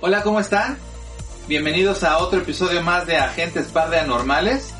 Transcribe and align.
Hola, 0.00 0.22
¿cómo 0.22 0.38
están? 0.38 0.78
Bienvenidos 1.48 2.04
a 2.04 2.18
otro 2.18 2.38
episodio 2.38 2.84
más 2.84 3.04
de 3.08 3.16
Agentes 3.16 3.66
Par 3.66 3.90
de 3.90 3.98
Anormales. 3.98 4.72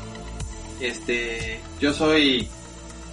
Este, 0.79 1.59
yo 1.81 1.93
soy 1.93 2.47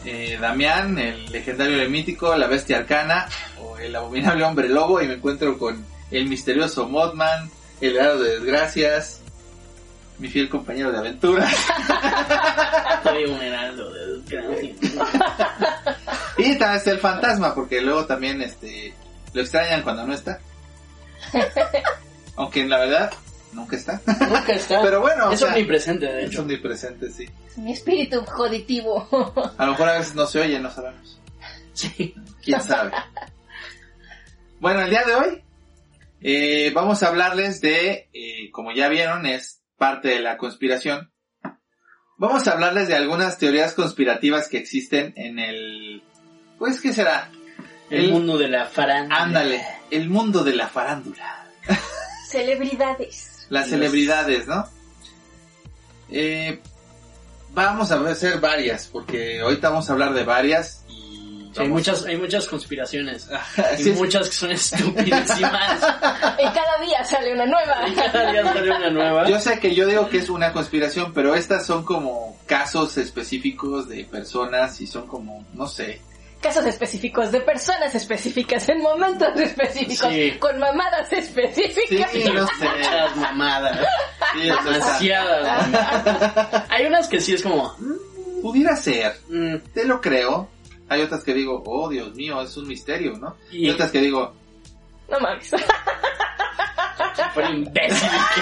eh, 0.04 0.38
Damián, 0.40 0.96
el 1.00 1.32
legendario 1.32 1.82
el 1.82 1.90
mítico, 1.90 2.36
la 2.36 2.46
bestia 2.46 2.78
arcana 2.78 3.28
o 3.60 3.76
el 3.78 3.96
abominable 3.96 4.44
hombre 4.44 4.68
lobo 4.68 5.02
y 5.02 5.08
me 5.08 5.14
encuentro 5.14 5.58
con 5.58 5.84
el 6.12 6.28
misterioso 6.28 6.88
Modman, 6.88 7.50
el 7.80 7.94
grado 7.94 8.22
de 8.22 8.38
desgracias, 8.38 9.20
mi 10.20 10.28
fiel 10.28 10.48
compañero 10.48 10.92
de 10.92 10.98
aventuras. 10.98 11.56
Soy 13.02 13.24
un 13.24 13.42
heraldo 13.42 13.92
de 13.92 14.18
desgracias. 14.18 14.76
y 16.38 16.56
también 16.56 16.78
está 16.78 16.90
el 16.92 17.00
fantasma 17.00 17.52
porque 17.52 17.80
luego 17.80 18.06
también 18.06 18.42
este 18.42 18.94
lo 19.32 19.42
extrañan 19.42 19.82
cuando 19.82 20.06
no 20.06 20.14
está. 20.14 20.38
Aunque 22.36 22.60
en 22.60 22.70
la 22.70 22.78
verdad 22.78 23.12
nunca 23.52 23.76
está. 23.76 24.00
Nunca 24.06 24.52
está. 24.52 24.80
Pero 24.82 25.00
bueno, 25.00 25.28
o 25.28 25.32
es 25.32 25.40
sea, 25.40 25.48
omnipresente, 25.48 26.06
de 26.06 26.24
Es 26.24 26.30
hecho. 26.30 26.42
omnipresente, 26.42 27.10
sí. 27.10 27.28
Mi 27.56 27.72
espíritu 27.72 28.22
joditivo. 28.24 29.08
A 29.56 29.64
lo 29.64 29.72
mejor 29.72 29.88
a 29.88 29.98
veces 29.98 30.14
no 30.14 30.26
se 30.26 30.40
oye, 30.40 30.58
no 30.60 30.70
sabemos. 30.70 31.18
Sí. 31.72 32.14
¿Quién 32.42 32.60
sabe? 32.60 32.92
bueno, 34.60 34.80
el 34.80 34.90
día 34.90 35.04
de 35.04 35.14
hoy 35.14 35.42
eh, 36.20 36.70
vamos 36.74 37.02
a 37.02 37.08
hablarles 37.08 37.60
de, 37.60 38.08
eh, 38.12 38.50
como 38.50 38.72
ya 38.72 38.88
vieron, 38.88 39.26
es 39.26 39.62
parte 39.76 40.08
de 40.08 40.20
la 40.20 40.36
conspiración. 40.36 41.12
Vamos 42.18 42.48
a 42.48 42.52
hablarles 42.52 42.88
de 42.88 42.96
algunas 42.96 43.36
teorías 43.38 43.74
conspirativas 43.74 44.48
que 44.48 44.56
existen 44.58 45.12
en 45.16 45.38
el... 45.38 46.02
Pues, 46.58 46.80
¿qué 46.80 46.92
será? 46.94 47.30
El, 47.90 48.06
El- 48.06 48.12
mundo 48.12 48.38
de 48.38 48.48
la 48.48 48.64
farándula. 48.66 49.22
Ándale, 49.22 49.62
el 49.90 50.08
mundo 50.08 50.44
de 50.44 50.54
la 50.54 50.68
farándula. 50.68 51.46
Celebridades. 52.28 53.46
Las 53.48 53.68
celebridades, 53.68 54.46
¿no? 54.46 54.68
Eh, 56.10 56.60
vamos 57.52 57.90
a 57.90 58.00
hacer 58.08 58.40
varias, 58.40 58.86
porque 58.86 59.40
ahorita 59.40 59.70
vamos 59.70 59.88
a 59.88 59.92
hablar 59.92 60.14
de 60.14 60.24
varias 60.24 60.84
y... 60.88 61.50
Sí, 61.54 61.62
hay 61.62 61.68
muchas, 61.68 62.04
hay 62.04 62.18
muchas 62.18 62.46
conspiraciones. 62.48 63.30
Así 63.30 63.88
y 63.90 63.92
muchas 63.92 64.28
que 64.28 64.34
son 64.34 64.50
estupidísimas. 64.50 65.80
Y 66.38 66.44
cada 66.52 66.78
día 66.84 67.02
sale 67.02 67.32
una 67.32 67.46
nueva. 67.46 67.88
y 67.88 67.94
cada 67.94 68.30
día 68.30 68.44
sale 68.44 68.70
una 68.70 68.90
nueva. 68.90 69.28
Yo 69.28 69.40
sé 69.40 69.58
que 69.58 69.74
yo 69.74 69.86
digo 69.86 70.10
que 70.10 70.18
es 70.18 70.28
una 70.28 70.52
conspiración, 70.52 71.14
pero 71.14 71.34
estas 71.34 71.64
son 71.64 71.82
como 71.82 72.36
casos 72.44 72.98
específicos 72.98 73.88
de 73.88 74.04
personas 74.04 74.78
y 74.82 74.86
son 74.86 75.06
como, 75.06 75.46
no 75.54 75.66
sé. 75.66 76.02
Casos 76.40 76.66
específicos 76.66 77.32
de 77.32 77.40
personas 77.40 77.94
específicas 77.94 78.68
en 78.68 78.80
momentos 78.82 79.28
específicos 79.40 80.12
Sí. 80.12 80.36
con 80.38 80.58
mamadas 80.58 81.12
específicas. 81.12 82.10
Sí, 82.12 82.24
no 82.32 82.46
sé. 82.46 82.68
Mamadas. 83.16 83.78
Sí, 84.34 84.40
Demasiadas 84.42 85.68
mamadas. 85.68 86.64
Hay 86.70 86.86
unas 86.86 87.08
que 87.08 87.20
sí 87.20 87.34
es 87.34 87.42
como... 87.42 87.74
pudiera 88.42 88.76
ser, 88.76 89.16
mm, 89.28 89.56
te 89.74 89.84
lo 89.86 90.00
creo. 90.00 90.48
Hay 90.88 91.00
otras 91.02 91.24
que 91.24 91.34
digo, 91.34 91.62
oh 91.66 91.88
Dios 91.88 92.14
mío, 92.14 92.40
es 92.42 92.56
un 92.56 92.68
misterio, 92.68 93.12
¿no? 93.18 93.36
Y, 93.50 93.66
y 93.66 93.70
otras 93.70 93.90
que 93.90 94.00
digo, 94.00 94.32
No 95.10 95.18
mames. 95.18 95.50
por 97.34 97.44
imbécil 97.50 98.08
que 98.34 98.40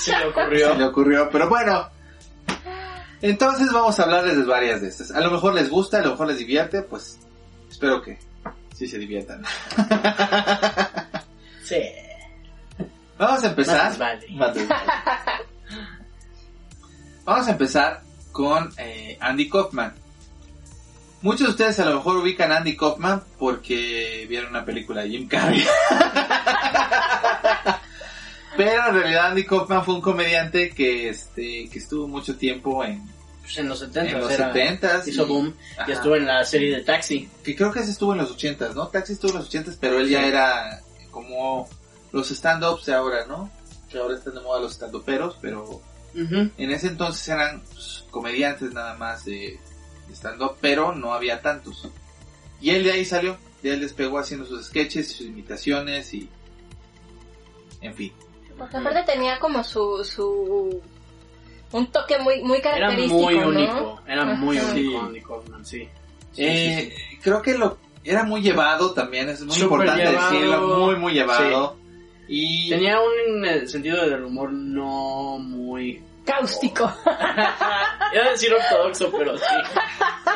se 0.00 0.16
le 0.18 0.26
ocurrió. 0.26 0.72
se 0.72 0.78
le 0.78 0.84
ocurrió, 0.84 1.28
pero 1.30 1.48
bueno. 1.50 1.90
Entonces 3.20 3.70
vamos 3.72 3.98
a 4.00 4.04
hablarles 4.04 4.36
de 4.36 4.44
varias 4.44 4.80
de 4.80 4.88
estas. 4.88 5.10
A 5.12 5.20
lo 5.20 5.30
mejor 5.30 5.54
les 5.54 5.68
gusta, 5.68 5.98
a 5.98 6.02
lo 6.02 6.10
mejor 6.12 6.28
les 6.28 6.38
divierte, 6.38 6.82
pues 6.82 7.18
espero 7.82 8.00
que 8.00 8.16
sí 8.74 8.86
se 8.86 8.98
diviertan. 8.98 9.42
Sí. 11.64 11.80
Vamos 13.16 13.44
a 13.44 13.48
empezar. 13.48 13.90
Más 13.90 13.98
vale. 13.98 14.26
Más 14.30 14.56
les 14.56 14.68
vale. 14.68 14.92
Vamos 17.24 17.46
a 17.46 17.52
empezar 17.52 18.02
con 18.32 18.74
eh, 18.76 19.16
Andy 19.20 19.48
Kaufman. 19.48 19.94
Muchos 21.22 21.46
de 21.46 21.50
ustedes 21.52 21.78
a 21.78 21.84
lo 21.84 21.94
mejor 21.94 22.16
ubican 22.16 22.50
a 22.50 22.56
Andy 22.56 22.76
Kaufman 22.76 23.22
porque 23.38 24.26
vieron 24.28 24.50
una 24.50 24.64
película 24.64 25.02
de 25.02 25.10
Jim 25.10 25.28
Carrey. 25.28 25.64
Pero 28.56 28.88
en 28.88 28.94
realidad 28.94 29.28
Andy 29.28 29.46
Kaufman 29.46 29.84
fue 29.84 29.94
un 29.94 30.00
comediante 30.00 30.70
que 30.70 31.10
este 31.10 31.70
que 31.70 31.78
estuvo 31.78 32.08
mucho 32.08 32.36
tiempo 32.36 32.84
en, 32.84 33.08
Pues 33.42 33.58
en 33.58 33.68
los 33.68 33.80
70 33.80 34.10
en 34.12 34.20
los 34.20 34.30
era- 34.32 34.52
70s. 34.54 35.08
hizo 35.08 35.26
boom. 35.26 35.54
Ajá. 35.76 35.84
Y 35.90 35.92
estuvo 35.92 36.16
en 36.16 36.26
la 36.26 36.44
serie 36.44 36.76
de 36.76 36.82
Taxi. 36.82 37.28
Que 37.44 37.54
creo 37.56 37.70
que 37.72 37.80
ese 37.80 37.90
estuvo 37.90 38.12
en 38.12 38.18
los 38.18 38.30
80s, 38.36 38.74
¿no? 38.74 38.88
Taxi 38.88 39.12
estuvo 39.14 39.32
en 39.32 39.38
los 39.38 39.50
80s, 39.52 39.76
pero 39.80 39.98
él 39.98 40.08
ya 40.08 40.24
era 40.26 40.80
como 41.10 41.68
los 42.12 42.30
stand-ups 42.30 42.86
de 42.86 42.94
ahora, 42.94 43.26
¿no? 43.26 43.50
Que 43.90 43.98
ahora 43.98 44.14
están 44.16 44.34
de 44.34 44.40
moda 44.40 44.60
los 44.60 44.72
stand-uperos, 44.74 45.36
pero. 45.40 45.80
En 46.14 46.70
ese 46.70 46.88
entonces 46.88 47.26
eran 47.28 47.62
pues, 47.72 48.04
comediantes 48.10 48.72
nada 48.74 48.94
más 48.96 49.24
de, 49.24 49.58
de 50.08 50.14
stand-up, 50.14 50.56
pero 50.60 50.94
no 50.94 51.14
había 51.14 51.40
tantos. 51.40 51.88
Y 52.60 52.70
él 52.70 52.84
de 52.84 52.92
ahí 52.92 53.04
salió, 53.06 53.38
de 53.62 53.72
él 53.72 53.80
despegó 53.80 54.18
haciendo 54.18 54.44
sus 54.46 54.66
sketches, 54.66 55.10
sus 55.10 55.22
imitaciones 55.26 56.12
y... 56.12 56.28
En 57.80 57.94
fin. 57.94 58.12
Porque 58.58 58.76
aparte 58.76 59.02
tenía 59.04 59.38
como 59.40 59.64
su, 59.64 60.04
su, 60.04 60.80
un 61.72 61.86
toque 61.90 62.18
muy, 62.18 62.42
muy 62.42 62.58
Era 62.58 62.70
característico, 62.72 63.20
muy 63.22 63.34
¿no? 63.38 63.48
único. 63.48 64.00
Era 64.06 64.24
muy 64.24 64.58
único 64.58 64.72
Sí. 64.74 64.96
Andy 64.96 65.20
Kaufman, 65.20 65.64
sí. 65.66 65.88
Sí, 66.32 66.42
Eh, 66.44 66.90
sí, 66.90 66.96
sí. 67.10 67.16
Creo 67.22 67.42
que 67.42 67.54
lo 67.58 67.78
era 68.04 68.24
muy 68.24 68.42
llevado 68.42 68.92
también, 68.94 69.28
es 69.28 69.40
muy 69.42 69.56
importante 69.58 70.02
llevado. 70.04 70.30
decirlo, 70.32 70.78
muy 70.78 70.96
muy 70.96 71.12
llevado. 71.12 71.76
Y 72.28 72.70
Tenía 72.70 72.98
un 73.00 73.44
eh, 73.44 73.66
sentido 73.66 74.08
del 74.08 74.24
humor 74.24 74.50
no 74.52 75.38
muy... 75.38 76.02
Cáustico. 76.24 76.84
Iba 77.04 78.24
a 78.26 78.30
decir 78.30 78.52
ortodoxo, 78.54 79.10
pero 79.16 79.36
sí. 79.36 79.44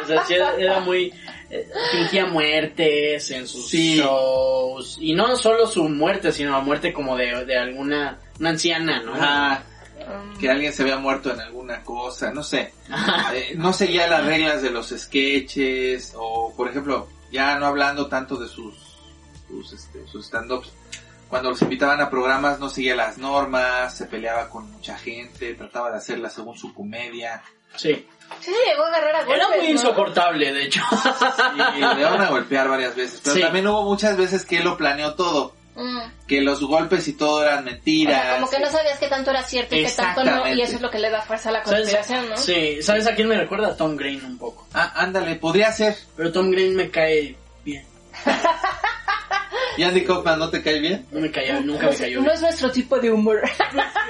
O 0.02 0.06
sea, 0.06 0.24
sí 0.24 0.34
era 0.34 0.54
era 0.56 0.80
muy... 0.80 1.12
eh, 1.48 1.68
fingía 1.92 2.26
muertes 2.26 3.30
en 3.30 3.46
sus 3.46 3.68
Sí. 3.68 3.96
shows. 3.98 4.98
Y 5.00 5.14
no 5.14 5.36
solo 5.36 5.66
su 5.66 5.88
muerte, 5.88 6.32
sino 6.32 6.50
la 6.52 6.60
muerte 6.60 6.92
como 6.92 7.16
de, 7.16 7.44
de 7.44 7.56
alguna... 7.56 8.18
Una 8.40 8.50
anciana, 8.50 9.00
¿no? 9.02 9.14
ajá, 9.14 9.62
Um, 10.06 10.38
que 10.38 10.48
alguien 10.48 10.72
se 10.72 10.82
había 10.82 10.98
muerto 10.98 11.32
en 11.32 11.40
alguna 11.40 11.82
cosa, 11.82 12.30
no 12.30 12.42
sé. 12.44 12.72
Ajá. 12.90 13.32
Eh, 13.34 13.54
no 13.56 13.72
seguía 13.72 14.06
las 14.06 14.24
reglas 14.24 14.62
de 14.62 14.70
los 14.70 14.90
sketches 14.90 16.12
o 16.16 16.54
por 16.56 16.68
ejemplo 16.68 17.08
ya 17.32 17.58
no 17.58 17.66
hablando 17.66 18.06
tanto 18.06 18.36
de 18.36 18.46
sus 18.48 18.74
sus, 19.48 19.72
este, 19.72 20.06
sus 20.06 20.24
stand-ups 20.26 20.70
cuando 21.28 21.50
los 21.50 21.60
invitaban 21.62 22.00
a 22.00 22.08
programas 22.08 22.60
no 22.60 22.68
seguía 22.70 22.94
las 22.94 23.18
normas 23.18 23.96
se 23.96 24.06
peleaba 24.06 24.48
con 24.48 24.70
mucha 24.70 24.96
gente 24.96 25.54
trataba 25.54 25.90
de 25.90 25.96
hacerla 25.98 26.30
según 26.30 26.56
su 26.56 26.72
comedia 26.72 27.42
Sí. 27.74 28.06
sí, 28.40 28.52
se 28.52 28.70
llegó 28.70 28.84
a 28.84 28.88
agarrar 28.88 29.16
a 29.16 29.24
golpes, 29.24 29.36
Era 29.36 29.48
muy 29.48 29.66
¿no? 29.66 29.72
insoportable, 29.72 30.52
de 30.52 30.62
hecho. 30.64 30.80
y 31.74 31.78
le 31.80 32.00
iban 32.00 32.20
a 32.22 32.30
golpear 32.30 32.68
varias 32.68 32.94
veces 32.94 33.20
pero 33.22 33.34
Sí. 33.36 33.42
también 33.42 33.66
hubo 33.66 33.82
muchas 33.82 34.16
veces 34.16 34.46
que 34.46 34.58
él 34.58 34.64
lo 34.64 34.76
planeó 34.76 35.14
todo 35.14 35.54
Mm. 35.76 36.26
que 36.26 36.40
los 36.40 36.60
golpes 36.62 37.06
y 37.06 37.12
todo 37.12 37.42
eran 37.44 37.58
O 37.58 37.62
mentiras. 37.62 38.22
sea, 38.22 38.34
como 38.36 38.48
que 38.50 38.58
no 38.60 38.70
sabías 38.70 38.98
qué 38.98 39.08
tanto 39.08 39.30
era 39.30 39.42
cierto 39.42 39.76
y 39.76 39.84
qué 39.84 39.90
tanto 39.90 40.24
no, 40.24 40.48
y 40.54 40.62
eso 40.62 40.76
es 40.76 40.80
lo 40.80 40.90
que 40.90 40.98
le 40.98 41.10
da 41.10 41.20
fuerza 41.20 41.50
a 41.50 41.52
la 41.52 41.64
¿Sabes? 41.64 41.80
conspiración, 41.80 42.28
¿no? 42.30 42.36
Sí, 42.38 42.82
¿sabes 42.82 43.06
a 43.06 43.14
quién 43.14 43.28
me 43.28 43.36
recuerda? 43.36 43.68
A 43.68 43.76
Tom 43.76 43.94
Green 43.96 44.24
un 44.24 44.38
poco. 44.38 44.66
Ah, 44.72 44.92
ándale, 44.96 45.36
podría 45.36 45.70
ser. 45.72 45.94
Pero 46.16 46.32
Tom 46.32 46.50
Green 46.50 46.74
me 46.74 46.90
cae 46.90 47.36
bien. 47.64 47.84
¿Y 49.78 49.82
Andy 49.82 50.04
Kaufman 50.04 50.38
no 50.38 50.48
te 50.48 50.62
cae 50.62 50.78
bien? 50.80 51.06
No 51.12 51.20
me 51.20 51.30
cayó, 51.30 51.60
nunca 51.60 51.88
me 51.90 51.96
cayó 51.96 52.22
No 52.22 52.32
es 52.32 52.40
nuestro 52.40 52.70
tipo 52.72 52.98
de 52.98 53.10
humor. 53.10 53.42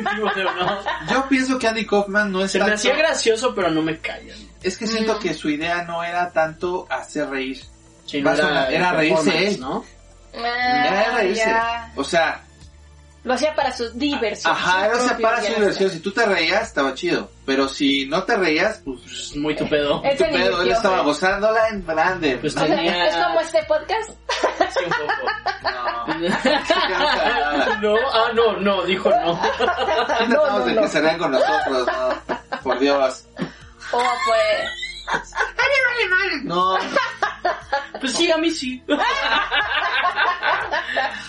No. 0.00 0.30
Yo 1.10 1.28
pienso 1.28 1.58
que 1.58 1.66
Andy 1.66 1.86
Kaufman 1.86 2.30
no 2.30 2.44
es 2.44 2.52
Se 2.52 2.58
me 2.62 2.70
hacía 2.72 2.94
gracioso, 2.94 3.54
pero 3.54 3.70
no 3.70 3.80
me 3.82 3.98
caía. 3.98 4.34
Es 4.62 4.76
que 4.76 4.86
siento 4.86 5.16
Mm. 5.16 5.18
que 5.20 5.34
su 5.34 5.48
idea 5.48 5.82
no 5.84 6.04
era 6.04 6.30
tanto 6.32 6.86
hacer 6.90 7.28
reír. 7.30 7.60
Sí, 8.04 8.20
Más 8.22 8.38
o 8.38 8.44
menos, 8.44 8.68
era 8.70 8.92
reírse 8.92 9.48
él. 9.48 9.60
¿no? 9.60 9.84
Era 10.36 11.00
Ah, 11.00 11.16
reírse. 11.16 11.44
ya. 11.44 11.92
O 11.96 12.04
sea, 12.04 12.40
Lo 13.24 13.34
hacía 13.34 13.54
para 13.54 13.72
su 13.72 13.90
diversión. 13.90 14.52
ajá, 14.52 14.72
su 14.72 14.84
era 14.84 14.94
o 14.94 14.98
sea, 14.98 15.06
propio 15.08 15.22
para 15.28 15.42
su 15.42 15.52
diversión. 15.54 15.90
Si 15.90 16.00
tú 16.00 16.12
te 16.12 16.26
reías, 16.26 16.62
estaba 16.68 16.94
chido. 16.94 17.30
Pero 17.44 17.68
si 17.68 18.06
no 18.06 18.22
te 18.24 18.36
reías, 18.36 18.80
pues 18.84 19.34
muy 19.36 19.56
tu 19.56 19.68
pedo. 19.68 20.00
Él 20.04 20.16
tu 20.16 20.24
pedo, 20.24 20.62
él 20.62 20.70
estaba 20.70 21.00
gozándola 21.02 21.68
en 21.68 21.84
grande. 21.86 22.36
Pues 22.38 22.54
O 22.56 22.58
sea, 22.60 22.68
tenía- 22.68 23.06
es 23.08 23.16
como 23.16 23.40
este 23.40 23.62
podcast. 23.64 24.10
Sí, 24.76 24.84
un 24.84 24.90
poco. 24.90 25.12
No. 25.62 26.20
no, 27.82 27.96
ah, 28.12 28.30
no, 28.34 28.56
no, 28.58 28.82
dijo 28.84 29.10
no. 29.10 29.40
¿Qué 30.18 30.26
tratamos 30.26 30.66
de 30.66 30.76
que 30.76 30.88
se 30.88 31.00
rean 31.00 31.18
con 31.18 31.30
nosotros? 31.32 31.86
No, 31.86 32.58
por 32.62 32.78
Dios. 32.78 33.24
O 33.92 33.98
pues. 33.98 34.70
No, 36.44 36.78
Pues 38.00 38.12
sí, 38.12 38.30
a 38.30 38.36
mí 38.36 38.50
sí. 38.50 38.82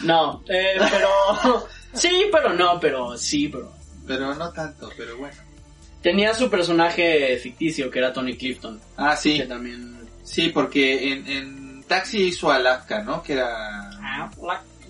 No, 0.01 0.43
eh, 0.47 0.77
pero... 0.91 1.67
Sí, 1.93 2.27
pero 2.31 2.53
no, 2.53 2.79
pero 2.79 3.17
sí, 3.17 3.47
pero... 3.47 3.71
pero 4.05 4.35
no 4.35 4.51
tanto, 4.51 4.89
pero 4.95 5.17
bueno. 5.17 5.35
Tenía 6.01 6.33
su 6.33 6.49
personaje 6.49 7.37
ficticio, 7.37 7.89
que 7.89 7.99
era 7.99 8.13
Tony 8.13 8.37
Clifton. 8.37 8.79
Ah, 8.97 9.15
Que 9.15 9.21
sí, 9.21 9.43
también... 9.47 9.97
sí, 10.23 10.49
porque 10.49 11.11
en, 11.13 11.27
en 11.27 11.83
Taxi 11.83 12.27
hizo 12.27 12.51
a 12.51 12.59
Lafka, 12.59 13.01
¿no? 13.01 13.23
Que 13.23 13.33
era... 13.33 13.89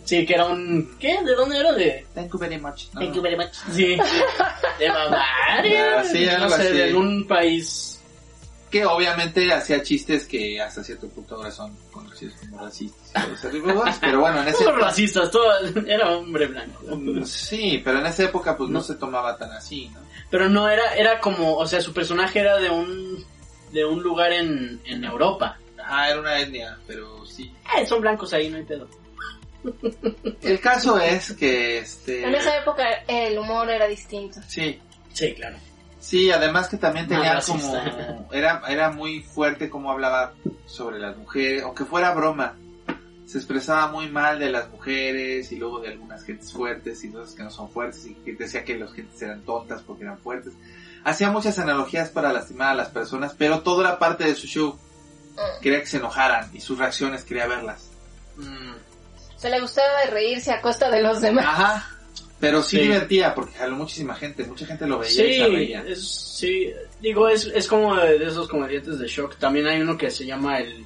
Sí, 0.04 0.25
que 0.25 0.33
era 0.33 0.45
un... 0.45 0.98
¿Qué? 1.00 1.22
¿De 1.24 1.36
dónde 1.36 1.57
era? 1.60 1.72
De... 1.74 2.06
Thank 2.13 2.31
you 2.33 2.40
very 2.40 2.57
much. 2.60 2.86
No, 2.94 3.00
Thank 3.01 3.10
no. 3.10 3.16
you 3.16 3.22
very 3.22 3.36
much. 3.38 3.54
Sí, 3.72 3.98
sí. 3.98 3.98
De 4.80 4.90
Bavaria. 4.90 6.00
Ah, 6.00 6.04
sí, 6.04 6.25
no 6.40 6.50
sé, 6.50 6.56
así. 6.68 6.74
de 6.78 6.83
algún 6.86 7.28
país... 7.28 7.96
Que 8.69 8.86
obviamente 8.86 9.52
hacía 9.54 9.81
chistes 9.81 10.28
que 10.28 10.60
hasta 10.62 10.84
cierto 10.84 11.08
punto 11.08 11.36
ahora 11.36 11.52
son 11.52 11.75
conocidos 11.92 12.36
como 12.40 12.64
racistas. 12.64 13.25
Pero 14.02 14.19
bueno, 14.19 14.42
en 14.42 14.48
ese 14.50 14.69
racistas, 14.72 15.31
todo... 15.31 15.46
Era 15.86 16.10
hombre 16.18 16.48
blanco. 16.48 16.81
Sí, 17.25 17.81
pero 17.84 18.00
en 18.00 18.06
esa 18.06 18.24
época 18.24 18.58
pues 18.58 18.69
no 18.69 18.81
se 18.81 18.96
tomaba 18.96 19.38
tan 19.38 19.52
así, 19.52 19.90
¿no? 19.94 20.00
Pero 20.30 20.50
no 20.50 20.69
era, 20.69 20.96
era 20.96 21.19
como, 21.19 21.56
o 21.56 21.66
sea, 21.66 21.81
su 21.81 21.94
personaje 21.94 22.40
era 22.40 22.58
de 22.58 22.69
un, 22.69 23.25
de 23.72 23.86
un 23.86 24.02
lugar 24.04 24.34
en, 24.34 24.81
en 24.86 25.04
Europa. 25.04 25.58
Ah, 25.84 26.10
era 26.10 26.19
una 26.19 26.40
etnia, 26.40 26.78
pero 26.86 27.25
sí. 27.25 27.54
Eh, 27.78 27.86
son 27.86 28.02
blancos 28.02 28.34
ahí, 28.34 28.50
no 28.50 28.58
hay 28.58 28.64
pedo. 28.64 28.90
El 30.42 30.60
caso 30.60 31.00
es 31.00 31.34
que 31.34 31.80
este 31.80 32.24
En 32.24 32.36
esa 32.36 32.58
época 32.58 32.84
el 33.08 33.38
humor 33.38 33.69
era 33.69 33.88
distinto. 33.88 34.40
sí, 34.48 34.80
Sí, 35.14 35.34
claro. 35.34 35.58
Sí, 35.99 36.31
además 36.31 36.67
que 36.67 36.77
también 36.77 37.07
tenía 37.07 37.33
racista. 37.33 37.83
como 37.83 38.33
era 38.33 38.61
era 38.67 38.91
muy 38.91 39.21
fuerte 39.21 39.69
como 39.69 39.91
hablaba 39.91 40.33
sobre 40.65 40.99
las 40.99 41.17
mujeres, 41.17 41.63
aunque 41.63 41.85
fuera 41.85 42.13
broma. 42.13 42.55
Se 43.25 43.39
expresaba 43.39 43.88
muy 43.88 44.07
mal 44.07 44.39
de 44.39 44.49
las 44.49 44.69
mujeres 44.69 45.51
y 45.51 45.57
luego 45.57 45.79
de 45.79 45.89
algunas 45.89 46.23
gentes 46.23 46.53
fuertes 46.53 47.03
y 47.03 47.09
otras 47.09 47.33
que 47.33 47.44
no 47.44 47.51
son 47.51 47.69
fuertes 47.69 48.05
y 48.05 48.13
que 48.15 48.33
decía 48.33 48.63
que 48.63 48.77
las 48.77 48.94
gentes 48.94 49.21
eran 49.21 49.41
tontas 49.41 49.81
porque 49.81 50.05
eran 50.05 50.17
fuertes. 50.17 50.53
Hacía 51.03 51.29
muchas 51.29 51.59
analogías 51.59 52.09
para 52.09 52.31
lastimar 52.31 52.69
a 52.69 52.75
las 52.75 52.88
personas, 52.88 53.35
pero 53.38 53.61
todo 53.61 53.81
era 53.81 53.99
parte 53.99 54.23
de 54.23 54.33
su 54.33 54.47
show. 54.47 54.79
Mm. 55.35 55.61
Quería 55.61 55.81
que 55.81 55.88
se 55.88 55.97
enojaran 55.97 56.49
y 56.53 56.61
sus 56.61 56.77
reacciones 56.77 57.25
quería 57.25 57.47
verlas. 57.47 57.89
Se 59.35 59.49
le 59.49 59.59
gustaba 59.59 60.01
de 60.05 60.11
reírse 60.11 60.51
a 60.51 60.61
costa 60.61 60.89
de 60.89 61.01
los 61.01 61.21
demás. 61.21 61.45
Ajá. 61.45 61.96
Pero 62.39 62.62
sí, 62.62 62.78
Sí. 62.78 62.84
divertía 62.84 63.34
porque 63.34 63.54
jaló 63.57 63.75
muchísima 63.78 64.13
gente, 64.13 64.44
mucha 64.45 64.66
gente 64.66 64.86
lo 64.88 65.00
veía 65.00 65.12
y 65.12 65.16
se 65.16 65.45
Sí, 65.45 65.56
reía. 65.56 65.84
es, 65.88 66.07
sí, 66.38 66.72
digo, 67.01 67.28
es, 67.30 67.45
es 67.48 67.68
como 67.68 67.95
de, 67.95 68.24
esos 68.24 68.48
comediantes 68.48 69.00
de 69.00 69.07
shock. 69.07 69.38
También 69.38 69.66
hay 69.68 69.81
uno 69.81 69.98
que 69.98 70.12
se 70.12 70.25
llama 70.25 70.60
el 70.60 70.86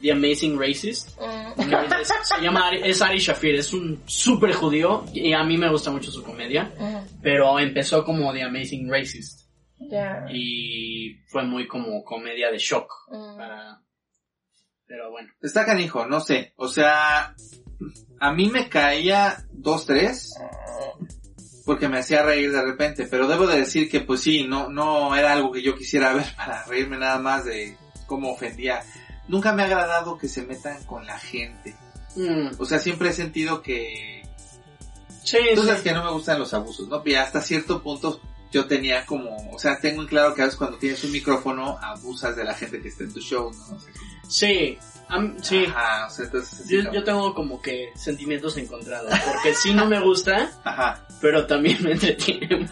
The 0.00 0.12
Amazing 0.12 0.58
Racist. 0.60 1.18
Mm. 1.20 1.72
es- 2.00 2.08
se 2.28 2.40
llama, 2.40 2.70
Ari- 2.70 2.82
es 2.84 3.02
Ari 3.02 3.18
Shafir, 3.18 3.54
es 3.56 3.72
un 3.72 4.00
súper 4.06 4.52
judío 4.52 5.04
y 5.12 5.32
a 5.32 5.42
mí 5.44 5.56
me 5.58 5.70
gusta 5.70 5.90
mucho 5.90 6.10
su 6.12 6.22
comedia. 6.22 6.72
Mm. 6.78 7.20
Pero 7.22 7.58
empezó 7.58 8.04
como 8.04 8.32
The 8.32 8.42
Amazing 8.42 8.88
Racist 8.90 9.48
Ya. 9.78 10.24
y 10.32 11.16
fue 11.28 11.44
muy 11.44 11.66
como 11.66 12.04
comedia 12.04 12.50
de 12.50 12.58
shock. 12.58 12.88
Mm. 13.08 13.36
Para... 13.36 13.80
Pero 14.86 15.10
bueno. 15.10 15.30
Está 15.40 15.64
canijo, 15.64 16.06
no 16.06 16.20
sé. 16.20 16.52
O 16.56 16.68
sea, 16.68 17.34
a 18.20 18.32
mí 18.32 18.48
me 18.50 18.68
caía 18.68 19.36
dos, 19.50 19.86
tres 19.86 20.32
porque 21.64 21.88
me 21.88 21.98
hacía 21.98 22.22
reír 22.22 22.50
de 22.52 22.62
repente, 22.62 23.06
pero 23.10 23.28
debo 23.28 23.46
de 23.46 23.58
decir 23.58 23.88
que 23.90 24.00
pues 24.00 24.20
sí, 24.20 24.44
no, 24.44 24.68
no 24.68 25.14
era 25.14 25.32
algo 25.32 25.52
que 25.52 25.62
yo 25.62 25.76
quisiera 25.76 26.12
ver 26.14 26.26
para 26.36 26.64
reírme 26.64 26.98
nada 26.98 27.18
más 27.18 27.44
de 27.44 27.76
cómo 28.06 28.32
ofendía. 28.32 28.82
Nunca 29.28 29.52
me 29.52 29.62
ha 29.62 29.66
agradado 29.66 30.18
que 30.18 30.28
se 30.28 30.42
metan 30.42 30.82
con 30.84 31.06
la 31.06 31.18
gente. 31.18 31.76
Mm, 32.16 32.50
O 32.58 32.64
sea, 32.64 32.78
siempre 32.78 33.10
he 33.10 33.12
sentido 33.12 33.62
que 33.62 34.22
sí, 35.22 35.38
Tú 35.54 35.62
sabes 35.62 35.78
sí. 35.78 35.84
que 35.84 35.92
no 35.94 36.04
me 36.04 36.10
gustan 36.10 36.38
los 36.38 36.52
abusos, 36.52 36.88
¿no? 36.88 37.00
Y 37.06 37.14
hasta 37.14 37.40
cierto 37.40 37.82
punto 37.82 38.20
yo 38.50 38.66
tenía 38.66 39.06
como, 39.06 39.34
o 39.50 39.58
sea, 39.58 39.78
tengo 39.80 40.02
en 40.02 40.08
claro 40.08 40.34
que 40.34 40.42
a 40.42 40.44
veces 40.44 40.58
cuando 40.58 40.76
tienes 40.76 41.02
un 41.04 41.12
micrófono 41.12 41.78
abusas 41.80 42.36
de 42.36 42.44
la 42.44 42.52
gente 42.54 42.82
que 42.82 42.88
está 42.88 43.04
en 43.04 43.14
tu 43.14 43.20
show, 43.20 43.50
¿no? 43.50 43.76
O 43.76 43.80
sea, 43.80 43.92
Sí, 44.28 44.76
am- 45.12 45.36
sí. 45.42 45.64
Ajá, 45.68 46.06
o 46.06 46.10
sea, 46.10 46.24
entonces... 46.26 46.68
Yo, 46.68 47.04
tengo 47.04 47.34
como 47.34 47.60
que 47.60 47.90
sentimientos 47.94 48.56
encontrados, 48.56 49.12
porque 49.24 49.54
sí 49.54 49.72
no 49.74 49.86
me 49.86 50.00
gusta, 50.00 50.50
Ajá. 50.64 51.06
pero 51.20 51.46
también 51.46 51.82
me 51.82 51.92
entretiene. 51.92 52.66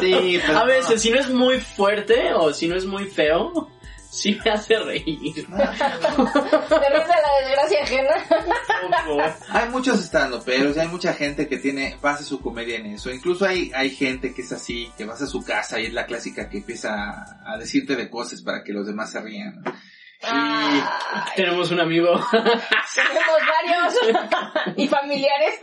Sí, 0.00 0.40
pero... 0.46 0.58
A 0.58 0.64
veces, 0.64 1.00
si 1.00 1.10
no 1.10 1.18
es 1.20 1.28
muy 1.30 1.60
fuerte 1.60 2.32
o 2.34 2.52
si 2.52 2.68
no 2.68 2.76
es 2.76 2.84
muy 2.84 3.06
feo, 3.06 3.70
sí 4.10 4.38
me 4.44 4.50
hace 4.50 4.78
reír. 4.78 5.06
¿Te 5.34 5.40
ríes 5.42 5.48
de 5.48 7.14
la 7.14 7.32
desgracia 7.42 7.82
ajena? 7.82 9.34
Hay 9.50 9.68
muchos 9.68 10.00
estando, 10.00 10.42
pero 10.44 10.78
hay 10.80 10.88
mucha 10.88 11.12
gente 11.14 11.48
que 11.48 11.58
tiene, 11.58 11.96
basa 12.00 12.24
su 12.24 12.40
comedia 12.40 12.76
en 12.76 12.86
eso. 12.86 13.10
Incluso 13.10 13.44
hay, 13.46 13.70
hay 13.74 13.90
gente 13.90 14.34
que 14.34 14.42
es 14.42 14.52
así, 14.52 14.90
que 14.96 15.04
vas 15.04 15.22
a 15.22 15.26
su 15.26 15.42
casa 15.42 15.80
y 15.80 15.86
es 15.86 15.92
la 15.92 16.06
clásica 16.06 16.48
que 16.48 16.58
empieza 16.58 16.94
a, 16.94 17.54
a 17.54 17.58
decirte 17.58 17.96
de 17.96 18.08
cosas 18.10 18.42
para 18.42 18.62
que 18.64 18.72
los 18.72 18.86
demás 18.86 19.10
se 19.10 19.20
rían. 19.20 19.62
Ay, 20.22 20.82
Tenemos 21.36 21.70
un 21.70 21.80
amigo. 21.80 22.08
tenemos 22.30 23.38
varios 23.54 24.76
y 24.76 24.88
familiares. 24.88 25.54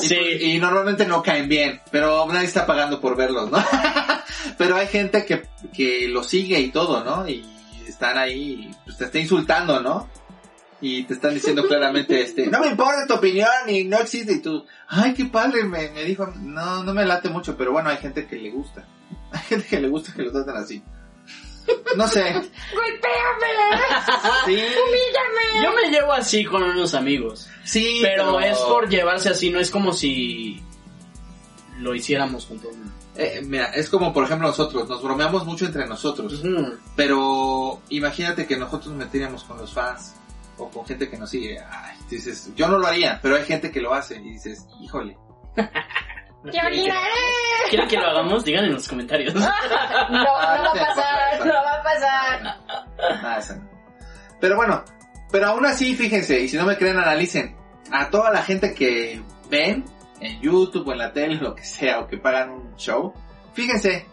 Y, 0.00 0.06
Sí. 0.08 0.14
pues- 0.16 0.42
y 0.42 0.58
normalmente 0.58 1.06
no 1.06 1.22
caen 1.22 1.48
bien, 1.48 1.80
pero 1.90 2.26
nadie 2.26 2.46
está 2.46 2.66
pagando 2.66 3.00
por 3.00 3.16
verlos, 3.16 3.50
¿no? 3.50 3.58
pero 4.58 4.76
hay 4.76 4.86
gente 4.88 5.24
que, 5.24 5.46
que 5.74 6.08
lo 6.08 6.22
sigue 6.22 6.58
y 6.60 6.70
todo, 6.70 7.04
¿no? 7.04 7.28
Y 7.28 7.44
están 7.86 8.18
ahí, 8.18 8.68
y, 8.70 8.74
pues 8.84 8.98
te 8.98 9.04
está 9.04 9.18
insultando, 9.18 9.80
¿no? 9.80 10.08
Y 10.80 11.04
te 11.04 11.14
están 11.14 11.32
diciendo 11.32 11.66
claramente, 11.66 12.20
este, 12.20 12.46
no 12.48 12.60
me 12.60 12.66
importa 12.68 13.06
tu 13.06 13.14
opinión 13.14 13.48
y 13.68 13.84
no 13.84 13.96
existe 13.98 14.34
y 14.34 14.42
tú, 14.42 14.66
ay, 14.88 15.14
qué 15.14 15.24
padre, 15.24 15.64
me, 15.64 15.88
me 15.90 16.04
dijo, 16.04 16.26
no, 16.36 16.82
no 16.84 16.92
me 16.92 17.06
late 17.06 17.30
mucho, 17.30 17.56
pero 17.56 17.72
bueno, 17.72 17.88
hay 17.88 17.96
gente 17.96 18.26
que 18.26 18.36
le 18.36 18.50
gusta. 18.50 18.84
Hay 19.32 19.40
gente 19.40 19.66
que 19.66 19.80
le 19.80 19.88
gusta 19.88 20.12
que 20.14 20.22
lo 20.22 20.32
traten 20.32 20.56
así. 20.56 20.82
No 21.96 22.06
sé. 22.08 22.22
¡Golpéame! 22.32 23.46
Sí, 24.44 24.52
¡Humíllame! 24.54 25.62
Yo 25.62 25.72
me 25.72 25.90
llevo 25.90 26.12
así 26.12 26.44
con 26.44 26.62
unos 26.62 26.94
amigos, 26.94 27.48
sí, 27.64 28.00
pero 28.02 28.40
es 28.40 28.58
por 28.58 28.88
llevarse 28.88 29.30
así, 29.30 29.50
no 29.50 29.58
es 29.58 29.70
como 29.70 29.92
si 29.92 30.62
lo 31.78 31.94
hiciéramos 31.94 32.46
con 32.46 32.58
todo 32.58 32.72
el 32.72 32.78
mundo. 32.78 32.92
Eh, 33.16 33.40
mira, 33.42 33.66
es 33.66 33.88
como 33.88 34.12
por 34.12 34.24
ejemplo 34.24 34.48
nosotros, 34.48 34.88
nos 34.88 35.02
bromeamos 35.02 35.46
mucho 35.46 35.64
entre 35.66 35.86
nosotros. 35.86 36.42
Pero 36.94 37.80
imagínate 37.88 38.46
que 38.46 38.56
nosotros 38.56 38.88
nos 38.88 38.98
metiéramos 38.98 39.44
con 39.44 39.56
los 39.56 39.72
fans 39.72 40.14
o 40.58 40.68
con 40.68 40.84
gente 40.86 41.08
que 41.08 41.16
nos 41.16 41.30
sigue. 41.30 41.58
Ay, 41.58 41.96
dices, 42.10 42.50
yo 42.54 42.68
no 42.68 42.78
lo 42.78 42.86
haría, 42.86 43.18
pero 43.22 43.36
hay 43.36 43.44
gente 43.44 43.70
que 43.70 43.80
lo 43.80 43.94
hace 43.94 44.16
y 44.16 44.32
dices, 44.32 44.66
híjole. 44.82 45.16
¡Te! 46.52 46.58
¿Quieren 47.70 47.88
que 47.88 47.96
lo 47.96 48.06
hagamos? 48.06 48.44
Digan 48.44 48.64
en 48.64 48.74
los 48.74 48.88
comentarios. 48.88 49.34
No, 50.08 50.18
no 50.18 50.24
va 50.24 50.54
a 50.54 50.72
pasar, 50.72 51.46
no 51.46 51.52
va 51.52 51.72
a 51.72 51.82
pasar. 51.82 52.42
Nada, 53.22 53.38
eso 53.38 53.56
no. 53.56 53.68
Pero 54.40 54.56
bueno, 54.56 54.84
pero 55.32 55.46
aún 55.46 55.66
así, 55.66 55.94
fíjense, 55.94 56.40
y 56.40 56.48
si 56.48 56.56
no 56.56 56.64
me 56.64 56.76
creen, 56.76 56.98
analicen. 56.98 57.56
A 57.90 58.10
toda 58.10 58.30
la 58.30 58.42
gente 58.42 58.74
que 58.74 59.20
ven 59.50 59.84
en 60.20 60.40
YouTube 60.40 60.86
o 60.88 60.92
en 60.92 60.98
la 60.98 61.12
tele, 61.12 61.36
lo 61.36 61.54
que 61.54 61.64
sea, 61.64 62.00
o 62.00 62.06
que 62.06 62.18
pagan 62.18 62.50
un 62.50 62.76
show, 62.76 63.12
fíjense. 63.54 64.06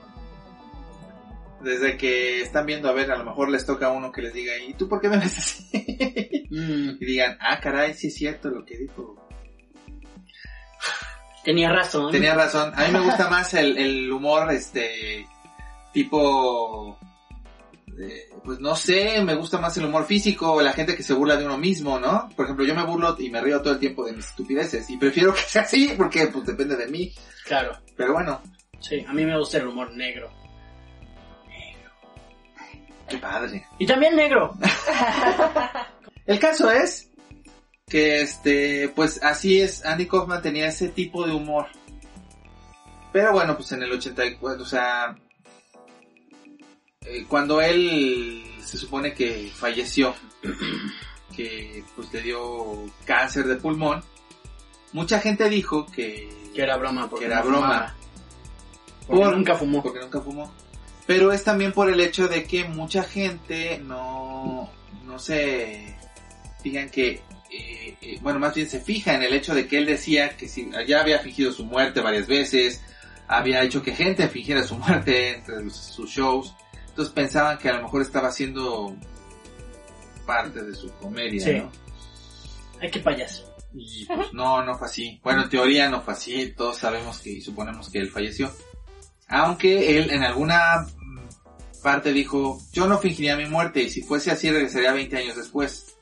Desde 1.62 1.98
que 1.98 2.42
están 2.42 2.66
viendo, 2.66 2.90
a 2.90 2.94
ver, 2.94 3.12
a 3.12 3.18
lo 3.18 3.24
mejor 3.24 3.50
les 3.50 3.66
toca 3.66 3.88
a 3.88 3.92
uno 3.92 4.12
que 4.12 4.22
les 4.22 4.34
diga, 4.34 4.54
¿y 4.58 4.74
tú 4.74 4.90
por 4.90 5.00
qué 5.00 5.10
me 5.10 5.18
ves 5.18 5.38
así? 5.38 6.48
Mm, 6.50 6.98
y 7.00 7.06
digan, 7.06 7.38
ah, 7.40 7.60
caray, 7.60 7.94
sí 7.94 8.08
es 8.08 8.16
cierto 8.16 8.50
lo 8.50 8.66
que 8.66 8.78
dijo 8.78 9.23
Tenía 11.44 11.72
razón. 11.72 12.12
Tenía 12.12 12.34
razón. 12.34 12.72
A 12.76 12.86
mí 12.86 12.92
me 12.92 13.02
gusta 13.02 13.30
más 13.32 13.54
el, 13.54 13.78
el 13.78 14.12
humor, 14.12 14.52
este, 14.52 15.28
tipo, 15.92 16.98
eh, 18.00 18.30
pues 18.44 18.60
no 18.60 18.76
sé, 18.76 19.22
me 19.22 19.36
gusta 19.36 19.58
más 19.60 19.76
el 19.78 19.86
humor 19.86 20.06
físico, 20.06 20.62
la 20.62 20.74
gente 20.74 20.96
que 20.96 21.04
se 21.04 21.14
burla 21.14 21.36
de 21.36 21.46
uno 21.46 21.58
mismo, 21.58 22.00
¿no? 22.00 22.30
Por 22.36 22.46
ejemplo, 22.46 22.66
yo 22.66 22.76
me 22.76 22.86
burlo 22.86 23.16
y 23.20 23.30
me 23.30 23.42
río 23.42 23.62
todo 23.62 23.74
el 23.74 23.80
tiempo 23.80 24.06
de 24.06 24.14
mis 24.14 24.26
estupideces 24.26 24.90
y 24.90 24.98
prefiero 24.98 25.34
que 25.34 25.42
sea 25.42 25.64
así 25.64 25.94
porque 25.98 26.28
pues 26.28 26.46
depende 26.46 26.76
de 26.76 26.88
mí. 26.88 27.14
Claro. 27.46 27.78
Pero 27.96 28.14
bueno, 28.14 28.42
Sí, 28.84 29.00
a 29.08 29.14
mí 29.14 29.26
me 29.26 29.38
gusta 29.38 29.60
el 29.60 29.68
humor 29.68 29.96
negro. 29.96 30.30
qué 33.08 33.18
padre. 33.18 33.66
Y 33.80 33.86
también 33.86 34.16
negro. 34.16 34.54
El 36.26 36.38
caso 36.38 36.70
es 36.70 37.10
que 37.88 38.22
este, 38.22 38.90
pues 38.90 39.22
así 39.24 39.62
es, 39.62 39.86
Andy 39.86 40.08
Kaufman 40.08 40.42
tenía 40.42 40.68
ese 40.68 40.90
tipo 40.90 41.26
de 41.26 41.34
humor. 41.34 41.68
Pero 43.12 43.32
bueno, 43.34 43.56
pues 43.56 43.72
en 43.74 43.84
el 43.84 43.92
84, 43.92 44.64
o 44.64 44.66
sea, 44.66 45.16
eh, 47.02 47.26
cuando 47.28 47.62
él 47.62 48.44
se 48.64 48.78
supone 48.78 49.14
que 49.14 49.52
falleció, 49.54 50.16
que 51.36 51.84
pues 51.96 52.12
le 52.14 52.22
dio 52.22 52.86
cáncer 53.06 53.46
de 53.46 53.56
pulmón, 53.58 54.04
mucha 54.94 55.20
gente 55.20 55.50
dijo 55.50 55.86
que, 55.86 56.30
Que 56.56 56.62
era 56.64 56.78
broma. 56.78 57.10
Porque 57.10 57.26
que 57.26 57.32
era 57.32 57.42
no 57.44 57.50
broma, 57.50 57.68
fumaba. 57.68 57.96
Porque 59.08 59.24
Por- 59.24 59.36
nunca 59.38 59.56
fumó. 59.56 59.84
porque 59.84 60.00
nunca 60.00 60.22
fumó. 60.22 60.54
Pero 61.06 61.34
es 61.34 61.44
también 61.44 61.74
por 61.74 61.90
el 61.90 62.00
hecho 62.00 62.28
de 62.30 62.46
que 62.46 62.64
mucha 62.64 63.04
gente 63.04 63.78
no, 63.80 64.72
no 65.04 65.20
se 65.20 65.98
fijan 66.64 66.90
que, 66.90 67.22
eh, 67.54 67.96
eh, 68.02 68.18
bueno, 68.22 68.40
más 68.40 68.54
bien 68.56 68.68
se 68.70 68.80
fija 68.80 69.14
en 69.16 69.24
el 69.24 69.34
hecho 69.34 69.54
de 69.54 69.68
que 69.68 69.78
él 69.78 69.86
decía 69.86 70.36
que 70.36 70.48
si 70.48 70.70
ya 70.88 71.02
había 71.02 71.20
fingido 71.20 71.52
su 71.52 71.66
muerte 71.66 72.02
varias 72.02 72.28
veces, 72.28 72.82
había 73.28 73.62
hecho 73.64 73.82
que 73.84 73.94
gente 73.96 74.28
fingiera 74.28 74.64
su 74.64 74.76
muerte 74.78 75.36
entre 75.36 75.64
los- 75.64 75.76
sus 75.76 76.10
shows, 76.10 76.54
entonces 76.90 77.14
pensaban 77.14 77.58
que 77.58 77.70
a 77.70 77.74
lo 77.74 77.84
mejor 77.84 78.02
estaba 78.02 78.28
haciendo 78.30 78.96
parte 80.26 80.64
de 80.64 80.74
su 80.76 80.92
comedia, 80.94 81.44
Sí. 81.44 81.54
¿no? 81.54 81.72
Ay, 82.82 82.92
qué 82.92 83.00
payaso. 83.00 83.50
Y 83.76 84.06
pues 84.06 84.32
no, 84.34 84.64
no 84.64 84.78
fue 84.78 84.88
así. 84.88 85.20
Bueno, 85.24 85.44
en 85.44 85.50
teoría 85.50 85.90
no 85.90 86.02
fue 86.02 86.14
así. 86.14 86.54
Todos 86.56 86.78
sabemos 86.78 87.20
que 87.20 87.32
y 87.32 87.42
suponemos 87.42 87.90
que 87.90 87.98
él 88.00 88.10
falleció. 88.12 88.52
Aunque 89.28 89.98
él 89.98 90.12
en 90.12 90.24
alguna 90.24 90.86
parte 91.82 92.14
dijo, 92.14 92.62
yo 92.72 92.88
no 92.88 93.00
fingiría 93.00 93.36
mi 93.36 93.48
muerte 93.48 93.82
y 93.82 93.90
si 93.90 94.02
fuese 94.04 94.30
así 94.32 94.52
regresaría 94.52 94.94
20 94.94 95.18
años 95.18 95.36
después. 95.36 95.93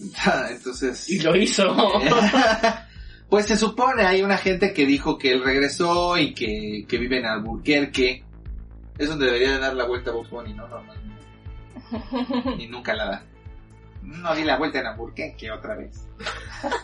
Entonces... 0.50 1.08
Y 1.08 1.20
lo 1.20 1.36
hizo. 1.36 1.64
pues 3.28 3.46
se 3.46 3.56
supone, 3.56 4.04
hay 4.04 4.22
una 4.22 4.38
gente 4.38 4.72
que 4.72 4.86
dijo 4.86 5.18
que 5.18 5.32
él 5.32 5.44
regresó 5.44 6.16
y 6.16 6.34
que, 6.34 6.84
que 6.88 6.98
vive 6.98 7.18
en 7.18 7.26
Albuquerque. 7.26 8.24
Es 8.98 9.08
donde 9.08 9.26
debería 9.26 9.52
de 9.52 9.58
dar 9.58 9.74
la 9.74 9.86
vuelta 9.86 10.10
a 10.10 10.14
Bugs 10.14 10.30
Bunny, 10.30 10.54
¿no? 10.54 10.68
Normalmente. 10.68 11.20
Y 12.58 12.66
nunca 12.68 12.94
la 12.94 13.06
da. 13.06 13.24
No 14.02 14.34
di 14.34 14.44
la 14.44 14.58
vuelta 14.58 14.80
en 14.80 14.86
Albuquerque 14.86 15.50
otra 15.50 15.76
vez. 15.76 16.06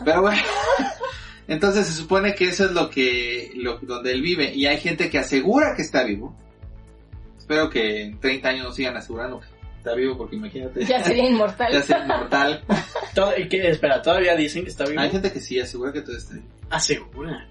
Pero 0.03 0.21
bueno. 0.21 0.41
Entonces 1.47 1.87
se 1.87 1.93
supone 1.93 2.35
que 2.35 2.45
eso 2.45 2.65
es 2.65 2.71
lo 2.71 2.89
que, 2.89 3.51
lo, 3.55 3.77
donde 3.79 4.11
él 4.11 4.21
vive. 4.21 4.53
Y 4.53 4.65
hay 4.65 4.79
gente 4.79 5.09
que 5.09 5.19
asegura 5.19 5.75
que 5.75 5.81
está 5.81 6.03
vivo. 6.03 6.35
Espero 7.37 7.69
que 7.69 8.03
en 8.03 8.19
30 8.19 8.49
años 8.49 8.65
no 8.65 8.73
sigan 8.73 8.97
asegurando 8.97 9.41
está 9.87 9.95
vivo 9.95 10.17
porque 10.17 10.35
imagínate. 10.35 10.85
Ya 10.85 11.03
sería 11.03 11.29
inmortal. 11.29 11.67
Ya 11.71 11.81
ser 11.81 12.01
inmortal. 12.01 12.63
Todo- 13.13 13.37
¿y 13.37 13.47
qué? 13.47 13.69
Espera, 13.69 14.01
todavía 14.01 14.35
dicen 14.35 14.63
que 14.63 14.69
está 14.69 14.85
vivo. 14.85 15.01
Hay 15.01 15.09
gente 15.09 15.31
que 15.31 15.39
sí 15.39 15.59
asegura 15.59 15.93
que 15.93 16.01
todo 16.01 16.17
está 16.17 16.33
vivo. 16.33 16.45
Asegura. 16.69 17.47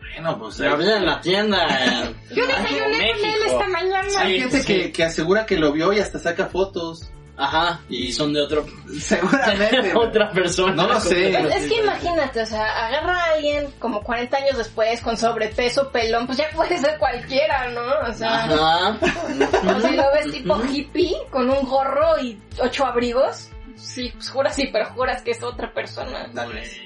Bueno, 0.00 0.38
pues 0.38 0.58
Lo 0.60 0.78
vi 0.78 0.88
en 0.88 1.04
la 1.04 1.20
tienda. 1.20 1.66
Yo 2.34 2.46
desayuné 2.46 3.12
con 3.12 3.28
él 3.28 3.42
esta 3.46 3.68
mañana. 3.68 4.08
Hay 4.20 4.40
gente 4.40 4.60
sí. 4.60 4.66
que, 4.66 4.92
que 4.92 5.04
asegura 5.04 5.44
que 5.44 5.58
lo 5.58 5.72
vio 5.72 5.92
y 5.92 5.98
hasta 5.98 6.18
saca 6.18 6.46
fotos. 6.46 7.10
Ajá. 7.36 7.80
Y 7.88 8.12
son 8.12 8.32
de 8.32 8.40
otro. 8.40 8.64
Seguramente. 8.98 9.92
otra 9.94 10.30
persona. 10.30 10.74
No 10.74 10.88
lo 10.88 11.00
sé. 11.00 11.36
Pues 11.38 11.56
es 11.56 11.68
que 11.68 11.80
imagínate, 11.82 12.40
o 12.40 12.46
sea, 12.46 12.86
agarra 12.86 13.14
a 13.14 13.34
alguien 13.34 13.70
como 13.78 14.02
40 14.02 14.36
años 14.36 14.56
después 14.56 15.00
con 15.02 15.16
sobrepeso, 15.16 15.90
pelón, 15.90 16.26
pues 16.26 16.38
ya 16.38 16.46
puede 16.54 16.78
ser 16.78 16.98
cualquiera, 16.98 17.68
¿no? 17.70 17.82
O 18.08 18.12
sea, 18.12 18.44
Ajá. 18.44 18.98
o 19.00 19.80
si 19.80 19.96
lo 19.96 20.04
ves 20.12 20.32
tipo 20.32 20.62
hippie 20.64 21.16
con 21.30 21.50
un 21.50 21.66
gorro 21.66 22.18
y 22.20 22.40
ocho 22.58 22.86
abrigos, 22.86 23.50
sí, 23.74 24.10
pues 24.14 24.30
juras 24.30 24.58
y 24.58 24.68
perjuras 24.68 25.22
que 25.22 25.32
es 25.32 25.42
otra 25.42 25.72
persona. 25.74 26.30
Tal 26.34 26.52
vez. 26.52 26.80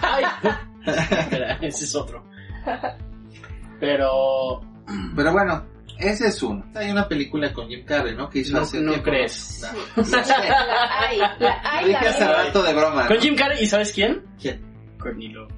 Ay. 0.00 0.24
Espera, 0.86 1.58
ese 1.62 1.84
es 1.84 1.94
otro. 1.94 2.22
Pero 3.80 4.60
Pero 5.16 5.32
bueno, 5.32 5.66
ese 5.98 6.28
es 6.28 6.42
uno. 6.42 6.64
Hay 6.74 6.90
una 6.90 7.06
película 7.08 7.52
con 7.52 7.68
Jim 7.68 7.84
Carrey, 7.84 8.14
¿no? 8.14 8.28
Que 8.28 8.40
hizo 8.40 8.52
No- 8.54 8.60
hace 8.62 8.80
no 8.80 8.92
tiempo, 8.92 9.10
crees. 9.10 9.64
No, 9.96 10.02
no 10.02 10.04
sé. 10.04 10.16
La 10.16 10.98
hay, 11.08 11.18
la 11.18 11.60
hay, 11.64 11.86
Dije 11.88 12.04
la 12.04 12.10
hace 12.10 12.24
rato 12.28 12.62
de 12.62 12.72
broma. 12.74 13.06
con 13.06 13.16
¿no? 13.16 13.22
Jim 13.22 13.36
Carrey, 13.36 13.62
¿y 13.62 13.66
sabes 13.66 13.92
quién? 13.92 14.22
¿Quién? 14.40 14.60
Courtney 14.98 15.28
Love. 15.28 15.50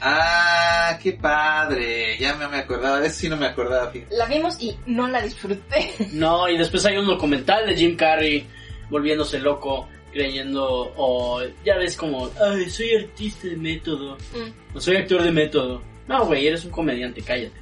Ah, 0.00 0.98
qué 1.02 1.12
padre. 1.12 2.18
Ya 2.18 2.34
me, 2.36 2.46
me 2.48 2.58
acordaba. 2.58 3.04
Eso 3.04 3.20
sí 3.20 3.28
no 3.28 3.36
me 3.36 3.46
acordaba, 3.46 3.90
fíjate. 3.90 4.14
La 4.16 4.26
vimos 4.26 4.60
y 4.60 4.76
no 4.86 5.08
la 5.08 5.22
disfruté. 5.22 5.92
No, 6.12 6.48
y 6.48 6.58
después 6.58 6.84
hay 6.84 6.96
un 6.96 7.06
documental 7.06 7.66
de 7.66 7.74
Jim 7.76 7.96
Carrey 7.96 8.46
volviéndose 8.90 9.38
loco, 9.38 9.88
creyendo, 10.12 10.92
o 10.96 11.42
ya 11.64 11.76
ves 11.78 11.96
como, 11.96 12.30
ay, 12.40 12.68
soy 12.68 12.94
artista 12.94 13.48
de 13.48 13.56
método, 13.56 14.16
Mm. 14.34 14.76
o 14.76 14.80
soy 14.80 14.96
actor 14.96 15.22
de 15.22 15.32
método. 15.32 15.82
No, 16.06 16.26
güey, 16.26 16.46
eres 16.46 16.64
un 16.66 16.70
comediante, 16.70 17.22
cállate. 17.22 17.56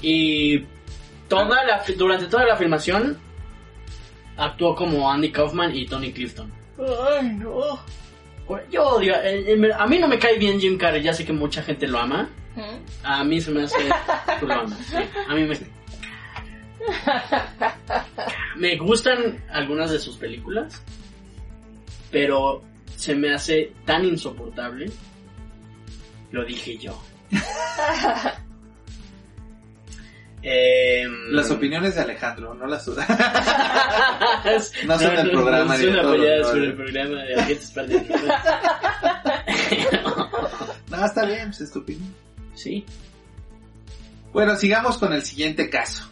Y 0.00 0.64
toda 1.28 1.64
la, 1.64 1.82
durante 1.96 2.26
toda 2.26 2.46
la 2.46 2.56
filmación 2.56 3.18
actuó 4.36 4.74
como 4.74 5.10
Andy 5.10 5.30
Kaufman 5.30 5.74
y 5.74 5.86
Tony 5.86 6.12
Clifton. 6.12 6.52
Ay, 6.78 7.28
no. 7.28 7.80
Yo 8.70 8.84
odio, 8.84 9.14
eh, 9.22 9.54
eh, 9.54 9.70
a 9.74 9.86
mí 9.86 9.98
no 9.98 10.08
me 10.08 10.18
cae 10.18 10.36
bien 10.38 10.60
Jim 10.60 10.76
Carrey, 10.76 11.02
ya 11.02 11.14
sé 11.14 11.24
que 11.24 11.32
mucha 11.32 11.62
gente 11.62 11.86
lo 11.86 11.98
ama. 11.98 12.28
Mm. 12.54 13.04
A 13.04 13.24
mí 13.24 13.40
se 13.40 13.50
me 13.50 13.62
hace... 13.62 13.78
tú 14.40 14.46
lo 14.46 14.54
amas, 14.54 14.78
sí. 14.86 14.96
A 15.28 15.34
mí 15.34 15.44
me... 15.44 15.56
Me 18.56 18.76
gustan 18.76 19.42
algunas 19.50 19.90
de 19.90 19.98
sus 19.98 20.16
películas, 20.16 20.82
pero 22.10 22.62
se 22.96 23.14
me 23.14 23.32
hace 23.32 23.72
tan 23.84 24.04
insoportable. 24.04 24.90
Lo 26.30 26.44
dije 26.44 26.76
yo. 26.76 27.00
Las 31.32 31.50
opiniones 31.50 31.94
de 31.94 32.02
Alejandro, 32.02 32.54
no 32.54 32.66
las 32.66 32.84
suyas. 32.84 33.08
no, 34.86 34.98
son 34.98 35.16
del 35.16 35.30
programa 35.30 35.76
No 35.76 35.84
son 35.84 35.98
apoyadas 35.98 36.48
por 36.48 36.58
el 36.58 36.74
programa 36.74 37.22
de 37.22 37.34
Agentes 37.34 37.72
no, 40.90 41.04
está 41.04 41.24
bien, 41.24 41.48
pues 41.48 41.62
es 41.62 41.72
tu 41.72 41.80
opinión. 41.80 42.14
Sí. 42.54 42.84
Bueno, 44.32 44.56
sigamos 44.56 44.98
con 44.98 45.12
el 45.12 45.22
siguiente 45.22 45.70
caso. 45.70 46.08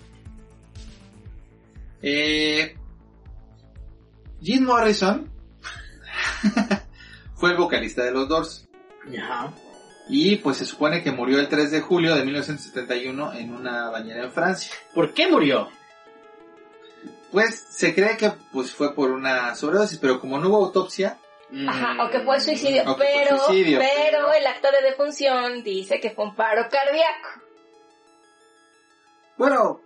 Eh, 2.02 2.74
Jim 4.42 4.64
Morrison 4.64 5.30
fue 7.34 7.50
el 7.50 7.58
vocalista 7.58 8.04
de 8.04 8.12
los 8.12 8.28
Doors. 8.28 8.68
Ajá. 9.18 9.52
Y 10.12 10.36
pues 10.36 10.56
se 10.56 10.66
supone 10.66 11.02
que 11.04 11.12
murió 11.12 11.38
el 11.38 11.48
3 11.48 11.70
de 11.70 11.80
julio 11.80 12.16
de 12.16 12.24
1971 12.24 13.32
en 13.34 13.54
una 13.54 13.90
bañera 13.90 14.24
en 14.24 14.32
Francia. 14.32 14.74
¿Por 14.92 15.14
qué 15.14 15.28
murió? 15.28 15.68
Pues 17.30 17.64
se 17.70 17.94
cree 17.94 18.16
que 18.16 18.32
pues 18.52 18.72
fue 18.72 18.92
por 18.92 19.12
una 19.12 19.54
sobredosis, 19.54 19.98
pero 19.98 20.18
como 20.20 20.38
no 20.38 20.48
hubo 20.48 20.64
autopsia, 20.64 21.16
Ajá, 21.68 22.04
o 22.04 22.10
que 22.10 22.20
fue 22.20 22.40
suicidio, 22.40 22.82
pero, 22.98 23.38
suicidio, 23.44 23.78
pero 23.78 24.26
pero- 24.26 24.32
el 24.32 24.46
acta 24.46 24.70
de 24.70 24.82
defunción 24.82 25.62
dice 25.62 26.00
que 26.00 26.10
fue 26.10 26.24
un 26.24 26.34
paro 26.34 26.62
cardíaco. 26.68 27.28
bueno, 29.36 29.80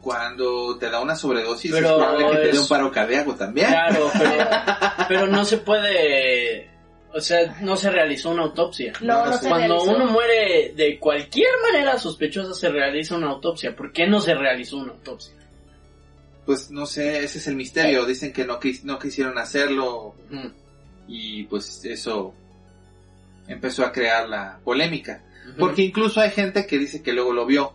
cuando 0.00 0.76
te 0.78 0.90
da 0.90 1.00
una 1.00 1.16
sobredosis 1.16 1.72
Pero 1.72 1.86
es 1.86 1.92
probable 1.94 2.30
que 2.30 2.36
te 2.36 2.52
dé 2.52 2.58
un 2.58 2.68
paro 2.68 2.92
cardíaco 2.92 3.34
también. 3.34 3.68
Claro, 3.68 4.10
pero, 4.18 4.48
pero 5.08 5.26
no 5.26 5.44
se 5.44 5.58
puede, 5.58 6.70
o 7.14 7.20
sea, 7.20 7.56
no 7.60 7.76
se 7.76 7.90
realizó 7.90 8.30
una 8.30 8.42
autopsia. 8.42 8.92
No, 9.00 9.24
No, 9.26 9.38
Cuando 9.40 9.56
realizó. 9.76 9.82
uno 9.96 10.06
muere 10.08 10.72
de 10.74 10.98
cualquier 10.98 11.50
manera 11.70 11.96
sospechosa 11.98 12.52
se 12.54 12.68
realiza 12.70 13.14
una 13.16 13.28
autopsia. 13.30 13.74
¿Por 13.76 13.92
qué 13.92 14.06
no 14.06 14.20
se 14.20 14.34
realizó 14.34 14.78
una 14.78 14.92
autopsia? 14.92 15.34
Pues 16.44 16.70
no 16.70 16.84
sé, 16.86 17.24
ese 17.24 17.38
es 17.38 17.46
el 17.46 17.56
misterio. 17.56 18.04
Dicen 18.04 18.32
que 18.32 18.44
no, 18.44 18.58
quis- 18.60 18.82
no 18.82 18.98
quisieron 18.98 19.38
hacerlo 19.38 20.14
Mm. 20.30 20.48
y 21.08 21.44
pues 21.44 21.84
eso 21.84 22.34
empezó 23.48 23.84
a 23.84 23.92
crear 23.92 24.28
la 24.28 24.58
polémica. 24.64 25.22
Porque 25.58 25.82
incluso 25.82 26.20
hay 26.20 26.30
gente 26.30 26.66
que 26.66 26.78
dice 26.78 27.02
que 27.02 27.12
luego 27.12 27.32
lo 27.32 27.46
vio, 27.46 27.74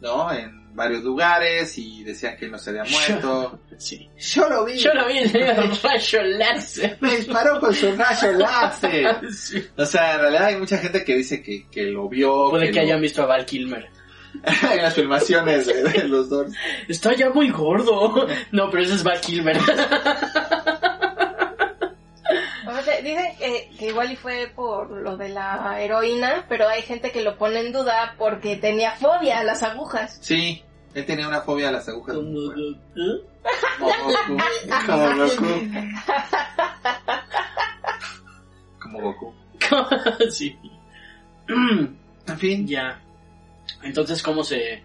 ¿no? 0.00 0.32
En 0.32 0.63
varios 0.74 1.02
lugares 1.02 1.78
y 1.78 2.02
decían 2.04 2.36
que 2.36 2.44
él 2.46 2.50
no 2.50 2.58
se 2.58 2.70
había 2.70 2.84
muerto. 2.84 3.58
Sí. 3.78 4.08
Yo 4.18 4.48
lo 4.48 4.64
vi. 4.64 4.76
Yo 4.78 4.92
lo 4.92 5.06
vi 5.06 5.18
en 5.18 5.36
el 5.36 5.70
rayo 5.82 6.22
láser. 6.22 6.98
Me 7.00 7.16
disparó 7.16 7.58
con 7.60 7.74
su 7.74 7.94
rayo 7.96 8.32
láser. 8.32 9.20
Sí. 9.32 9.64
O 9.76 9.86
sea, 9.86 10.14
en 10.14 10.20
realidad 10.20 10.44
hay 10.46 10.56
mucha 10.56 10.78
gente 10.78 11.04
que 11.04 11.16
dice 11.16 11.42
que, 11.42 11.66
que 11.70 11.84
lo 11.84 12.08
vio. 12.08 12.50
Puede 12.50 12.66
que 12.70 12.76
lo- 12.76 12.82
hayan 12.82 13.00
visto 13.00 13.22
a 13.22 13.26
Val 13.26 13.46
Kilmer. 13.46 13.88
en 14.72 14.82
las 14.82 14.94
filmaciones 14.94 15.64
de, 15.66 15.82
de 15.84 16.08
los 16.08 16.28
dos. 16.28 16.52
Está 16.88 17.14
ya 17.14 17.30
muy 17.30 17.50
gordo. 17.50 18.26
No, 18.50 18.68
pero 18.68 18.82
ese 18.82 18.94
es 18.94 19.02
Val 19.04 19.20
Kilmer. 19.20 19.56
Dicen 23.02 23.36
que, 23.38 23.70
que 23.78 23.86
igual 23.86 24.12
y 24.12 24.16
fue 24.16 24.52
por 24.54 24.90
lo 24.90 25.16
de 25.16 25.28
la 25.30 25.80
heroína, 25.80 26.46
pero 26.48 26.68
hay 26.68 26.82
gente 26.82 27.10
que 27.12 27.22
lo 27.22 27.36
pone 27.36 27.60
en 27.60 27.72
duda 27.72 28.14
porque 28.18 28.56
tenía 28.56 28.92
fobia 28.92 29.40
a 29.40 29.44
las 29.44 29.62
agujas. 29.62 30.18
Sí, 30.20 30.62
él 30.94 31.04
tenía 31.06 31.28
una 31.28 31.40
fobia 31.40 31.68
a 31.68 31.72
las 31.72 31.88
agujas. 31.88 32.16
Como 32.16 32.30
Goku. 32.30 32.78
Como 34.86 35.16
Goku. 35.16 35.74
Como 38.80 39.00
Goku. 39.00 39.34
sí. 40.30 40.58
En 41.48 42.38
fin, 42.38 42.66
ya. 42.66 43.00
Entonces, 43.82 44.22
¿cómo 44.22 44.44
se... 44.44 44.82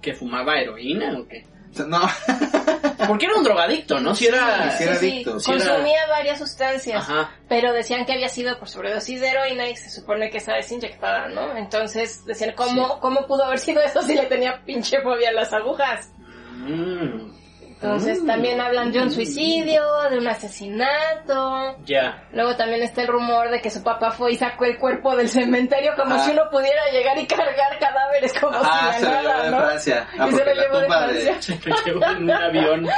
que 0.00 0.14
fumaba 0.14 0.60
heroína 0.60 1.18
o 1.18 1.26
qué? 1.26 1.46
O 1.70 1.74
sea, 1.74 1.86
no. 1.86 2.00
Porque 3.06 3.26
era 3.26 3.36
un 3.36 3.44
drogadicto, 3.44 4.00
¿no? 4.00 4.14
Si 4.14 4.26
era... 4.26 4.70
Sí, 4.76 4.84
era 4.84 4.94
adicto, 4.94 5.40
sí 5.40 5.52
consumía 5.52 6.06
varias 6.08 6.38
sustancias, 6.38 7.08
Ajá. 7.08 7.30
pero 7.48 7.72
decían 7.72 8.04
que 8.04 8.12
había 8.12 8.28
sido 8.28 8.58
por 8.58 8.68
sobredosis 8.68 9.20
de 9.20 9.28
heroína 9.28 9.68
y 9.68 9.76
se 9.76 9.90
supone 9.90 10.30
que 10.30 10.38
esa 10.38 10.58
es 10.58 10.70
inyectada, 10.72 11.28
¿no? 11.28 11.56
Entonces 11.56 12.24
decían, 12.24 12.52
¿cómo, 12.56 13.00
¿cómo 13.00 13.26
pudo 13.26 13.44
haber 13.44 13.58
sido 13.58 13.80
eso 13.80 14.02
si 14.02 14.14
le 14.14 14.26
tenía 14.26 14.62
pinche 14.64 15.00
fobia 15.00 15.30
a 15.30 15.32
las 15.32 15.52
agujas? 15.52 16.10
Mm, 16.58 17.30
Entonces 17.80 18.22
Mm. 18.22 18.26
también 18.26 18.60
hablan 18.60 18.90
de 18.90 19.00
un 19.02 19.10
suicidio, 19.10 19.82
de 20.10 20.18
un 20.18 20.26
asesinato. 20.26 21.76
ya. 21.84 22.24
Luego 22.32 22.56
también 22.56 22.82
está 22.82 23.02
el 23.02 23.08
rumor 23.08 23.50
de 23.50 23.60
que 23.60 23.70
su 23.70 23.82
papá 23.82 24.10
fue 24.10 24.32
y 24.32 24.36
sacó 24.36 24.64
el 24.64 24.78
cuerpo 24.78 25.14
del 25.16 25.28
cementerio 25.28 25.92
como 25.96 26.14
Ah. 26.16 26.18
si 26.20 26.32
uno 26.32 26.42
pudiera 26.50 26.82
llegar 26.92 27.16
y 27.18 27.26
cargar 27.26 27.78
cadáveres 27.78 28.32
como 28.40 28.58
Ah, 28.62 28.90
si 28.94 29.00
se 29.00 29.04
la 29.06 29.10
lo 29.10 29.20
llevó 29.22 29.28
nada, 29.32 29.44
de 29.44 29.50
¿no? 29.50 29.56
Francia. 29.58 30.06
Ah, 30.18 30.26
Y 30.28 30.32
se 30.32 30.44
lo 30.44 30.54
llevó 30.54 30.76
de 30.78 30.82
tumba 30.84 31.06
de... 31.06 31.20
Francia. 31.20 31.38
Se 31.62 31.68
lo 31.70 31.76
llevó 31.84 32.04
en 32.06 32.22
un 32.24 32.30
avión. 32.48 32.88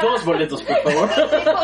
Dos 0.00 0.24
boletos, 0.24 0.62
por 0.62 0.82
favor. 0.82 1.10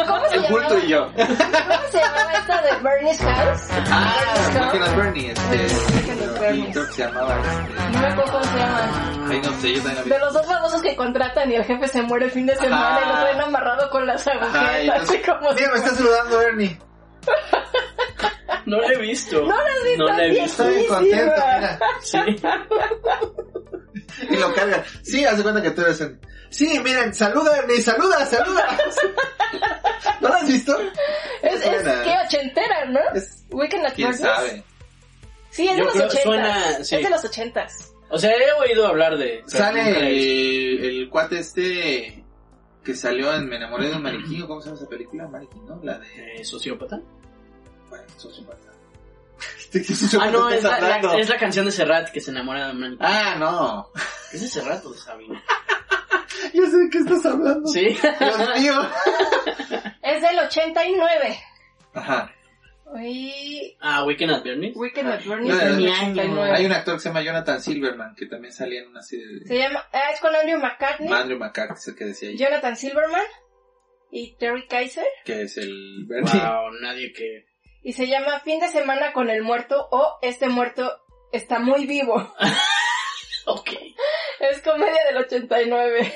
¿Cómo 0.06 0.28
se 0.28 0.36
El 0.36 0.42
llamaba? 0.42 0.78
y 0.82 0.88
yo. 0.88 1.12
¿Cómo 1.14 1.88
se 1.90 1.98
llamaba 1.98 2.32
esta 2.32 2.62
de 2.62 2.70
Bernie's 2.82 3.20
House? 3.20 3.68
Ah, 3.90 4.70
Bernie's 4.72 4.96
Bernie, 4.96 5.30
este. 5.30 5.68
Se 5.68 7.02
llamaba. 7.02 7.36
Este, 7.40 7.92
No 7.92 8.00
me 8.00 8.06
acuerdo 8.08 8.32
cómo 8.32 8.44
se 8.44 8.58
llama. 8.58 9.30
ahí 9.30 9.40
no 9.40 9.52
sé, 9.60 9.74
yo 9.74 9.82
también. 9.82 10.08
De 10.08 10.18
los 10.18 10.32
dos 10.34 10.46
famosos 10.46 10.82
que 10.82 10.96
contratan 10.96 11.50
y 11.50 11.54
el 11.54 11.64
jefe 11.64 11.88
se 11.88 12.02
muere 12.02 12.26
el 12.26 12.30
fin 12.30 12.46
de 12.46 12.54
semana 12.56 12.63
y 12.66 13.06
lo 13.08 13.20
traen 13.20 13.40
amarrado 13.40 13.90
con 13.90 14.06
las 14.06 14.26
agujetas, 14.26 15.00
así 15.02 15.18
como 15.18 15.52
Mira, 15.52 15.70
me 15.72 15.78
está 15.78 15.90
saludando 15.94 16.40
Ernie. 16.42 16.78
No 18.66 18.78
lo 18.78 18.88
he 18.90 18.98
visto. 18.98 19.40
No 19.40 19.46
lo 19.48 19.54
has 19.66 19.82
visto, 19.84 20.04
No 20.04 20.12
lo 20.16 20.22
he 20.22 20.28
visto. 20.30 20.62
Estoy 20.64 20.86
contento, 20.86 21.34
mira. 21.56 21.78
Sí. 22.02 22.18
Y 24.30 24.36
lo 24.36 24.54
carga. 24.54 24.84
Sí, 25.02 25.24
haz 25.24 25.36
de 25.38 25.42
cuenta 25.42 25.62
que 25.62 25.70
tú 25.72 25.82
eres 25.82 26.00
en... 26.00 26.20
Sí, 26.50 26.78
miren, 26.80 27.12
saluda 27.12 27.56
Ernie, 27.58 27.80
saluda, 27.82 28.24
saluda. 28.26 28.78
¿No 30.20 30.28
lo 30.28 30.34
has 30.34 30.46
visto? 30.46 30.78
Es, 31.42 31.66
es 31.66 31.82
que 31.82 32.14
ochentera, 32.26 32.84
¿no? 32.86 33.00
Es- 33.14 33.44
Weekend 33.50 33.86
at 33.86 33.94
¿Quién 33.94 34.10
Bernie's. 34.12 34.34
sabe? 34.36 34.64
Sí, 35.50 35.66
es 35.68 35.72
de 35.74 35.78
Yo 35.78 35.84
los 35.84 35.94
creo- 35.94 36.06
ochentas. 36.06 36.22
suena- 36.24 36.84
sí. 36.84 36.96
Es 36.96 37.02
de 37.02 37.10
los 37.10 37.24
ochentas. 37.24 37.92
O 38.10 38.18
sea, 38.18 38.30
he 38.36 38.52
oído 38.52 38.86
hablar 38.86 39.16
de... 39.16 39.42
Sale 39.46 39.88
el, 40.08 40.84
el 40.84 41.10
cuate 41.10 41.40
este 41.40 42.23
que 42.84 42.94
salió 42.94 43.34
en 43.34 43.48
Me 43.48 43.56
enamoré 43.56 43.88
de 43.88 43.96
un 43.96 44.02
maniquí, 44.02 44.42
¿o 44.42 44.46
¿cómo 44.46 44.60
se 44.60 44.66
llama 44.68 44.78
esa 44.80 44.88
película? 44.88 45.26
Maniquí, 45.28 45.58
¿no? 45.60 45.80
La 45.82 45.98
de... 45.98 46.40
Eh, 46.40 46.44
¿Sociópata? 46.44 47.00
Bueno, 47.88 48.04
sociópata. 48.16 48.68
¿De 49.72 49.82
qué 49.82 49.94
sociópata 49.94 50.28
Ah, 50.28 50.32
no, 50.32 50.48
es 50.50 50.62
la, 50.62 50.70
la- 50.70 50.76
hablando? 50.76 51.14
es 51.14 51.28
la 51.28 51.36
canción 51.38 51.64
de 51.66 51.72
Serrat 51.72 52.10
que 52.10 52.20
se 52.20 52.30
enamora 52.30 52.68
de 52.68 52.72
un 52.76 52.96
Ah, 53.00 53.36
no. 53.38 53.90
¿Es 54.32 54.40
de 54.42 54.48
Serrat 54.48 54.84
o 54.84 54.92
de 54.92 54.98
Sabina? 54.98 55.42
Yo 56.54 56.66
sé 56.66 56.76
de 56.76 56.90
qué 56.90 56.98
estás 56.98 57.24
hablando. 57.26 57.66
Sí. 57.68 57.96
Dios 58.20 58.60
mío. 58.60 58.74
Es 60.02 60.20
del 60.22 60.38
89. 60.38 61.38
Ajá. 61.94 62.30
Y 62.96 63.76
Ah, 63.80 64.04
Weekend 64.04 64.32
at 64.32 64.42
Bernie's. 64.44 64.76
Weekend 64.76 65.08
at 65.08 65.20
No, 65.24 65.30
Bernie's 65.30 65.54
no, 65.54 65.60
es 65.60 65.64
del 65.76 65.84
no, 65.86 65.92
89. 65.92 66.52
Hay 66.56 66.66
un 66.66 66.72
actor 66.72 66.94
que 66.94 67.00
se 67.00 67.08
llama 67.08 67.22
Jonathan 67.22 67.60
Silverman 67.60 68.14
que 68.14 68.26
también 68.26 68.52
salía 68.52 68.80
en 68.82 68.88
una 68.88 69.02
serie 69.02 69.26
de... 69.26 69.46
Se 69.46 69.58
llama, 69.58 69.84
ah, 69.92 70.10
es 70.12 70.20
con 70.20 70.34
Andrew 70.34 70.58
McCartney, 70.60 71.12
Andrew 71.12 71.38
McCarthy 71.38 71.74
es 71.74 71.88
el 71.88 71.96
que 71.96 72.04
decía 72.04 72.28
ahí, 72.28 72.36
Jonathan 72.36 72.76
Silverman 72.76 73.26
y 74.10 74.36
Terry 74.36 74.66
Kaiser. 74.68 75.04
que 75.24 75.42
es 75.42 75.56
el 75.56 76.04
Bernie. 76.06 76.30
Wow, 76.32 76.70
nadie 76.80 77.12
que... 77.12 77.46
Y 77.82 77.92
se 77.92 78.06
llama 78.06 78.40
Fin 78.40 78.60
de 78.60 78.68
semana 78.68 79.12
con 79.12 79.28
el 79.28 79.42
muerto 79.42 79.88
o 79.90 80.18
Este 80.22 80.48
muerto 80.48 80.90
está 81.32 81.58
muy 81.58 81.86
vivo. 81.86 82.32
Ok. 83.46 83.70
Es 84.50 84.60
comedia 84.62 85.04
del 85.08 85.16
89. 85.18 86.12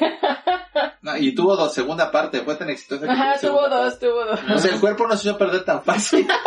No, 1.03 1.17
y 1.17 1.35
tuvo 1.35 1.57
dos, 1.57 1.73
segunda 1.73 2.11
parte, 2.11 2.41
fue 2.43 2.55
tan 2.57 2.69
exitosa 2.71 3.07
que 3.07 3.11
Ajá, 3.12 3.38
tuvo 3.41 3.41
segunda 3.41 3.77
dos, 3.85 3.91
parte. 3.95 4.07
tuvo 4.07 4.25
dos. 4.25 4.41
O 4.55 4.59
sea, 4.59 4.75
el 4.75 4.81
cuerpo 4.81 5.07
no 5.07 5.17
se 5.17 5.29
hizo 5.29 5.38
perder 5.38 5.64
tan 5.64 5.83
fácil. 5.83 6.27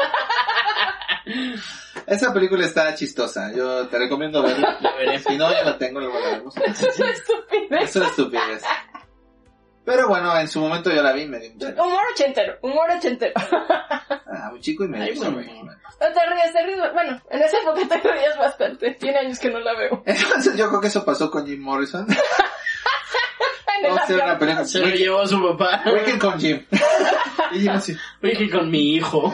Esa 2.07 2.33
película 2.33 2.65
está 2.65 2.93
chistosa, 2.95 3.51
yo 3.55 3.87
te 3.87 3.97
recomiendo 3.97 4.41
verla. 4.41 4.77
Si 5.27 5.37
no, 5.37 5.51
ya 5.51 5.63
la 5.63 5.77
tengo, 5.77 5.99
luego 5.99 6.19
la 6.19 6.37
vemos. 6.37 6.55
Estupidez. 6.57 7.21
Eso 7.89 8.01
es 8.03 8.09
estupidez. 8.09 8.63
Pero 9.83 10.07
bueno, 10.07 10.37
en 10.37 10.47
su 10.47 10.59
momento 10.59 10.91
yo 10.91 11.01
la 11.01 11.11
vi 11.11 11.23
y 11.23 11.27
me 11.27 11.39
di 11.39 11.49
mucha 11.49 11.69
risa. 11.71 11.83
Humor 11.83 12.03
ochentero, 12.13 12.53
humor 12.61 12.89
ochentero. 12.91 13.33
Ah, 14.33 14.47
muy 14.49 14.61
chico 14.61 14.85
y 14.85 14.87
me 14.87 15.11
dio. 15.11 15.29
No 15.29 15.35
te 15.35 16.25
ríes, 16.29 16.53
te 16.53 16.65
ríes. 16.65 16.79
Bueno, 16.93 17.21
en 17.29 17.41
esa 17.41 17.57
época 17.59 17.81
te 17.85 17.97
rías 18.11 18.37
bastante. 18.37 18.91
Tiene 18.91 19.19
años 19.19 19.37
que 19.39 19.49
no 19.49 19.59
la 19.59 19.73
veo. 19.73 20.01
Entonces 20.05 20.55
yo 20.55 20.69
creo 20.69 20.79
que 20.79 20.87
eso 20.87 21.03
pasó 21.03 21.29
con 21.29 21.45
Jim 21.45 21.61
Morrison. 21.61 22.07
Vamos 23.83 23.99
a 23.99 24.03
hacer 24.03 24.15
una 24.23 24.39
película. 24.39 24.65
Se 24.65 24.79
lo 24.79 24.87
llevó 24.87 25.27
su 25.27 25.41
papá. 25.41 25.83
Weekend 25.85 26.21
con 26.21 26.39
Jim. 26.39 26.65
Y 27.51 27.59
Jim 27.59 27.71
así. 27.71 27.97
Con 28.51 28.69
mi 28.71 28.95
hijo. 28.95 29.31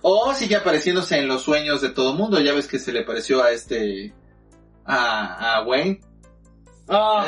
O 0.00 0.32
sigue 0.34 0.56
apareciéndose 0.56 1.18
en 1.18 1.28
los 1.28 1.42
sueños 1.42 1.82
de 1.82 1.90
todo 1.90 2.14
mundo. 2.14 2.40
Ya 2.40 2.54
ves 2.54 2.66
que 2.66 2.78
se 2.78 2.92
le 2.92 3.02
pareció 3.02 3.42
a 3.42 3.50
este. 3.50 4.14
a, 4.86 5.56
a 5.56 5.64
Wayne. 5.64 6.00
Ah, 6.88 7.26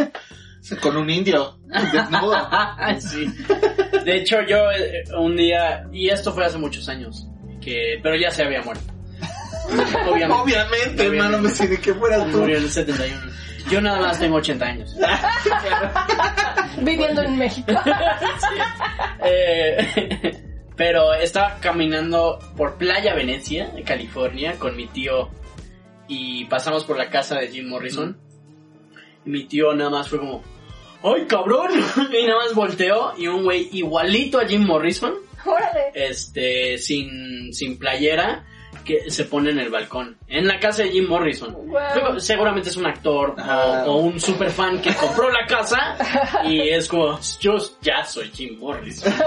Con 0.82 0.96
un 0.96 1.10
indio. 1.10 1.58
Desnudo. 1.92 2.36
sí. 3.00 3.26
De 4.04 4.16
hecho, 4.16 4.36
yo 4.46 4.70
eh, 4.70 5.04
un 5.18 5.36
día, 5.36 5.86
y 5.92 6.08
esto 6.08 6.32
fue 6.32 6.44
hace 6.44 6.58
muchos 6.58 6.88
años, 6.88 7.26
que 7.60 7.98
pero 8.02 8.16
ya 8.16 8.30
se 8.30 8.44
había 8.44 8.62
muerto. 8.62 8.84
Obviamente. 10.08 10.42
Obviamente, 10.42 11.06
hermano, 11.06 11.38
me 11.38 11.50
sé 11.50 11.80
que 11.80 11.94
fueras 11.94 12.30
tú. 12.30 12.38
Murió 12.38 12.58
en 12.58 12.64
el 12.64 12.70
71. 12.70 13.32
Yo 13.70 13.80
nada 13.80 14.00
más 14.00 14.18
tengo 14.18 14.36
80 14.36 14.64
años. 14.64 14.96
Viviendo 16.82 17.22
en 17.22 17.36
México. 17.36 17.72
Eh, 19.22 20.32
pero 20.76 21.14
estaba 21.14 21.58
caminando 21.60 22.38
por 22.56 22.78
Playa 22.78 23.14
Venecia, 23.14 23.70
California, 23.84 24.54
con 24.58 24.76
mi 24.76 24.86
tío 24.86 25.30
y 26.10 26.44
pasamos 26.46 26.84
por 26.84 26.98
la 26.98 27.08
casa 27.08 27.36
de 27.36 27.48
Jim 27.48 27.68
Morrison. 27.68 28.18
Y 28.18 28.29
mi 29.24 29.44
tío 29.44 29.72
nada 29.74 29.90
más 29.90 30.08
fue 30.08 30.18
como, 30.18 30.42
¡ay 31.02 31.26
cabrón! 31.26 31.70
Y 32.12 32.26
nada 32.26 32.44
más 32.44 32.54
volteó 32.54 33.12
y 33.16 33.26
un 33.26 33.44
güey 33.44 33.68
igualito 33.72 34.38
a 34.38 34.46
Jim 34.46 34.64
Morrison, 34.64 35.14
Órale. 35.44 35.90
este, 35.94 36.78
sin, 36.78 37.52
sin 37.52 37.78
playera, 37.78 38.44
que 38.84 39.10
se 39.10 39.24
pone 39.24 39.50
en 39.50 39.58
el 39.58 39.68
balcón, 39.70 40.16
en 40.28 40.46
la 40.46 40.58
casa 40.58 40.82
de 40.82 40.90
Jim 40.90 41.08
Morrison. 41.08 41.52
Wow. 41.66 42.18
Seguramente 42.20 42.68
es 42.70 42.76
un 42.76 42.86
actor 42.86 43.34
o- 43.36 43.40
Ajá. 43.40 43.84
o, 43.86 43.96
un 43.98 44.20
super 44.20 44.50
fan 44.50 44.80
que 44.80 44.94
compró 44.94 45.30
la 45.30 45.46
casa 45.46 45.96
y 46.44 46.68
es 46.70 46.88
como, 46.88 47.18
yo 47.40 47.56
ya 47.82 48.04
soy 48.04 48.30
Jim 48.30 48.58
Morrison. 48.58 49.12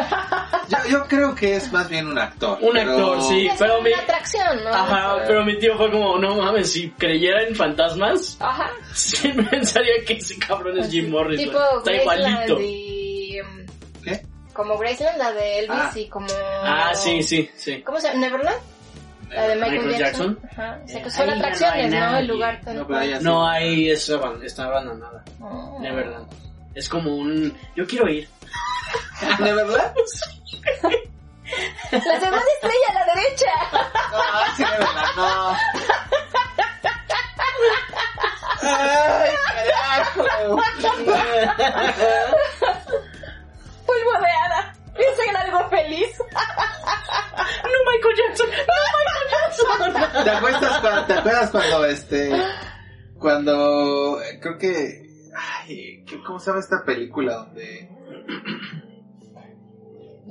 Yo, 0.70 0.78
yo 0.90 1.04
creo 1.08 1.36
que 1.36 1.58
es 1.58 1.72
más 1.74 1.90
bien 1.90 2.08
un 2.08 2.18
actor. 2.18 2.58
Un 2.62 2.72
pero- 2.74 2.92
actor, 2.92 3.22
sí. 3.24 3.48
Es 3.48 3.60
pero 3.60 3.80
una 3.80 3.90
mi- 3.90 3.94
atracción, 3.94 4.64
¿no? 4.64 4.70
Ajá, 4.70 5.18
pero 5.28 5.44
mi 5.44 5.58
tío 5.60 5.76
fue 5.78 5.92
como, 5.92 6.18
no 6.18 6.36
mames, 6.38 6.72
si 6.72 6.90
creyera 6.92 7.44
en 7.44 7.54
fantasmas, 7.54 8.38
Ajá. 8.40 8.72
sí 8.94 9.28
pensaría 9.52 10.06
que 10.08 10.14
ese 10.14 10.38
cabrón 10.40 10.80
es 10.80 10.90
Jim 10.90 11.10
Morrison. 11.10 11.46
Tipo 11.46 11.60
Está 11.80 11.94
igualito. 11.94 12.62
y... 12.62 13.40
¿Qué? 14.06 14.22
Como 14.54 14.78
Graceland, 14.78 15.18
la 15.18 15.32
de 15.34 15.60
Elvis 15.60 15.78
Ah. 15.78 15.92
y 15.96 16.08
como... 16.08 16.28
Ah, 16.64 16.92
sí, 16.96 17.22
sí, 17.24 17.50
sí. 17.56 17.82
¿Cómo 17.82 18.00
se 18.00 18.08
llama? 18.08 18.20
¿Neverland? 18.22 18.58
La 19.36 19.48
de 19.48 19.56
Michael, 19.56 19.80
Michael 19.80 19.98
Jackson. 20.00 20.40
Jackson. 20.42 20.50
Ajá. 20.52 20.80
O 20.84 20.88
sea, 20.88 21.04
que 21.04 21.10
son 21.10 21.30
ahí 21.30 21.38
atracciones, 21.38 21.92
¿no? 21.92 22.00
nadie. 22.00 22.20
El 22.20 22.28
lugar 22.28 22.62
tal 22.64 22.76
No, 22.78 22.88
pero 22.88 23.00
ahí. 23.00 23.20
No 23.22 23.48
ban- 24.20 24.44
está 24.44 24.64
abandonada, 24.66 25.24
Oh. 25.42 25.80
de 25.82 25.92
verdad. 25.92 26.22
Es 26.76 26.90
como 26.90 27.16
un... 27.16 27.58
Yo 27.76 27.86
quiero 27.86 28.08
ir. 28.10 28.28
¿De 29.40 29.54
verdad? 29.54 29.94
La 31.92 32.00
segunda 32.00 32.42
estrella 32.56 32.90
a 32.90 32.94
la 32.94 33.06
derecha. 33.14 33.52
No, 34.12 34.56
sí, 34.56 34.64
de 34.64 34.70
verdad, 34.72 35.12
no. 35.16 35.56
¡Ay, 38.64 39.30
carajo! 39.46 40.62
Hada. 44.26 44.74
Piensa 44.96 45.24
en 45.30 45.36
algo 45.38 45.70
feliz. 45.70 46.18
¡No, 46.20 47.92
Michael 47.92 48.16
Jackson! 48.18 48.50
¡No, 48.50 48.74
Michael 48.98 49.30
Jackson! 49.32 50.24
¿Te 50.24 50.30
acuerdas 50.30 50.80
cuando, 50.82 51.06
te 51.06 51.14
acuerdas 51.14 51.52
cuando 51.52 51.86
este, 51.86 52.32
cuando, 53.18 54.20
creo 54.42 54.58
que, 54.58 55.30
ay, 55.36 56.04
¿qué- 56.06 56.22
¿cómo 56.24 56.40
se 56.40 56.48
llama 56.52 56.60
esta 56.60 56.84
película 56.86 57.36
donde, 57.36 57.90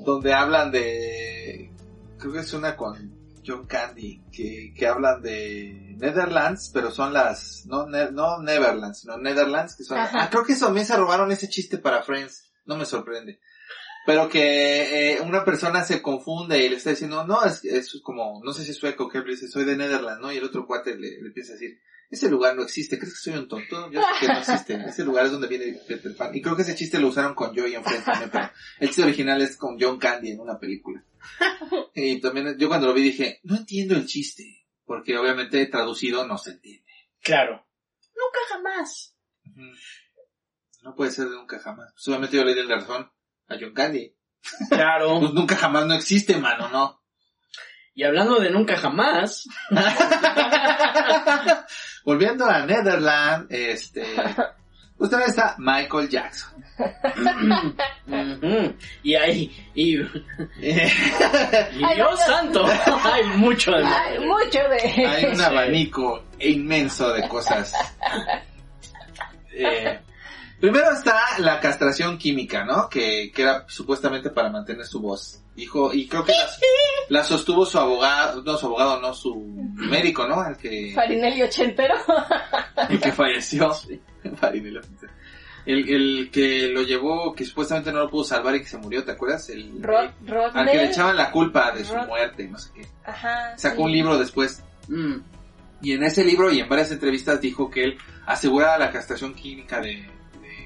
donde 0.05 0.35
hablan 0.35 0.71
de, 0.71 1.71
creo 2.19 2.33
que 2.33 2.41
es 2.41 2.53
una 2.55 2.77
con 2.77 3.13
John 3.45 3.67
Candy, 3.67 4.23
que, 4.33 4.73
que 4.77 4.87
hablan 4.87 5.21
de 5.23 5.97
Netherlands, 5.99 6.71
pero 6.73 6.91
son 6.91 7.13
las, 7.13 7.65
no, 7.67 7.87
Ne- 7.87 8.11
no 8.13 8.41
Neverlands, 8.43 9.01
sino 9.01 9.17
Netherlands, 9.19 9.77
que 9.77 9.85
son, 9.85 9.99
Ajá. 9.99 10.25
ah, 10.25 10.31
creo 10.31 10.45
que 10.45 10.53
eso 10.53 10.67
también 10.67 10.87
se 10.87 10.97
robaron 10.97 11.33
ese 11.33 11.49
chiste 11.49 11.79
para 11.79 12.03
Friends, 12.03 12.53
no 12.67 12.77
me 12.77 12.85
sorprende. 12.85 13.41
Pero 14.05 14.29
que 14.29 15.13
eh, 15.13 15.21
una 15.21 15.45
persona 15.45 15.85
se 15.85 16.03
confunde 16.03 16.65
y 16.65 16.69
le 16.69 16.77
está 16.77 16.91
diciendo, 16.91 17.25
no, 17.25 17.45
es, 17.45 17.65
es 17.65 18.01
como, 18.03 18.41
no 18.45 18.53
sé 18.53 18.65
si 18.65 18.73
es 18.73 18.77
sueco, 18.77 19.09
que 19.09 19.19
él 19.19 19.25
dice, 19.25 19.49
soy 19.49 19.65
de 19.65 19.77
Netherlands, 19.77 20.21
¿no? 20.21 20.33
Y 20.33 20.39
el 20.39 20.45
otro 20.45 20.67
cuate 20.67 20.97
le, 20.97 21.21
le 21.21 21.29
empieza 21.29 21.53
a 21.53 21.55
decir, 21.55 21.79
ese 22.13 22.29
lugar 22.29 22.55
no 22.55 22.63
existe, 22.63 22.99
¿crees 22.99 23.15
que 23.15 23.31
soy 23.31 23.39
un 23.39 23.49
tonto? 23.49 23.91
Yo 23.91 24.03
sé 24.03 24.07
que 24.21 24.27
no 24.27 24.39
existe, 24.39 24.75
ese 24.87 25.03
lugar 25.03 25.25
es 25.25 25.33
donde 25.33 25.49
viene 25.49 25.81
Peter 25.89 26.15
Pan. 26.15 26.35
Y 26.35 26.43
creo 26.43 26.55
que 26.55 26.63
ese 26.63 26.75
chiste 26.75 26.99
lo 27.01 27.09
usaron 27.09 27.35
con 27.35 27.57
Joey 27.57 27.75
en 27.75 27.83
Friends 27.83 28.05
también, 28.05 28.31
pero 28.31 28.51
el 28.81 28.89
chiste 28.89 29.03
original 29.03 29.41
es 29.41 29.57
con 29.57 29.81
John 29.81 29.99
Candy 29.99 30.33
en 30.33 30.41
una 30.41 30.59
película. 30.59 31.05
Y 31.95 32.21
también, 32.21 32.59
yo 32.59 32.69
cuando 32.69 32.87
lo 32.87 32.95
vi 32.95 33.03
dije, 33.03 33.41
no 33.45 33.57
entiendo 33.57 33.95
el 33.95 34.07
chiste, 34.07 34.67
porque 34.85 35.17
obviamente 35.17 35.65
traducido 35.67 36.27
no 36.27 36.37
se 36.37 36.53
entiende. 36.53 36.91
Claro. 37.23 37.67
Nunca 38.15 38.39
jamás. 38.49 39.17
No 40.83 40.95
puede 40.95 41.11
ser 41.11 41.29
de 41.29 41.37
nunca 41.37 41.59
jamás. 41.61 41.93
Obviamente 42.07 42.37
yo 42.37 42.45
le 42.45 42.55
di 42.55 42.63
la 42.63 42.77
razón 42.77 43.11
a 43.53 43.57
John 43.61 43.75
Candy. 43.75 44.15
Claro. 44.69 45.17
Pues 45.21 45.33
nunca 45.35 45.57
jamás 45.57 45.87
no 45.87 45.95
existe, 45.95 46.37
mano, 46.37 46.69
¿no? 46.69 47.01
Y 47.95 48.05
hablando 48.05 48.41
de 48.41 48.51
nunca 48.51 48.77
jamás, 48.77 49.47
Volviendo 52.05 52.45
a 52.47 52.65
Netherland, 52.67 53.47
este, 53.51 54.05
pues 54.97 55.11
también 55.11 55.31
está 55.31 55.55
Michael 55.59 56.09
Jackson. 56.09 56.65
y 59.03 59.15
hay, 59.15 59.69
y, 59.75 59.97
Dios 59.97 60.11
santo, 62.27 62.65
hay 62.67 63.25
mucho 63.37 63.73
de 63.73 63.85
Ay, 63.85 64.19
mucho 64.21 64.59
de... 64.69 65.07
Hay 65.07 65.25
un 65.27 65.37
Sí. 65.37 65.43
abanico 65.45 66.25
inmenso 66.41 67.13
de 67.13 67.29
cosas. 67.29 67.73
Eh, 69.55 70.01
primero 70.63 70.93
está 70.93 71.21
la 71.39 71.61
castración 71.61 72.17
química, 72.17 72.65
¿no? 72.65 72.89
Que, 72.89 73.31
que 73.35 73.43
era 73.43 73.65
supuestamente 73.69 74.31
para 74.31 74.49
mantener 74.49 74.87
su 74.87 75.01
voz. 75.01 75.43
Dijo, 75.55 75.93
y 75.93 76.09
creo 76.09 76.25
que 76.25 76.33
la, 76.33 76.49
la 77.11 77.25
sostuvo 77.25 77.67
su 77.67 77.79
abogado, 77.79 78.43
no 78.43 78.57
su 78.57 78.67
abogado, 78.67 79.01
no 79.01 79.13
su 79.13 79.35
médico, 79.75 80.27
¿no? 80.27 80.43
El 80.49 80.57
que, 80.57 80.93
Farinelli 80.95 81.43
ochentero. 81.43 81.95
el 82.89 83.01
que 83.01 83.13
falleció. 83.23 83.71
Farinelli. 84.37 84.79
El, 85.67 85.89
el 85.91 86.31
que 86.33 86.69
lo 86.69 86.83
llevó, 86.83 87.35
que 87.35 87.45
supuestamente 87.45 87.93
no 87.93 87.99
lo 88.01 88.11
pudo 88.11 88.25
salvar 88.25 88.55
y 88.57 88.61
que 88.61 88.67
se 88.67 88.79
murió, 88.79 89.05
¿te 89.05 89.13
acuerdas? 89.13 89.49
El, 89.51 89.81
Rod, 89.83 90.07
al 90.07 90.17
que 90.17 90.33
le 90.33 90.33
Rodney. 90.55 90.79
echaban 90.87 91.17
la 91.17 91.31
culpa 91.31 91.71
de 91.73 91.85
su 91.85 91.95
Rod- 91.95 92.07
muerte, 92.09 92.49
no 92.49 92.59
sé 92.59 92.71
qué. 92.75 92.87
Ajá. 93.05 93.57
Sacó 93.59 93.77
sí. 93.77 93.83
un 93.83 93.93
libro 93.93 94.19
después 94.19 94.63
Mm, 94.89 95.19
Y 95.83 95.93
en 95.93 96.03
ese 96.03 96.25
libro 96.25 96.51
y 96.51 96.59
en 96.61 96.69
varias 96.69 96.91
entrevistas 96.91 97.41
dijo 97.41 97.71
que 97.71 97.85
él 97.85 97.99
aseguraba 98.27 98.79
la 98.79 98.91
castración 98.91 99.35
química 99.35 99.81
de, 99.81 99.89
de- 99.91 100.11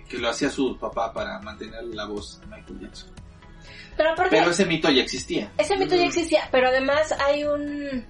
que 0.08 0.18
lo 0.18 0.28
hacía 0.28 0.50
su 0.50 0.78
papá 0.78 1.12
para 1.12 1.38
mantener 1.40 1.84
la 1.84 2.06
voz 2.06 2.40
de 2.40 2.46
Michael 2.46 2.80
Jackson. 2.80 3.10
Pero 3.96 4.10
aparte, 4.12 4.36
Pero 4.36 4.50
ese 4.50 4.66
mito 4.66 4.90
ya 4.90 5.02
existía. 5.02 5.50
ese 5.56 5.76
mito 5.76 5.96
ya 5.96 6.04
existía, 6.04 6.48
pero 6.50 6.68
además 6.68 7.12
hay 7.26 7.44
un... 7.44 8.06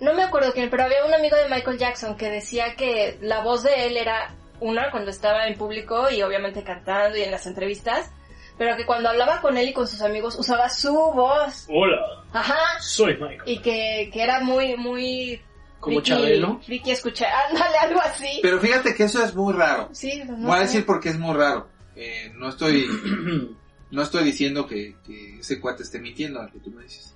No 0.00 0.14
me 0.14 0.22
acuerdo 0.22 0.52
quién, 0.52 0.70
pero 0.70 0.84
había 0.84 1.04
un 1.04 1.14
amigo 1.14 1.36
de 1.36 1.48
Michael 1.48 1.78
Jackson 1.78 2.16
que 2.16 2.30
decía 2.30 2.74
que 2.76 3.18
la 3.20 3.40
voz 3.42 3.62
de 3.64 3.86
él 3.86 3.96
era 3.96 4.34
una 4.60 4.90
cuando 4.90 5.10
estaba 5.10 5.46
en 5.46 5.56
público 5.56 6.10
y 6.10 6.22
obviamente 6.22 6.62
cantando 6.64 7.16
y 7.16 7.22
en 7.22 7.30
las 7.30 7.46
entrevistas, 7.46 8.10
pero 8.56 8.76
que 8.76 8.84
cuando 8.86 9.08
hablaba 9.08 9.40
con 9.40 9.56
él 9.56 9.68
y 9.68 9.72
con 9.72 9.86
sus 9.86 10.00
amigos 10.02 10.36
usaba 10.36 10.68
su 10.68 10.92
voz. 10.92 11.66
Hola, 11.68 12.00
Ajá. 12.32 12.58
soy 12.80 13.14
Michael. 13.14 13.42
Y 13.46 13.58
que, 13.60 14.10
que 14.12 14.22
era 14.22 14.40
muy, 14.40 14.76
muy... 14.76 15.40
Como 15.80 16.00
Chabelo. 16.00 16.60
Friki 16.60 16.90
escuchar, 16.90 17.28
ándale, 17.48 17.78
algo 17.78 18.00
así. 18.00 18.40
Pero 18.42 18.60
fíjate 18.60 18.94
que 18.94 19.04
eso 19.04 19.22
es 19.22 19.34
muy 19.34 19.52
raro. 19.54 19.88
Sí, 19.92 20.22
no 20.26 20.48
Voy 20.48 20.58
a 20.58 20.62
decir 20.62 20.84
porque 20.84 21.10
es 21.10 21.18
muy 21.18 21.34
raro. 21.34 21.68
Eh, 21.94 22.32
no 22.36 22.48
estoy 22.48 22.86
no 23.90 24.02
estoy 24.02 24.24
diciendo 24.24 24.66
que, 24.66 24.96
que 25.04 25.38
ese 25.38 25.60
cuate 25.60 25.82
esté 25.82 26.00
mintiendo, 26.00 26.40
al 26.40 26.50
que 26.50 26.60
tú 26.60 26.70
me 26.70 26.82
dices. 26.82 27.14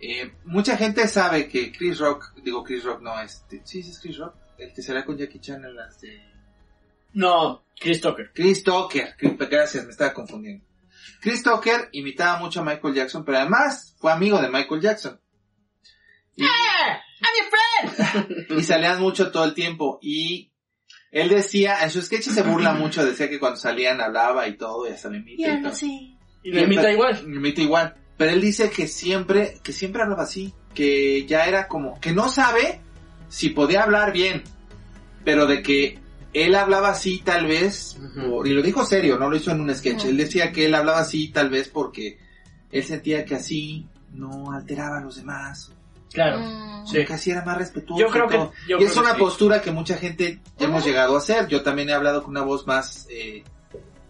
Eh, 0.00 0.32
mucha 0.44 0.76
gente 0.76 1.06
sabe 1.06 1.48
que 1.48 1.70
Chris 1.70 1.98
Rock, 1.98 2.34
digo 2.42 2.64
Chris 2.64 2.82
Rock, 2.82 3.02
no, 3.02 3.20
este, 3.20 3.62
sí, 3.64 3.80
es 3.80 4.00
Chris 4.00 4.18
Rock, 4.18 4.34
el 4.58 4.72
que 4.72 4.82
será 4.82 5.04
con 5.04 5.16
Jackie 5.16 5.38
Chan 5.38 5.64
en 5.64 5.76
las 5.76 6.00
de... 6.00 6.20
No, 7.12 7.64
Chris 7.78 8.00
Tucker. 8.00 8.32
Chris 8.34 8.64
Tucker, 8.64 9.14
gracias, 9.48 9.84
me 9.84 9.90
estaba 9.90 10.12
confundiendo. 10.12 10.64
Chris 11.20 11.44
Tucker 11.44 11.88
imitaba 11.92 12.40
mucho 12.40 12.60
a 12.60 12.64
Michael 12.64 12.94
Jackson, 12.94 13.24
pero 13.24 13.38
además 13.38 13.94
fue 13.98 14.10
amigo 14.10 14.42
de 14.42 14.48
Michael 14.48 14.80
Jackson. 14.80 15.20
Y, 16.34 16.46
y 18.58 18.62
salían 18.62 19.00
mucho 19.00 19.30
todo 19.30 19.44
el 19.44 19.54
tiempo. 19.54 19.98
Y 20.02 20.50
él 21.10 21.28
decía, 21.28 21.82
en 21.82 21.90
su 21.90 22.00
sketch 22.02 22.24
se 22.28 22.42
burla 22.42 22.72
mucho, 22.74 23.04
decía 23.04 23.28
que 23.28 23.38
cuando 23.38 23.58
salían 23.58 24.00
hablaba 24.00 24.46
y 24.48 24.56
todo, 24.56 24.86
y 24.88 24.92
hasta 24.92 25.08
me 25.10 25.18
imita. 25.18 25.42
y 25.58 25.62
todo. 25.62 25.72
Y 26.42 26.50
lo 26.50 26.60
imita 26.64 26.82
igual. 26.92 27.26
Me 27.26 27.36
imita 27.36 27.60
igual. 27.60 27.94
Pero 28.16 28.30
él 28.32 28.40
dice 28.40 28.70
que 28.70 28.86
siempre, 28.86 29.58
que 29.62 29.72
siempre 29.72 30.02
hablaba 30.02 30.22
así, 30.24 30.52
que 30.74 31.24
ya 31.26 31.46
era 31.46 31.66
como, 31.68 31.98
que 32.00 32.12
no 32.12 32.28
sabe 32.28 32.80
si 33.28 33.50
podía 33.50 33.82
hablar 33.82 34.12
bien, 34.12 34.42
pero 35.24 35.46
de 35.46 35.62
que 35.62 35.98
él 36.32 36.54
hablaba 36.54 36.90
así 36.90 37.18
tal 37.24 37.46
vez, 37.46 37.98
por- 38.30 38.46
y 38.46 38.52
lo 38.52 38.62
dijo 38.62 38.84
serio, 38.84 39.18
no 39.18 39.28
lo 39.28 39.36
hizo 39.36 39.50
en 39.50 39.60
un 39.60 39.74
sketch, 39.74 40.04
él 40.06 40.16
decía 40.16 40.50
que 40.52 40.66
él 40.66 40.74
hablaba 40.74 41.00
así 41.00 41.28
tal 41.28 41.50
vez 41.50 41.68
porque 41.68 42.18
él 42.70 42.82
sentía 42.84 43.24
que 43.24 43.34
así 43.34 43.86
no 44.12 44.52
alteraba 44.52 44.98
a 44.98 45.02
los 45.02 45.16
demás, 45.16 45.72
Claro. 46.12 46.38
Mm. 46.38 46.86
Sí. 46.86 46.98
así 47.10 47.30
era 47.30 47.44
más 47.44 47.58
respetuoso. 47.58 48.00
Yo 48.04 48.10
creo 48.10 48.26
y 48.26 48.28
que, 48.28 48.36
yo 48.36 48.48
y 48.48 48.66
creo 48.66 48.86
es 48.88 48.92
que 48.92 48.98
una 48.98 49.12
sí. 49.14 49.18
postura 49.20 49.60
que 49.62 49.70
mucha 49.70 49.96
gente 49.96 50.40
hemos 50.58 50.84
llegado 50.84 51.14
a 51.14 51.18
hacer. 51.18 51.46
Yo 51.48 51.62
también 51.62 51.88
he 51.90 51.92
hablado 51.94 52.22
con 52.22 52.30
una 52.32 52.42
voz 52.42 52.66
más 52.66 53.06
eh, 53.10 53.44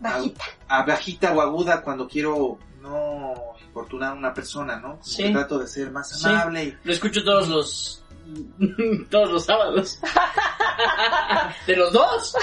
Bajita. 0.00 0.44
a 0.68 0.82
bajita 0.84 1.32
o 1.32 1.40
aguda 1.42 1.82
cuando 1.82 2.08
quiero 2.08 2.58
no 2.80 3.34
importunar 3.62 4.10
a 4.12 4.14
una 4.14 4.32
persona, 4.34 4.76
¿no? 4.76 4.92
Como 4.92 5.04
Sí. 5.04 5.22
que 5.24 5.30
trato 5.32 5.58
de 5.58 5.68
ser 5.68 5.90
más 5.90 6.24
amable. 6.24 6.78
Lo 6.82 6.92
escucho 6.92 7.22
todos 7.22 7.48
los... 7.48 7.98
todos 9.10 9.30
los 9.30 9.44
sábados. 9.44 10.00
de 11.66 11.76
los 11.76 11.92
dos. 11.92 12.34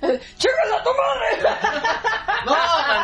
¡Chíngala 0.00 0.82
tu 0.82 0.90
madre! 0.90 1.50
No, 2.46 2.54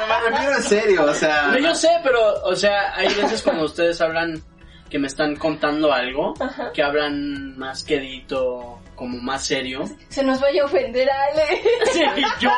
no 0.00 0.06
me 0.06 0.30
refiero 0.30 0.56
en 0.56 0.62
serio, 0.62 1.04
o 1.04 1.14
sea... 1.14 1.48
No, 1.48 1.58
yo 1.58 1.74
sé, 1.74 1.88
pero, 2.02 2.42
o 2.44 2.54
sea, 2.56 2.94
hay 2.94 3.12
veces 3.14 3.42
cuando 3.42 3.64
ustedes 3.64 4.00
hablan 4.00 4.42
que 4.92 4.98
me 4.98 5.06
están 5.06 5.36
contando 5.36 5.90
algo, 5.90 6.34
que 6.74 6.82
hablan 6.82 7.56
más 7.56 7.82
quedito, 7.82 8.78
como 8.94 9.16
más 9.22 9.46
serio. 9.46 9.84
Se 10.10 10.22
nos 10.22 10.38
vaya 10.38 10.60
a 10.62 10.66
ofender 10.66 11.08
Ale. 11.10 11.62
Sí, 11.92 12.02
yo, 12.38 12.50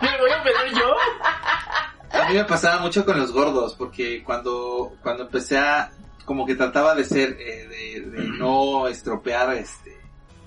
me 0.00 0.18
voy 0.18 0.30
a 0.30 0.42
pedir 0.42 0.78
yo. 0.78 2.18
A 2.18 2.28
mí 2.30 2.34
me 2.34 2.44
pasaba 2.44 2.80
mucho 2.80 3.04
con 3.04 3.18
los 3.18 3.30
gordos, 3.30 3.74
porque 3.74 4.24
cuando, 4.24 4.94
cuando 5.02 5.24
empecé 5.24 5.58
a, 5.58 5.90
como 6.24 6.46
que 6.46 6.54
trataba 6.54 6.94
de 6.94 7.04
ser, 7.04 7.36
eh, 7.38 7.68
de, 7.68 8.10
de 8.10 8.28
no 8.38 8.88
estropear, 8.88 9.52
este, 9.52 10.00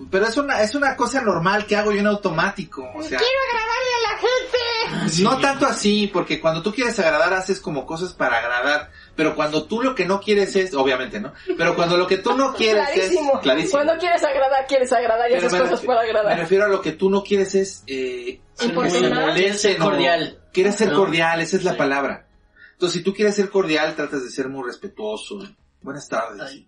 pero 0.09 0.25
es 0.25 0.37
una, 0.37 0.61
es 0.61 0.73
una 0.73 0.95
cosa 0.95 1.21
normal 1.21 1.67
que 1.67 1.75
hago 1.75 1.91
yo 1.91 1.99
en 1.99 2.07
automático, 2.07 2.81
o 2.95 3.03
sea, 3.03 3.19
Quiero 3.19 3.39
agradarle 3.51 3.93
a 3.93 4.11
la 4.11 4.17
gente. 4.17 5.21
no 5.23 5.37
tanto 5.39 5.65
así, 5.67 6.09
porque 6.11 6.41
cuando 6.41 6.63
tú 6.63 6.73
quieres 6.73 6.99
agradar 6.99 7.33
haces 7.33 7.59
como 7.59 7.85
cosas 7.85 8.13
para 8.13 8.39
agradar, 8.39 8.91
pero 9.15 9.35
cuando 9.35 9.65
tú 9.65 9.81
lo 9.81 9.93
que 9.95 10.05
no 10.05 10.19
quieres 10.19 10.55
es, 10.55 10.73
obviamente, 10.73 11.19
¿no? 11.19 11.33
Pero 11.57 11.75
cuando 11.75 11.97
lo 11.97 12.07
que 12.07 12.17
tú 12.17 12.35
no 12.35 12.53
quieres 12.53 12.87
Clarísimo. 12.93 13.33
es, 13.35 13.39
clarísimo. 13.41 13.71
Cuando 13.71 13.97
quieres 13.97 14.23
agradar, 14.23 14.65
quieres 14.67 14.91
agradar 14.93 15.31
y 15.31 15.35
me 15.35 15.41
cosas 15.41 15.81
para 15.81 16.01
Me 16.01 16.07
agradar. 16.09 16.37
refiero 16.39 16.65
a 16.65 16.67
lo 16.67 16.81
que 16.81 16.91
tú 16.93 17.09
no 17.09 17.23
quieres 17.23 17.53
es, 17.55 17.83
eh, 17.87 18.39
Importunar. 18.61 19.27
moleste, 19.27 19.57
Ser 19.57 19.79
no. 19.79 19.85
cordial. 19.85 20.39
Quieres 20.51 20.75
ser 20.75 20.89
No. 20.89 20.97
cordial, 20.97 21.41
esa 21.41 21.57
es 21.57 21.63
la 21.63 21.71
Sí. 21.71 21.77
palabra. 21.77 22.27
Entonces, 22.73 22.97
si 22.99 23.03
tú 23.03 23.13
quieres 23.13 23.35
ser 23.35 23.49
cordial, 23.49 23.95
tratas 23.95 24.23
de 24.23 24.29
ser 24.29 24.49
muy 24.49 24.65
respetuoso. 24.65 25.39
Buenas 25.81 26.07
tardes. 26.09 26.63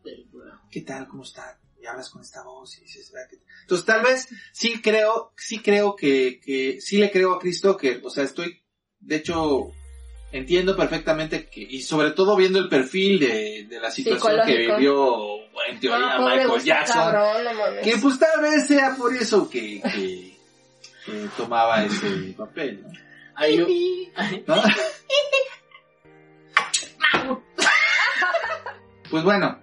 ¿Qué 0.72 0.82
tal? 0.82 1.08
¿Cómo 1.08 1.24
está? 1.24 1.58
Y 1.82 1.86
hablas 1.88 2.10
con 2.10 2.22
esta 2.22 2.44
voz 2.44 2.78
y 2.78 2.82
dices, 2.82 3.12
"¿Verdad 3.12 3.30
que-?" 3.30 3.38
Entonces, 3.62 3.86
tal 3.86 4.02
vez 4.04 4.28
sí 4.54 4.82
creo, 4.82 5.34
sí 5.38 5.60
creo 5.60 5.96
que, 5.96 6.40
que 6.44 6.80
sí 6.82 6.98
le 6.98 7.12
creo 7.12 7.34
a 7.34 7.40
Chris 7.40 7.62
Tucker. 7.62 8.02
O 8.04 8.10
sea, 8.10 8.24
estoy, 8.24 8.62
de 9.00 9.16
hecho, 9.18 9.72
entiendo 10.32 10.76
perfectamente 10.76 11.48
que, 11.48 11.62
y 11.62 11.82
sobre 11.82 12.12
todo 12.12 12.36
viendo 12.36 12.60
el 12.60 12.70
perfil 12.70 13.20
de, 13.20 13.66
de 13.70 13.80
la 13.80 13.92
situación 13.92 14.42
que 14.46 14.58
vivió, 14.58 15.38
en 15.70 15.80
teoría, 15.80 16.18
No, 16.18 16.30
Michael 16.30 16.64
Jackson. 16.64 16.96
cabrón, 16.98 17.44
no 17.44 17.54
mames. 17.54 17.84
Que 17.84 17.98
pues 17.98 18.20
tal 18.20 18.42
vez 18.42 18.68
sea 18.68 18.96
por 18.98 19.16
eso 19.16 19.50
que, 19.50 19.82
que, 19.82 20.38
que 21.06 21.28
tomaba 21.38 21.84
ese 21.86 22.34
papel. 22.38 22.84
Pues 29.10 29.24
bueno, 29.24 29.60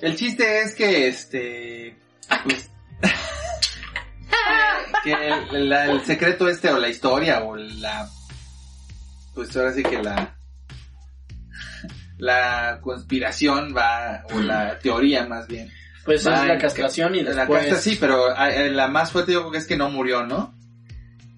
el 0.00 0.16
chiste 0.16 0.62
es 0.62 0.74
que 0.74 1.08
este, 1.08 1.96
pues, 2.44 2.70
que 5.04 5.12
el, 5.12 5.68
la- 5.68 5.86
el 5.90 6.04
secreto 6.04 6.48
este 6.48 6.70
o 6.70 6.78
la 6.78 6.88
historia 6.88 7.42
o 7.44 7.56
la, 7.56 8.08
pues 9.46 9.56
ahora 9.56 9.72
sí 9.72 9.82
que 9.82 10.02
la, 10.02 10.36
la 12.18 12.78
conspiración 12.82 13.74
va, 13.74 14.22
o 14.34 14.38
la 14.38 14.78
teoría 14.78 15.24
más 15.26 15.48
bien. 15.48 15.72
Pues 16.04 16.26
va 16.26 16.42
es 16.42 16.46
la 16.46 16.54
en 16.54 16.60
castración 16.60 17.14
y 17.14 17.22
después... 17.22 17.36
La 17.36 17.48
casta 17.48 17.76
sí, 17.76 17.96
pero 17.98 18.36
eh, 18.36 18.68
la 18.70 18.88
más 18.88 19.12
fuerte 19.12 19.32
yo 19.32 19.40
creo 19.40 19.52
que 19.52 19.58
es 19.58 19.66
que 19.66 19.78
no 19.78 19.88
murió, 19.88 20.24
¿no? 20.26 20.54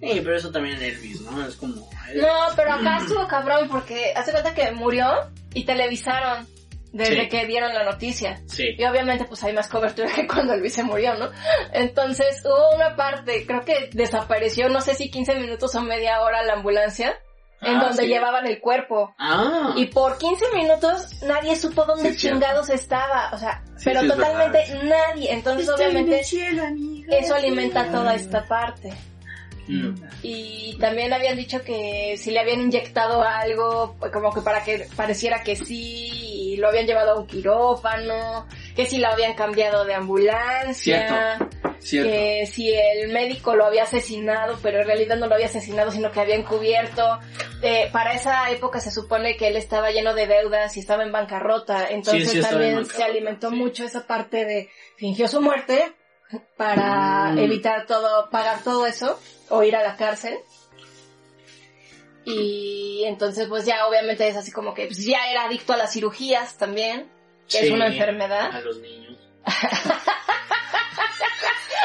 Sí, 0.01 0.21
pero 0.25 0.35
eso 0.37 0.51
también 0.51 0.79
en 0.79 0.83
Elvis, 0.83 1.21
¿no? 1.21 1.47
Es 1.47 1.55
como... 1.55 1.77
No, 1.77 2.29
pero 2.57 2.73
acá 2.73 2.99
estuvo 2.99 3.25
cabrón 3.29 3.69
porque 3.71 4.13
hace 4.17 4.33
cuenta 4.33 4.53
que 4.53 4.73
murió 4.73 5.07
y 5.55 5.65
televisaron 5.65 6.49
desde 6.93 7.23
Sí. 7.23 7.29
que 7.29 7.47
dieron 7.47 7.73
la 7.73 7.85
noticia. 7.85 8.43
Sí. 8.47 8.75
Y 8.77 8.85
obviamente 8.85 9.25
pues 9.27 9.43
hay 9.45 9.53
más 9.55 9.69
cobertura 9.69 10.13
que 10.15 10.27
cuando 10.27 10.57
Luis 10.57 10.75
se 10.75 10.83
murió, 10.83 11.15
¿no? 11.15 11.31
Entonces 11.73 12.43
hubo 12.45 12.75
una 12.75 12.97
parte, 12.97 13.47
creo 13.47 13.65
que 13.65 13.91
desapareció, 13.93 14.69
no 14.69 14.81
sé 14.81 14.95
si 14.97 15.09
15 15.11 15.37
minutos 15.37 15.73
o 15.77 15.83
media 15.83 16.21
hora 16.21 16.43
la 16.43 16.55
ambulancia, 16.55 17.17
en 17.63 17.77
Ah, 17.77 17.85
donde 17.85 18.03
sí. 18.03 18.09
llevaban 18.09 18.47
el 18.47 18.61
cuerpo. 18.61 19.15
Ah. 19.19 19.73
Y 19.77 19.87
por 19.87 20.19
15 20.19 20.45
minutos 20.55 21.23
nadie 21.23 21.55
supo 21.57 21.85
dónde 21.85 22.03
Sí, 22.03 22.09
es 22.09 22.21
cierto. 22.21 22.39
chingados 22.41 22.69
estaba, 22.71 23.31
o 23.33 23.39
sea, 23.39 23.63
Sí, 23.77 23.85
pero 23.85 24.07
totalmente 24.07 24.59
nadie. 24.85 25.33
Entonces 25.33 25.69
obviamente 25.69 26.21
eso 27.09 27.35
alimenta 27.35 27.91
toda 27.91 28.15
esta 28.15 28.45
parte. 28.45 28.93
Mm. 29.69 29.95
Y 30.23 30.77
también 30.79 31.13
habían 31.13 31.37
dicho 31.37 31.63
que 31.63 32.17
si 32.19 32.31
le 32.31 32.41
habían 32.41 32.61
inyectado 32.61 33.23
algo, 33.23 33.97
como 34.13 34.33
que 34.33 34.41
para 34.41 34.65
que 34.65 34.87
pareciera 34.97 35.43
que 35.43 35.57
sí, 35.57 36.53
y 36.53 36.57
lo 36.57 36.69
habían 36.69 36.87
llevado 36.87 37.13
a 37.13 37.21
un 37.21 37.27
quirófano, 37.27 38.47
que 38.75 38.87
si 38.87 38.99
lo 38.99 39.09
habían 39.09 39.35
cambiado 39.35 39.85
de 39.85 39.95
ambulancia, 39.95 41.39
Cierto. 41.79 42.11
que 42.11 42.47
si 42.47 42.73
el 42.73 43.13
médico 43.13 43.57
lo 43.57 43.65
había 43.65 43.85
asesinado, 43.85 44.59
pero 44.63 44.81
en 44.81 44.87
realidad 44.87 45.17
no 45.17 45.27
lo 45.27 45.35
había 45.35 45.47
asesinado, 45.47 45.91
sino 45.91 46.11
que 46.11 46.21
había 46.21 46.37
encubierto. 46.37 47.19
Eh, 47.63 47.89
para 47.93 48.15
esa 48.15 48.51
época 48.51 48.81
se 48.81 48.91
supone 48.91 49.37
que 49.37 49.49
él 49.49 49.57
estaba 49.57 49.91
lleno 49.91 50.15
de 50.15 50.27
deudas 50.27 50.77
y 50.77 50.81
estaba 50.81 51.05
en 51.05 51.13
bancarrota, 51.13 51.89
entonces 51.89 52.31
sí, 52.31 52.39
estaba 52.39 52.55
en 52.55 52.61
también 52.61 52.75
bancarrota, 52.75 52.97
se 52.97 53.05
alimentó 53.05 53.51
sí. 53.51 53.57
mucho 53.57 53.85
esa 53.85 54.07
parte 54.07 54.45
de 54.45 54.71
fingió 54.97 55.29
su 55.29 55.41
muerte 55.41 55.93
para 56.57 57.33
Mm. 57.33 57.39
evitar 57.39 57.87
todo, 57.87 58.29
pagar 58.31 58.63
todo 58.63 58.87
eso 58.87 59.19
o 59.51 59.63
ir 59.63 59.75
a 59.77 59.83
la 59.83 59.97
cárcel. 59.97 60.39
Y 62.25 63.03
entonces 63.07 63.49
pues 63.49 63.65
ya 63.67 63.87
obviamente 63.87 64.29
es 64.29 64.37
así 64.37 64.53
como 64.53 64.75
que 64.75 64.87
pues, 64.87 65.05
ya 65.05 65.29
era 65.31 65.45
adicto 65.45 65.73
a 65.73 65.77
las 65.77 65.93
cirugías 65.93 66.57
también, 66.57 67.11
que 67.49 67.61
es 67.61 67.71
una 67.71 67.87
enfermedad. 67.89 68.55
A 68.55 68.61
los 68.61 68.79
niños. 68.79 69.19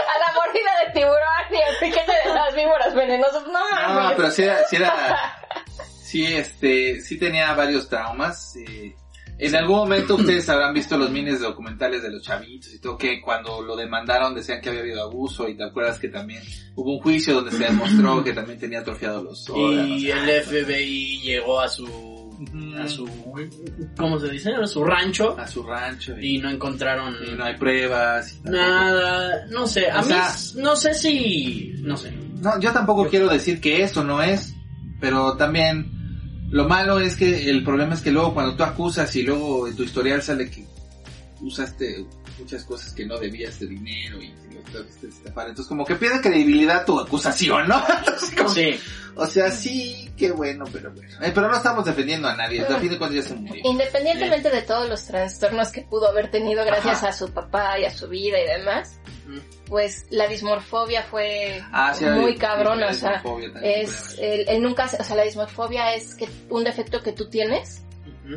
A 0.07 0.19
la 0.19 0.33
mordida 0.33 0.71
de 0.85 0.91
tiburón 0.93 1.47
y 1.51 1.61
al 1.61 1.75
piquete 1.79 2.11
de 2.27 2.33
las 2.33 2.55
víboras 2.55 2.93
venenosas. 2.95 3.43
No 3.47 4.03
No, 4.09 4.15
pero 4.15 4.31
sí 4.31 4.43
era, 4.43 4.63
sí 4.67 4.75
era, 4.77 5.37
sí, 6.03 6.25
este, 6.25 7.01
sí 7.01 7.17
tenía 7.19 7.53
varios 7.53 7.89
traumas. 7.89 8.55
eh, 8.57 8.95
en 9.39 9.55
algún 9.55 9.75
momento 9.77 10.15
ustedes 10.15 10.47
habrán 10.49 10.73
visto 10.73 10.97
los 10.97 11.09
minis 11.11 11.39
documentales 11.39 12.01
de 12.01 12.11
los 12.11 12.23
chavitos 12.23 12.73
y 12.73 12.79
todo, 12.79 12.97
que 12.97 13.21
cuando 13.21 13.61
lo 13.61 13.75
demandaron 13.75 14.33
decían 14.33 14.61
que 14.61 14.69
había 14.69 14.81
habido 14.81 15.03
abuso 15.03 15.47
y 15.47 15.55
te 15.55 15.63
acuerdas 15.63 15.99
que 15.99 16.07
también 16.09 16.41
hubo 16.75 16.95
un 16.95 16.99
juicio 17.01 17.35
donde 17.35 17.51
se 17.51 17.63
demostró 17.65 18.23
que 18.23 18.33
también 18.33 18.57
tenía 18.59 18.79
atrofiados 18.79 19.23
los 19.23 19.49
órganos. 19.49 19.87
Y 20.01 20.09
el 20.09 20.29
FBI 20.43 21.21
llegó 21.21 21.59
a 21.61 21.67
su... 21.67 21.85
A 22.79 22.87
su... 22.87 23.07
¿Cómo 23.97 24.19
se 24.19 24.29
dice? 24.29 24.53
A 24.53 24.67
su 24.67 24.83
rancho. 24.83 25.35
a 25.39 25.47
su 25.47 25.63
rancho 25.63 26.15
y, 26.19 26.35
Y 26.35 26.37
no 26.39 26.49
encontraron... 26.51 27.15
y 27.27 27.31
no 27.31 27.43
hay 27.43 27.57
pruebas. 27.57 28.39
Nada, 28.43 29.45
no 29.49 29.65
sé, 29.67 29.89
a 29.89 29.99
O 29.99 30.03
mí 30.03 30.07
sea- 30.09 30.33
no 30.55 30.75
sé 30.75 30.93
si, 30.93 31.73
no 31.81 31.97
sé. 31.97 32.11
No, 32.11 32.59
yo 32.59 32.71
tampoco 32.73 33.07
quiero 33.09 33.27
decir 33.27 33.59
que 33.59 33.81
eso 33.83 34.03
no 34.03 34.21
es, 34.21 34.53
pero 34.99 35.35
también 35.37 35.91
lo 36.49 36.67
malo 36.67 36.99
es 36.99 37.15
que 37.15 37.49
el 37.49 37.63
problema 37.63 37.93
es 37.93 38.01
que 38.01 38.11
luego 38.11 38.33
cuando 38.33 38.55
tú 38.55 38.63
acusas 38.63 39.13
y 39.15 39.23
luego 39.23 39.67
en 39.67 39.75
tu 39.75 39.83
historial 39.83 40.21
sale 40.21 40.49
que 40.49 40.65
usaste 41.41 42.05
muchas 42.39 42.63
cosas 42.65 42.93
que 42.93 43.05
no 43.05 43.17
debías 43.17 43.59
de 43.59 43.67
dinero 43.67 44.21
y 44.21 44.29
que 44.31 44.55
lo 44.55 44.61
trataste 44.61 45.07
de 45.07 45.13
estafar, 45.13 45.47
entonces 45.49 45.67
como 45.69 45.85
que 45.85 45.95
pierde 45.95 46.21
credibilidad 46.21 46.85
tu 46.85 46.99
acusación, 46.99 47.67
¿no? 47.67 47.83
Entonces, 47.99 48.35
como- 48.35 48.49
Sí, 48.49 48.79
O 49.15 49.25
sea, 49.25 49.49
sí, 49.49 50.11
qué 50.15 50.31
bueno, 50.31 50.65
pero 50.71 50.91
bueno. 50.93 51.09
Eh, 51.23 51.31
pero 51.33 51.47
no 51.49 51.55
estamos 51.57 51.83
defendiendo 51.85 52.27
a 52.27 52.35
nadie, 52.35 52.61
a 52.61 52.77
fin 52.79 52.89
de 52.91 52.97
cuentas 52.99 53.23
ya 53.23 53.29
se 53.29 53.35
murió. 53.35 53.63
Independientemente 53.65 54.51
de 54.51 54.61
todos 54.61 54.87
los 54.87 55.03
trastornos 55.05 55.71
que 55.71 55.81
pudo 55.81 56.07
haber 56.07 56.29
tenido 56.29 56.63
gracias 56.63 56.97
Ajá. 56.97 57.07
a 57.09 57.13
su 57.13 57.31
papá 57.33 57.79
y 57.79 57.85
a 57.85 57.89
su 57.91 58.07
vida 58.07 58.37
y 58.39 58.45
demás, 58.47 58.99
pues 59.67 60.05
la 60.11 60.27
dismorfobia 60.27 61.01
fue 61.03 61.63
Ah, 61.71 61.93
sí, 61.95 62.05
muy 62.05 62.33
la- 62.33 62.39
cabrona, 62.39 62.85
la 62.85 62.91
o 62.91 62.93
sea, 62.93 63.13
dismorfobia 63.13 63.51
también 63.53 63.81
es 63.81 64.15
el, 64.19 64.47
el 64.49 64.61
nunca, 64.61 64.85
o 64.99 65.03
sea, 65.03 65.15
la 65.15 65.23
dismorfobia 65.23 65.95
es 65.95 66.13
que 66.13 66.29
un 66.49 66.63
defecto 66.63 67.01
que 67.01 67.11
tú 67.13 67.27
tienes 67.29 67.81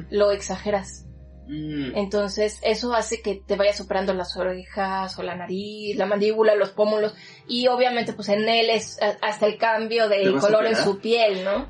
lo 0.08 0.30
exageras. 0.30 1.04
Mm. 1.46 1.96
Entonces, 1.96 2.58
eso 2.62 2.94
hace 2.94 3.22
que 3.22 3.36
te 3.36 3.56
vayas 3.56 3.76
superando 3.76 4.14
las 4.14 4.36
orejas 4.36 5.18
o 5.18 5.22
la 5.22 5.34
nariz, 5.34 5.96
la 5.96 6.06
mandíbula, 6.06 6.54
los 6.54 6.70
pómulos. 6.70 7.14
Y 7.48 7.68
obviamente, 7.68 8.12
pues 8.12 8.28
en 8.28 8.48
él 8.48 8.70
es 8.70 8.98
hasta 9.20 9.46
el 9.46 9.58
cambio 9.58 10.08
¿Te 10.08 10.18
del 10.18 10.38
color 10.38 10.66
en 10.66 10.76
su 10.76 11.00
piel, 11.00 11.44
¿no? 11.44 11.68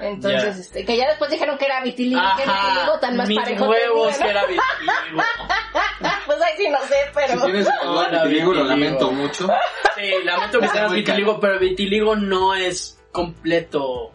Entonces, 0.00 0.58
este, 0.58 0.84
que 0.84 0.96
ya 0.96 1.08
después 1.08 1.30
dijeron 1.30 1.58
que 1.58 1.64
era 1.64 1.82
vitiligo, 1.82 2.20
que 2.36 2.42
Ajá, 2.44 2.68
vitiligo 2.68 2.98
tan 3.00 3.16
más 3.16 3.28
mis 3.28 3.38
parejo 3.38 3.68
huevos 3.68 4.16
tenía, 4.16 4.24
que 4.24 4.30
era 4.30 4.42
vitiligo. 4.46 5.22
Pues 6.26 6.42
ahí 6.42 6.52
sí 6.56 6.68
no 6.68 6.78
sé, 6.80 6.96
pero... 7.14 7.40
Si 7.40 7.46
tienes 7.46 7.66
el 7.66 7.72
Hola, 7.88 8.24
vitiligo, 8.24 8.54
lo 8.54 8.64
lamento 8.64 9.10
mucho. 9.10 9.48
Sí, 9.96 10.10
lamento 10.24 10.60
que 10.60 10.80
Muy 10.88 10.96
vitiligo, 10.98 11.40
pero 11.40 11.58
vitiligo 11.58 12.16
no 12.16 12.54
es 12.54 13.02
completo. 13.10 14.12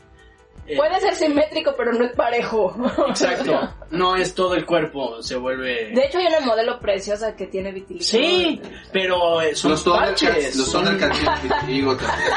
Eh, 0.67 0.78
Puede 0.78 0.99
ser 1.02 1.15
simétrico, 1.15 1.73
pero 1.78 1.91
no 1.93 2.06
es 2.06 2.13
parejo. 2.13 2.76
Exacto, 3.10 3.69
no 3.91 4.15
es 4.15 4.34
todo 4.34 4.56
el 4.56 4.65
cuerpo, 4.65 5.21
se 5.21 5.36
vuelve... 5.36 5.91
De 5.93 6.06
hecho, 6.06 6.17
hay 6.19 6.28
una 6.28 6.39
modelo 6.41 6.80
preciosa 6.80 7.36
que 7.36 7.47
tiene 7.47 7.71
vitiligo. 7.71 8.04
Sí, 8.06 8.62
pero 8.91 9.41
eh, 9.41 9.56
son 9.56 9.71
Los 9.71 9.84
parches. 9.84 10.56
Los 10.56 10.71
son- 10.71 10.86
Thundercats 10.86 11.19
tienen 11.19 11.41
vitiligo 11.43 11.95
también. 11.97 12.30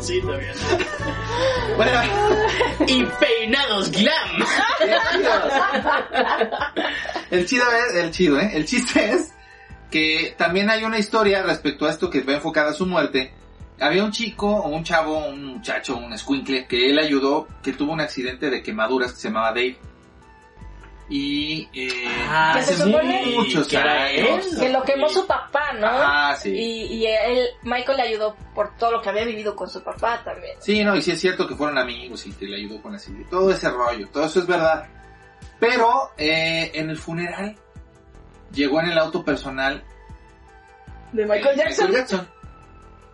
Sí, 0.00 0.20
también. 0.20 0.52
Bueno, 1.76 2.00
Y 2.86 3.04
peinados 3.04 3.90
glam. 3.90 4.44
el 7.30 7.46
chido 7.46 7.64
es, 7.72 7.94
el 7.96 8.10
chido, 8.10 8.38
¿eh? 8.40 8.50
El 8.54 8.64
chiste 8.64 9.10
es 9.12 9.32
que 9.90 10.34
también 10.36 10.70
hay 10.70 10.84
una 10.84 10.98
historia 10.98 11.42
respecto 11.42 11.86
a 11.86 11.90
esto 11.90 12.10
que 12.10 12.22
va 12.22 12.34
enfocada 12.34 12.70
a 12.70 12.74
su 12.74 12.86
muerte. 12.86 13.32
Había 13.80 14.04
un 14.04 14.10
chico, 14.10 14.48
o 14.48 14.68
un 14.68 14.82
chavo, 14.82 15.26
un 15.28 15.44
muchacho, 15.44 15.96
un 15.96 16.12
escuincle, 16.12 16.66
que 16.66 16.90
él 16.90 16.98
ayudó, 16.98 17.46
que 17.62 17.72
tuvo 17.72 17.92
un 17.92 18.00
accidente 18.00 18.50
de 18.50 18.62
quemaduras 18.62 19.12
que 19.12 19.18
se 19.20 19.28
llamaba 19.28 19.48
Dave. 19.50 19.78
Y, 21.10 21.68
eh, 21.72 22.04
Ah, 22.28 22.54
Que 22.56 22.62
se 22.64 22.76
supone 22.76 23.24
muchos 23.34 23.66
que 23.66 23.78
años. 23.78 24.46
Que 24.58 24.68
lo 24.68 24.82
quemó 24.82 25.08
su 25.08 25.26
papá, 25.26 25.72
¿no? 25.72 25.86
Ah, 25.86 26.36
sí. 26.38 26.50
Y, 26.50 26.82
y 26.96 27.06
él, 27.06 27.46
Michael 27.62 27.96
le 27.96 28.02
ayudó 28.02 28.36
por 28.54 28.76
todo 28.76 28.92
lo 28.92 29.00
que 29.00 29.08
había 29.08 29.24
vivido 29.24 29.56
con 29.56 29.70
su 29.70 29.82
papá 29.82 30.20
también. 30.22 30.56
Sí, 30.60 30.84
no, 30.84 30.94
y 30.96 31.00
sí 31.00 31.12
es 31.12 31.20
cierto 31.20 31.46
que 31.48 31.54
fueron 31.54 31.78
amigos 31.78 32.26
y 32.26 32.32
que 32.32 32.46
le 32.46 32.56
ayudó 32.56 32.82
con 32.82 32.94
así, 32.94 33.12
todo 33.30 33.50
ese 33.50 33.70
rollo, 33.70 34.06
todo 34.08 34.26
eso 34.26 34.40
es 34.40 34.46
verdad. 34.46 34.86
Pero 35.58 36.10
eh, 36.18 36.72
en 36.74 36.90
el 36.90 36.98
funeral 36.98 37.56
llegó 38.52 38.80
en 38.80 38.90
el 38.90 38.98
auto 38.98 39.24
personal 39.24 39.82
De 41.12 41.22
eh, 41.22 41.26
Michael 41.26 41.56
Jackson. 41.56 42.28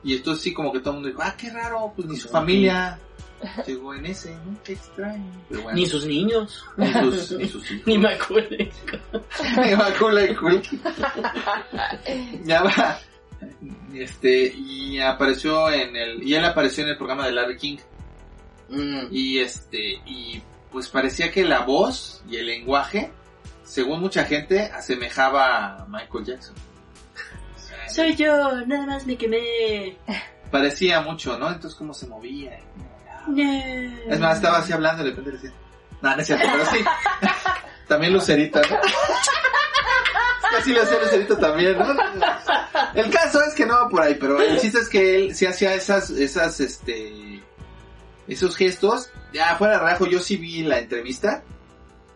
Y 0.04 0.14
esto 0.14 0.36
sí 0.36 0.52
como 0.52 0.70
que 0.72 0.80
todo 0.80 0.90
el 0.90 0.94
mundo 0.96 1.08
dijo, 1.08 1.22
ah, 1.22 1.34
qué 1.36 1.50
raro, 1.50 1.92
pues 1.96 2.06
ni 2.06 2.16
su 2.16 2.28
familia 2.28 2.98
llegó 3.66 3.94
en 3.94 4.06
ese, 4.06 4.34
¿no? 4.34 4.56
Qué 4.62 4.74
extraño. 4.74 5.24
Pero 5.48 5.62
bueno, 5.62 5.78
Ni 5.78 5.86
sus 5.86 6.04
niños. 6.06 6.64
ni 6.76 6.92
sus, 6.92 7.32
ni 7.32 7.48
sus 7.48 7.70
hijos. 7.70 7.86
Ni 7.86 8.06
acuerdo. 8.06 8.56
Ni 9.64 9.74
Macaulay 9.76 10.34
Culkin. 10.34 10.80
Ya 12.44 12.62
va. 12.62 12.98
Este, 13.94 14.52
y 14.56 15.00
apareció 15.00 15.70
en 15.70 15.96
el, 15.96 16.22
y 16.22 16.34
él 16.34 16.44
apareció 16.44 16.84
en 16.84 16.90
el 16.90 16.96
programa 16.96 17.26
de 17.26 17.32
Larry 17.32 17.56
King. 17.56 17.78
Mm. 18.68 19.06
Y 19.10 19.38
este, 19.38 20.00
y 20.06 20.42
pues 20.72 20.88
parecía 20.88 21.30
que 21.30 21.44
la 21.44 21.60
voz 21.60 22.22
y 22.28 22.36
el 22.36 22.46
lenguaje, 22.46 23.10
según 23.64 24.00
mucha 24.00 24.24
gente, 24.24 24.62
asemejaba 24.62 25.82
a 25.82 25.86
Michael 25.86 26.24
Jackson. 26.24 26.54
Soy 27.94 28.16
yo, 28.16 28.66
nada 28.66 28.86
más 28.86 29.06
me 29.06 29.16
quemé. 29.16 29.96
Parecía 30.50 31.00
mucho, 31.00 31.38
¿no? 31.38 31.46
Entonces 31.46 31.78
cómo 31.78 31.94
se 31.94 32.08
movía. 32.08 32.58
Es 34.08 34.18
más, 34.18 34.36
estaba 34.36 34.58
así 34.58 34.72
hablando 34.72 35.02
y 35.02 35.04
de 35.04 35.10
repente 35.10 35.30
le 35.30 35.36
decía, 35.36 35.52
no, 36.02 36.16
no 36.16 36.20
es 36.20 36.26
cierto, 36.26 36.44
pero 36.50 36.66
sí. 36.66 36.84
también 37.88 38.12
Lucerita, 38.12 38.60
¿no? 38.62 38.76
Así 40.58 40.72
le 40.72 40.80
hacía 40.80 40.98
Lucerito 41.00 41.36
también, 41.36 41.78
¿no? 41.78 41.86
El 42.94 43.10
caso 43.10 43.40
es 43.42 43.54
que 43.54 43.64
no 43.64 43.74
va 43.74 43.88
por 43.88 44.02
ahí, 44.02 44.16
pero 44.16 44.40
el 44.40 44.60
chiste 44.60 44.80
es 44.80 44.88
que 44.88 45.16
él 45.16 45.34
sí 45.36 45.46
hacía 45.46 45.74
esas, 45.74 46.10
esas, 46.10 46.58
este, 46.58 47.42
esos 48.26 48.56
gestos. 48.56 49.10
Ya 49.32 49.54
fuera 49.56 49.74
de 49.74 49.80
relajo, 49.80 50.06
yo 50.06 50.18
sí 50.18 50.36
vi 50.36 50.64
la 50.64 50.80
entrevista. 50.80 51.44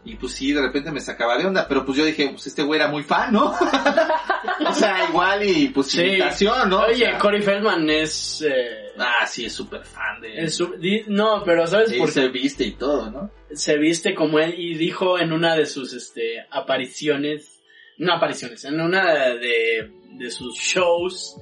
Y 0.05 0.17
pues 0.17 0.33
sí, 0.33 0.53
de 0.53 0.63
repente 0.63 0.91
me 0.91 1.01
sacaba 1.01 1.37
de 1.37 1.47
onda, 1.47 1.69
pero 1.69 1.85
pues 1.85 1.99
yo 1.99 2.05
dije, 2.05 2.29
pues 2.31 2.47
este 2.47 2.63
güey 2.63 2.81
era 2.81 2.89
muy 2.91 3.03
fan, 3.03 3.33
¿no? 3.33 3.55
o 4.67 4.73
sea, 4.73 5.09
igual 5.09 5.43
y 5.49 5.69
pues 5.69 5.89
Sí. 5.89 6.03
imitación, 6.03 6.71
¿no? 6.71 6.81
O 6.81 6.87
Oye, 6.87 6.97
sea, 7.07 7.19
Corey 7.19 7.43
Feldman 7.43 7.89
es... 7.91 8.43
eh, 8.47 8.85
Ah, 8.99 9.25
sí, 9.27 9.45
es 9.45 9.53
súper 9.53 9.85
fan 9.85 10.21
de 10.21 10.43
es 10.43 10.57
su- 10.57 10.75
di- 10.77 11.05
no, 11.07 11.43
pero 11.45 11.67
¿sabes 11.67 11.91
Sí, 11.91 11.99
por 11.99 12.07
qué? 12.09 12.13
se 12.15 12.29
viste 12.29 12.65
y 12.65 12.73
todo, 12.73 13.11
¿no? 13.11 13.31
se 13.53 13.79
viste 13.79 14.15
como 14.15 14.39
él 14.41 14.55
y 14.59 14.75
dijo 14.75 15.19
en 15.19 15.33
una 15.33 15.55
de 15.57 15.67
sus 15.67 15.93
este 15.95 16.45
apariciones, 16.51 17.63
no 17.99 18.13
apariciones, 18.13 18.65
en 18.65 18.81
una 18.81 19.35
de, 19.35 19.91
de 20.19 20.31
sus 20.31 20.55
shows, 20.57 21.37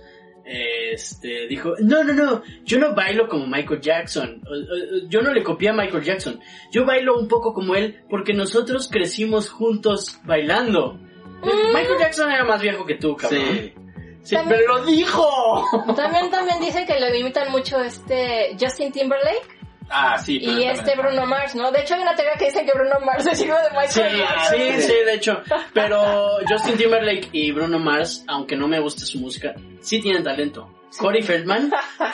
este, 0.45 1.49
dijo, 1.49 1.75
no, 1.81 2.05
no, 2.05 2.13
no, 2.13 2.43
yo 2.65 2.79
no 2.79 2.95
bailo 2.95 3.27
como 3.29 3.47
Michael 3.47 3.81
Jackson, 3.81 4.43
O- 4.47 4.53
o- 4.55 5.09
yo 5.09 5.21
no 5.23 5.33
le 5.33 5.43
copié 5.43 5.71
a 5.71 5.73
Michael 5.73 6.05
Jackson, 6.05 6.41
yo 6.71 6.85
bailo 6.85 7.19
un 7.19 7.27
poco 7.27 7.53
como 7.53 7.75
él 7.75 8.01
porque 8.09 8.33
nosotros 8.33 8.89
crecimos 8.91 9.51
juntos 9.51 10.19
bailando. 10.25 11.01
Michael 11.43 11.99
Jackson 11.99 12.31
era 12.31 12.45
más 12.45 12.61
viejo 12.61 12.85
que 12.87 12.95
tú, 12.97 13.17
cabrón. 13.17 13.41
Sí. 13.53 13.75
Sí, 14.23 14.35
También- 14.35 14.61
pero 14.61 14.79
lo 14.79 14.85
dijo. 14.85 15.65
También, 15.95 16.31
también 16.31 16.59
dicen 16.61 16.85
que 16.87 16.99
lo 16.99 17.15
imitan 17.15 17.51
mucho 17.53 17.81
este 17.81 18.57
Justin 18.61 18.91
Timberlake 18.91 19.47
Ah, 19.89 20.19
sí. 20.19 20.41
pero 20.41 20.51
y 20.51 20.55
también- 20.65 20.71
este 20.73 20.97
Bruno 20.97 21.27
Mars, 21.27 21.55
¿no? 21.55 21.71
De 21.71 21.83
hecho 21.83 21.95
hay 21.95 22.03
una 22.03 22.17
teoría 22.17 22.35
que 22.37 22.47
dicen 22.47 22.67
que 22.67 22.73
Bruno 22.73 22.99
Mars 23.05 23.25
es 23.27 23.41
hijo 23.41 23.55
de 23.55 23.71
Michael 23.71 23.89
Sí, 24.11 24.19
Jackson. 24.19 24.57
sí, 24.59 24.83
sí, 24.83 24.93
de 25.05 25.15
hecho. 25.15 25.43
Pero 25.73 26.39
Justin 26.49 26.77
Timberlake 26.77 27.29
y 27.31 27.53
Bruno 27.53 27.79
Mars, 27.79 28.25
aunque 28.27 28.57
no 28.57 28.67
me 28.67 28.81
guste 28.81 29.05
su 29.07 29.19
música, 29.21 29.55
sí 29.81 30.01
tienen 30.01 30.25
talento. 30.25 30.73
Corey 30.99 31.23
Feldman. 31.23 31.71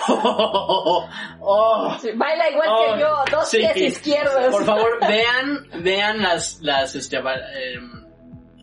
Oh, 0.09 1.09
oh, 1.41 1.97
Sí, 2.01 2.11
Baila 2.15 2.51
igual 2.51 2.69
oh, 2.71 2.95
que 2.95 3.01
yo, 3.01 3.25
dos 3.39 3.49
sí. 3.49 3.59
pies 3.59 3.77
izquierdos. 3.97 4.51
Por 4.51 4.65
favor, 4.67 4.99
vean, 5.09 5.67
vean 5.83 6.21
las, 6.21 6.61
las, 6.61 6.95
este, 6.95 7.17
em, 7.17 8.02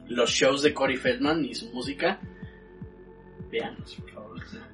los 0.10 0.30
shows 0.32 0.62
de 0.62 0.74
Corey 0.74 0.98
Feldman 0.98 1.46
y 1.46 1.56
su 1.56 1.70
música. 1.72 2.20
Veanlos, 3.52 3.96
por 3.96 4.12
favor. 4.12 4.30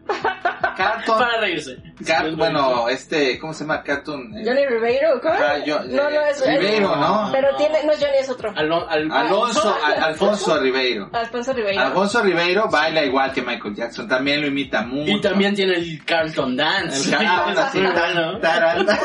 Cartoon. 0.78 1.18
Para 1.18 1.40
reírse. 1.40 1.78
Es 2.00 2.36
bueno, 2.36 2.88
este, 2.90 3.40
¿cómo 3.40 3.54
se 3.54 3.64
llama? 3.64 3.82
Cartoon. 3.82 4.38
eh, 4.38 4.44
Johnny 4.46 4.66
Ribeiro, 4.68 5.20
¿cómo? 5.22 5.34
ah, 5.34 5.58
yo- 5.66 5.80
no, 5.86 6.10
no 6.10 6.22
es 6.22 6.46
Ribeiro, 6.46 6.96
¿no? 6.96 7.30
Pero 7.32 7.56
tiene, 7.56 7.84
no 7.84 7.92
es 7.92 8.00
Johnny, 8.00 8.18
es 8.20 8.30
otro. 8.30 8.52
Alon- 8.52 8.86
Al- 8.88 9.12
Alonso, 9.12 9.76
Al- 9.84 10.04
Alfonso 10.04 10.60
Ribeiro. 10.60 11.10
Alfonso 11.12 11.54
Ribeiro. 11.54 11.82
Alfonso 11.82 12.22
Ribeiro 12.22 12.68
baila 12.70 13.04
igual 13.04 13.32
que 13.34 13.42
Michael 13.42 13.74
Jackson, 13.76 14.08
también 14.08 14.42
lo 14.42 14.48
imita 14.48 14.84
mucho. 14.84 15.12
Y 15.12 15.22
también 15.22 15.56
tiene 15.56 15.74
el 15.76 16.06
Carlton 16.06 16.56
Dance. 16.56 17.10
El 17.16 17.18
Carlton, 17.18 18.42
taran. 18.42 18.86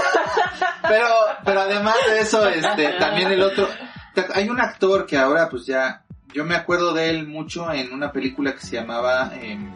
Pero, 0.88 1.06
pero 1.44 1.60
además 1.60 1.94
de 2.08 2.20
eso, 2.20 2.48
este, 2.48 2.94
también 2.98 3.30
el 3.30 3.42
otro, 3.42 3.68
hay 4.34 4.48
un 4.48 4.60
actor 4.60 5.06
que 5.06 5.16
ahora 5.16 5.48
pues 5.48 5.64
ya, 5.64 6.02
yo 6.34 6.44
me 6.44 6.54
acuerdo 6.54 6.92
de 6.94 7.10
él 7.10 7.26
mucho 7.26 7.72
en 7.72 7.92
una 7.92 8.12
película 8.12 8.52
que 8.54 8.60
se 8.60 8.76
llamaba 8.76 9.32
em, 9.40 9.70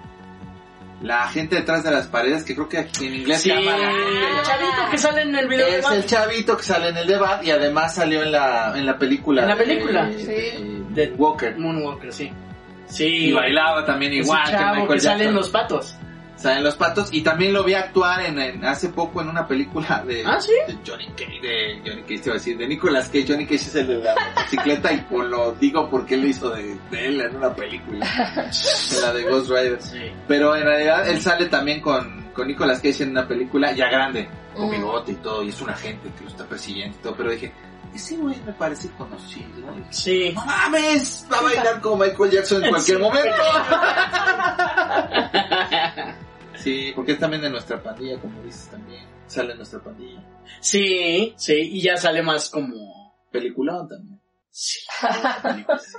La 1.02 1.28
gente 1.28 1.56
detrás 1.56 1.82
de 1.84 1.90
las 1.90 2.06
paredes, 2.06 2.44
que 2.44 2.54
creo 2.54 2.68
que 2.68 2.78
aquí 2.78 3.06
en 3.06 3.14
inglés 3.16 3.42
Sí, 3.42 3.50
se 3.50 3.56
llama 3.62 3.76
el 3.76 4.42
chavito 4.42 4.90
que 4.90 4.98
sale 4.98 5.22
en 5.22 5.34
el 5.36 5.48
video 5.48 5.66
de 5.66 5.78
Es 5.78 5.90
el 5.90 6.06
chavito 6.06 6.56
que 6.56 6.62
sale 6.62 6.88
en 6.88 6.96
el 6.96 7.06
debate 7.06 7.46
y 7.46 7.50
además 7.50 7.94
salió 7.94 8.22
en 8.22 8.32
la, 8.32 8.72
en 8.76 8.86
la 8.86 8.98
película. 8.98 9.42
¿En 9.42 9.48
la 9.48 9.56
película? 9.56 10.06
De, 10.06 10.18
Sí. 10.18 10.24
de- 10.26 10.84
De- 11.08 11.12
Walker. 11.16 11.58
Moonwalker, 11.58 12.12
sí. 12.12 12.30
Sí. 12.86 13.04
Y 13.06 13.32
bailaba 13.32 13.84
también 13.84 14.12
Ese 14.12 14.22
igual 14.22 14.44
que 14.44 14.50
chavo 14.52 14.74
Michael 14.76 14.88
que 14.94 15.00
sale 15.00 15.14
Jackson. 15.18 15.28
en 15.28 15.34
los 15.34 15.48
patos. 15.50 15.96
Sale 16.44 16.58
en 16.58 16.64
los 16.64 16.76
patos 16.76 17.08
y 17.10 17.22
también 17.22 17.54
lo 17.54 17.64
vi 17.64 17.72
actuar 17.72 18.20
en, 18.26 18.38
en- 18.38 18.62
hace 18.66 18.90
poco 18.90 19.22
en 19.22 19.30
una 19.30 19.48
película 19.48 20.04
de, 20.06 20.24
¿Ah, 20.26 20.38
sí? 20.38 20.52
de 20.68 20.76
Johnny 20.86 21.06
Cage, 21.16 21.40
de 21.40 21.80
Johnny 21.82 22.02
Cage 22.02 22.18
te 22.18 22.24
iba 22.26 22.32
a 22.32 22.34
decir, 22.34 22.58
de 22.58 22.68
Nicolas 22.68 23.06
Cage. 23.08 23.24
Johnny 23.26 23.44
Cage 23.44 23.54
es 23.54 23.74
el 23.76 23.86
de 23.86 23.96
la 24.02 24.14
motocicleta 24.36 24.92
y 24.92 24.98
pues 25.08 25.26
lo 25.30 25.52
digo 25.52 25.88
porque 25.88 26.16
él 26.16 26.20
lo 26.20 26.26
hizo 26.28 26.50
de, 26.50 26.76
de 26.90 27.06
él 27.06 27.18
en 27.22 27.36
una 27.36 27.54
película, 27.54 28.06
en 28.06 29.00
la 29.00 29.12
de 29.14 29.22
Ghost 29.22 29.48
Rider. 29.48 29.80
Sí. 29.80 30.02
Pero 30.28 30.54
en 30.54 30.64
realidad 30.64 31.08
él 31.08 31.18
sale 31.22 31.46
también 31.46 31.80
con, 31.80 32.24
con 32.34 32.46
Nicolas 32.46 32.78
Cage 32.82 33.04
en 33.04 33.12
una 33.12 33.26
película 33.26 33.72
ya 33.72 33.88
grande, 33.88 34.28
con 34.54 34.68
Mm. 34.68 34.72
bigote 34.72 35.12
y 35.12 35.16
todo, 35.16 35.42
y 35.42 35.48
es 35.48 35.58
un 35.62 35.70
agente 35.70 36.10
que 36.16 36.24
lo 36.24 36.28
está 36.30 36.44
persiguiendo 36.44 36.94
y 36.98 37.02
todo, 37.02 37.14
pero 37.16 37.30
dije, 37.30 37.54
ese 37.94 38.16
güey 38.18 38.36
me 38.44 38.52
parece 38.52 38.90
conocido. 38.98 39.48
Sí. 39.88 40.30
¡No 40.34 40.44
mames! 40.44 41.26
Va 41.32 41.38
a 41.38 41.42
bailar 41.42 41.80
como 41.80 42.04
Michael 42.04 42.30
Jackson 42.32 42.62
en 42.64 42.68
cualquier 42.70 42.98
Sí. 42.98 43.02
momento. 43.02 43.34
Sí, 46.56 46.92
porque 46.94 47.12
es 47.12 47.18
también 47.18 47.42
de 47.42 47.50
nuestra 47.50 47.82
pandilla, 47.82 48.18
como 48.20 48.42
dices 48.42 48.68
también. 48.70 49.04
Sale 49.26 49.52
en 49.52 49.56
nuestra 49.58 49.80
pandilla. 49.80 50.22
Sí, 50.60 51.34
sí, 51.36 51.54
y 51.54 51.82
ya 51.82 51.96
sale 51.96 52.22
más 52.22 52.48
como... 52.50 53.14
Peliculón 53.30 53.88
también. 53.88 54.20
Sí. 54.50 54.80
Sí. 55.78 55.98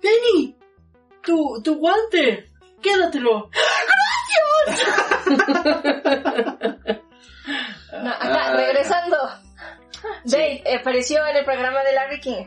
Denny, 0.00 0.56
tu, 1.22 1.60
tu 1.62 1.76
guante, 1.76 2.50
quédatelo. 2.80 3.50
No, 8.02 8.10
acá, 8.10 8.46
Ah. 8.50 8.56
regresando. 8.56 9.16
Dave 10.24 10.62
eh, 10.64 10.76
apareció 10.76 11.26
en 11.26 11.36
el 11.36 11.44
programa 11.44 11.82
de 11.82 11.92
Larry 11.92 12.20
King. 12.20 12.44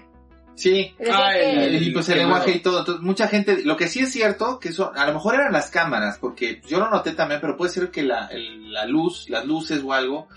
Sí. 0.61 0.93
Que- 0.97 1.65
el- 1.65 1.83
Y 1.87 1.91
pues 1.91 2.07
el 2.09 2.19
lenguaje 2.19 2.51
y 2.51 2.59
todo. 2.59 2.79
Entonces, 2.79 3.01
mucha 3.03 3.27
gente, 3.27 3.63
lo 3.63 3.77
que 3.77 3.87
sí 3.87 3.99
es 4.01 4.11
cierto, 4.11 4.59
que 4.59 4.69
eso, 4.69 4.91
a 4.95 5.05
lo 5.07 5.13
mejor 5.13 5.35
eran 5.35 5.51
las 5.53 5.69
cámaras, 5.71 6.17
porque 6.19 6.61
yo 6.67 6.79
lo 6.79 6.89
noté 6.89 7.11
también, 7.11 7.41
pero 7.41 7.57
puede 7.57 7.71
ser 7.71 7.89
que 7.91 8.03
la, 8.03 8.27
el- 8.27 8.71
la 8.71 8.85
luz, 8.85 9.29
las 9.29 9.45
luces 9.45 9.81
o 9.83 9.93
algo, 9.93 10.27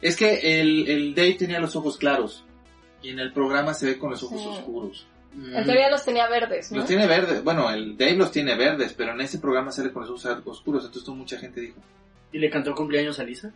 es 0.00 0.16
que 0.16 0.60
el, 0.60 0.88
el 0.88 1.14
Dave 1.14 1.34
tenía 1.34 1.60
los 1.60 1.76
ojos 1.76 1.96
claros. 1.96 2.44
Y 3.02 3.10
en 3.10 3.18
el 3.18 3.32
programa 3.32 3.74
se 3.74 3.86
ve 3.86 3.98
con 3.98 4.10
los 4.10 4.22
ojos 4.22 4.40
Sí. 4.40 4.48
oscuros. 4.48 5.06
En 5.34 5.64
teoría 5.64 5.90
los 5.90 6.04
tenía 6.04 6.28
verdes, 6.28 6.70
¿no? 6.72 6.78
Los 6.78 6.86
tiene 6.86 7.06
verdes, 7.06 7.42
bueno, 7.42 7.70
el 7.70 7.96
Dave 7.96 8.16
los 8.16 8.30
tiene 8.30 8.54
verdes, 8.54 8.92
pero 8.92 9.12
en 9.12 9.20
ese 9.22 9.38
programa 9.38 9.70
sale 9.72 9.90
con 9.90 10.02
los 10.06 10.10
ojos 10.10 10.42
oscuros, 10.44 10.84
entonces 10.84 11.08
mucha 11.14 11.38
gente 11.38 11.60
dijo, 11.62 11.80
¿Y 12.32 12.38
le 12.38 12.50
cantó 12.50 12.74
cumpleaños 12.74 13.18
a 13.18 13.24
Lisa? 13.24 13.50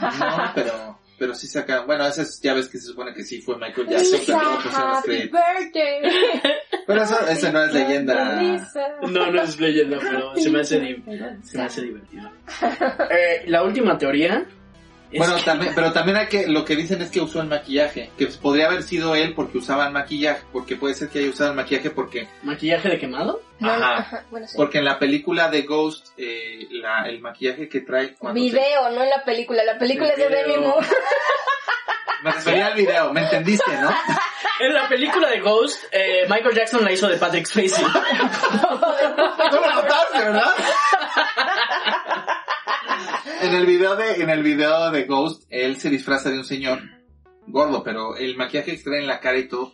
no, 0.00 0.52
pero, 0.54 0.98
pero 1.24 1.34
sí 1.34 1.46
sacan, 1.46 1.86
bueno, 1.86 2.06
esas 2.06 2.38
ya 2.42 2.52
ves 2.52 2.68
que 2.68 2.76
se 2.76 2.88
supone 2.88 3.14
que 3.14 3.24
sí 3.24 3.40
fue 3.40 3.56
Michael 3.56 3.88
Jackson, 3.88 4.18
Lisa, 4.18 4.38
pero 4.38 4.50
no 4.50 4.62
pusieron 4.62 4.90
los 4.90 5.02
créditos. 5.04 5.40
birthday. 5.40 6.02
Pero 6.86 7.02
eso, 7.02 7.28
eso 7.28 7.50
no 7.52 7.64
es 7.64 7.72
leyenda. 7.72 8.42
No, 9.00 9.30
no 9.32 9.42
es 9.42 9.58
leyenda, 9.58 9.98
pero 10.02 10.36
se 10.36 10.50
me 10.50 10.60
hace, 10.60 11.02
se 11.42 11.56
me 11.56 11.64
hace 11.64 11.80
divertido. 11.80 12.30
Eh, 13.10 13.44
la 13.46 13.62
última 13.62 13.96
teoría 13.96 14.46
Bueno, 15.18 15.36
que- 15.36 15.42
también, 15.42 15.72
pero 15.74 15.92
también 15.92 16.16
hay 16.16 16.26
que, 16.26 16.46
lo 16.48 16.64
que 16.64 16.76
dicen 16.76 17.00
es 17.02 17.10
que 17.10 17.20
usó 17.20 17.40
el 17.40 17.48
maquillaje, 17.48 18.10
que 18.18 18.26
podría 18.26 18.66
haber 18.66 18.82
sido 18.82 19.14
él 19.14 19.34
porque 19.34 19.58
usaba 19.58 19.86
el 19.86 19.92
maquillaje, 19.92 20.42
porque 20.52 20.76
puede 20.76 20.94
ser 20.94 21.08
que 21.08 21.20
haya 21.20 21.30
usado 21.30 21.50
el 21.50 21.56
maquillaje 21.56 21.90
porque, 21.90 22.28
maquillaje 22.42 22.88
de 22.88 22.98
quemado. 22.98 23.40
No, 23.60 23.70
Ajá. 23.70 23.96
ajá, 23.98 24.24
bueno, 24.30 24.46
sí. 24.48 24.54
porque 24.56 24.78
en 24.78 24.84
la 24.84 24.98
película 24.98 25.48
de 25.48 25.62
Ghost, 25.62 26.08
eh, 26.16 26.66
la, 26.70 27.08
el 27.08 27.20
maquillaje 27.20 27.68
que 27.68 27.80
trae 27.82 28.14
cuando 28.14 28.38
se- 28.40 28.46
Video, 28.46 28.90
no 28.90 29.02
en 29.04 29.10
la 29.10 29.22
película. 29.24 29.62
La 29.64 29.78
película 29.78 30.08
es 30.10 30.16
de. 30.16 30.28
Demi 30.28 30.56
Moore. 30.56 30.86
me 32.24 32.32
refería 32.32 32.66
al 32.66 32.74
video, 32.74 33.12
¿me 33.12 33.20
entendiste, 33.22 33.70
no? 33.80 33.90
En 34.60 34.72
la 34.72 34.88
película 34.88 35.28
de 35.30 35.40
Ghost, 35.40 35.84
eh, 35.92 36.26
Michael 36.28 36.54
Jackson 36.54 36.84
la 36.84 36.92
hizo 36.92 37.06
de 37.08 37.16
Patrick 37.16 37.46
Swayze. 37.46 37.80
No 39.52 39.60
lo 39.60 39.74
notaste, 39.74 40.18
¿verdad? 40.18 40.50
En 43.44 43.54
el 43.54 43.66
video 43.66 43.96
de, 43.96 44.22
en 44.22 44.30
el 44.30 44.42
video 44.42 44.90
de 44.90 45.04
Ghost, 45.04 45.44
él 45.50 45.76
se 45.78 45.90
disfraza 45.90 46.30
de 46.30 46.38
un 46.38 46.44
señor 46.44 46.80
gordo, 47.46 47.82
pero 47.82 48.16
el 48.16 48.36
maquillaje 48.36 48.76
que 48.76 48.82
trae 48.82 49.00
en 49.00 49.06
la 49.06 49.20
cara 49.20 49.38
y 49.38 49.48
todo, 49.48 49.72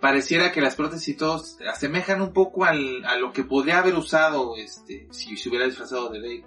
pareciera 0.00 0.52
que 0.52 0.60
las 0.60 0.76
prótesis 0.76 1.08
y 1.08 1.16
todo 1.16 1.38
se 1.40 1.66
asemejan 1.68 2.20
un 2.22 2.32
poco 2.32 2.64
al, 2.64 3.04
a 3.04 3.16
lo 3.16 3.32
que 3.32 3.44
podría 3.44 3.78
haber 3.78 3.94
usado, 3.94 4.54
este, 4.56 5.08
si 5.10 5.36
se 5.36 5.48
hubiera 5.48 5.66
disfrazado 5.66 6.08
de 6.08 6.20
Dave. 6.20 6.44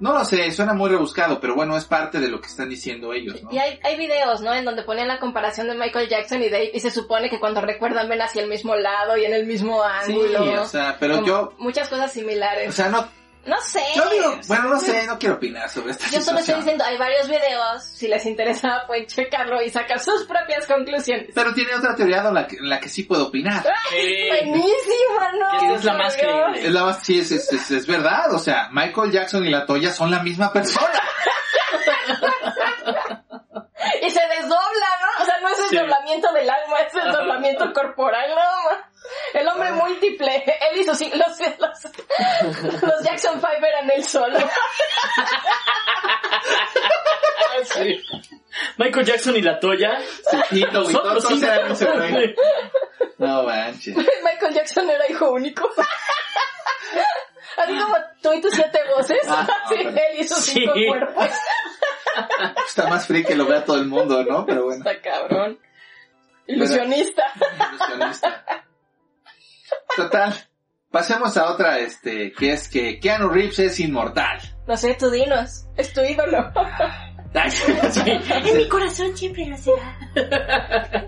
No 0.00 0.12
lo 0.12 0.24
sé, 0.24 0.52
suena 0.52 0.74
muy 0.74 0.88
rebuscado, 0.90 1.40
pero 1.40 1.56
bueno, 1.56 1.76
es 1.76 1.84
parte 1.84 2.20
de 2.20 2.28
lo 2.28 2.40
que 2.40 2.46
están 2.46 2.68
diciendo 2.68 3.12
ellos, 3.12 3.42
¿no? 3.42 3.50
Y 3.52 3.58
hay, 3.58 3.80
hay 3.82 3.98
videos, 3.98 4.40
¿no? 4.40 4.54
En 4.54 4.64
donde 4.64 4.84
ponían 4.84 5.08
la 5.08 5.18
comparación 5.18 5.66
de 5.66 5.74
Michael 5.74 6.08
Jackson 6.08 6.40
y 6.40 6.48
Dave 6.48 6.70
y 6.72 6.78
se 6.78 6.92
supone 6.92 7.28
que 7.28 7.40
cuando 7.40 7.60
recuerdan 7.60 8.08
ven 8.08 8.22
hacia 8.22 8.42
el 8.42 8.48
mismo 8.48 8.76
lado 8.76 9.16
y 9.18 9.24
en 9.24 9.34
el 9.34 9.44
mismo 9.44 9.82
Sí, 10.06 10.12
ángulo. 10.12 10.62
o 10.62 10.66
sea, 10.66 10.96
pero 11.00 11.26
yo, 11.26 11.52
Muchas 11.58 11.88
cosas 11.88 12.12
similares. 12.12 12.68
o 12.68 12.72
sea, 12.72 12.90
no, 12.90 13.08
no 13.48 13.60
sé. 13.60 13.82
yo 13.96 14.08
digo, 14.10 14.38
bueno, 14.46 14.68
no 14.68 14.78
sé, 14.80 15.06
no 15.06 15.18
quiero 15.18 15.36
opinar 15.36 15.68
sobre 15.68 15.92
esta 15.92 16.08
Yo 16.10 16.20
solo 16.20 16.38
estoy 16.38 16.54
diciendo, 16.56 16.84
hay 16.84 16.96
varios 16.98 17.28
videos, 17.28 17.82
si 17.82 18.06
les 18.08 18.24
interesa 18.26 18.84
pueden 18.86 19.06
checarlo 19.06 19.60
y 19.62 19.70
sacar 19.70 19.98
sus 20.00 20.24
propias 20.26 20.66
conclusiones. 20.66 21.28
Pero 21.34 21.52
tiene 21.54 21.74
otra 21.74 21.94
teoría 21.96 22.18
en 22.18 22.34
la 22.34 22.46
que, 22.46 22.56
en 22.56 22.68
la 22.68 22.78
que 22.80 22.88
sí 22.88 23.02
puedo 23.04 23.28
opinar. 23.28 23.64
Buenísima, 23.90 25.32
¿no? 25.38 25.58
¿Quién 25.58 25.72
es 25.72 25.84
la 25.84 25.94
más 25.94 26.16
creíble? 26.16 26.66
Es 26.66 26.72
la 26.72 26.84
más, 26.84 27.02
sí, 27.02 27.18
es, 27.20 27.30
es, 27.32 27.52
es- 27.52 27.70
es 27.70 27.86
verdad. 27.86 28.32
O 28.34 28.38
sea, 28.38 28.68
Michael 28.72 29.10
Jackson 29.10 29.44
y 29.46 29.50
la 29.50 29.64
Toya 29.66 29.92
son 29.92 30.10
la 30.10 30.22
misma 30.22 30.52
persona. 30.52 30.88
desdoblamiento 35.70 36.32
del 36.32 36.50
alma, 36.50 36.80
es 36.80 36.94
el 36.94 37.02
desdoblamiento 37.04 37.72
corporal, 37.72 38.34
más. 38.34 38.78
El 39.32 39.48
hombre 39.48 39.72
múltiple, 39.72 40.44
él 40.70 40.80
hizo 40.80 40.94
sí, 40.94 41.10
los, 41.14 41.38
los, 41.58 42.82
los 42.82 43.02
Jackson 43.02 43.40
Five 43.40 43.66
eran 43.68 43.90
él 43.90 44.04
solo. 44.04 44.38
Sí. 47.64 48.02
Michael 48.76 49.06
Jackson 49.06 49.36
y 49.36 49.42
la 49.42 49.58
Toya. 49.58 49.98
Tito, 50.50 50.82
güey, 50.82 50.92
todos, 50.94 51.24
todos 51.24 51.42
eran 51.42 51.72
ese 51.72 51.84
güey. 51.86 52.34
No 53.18 53.42
manches. 53.44 53.96
Michael 53.96 54.54
Jackson 54.54 54.88
era 54.90 55.08
hijo 55.08 55.30
único. 55.30 55.68
Así 57.56 57.76
como 57.78 57.96
tú 58.22 58.32
y 58.34 58.40
tus 58.40 58.54
siete 58.54 58.80
voces, 58.94 59.18
Ah, 59.28 59.46
sí, 59.68 59.82
no, 59.84 59.90
él 59.90 60.20
hizo 60.20 60.36
cinco 60.36 60.74
Sí. 60.74 60.86
cuerpos. 60.86 61.28
Está 62.66 62.88
más 62.88 63.06
free 63.06 63.24
que 63.24 63.34
lo 63.36 63.46
vea 63.46 63.64
todo 63.64 63.76
el 63.78 63.86
mundo, 63.86 64.24
¿no? 64.24 64.44
Pero 64.46 64.64
bueno. 64.64 64.84
Está 64.88 65.00
cabrón. 65.02 65.58
Ilusionista. 66.46 67.22
Ilusionista. 67.72 68.44
Total. 69.96 70.34
Pasemos 70.90 71.36
a 71.36 71.50
otra, 71.52 71.78
este, 71.80 72.32
que 72.32 72.52
es 72.52 72.68
que 72.68 72.98
Keanu 72.98 73.28
Reeves 73.28 73.58
es 73.58 73.78
inmortal. 73.80 74.38
No 74.66 74.76
sé, 74.76 74.94
tú 74.98 75.10
dinos. 75.10 75.66
Es 75.76 75.92
tu 75.92 76.00
ídolo. 76.00 76.50
Sí. 77.90 78.00
En 78.06 78.56
mi 78.56 78.68
corazón 78.68 79.14
siempre 79.14 79.44
lo 79.46 79.56
será. 79.58 79.98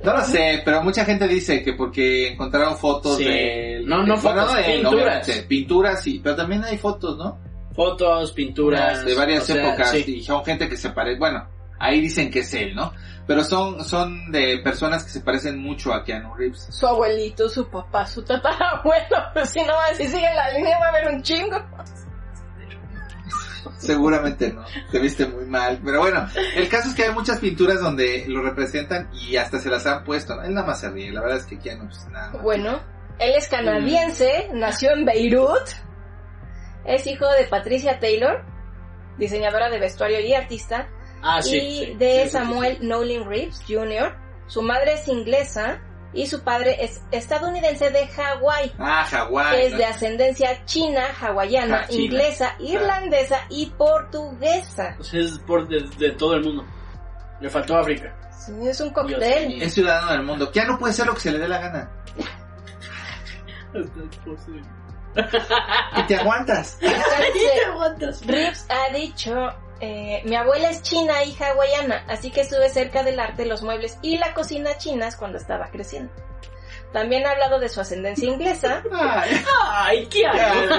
No 0.05 0.13
lo 0.13 0.21
sé, 0.23 0.61
pero 0.67 0.83
mucha 0.83 1.05
gente 1.07 1.27
dice 1.27 1.63
que 1.65 1.73
porque 1.73 2.29
encontraron 2.29 2.77
fotos 2.77 3.17
Sí. 3.17 3.25
de... 3.25 3.83
No, 3.87 4.03
no 4.05 4.19
fotos, 4.19 4.55
pinturas. 4.55 4.93
obviamente, 4.93 5.43
pinturas, 5.49 6.03
sí, 6.03 6.21
pero 6.23 6.37
también 6.37 6.63
hay 6.65 6.77
fotos, 6.77 7.17
¿no? 7.17 7.39
Fotos, 7.81 8.33
pinturas. 8.33 9.07
de 9.07 9.15
varias 9.15 9.45
sea, 9.45 9.57
épocas 9.57 9.91
sí. 9.93 10.17
y 10.17 10.23
son 10.23 10.45
gente 10.45 10.69
que 10.69 10.77
se 10.77 10.91
parece, 10.91 11.19
bueno, 11.19 11.49
ahí 11.79 11.99
dicen 12.03 12.31
que 12.31 12.41
es 12.41 12.53
él, 12.53 12.75
¿no? 12.75 12.93
Pero 13.27 13.43
son, 13.43 13.83
son 13.87 14.31
de 14.31 14.59
personas 14.63 15.03
que 15.03 15.09
se 15.09 15.23
parecen 15.23 15.59
mucho 15.59 15.95
a 15.95 16.05
Keanu 16.05 16.35
Reeves. 16.35 16.69
Su 16.71 16.87
abuelito, 16.87 17.49
su 17.49 17.67
papá, 17.71 18.05
su 18.05 18.23
tatarabuelo. 18.23 19.17
Pues 19.33 19.49
si 19.49 19.63
no, 19.63 19.73
si 19.97 20.09
sigue 20.09 20.29
la 20.35 20.51
línea 20.51 20.79
va 20.79 20.87
a 20.87 20.89
haber 20.91 21.15
un 21.15 21.23
chingo. 21.23 21.57
Seguramente 23.79 24.53
no, 24.53 24.63
te 24.93 24.99
viste 24.99 25.27
muy 25.27 25.47
mal. 25.47 25.81
Pero 25.83 26.01
bueno, 26.01 26.29
el 26.57 26.69
caso 26.69 26.91
es 26.91 26.95
que 26.95 27.05
hay 27.05 27.15
muchas 27.15 27.39
pinturas 27.39 27.81
donde 27.81 28.27
lo 28.29 28.43
representan 28.43 29.09
y 29.15 29.37
hasta 29.37 29.59
se 29.59 29.71
las 29.71 29.87
han 29.87 30.05
puesto, 30.05 30.37
¿no? 30.37 30.43
Él 30.43 30.53
nada 30.53 30.67
más 30.67 30.81
se 30.81 30.91
ríe, 30.91 31.11
la 31.13 31.23
verdad 31.23 31.39
es 31.39 31.47
que 31.47 31.59
Keanu 31.59 31.87
pues 31.87 32.07
nada. 32.09 32.33
más. 32.33 32.43
Bueno, 32.43 32.79
él 33.19 33.33
es 33.35 33.49
canadiense, 33.49 34.51
nació 34.53 34.91
en 34.91 35.07
Beirut, 35.07 35.67
es 36.85 37.07
hijo 37.07 37.27
de 37.33 37.45
Patricia 37.45 37.99
Taylor, 38.01 38.45
diseñadora 39.19 39.69
de 39.71 39.79
vestuario 39.79 40.21
y 40.21 40.33
artista, 40.35 40.89
Ah, 41.23 41.43
sí. 41.43 41.57
y 41.59 41.85
sí, 41.87 41.95
de 41.99 42.13
sí, 42.13 42.19
sí, 42.19 42.25
sí. 42.25 42.31
Samuel 42.31 42.79
Nolan 42.81 43.29
Reeves 43.29 43.63
Jr. 43.69 44.17
Su 44.47 44.63
madre 44.63 44.95
es 44.95 45.07
inglesa 45.07 45.81
y 46.15 46.27
su 46.27 46.43
padre 46.43 46.83
es 46.83 47.03
estadounidense 47.13 47.91
de 47.91 48.07
Hawái. 48.09 48.73
Ah, 48.79 49.05
Hawái. 49.09 49.61
Es 49.67 49.73
¿no? 49.73 49.79
de 49.79 49.85
ascendencia 49.85 50.65
china, 50.65 51.05
hawaiana, 51.21 51.83
Ah, 51.83 51.89
china. 51.89 52.03
inglesa, 52.05 52.55
irlandesa 52.59 53.41
y 53.51 53.67
portuguesa. 53.67 54.97
Sea, 55.01 55.21
es 55.21 55.39
por 55.41 55.69
de, 55.69 55.83
de 55.99 56.11
todo 56.13 56.35
el 56.35 56.45
mundo. 56.45 56.65
Le 57.41 57.49
faltó 57.51 57.77
África. 57.77 58.17
Sí, 58.33 58.53
es 58.67 58.81
un 58.81 58.91
cóctel. 58.91 59.61
Es 59.63 59.75
ciudadano 59.75 60.13
del 60.13 60.23
mundo. 60.23 60.51
Keanu 60.51 60.79
puede 60.79 60.95
ser 60.95 61.07
lo 61.07 61.15
que 61.15 61.21
se 61.21 61.31
le 61.33 61.39
dé 61.39 61.47
la 61.47 61.59
gana. 61.59 61.91
Y 65.97 66.03
te 66.05 66.17
aguantas. 66.17 66.79
Entonces, 66.83 68.27
Reeves 68.27 68.67
ha 68.69 68.93
dicho, 68.93 69.35
eh, 69.81 70.23
mi 70.25 70.37
abuela 70.37 70.71
es 70.71 70.83
china 70.83 71.23
y 71.25 71.37
hawaiana, 71.43 72.05
así 72.09 72.31
que 72.31 72.43
estuve 72.43 72.69
cerca 72.69 73.03
del 73.03 73.19
arte, 73.19 73.47
los 73.47 73.63
muebles 73.63 73.99
y 74.03 74.19
la 74.19 74.35
cocina 74.35 74.77
chinas 74.79 75.17
cuando 75.17 75.39
estaba 75.39 75.69
creciendo. 75.71 76.13
También 76.93 77.25
ha 77.25 77.31
hablado 77.31 77.61
de 77.61 77.69
su 77.69 77.81
ascendencia 77.81 78.29
inglesa 78.29 78.83
Ay, 78.93 79.45
¡Ay, 79.71 80.07
qué 80.09 80.27
hago! 80.27 80.75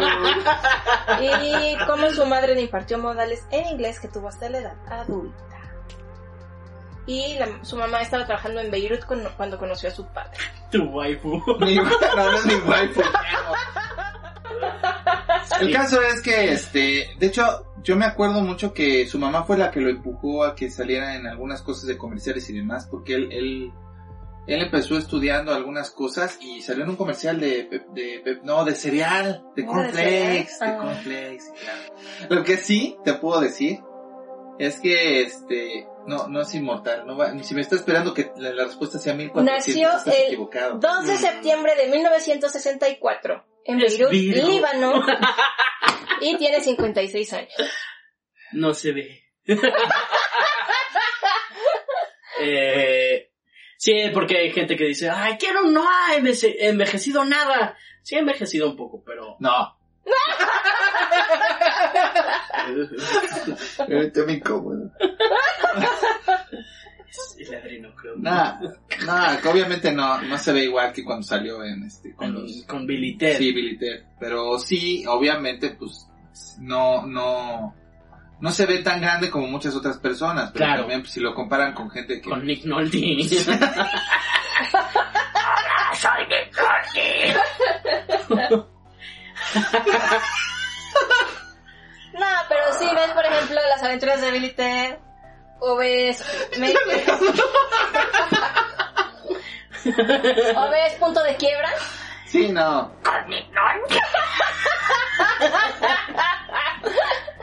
y 1.24 1.78
cómo 1.88 2.10
su 2.10 2.26
madre 2.26 2.54
le 2.54 2.62
impartió 2.64 2.98
modales 2.98 3.46
en 3.50 3.66
inglés 3.68 3.98
que 4.00 4.10
tuvo 4.10 4.28
hasta 4.28 4.50
la 4.50 4.58
edad 4.58 4.76
adulta. 4.90 5.38
Y 7.08 7.36
la- 7.40 7.64
su 7.64 7.78
mamá 7.78 8.02
estaba 8.02 8.26
trabajando 8.26 8.60
en 8.60 8.70
Beirut 8.72 9.06
con- 9.06 9.24
cuando 9.38 9.58
conoció 9.58 9.88
a 9.90 9.92
su 9.94 10.06
padre. 10.08 10.38
Tu 10.70 10.84
waifu. 10.84 11.42
mi, 11.60 11.76
no, 11.76 11.84
no 12.16 12.34
es 12.38 12.46
mi 12.46 12.56
waifu. 12.56 13.02
El 15.60 15.74
caso 15.74 16.02
es 16.02 16.22
que, 16.22 16.52
este, 16.54 17.10
de 17.20 17.28
hecho, 17.28 17.66
yo 17.84 17.96
me 17.96 18.06
acuerdo 18.06 18.42
mucho 18.42 18.74
que 18.74 19.06
su 19.08 19.20
mamá 19.20 19.44
fue 19.44 19.58
la 19.58 19.70
que 19.72 19.80
lo 19.82 19.90
empujó 19.90 20.44
a 20.44 20.56
que 20.56 20.70
saliera 20.72 21.16
en 21.16 21.28
algunas 21.28 21.62
cosas 21.62 21.86
de 21.88 21.98
comerciales 21.98 22.50
y 22.50 22.54
demás, 22.54 22.88
porque 22.90 23.16
él, 23.16 23.30
él, 23.32 23.72
él 24.48 24.62
empezó 24.62 24.98
estudiando 24.98 25.54
algunas 25.54 25.92
cosas 25.92 26.38
y 26.42 26.62
salió 26.62 26.84
en 26.84 26.90
un 26.92 26.96
comercial 26.96 27.40
de, 27.40 27.68
Pep- 27.70 27.90
de, 27.94 28.22
Pep- 28.24 28.42
no, 28.44 28.64
de 28.66 28.76
cereal, 28.76 29.44
de 29.56 29.64
Ah, 29.64 29.66
¿de 29.66 29.66
cornflakes, 29.66 30.52
cereal? 30.58 30.60
de 30.60 30.66
Ah. 30.66 30.78
cornflakes, 30.82 31.44
claro. 31.62 32.30
Lo 32.36 32.44
que 32.44 32.58
sí 32.58 32.98
te 33.04 33.14
puedo 33.16 33.40
decir 33.42 33.80
es 34.58 34.80
que, 34.80 35.22
este, 35.22 35.88
no, 36.08 36.28
no 36.28 36.42
es 36.42 36.54
inmortal, 36.56 37.06
no 37.06 37.18
va, 37.18 37.38
si 37.44 37.54
me 37.56 37.62
está 37.62 37.76
esperando 37.76 38.14
que 38.14 38.32
la, 38.38 38.52
la 38.52 38.66
respuesta 38.66 38.98
sea 39.00 39.14
1400, 39.14 39.68
Nació 39.68 39.90
estás 39.98 40.08
el 40.16 40.26
equivocado. 40.28 40.78
2 40.80 41.08
de 41.08 41.16
septiembre 41.18 41.76
de 41.76 41.88
1964 41.90 43.44
en 43.66 43.82
Es 43.82 43.98
Beirut. 43.98 44.14
Líbano, 44.14 45.04
y 46.22 46.38
tiene 46.38 46.62
56 46.62 47.34
años. 47.34 47.54
No 48.54 48.74
se 48.74 48.92
ve. 48.92 49.24
eh, 52.40 53.32
sí, 53.78 53.94
porque 54.14 54.38
hay 54.38 54.52
gente 54.52 54.76
que 54.76 54.86
dice, 54.86 55.10
ay, 55.10 55.38
quiero 55.38 55.64
no 55.64 55.88
ha 55.88 56.16
envejecido 56.16 57.26
nada. 57.26 57.78
Sí, 58.04 58.16
ha 58.16 58.20
envejecido 58.20 58.70
un 58.70 58.76
poco, 58.76 59.04
pero... 59.06 59.36
No. 59.40 59.78
Ahorita 63.78 64.26
me 64.26 64.42
adrenocromo. 67.56 68.22
Nada, 68.22 68.60
nada, 69.06 69.42
que 69.42 69.48
obviamente 69.50 69.92
no, 69.92 70.22
no 70.22 70.38
se 70.38 70.54
ve 70.54 70.64
igual 70.64 70.94
que 70.94 71.04
cuando 71.04 71.24
salió 71.24 71.64
en 71.64 71.84
este, 71.84 72.14
con 72.16 72.34
los, 72.34 72.64
Con 72.68 72.86
Billy 72.88 73.18
Ted. 73.18 73.38
sí, 73.38 73.52
Billy 73.52 73.78
Ted. 73.78 74.04
Pero 74.20 74.58
sí, 74.60 75.04
obviamente, 75.08 75.72
pues, 75.72 76.08
no, 76.60 77.06
no, 77.06 77.76
no 78.40 78.52
se 78.52 78.66
ve 78.66 78.80
tan 78.80 79.02
grande 79.02 79.30
como 79.30 79.48
muchas 79.48 79.76
otras 79.76 79.98
personas. 79.98 80.52
Pero 80.52 80.66
Claro. 80.66 80.82
también, 80.84 81.02
pues, 81.02 81.14
si 81.14 81.20
lo 81.20 81.34
comparan 81.34 81.74
con 81.74 81.90
gente 81.90 82.22
que, 82.22 82.30
Con 82.30 82.46
Nick 82.46 82.66
Nolte. 82.66 82.98
No, 92.14 92.28
pero 92.50 92.62
sí 92.78 92.86
ves, 92.94 93.12
por 93.12 93.26
ejemplo, 93.26 93.56
las 93.70 93.84
aventuras 93.84 94.22
de 94.22 94.32
Billy 94.32 94.52
Ted, 94.52 94.98
o 95.62 95.76
ves... 95.78 96.22
me- 96.58 96.74
o 100.56 100.70
ves 100.70 100.94
Punto 101.00 101.24
de 101.24 101.36
Quiebra. 101.38 101.70
sí, 102.28 102.50
no. 102.50 102.92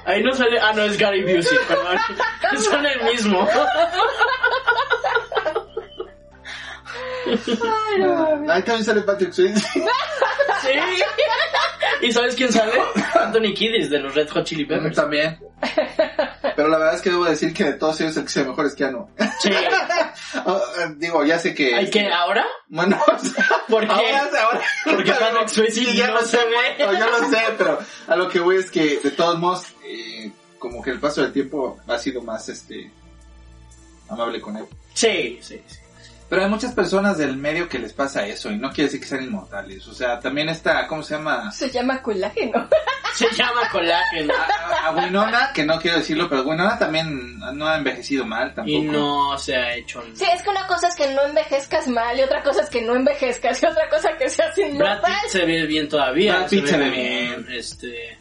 Ahí 0.04 0.22
no 0.22 0.32
sale... 0.32 0.58
Ah, 0.60 0.72
no, 0.74 0.82
es 0.84 0.96
Gary 0.98 1.22
Busey, 1.22 1.58
perdón. 1.68 1.98
Son 2.70 2.84
el 2.86 3.02
mismo. 3.04 3.46
Ahí 8.48 8.62
también 8.62 8.84
sale 8.84 9.02
Patrick 9.02 9.32
Swayze. 9.32 9.64
Sí. 10.60 10.70
¿Y 12.00 12.12
sabes 12.12 12.34
quién 12.34 12.52
sale? 12.52 12.72
Anthony 13.14 13.54
Kiddis 13.54 13.90
de 13.90 14.00
los 14.00 14.12
Red 14.12 14.28
Hot 14.30 14.44
Chili 14.44 14.64
Peppers. 14.64 14.96
También. 14.96 15.38
Pero 16.56 16.68
la 16.68 16.78
verdad 16.78 16.94
es 16.96 17.00
que 17.02 17.10
debo 17.10 17.24
decir 17.26 17.54
que 17.54 17.62
de 17.64 17.72
todos 17.74 18.00
ellos 18.00 18.16
el 18.16 18.24
que 18.24 18.28
se 18.30 18.42
ve 18.42 18.48
mejor 18.48 18.66
es 18.66 18.74
Keanu. 18.74 19.08
Sí. 19.38 19.50
Oh, 20.44 20.56
eh, 20.80 20.94
digo, 20.96 21.24
ya 21.24 21.38
sé 21.38 21.54
que... 21.54 21.74
¿Hay 21.76 21.88
que 21.90 22.08
ahora? 22.12 22.44
Bueno, 22.66 23.00
¿Por 23.68 23.86
qué? 23.86 23.92
Ahora, 23.92 24.28
ahora. 24.42 24.60
Porque 24.84 25.12
Patrick 25.12 25.48
Swayze 25.48 25.72
Sí, 25.80 25.96
ya 25.96 26.08
no 26.08 26.14
lo 26.14 26.20
se 26.22 26.38
sé, 26.38 26.44
ve. 26.44 26.84
no, 26.86 26.92
yo 26.98 27.06
lo 27.08 27.30
sé, 27.30 27.38
pero 27.56 27.78
a 28.08 28.16
lo 28.16 28.28
que 28.28 28.40
voy 28.40 28.56
es 28.56 28.70
que 28.72 28.98
de 28.98 29.10
todos 29.12 29.38
modos, 29.38 29.66
eh, 29.84 30.32
como 30.58 30.82
que 30.82 30.90
el 30.90 30.98
paso 30.98 31.22
del 31.22 31.32
tiempo 31.32 31.78
ha 31.86 31.98
sido 31.98 32.20
más, 32.22 32.48
este, 32.48 32.90
amable 34.08 34.40
con 34.40 34.56
él. 34.56 34.64
Sí, 34.94 35.38
sí, 35.40 35.62
sí. 35.68 35.77
Pero 36.28 36.42
hay 36.42 36.48
muchas 36.48 36.74
personas 36.74 37.16
del 37.16 37.36
medio 37.36 37.68
que 37.68 37.78
les 37.78 37.92
pasa 37.94 38.26
eso 38.26 38.50
y 38.50 38.58
no 38.58 38.68
quiere 38.70 38.84
decir 38.84 39.00
que 39.00 39.06
sean 39.06 39.24
inmortales. 39.24 39.86
O 39.88 39.94
sea, 39.94 40.20
también 40.20 40.50
está, 40.50 40.86
¿cómo 40.86 41.02
se 41.02 41.14
llama? 41.14 41.50
Se 41.52 41.70
llama 41.70 42.02
colágeno. 42.02 42.68
Se 43.14 43.26
llama 43.34 43.68
colágeno. 43.72 44.32
A, 44.34 44.88
a 44.88 44.90
Winona, 44.92 45.50
que 45.52 45.64
no 45.64 45.80
quiero 45.80 45.96
decirlo, 45.96 46.28
pero 46.28 46.42
Winona 46.42 46.78
también 46.78 47.38
no 47.54 47.66
ha 47.66 47.76
envejecido 47.76 48.24
mal 48.24 48.54
tampoco. 48.54 48.78
Y 48.78 48.82
no 48.82 49.36
se 49.36 49.56
ha 49.56 49.74
hecho... 49.74 50.04
Sí, 50.14 50.24
es 50.32 50.40
que 50.40 50.50
una 50.50 50.66
cosa 50.68 50.86
es 50.86 50.94
que 50.94 51.12
no 51.14 51.22
envejezcas 51.22 51.88
mal 51.88 52.16
y 52.16 52.22
otra 52.22 52.44
cosa 52.44 52.62
es 52.62 52.70
que 52.70 52.82
no 52.82 52.94
envejezcas 52.94 53.60
y 53.60 53.66
otra 53.66 53.88
cosa 53.88 54.16
que 54.16 54.28
seas 54.28 54.54
Brad 54.54 54.68
inmortal. 54.68 55.00
Pitt 55.22 55.30
se 55.30 55.44
ve 55.44 55.66
bien 55.66 55.88
todavía. 55.88 56.36
Brad 56.36 56.48
Pitt 56.48 56.66
se 56.66 56.76
ve 56.76 56.84
como, 56.84 56.96
bien. 56.96 57.46
Este... 57.50 58.18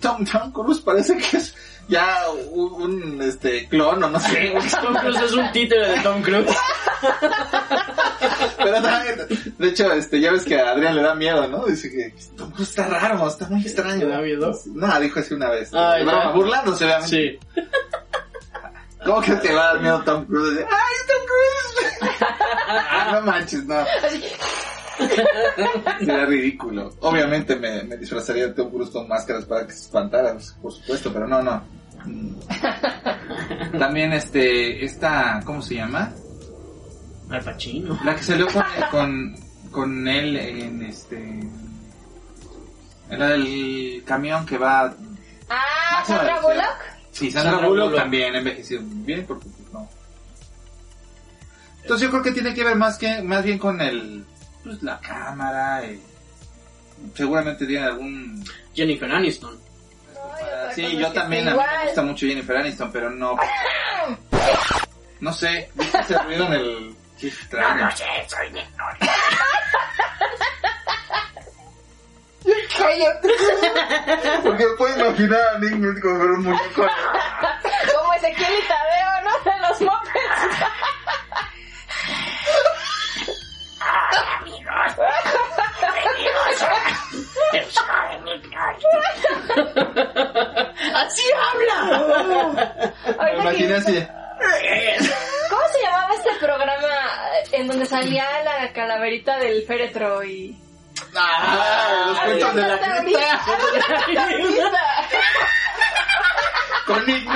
Tom, 0.00 0.24
Tom 0.26 0.52
Cruise 0.52 0.80
parece 0.80 1.16
que 1.16 1.36
es 1.38 1.54
ya 1.88 2.24
un, 2.52 2.82
un, 2.82 3.22
este, 3.22 3.66
clon 3.68 4.02
o 4.04 4.10
no 4.10 4.20
sé. 4.20 4.52
Tom 4.82 4.94
Cruise 4.94 5.22
es 5.22 5.32
un 5.32 5.52
títere 5.52 5.88
de 5.88 6.00
Tom 6.00 6.22
Cruise. 6.22 6.56
Pero 8.58 8.82
también, 8.82 9.26
de 9.58 9.68
hecho, 9.68 9.92
este, 9.92 10.20
ya 10.20 10.32
ves 10.32 10.44
que 10.44 10.60
a 10.60 10.70
Adrián 10.70 10.96
le 10.96 11.02
da 11.02 11.14
miedo, 11.14 11.46
¿no? 11.48 11.64
Dice 11.66 11.90
que 11.90 12.14
Tom 12.36 12.50
Cruise 12.50 12.70
está 12.70 12.86
raro, 12.86 13.26
está 13.26 13.48
muy 13.48 13.62
extraño. 13.62 14.06
¿Le 14.06 14.12
da 14.12 14.20
miedo? 14.20 14.52
No, 14.66 15.00
dijo 15.00 15.20
así 15.20 15.34
una 15.34 15.50
vez. 15.50 15.70
Ah, 15.72 15.96
broma, 16.00 16.32
burlándose, 16.32 16.84
obviamente. 16.84 17.08
Sí. 17.08 17.62
¿Cómo 19.04 19.20
que 19.20 19.32
te 19.36 19.54
va 19.54 19.62
a 19.62 19.72
dar 19.74 19.80
miedo 19.80 20.02
Tom 20.04 20.26
Cruise? 20.26 20.58
¡Ay, 20.58 20.96
Tom 21.08 21.22
Cruise! 21.26 22.18
Ah, 22.70 23.08
no 23.12 23.22
manches, 23.22 23.64
no. 23.64 23.84
Sería 25.98 26.26
ridículo. 26.26 26.92
Obviamente 27.00 27.56
me, 27.56 27.82
me 27.84 27.96
disfrazaría 27.96 28.48
de 28.48 28.54
Tom 28.54 28.70
Cruise 28.70 28.90
con 28.90 29.08
máscaras 29.08 29.44
para 29.44 29.66
que 29.66 29.72
se 29.72 29.82
espantara, 29.82 30.36
por 30.60 30.72
supuesto, 30.72 31.12
pero 31.12 31.26
no, 31.26 31.42
no. 31.42 31.62
Mm. 32.04 32.34
También 33.78 34.12
este, 34.12 34.84
esta, 34.84 35.40
¿cómo 35.44 35.62
se 35.62 35.76
llama? 35.76 36.12
Al 37.30 37.42
Pacino. 37.42 37.98
La 38.04 38.14
que 38.14 38.22
salió 38.22 38.46
con, 38.46 38.62
con, 38.90 39.36
con 39.70 40.08
él 40.08 40.36
en 40.36 40.82
este... 40.82 41.40
En 43.10 43.18
la 43.18 43.28
del 43.28 44.02
camión 44.04 44.44
que 44.44 44.58
va... 44.58 44.94
Ah, 45.48 46.04
Sandra. 46.06 46.40
Bullock. 46.40 46.98
Sí, 47.10 47.30
Sandra, 47.30 47.52
Sandra 47.52 47.68
Bullock, 47.68 47.86
Bullock. 47.86 48.02
también 48.02 48.34
envejeció 48.34 48.80
bien 48.82 49.24
porque 49.26 49.46
pues, 49.48 49.72
no. 49.72 49.88
Entonces 51.82 52.04
yo 52.04 52.10
creo 52.10 52.22
que 52.22 52.32
tiene 52.32 52.52
que 52.52 52.64
ver 52.64 52.76
más 52.76 52.98
que 52.98 53.22
más 53.22 53.42
bien 53.42 53.58
con 53.58 53.80
el 53.80 54.26
pues, 54.68 54.82
la 54.82 55.00
cámara 55.00 55.84
y 55.84 56.02
seguramente 57.14 57.66
tiene 57.66 57.86
algún 57.86 58.44
Jennifer 58.74 59.10
Aniston. 59.10 59.58
Otra 60.14 60.72
sí, 60.74 60.96
yo 60.96 61.12
también 61.12 61.48
a 61.48 61.52
mí 61.52 61.58
me 61.58 61.84
gusta 61.86 62.02
mucho 62.02 62.26
Jennifer 62.26 62.56
Aniston, 62.56 62.92
pero 62.92 63.10
no 63.10 63.36
no 65.20 65.32
sé, 65.32 65.70
¿viste 65.74 65.98
ese 66.00 66.18
ruido 66.18 66.46
en 66.46 66.52
el 66.52 66.96
Qué 67.18 67.26
extraño. 67.26 67.88
Cállate. 72.78 73.28
Porque 74.44 74.64
puedo 74.78 75.00
imaginar 75.00 75.40
a 75.54 75.58
Nick 75.58 75.72
Newton 75.72 76.00
como 76.00 76.18
ver 76.18 76.30
un 76.30 76.44
muñeco. 76.44 76.86
Como 77.96 78.14
Ezequiel 78.14 78.52
y 78.52 78.68
Tadeo, 78.68 79.24
¿no? 79.24 79.50
De 79.50 79.58
los 79.60 79.80
Muppets. 79.80 80.97
¡Así 90.94 91.22
habla! 91.36 91.76
Me 93.22 93.32
imaginé 93.38 93.74
así. 93.74 94.06
¿Cómo 95.50 95.62
se 95.72 95.78
llamaba 95.82 96.14
este 96.14 96.30
programa 96.40 96.88
en 97.52 97.66
donde 97.68 97.84
salía 97.86 98.24
la 98.44 98.72
calaverita 98.72 99.38
del 99.38 99.64
féretro 99.66 100.22
y... 100.24 100.56
Ah, 101.14 102.04
los 102.08 102.18
cuentos 102.24 102.54
de 102.54 102.62
la 102.62 102.78
cripta. 102.78 103.40
Con 106.86 107.06
Nick. 107.06 107.28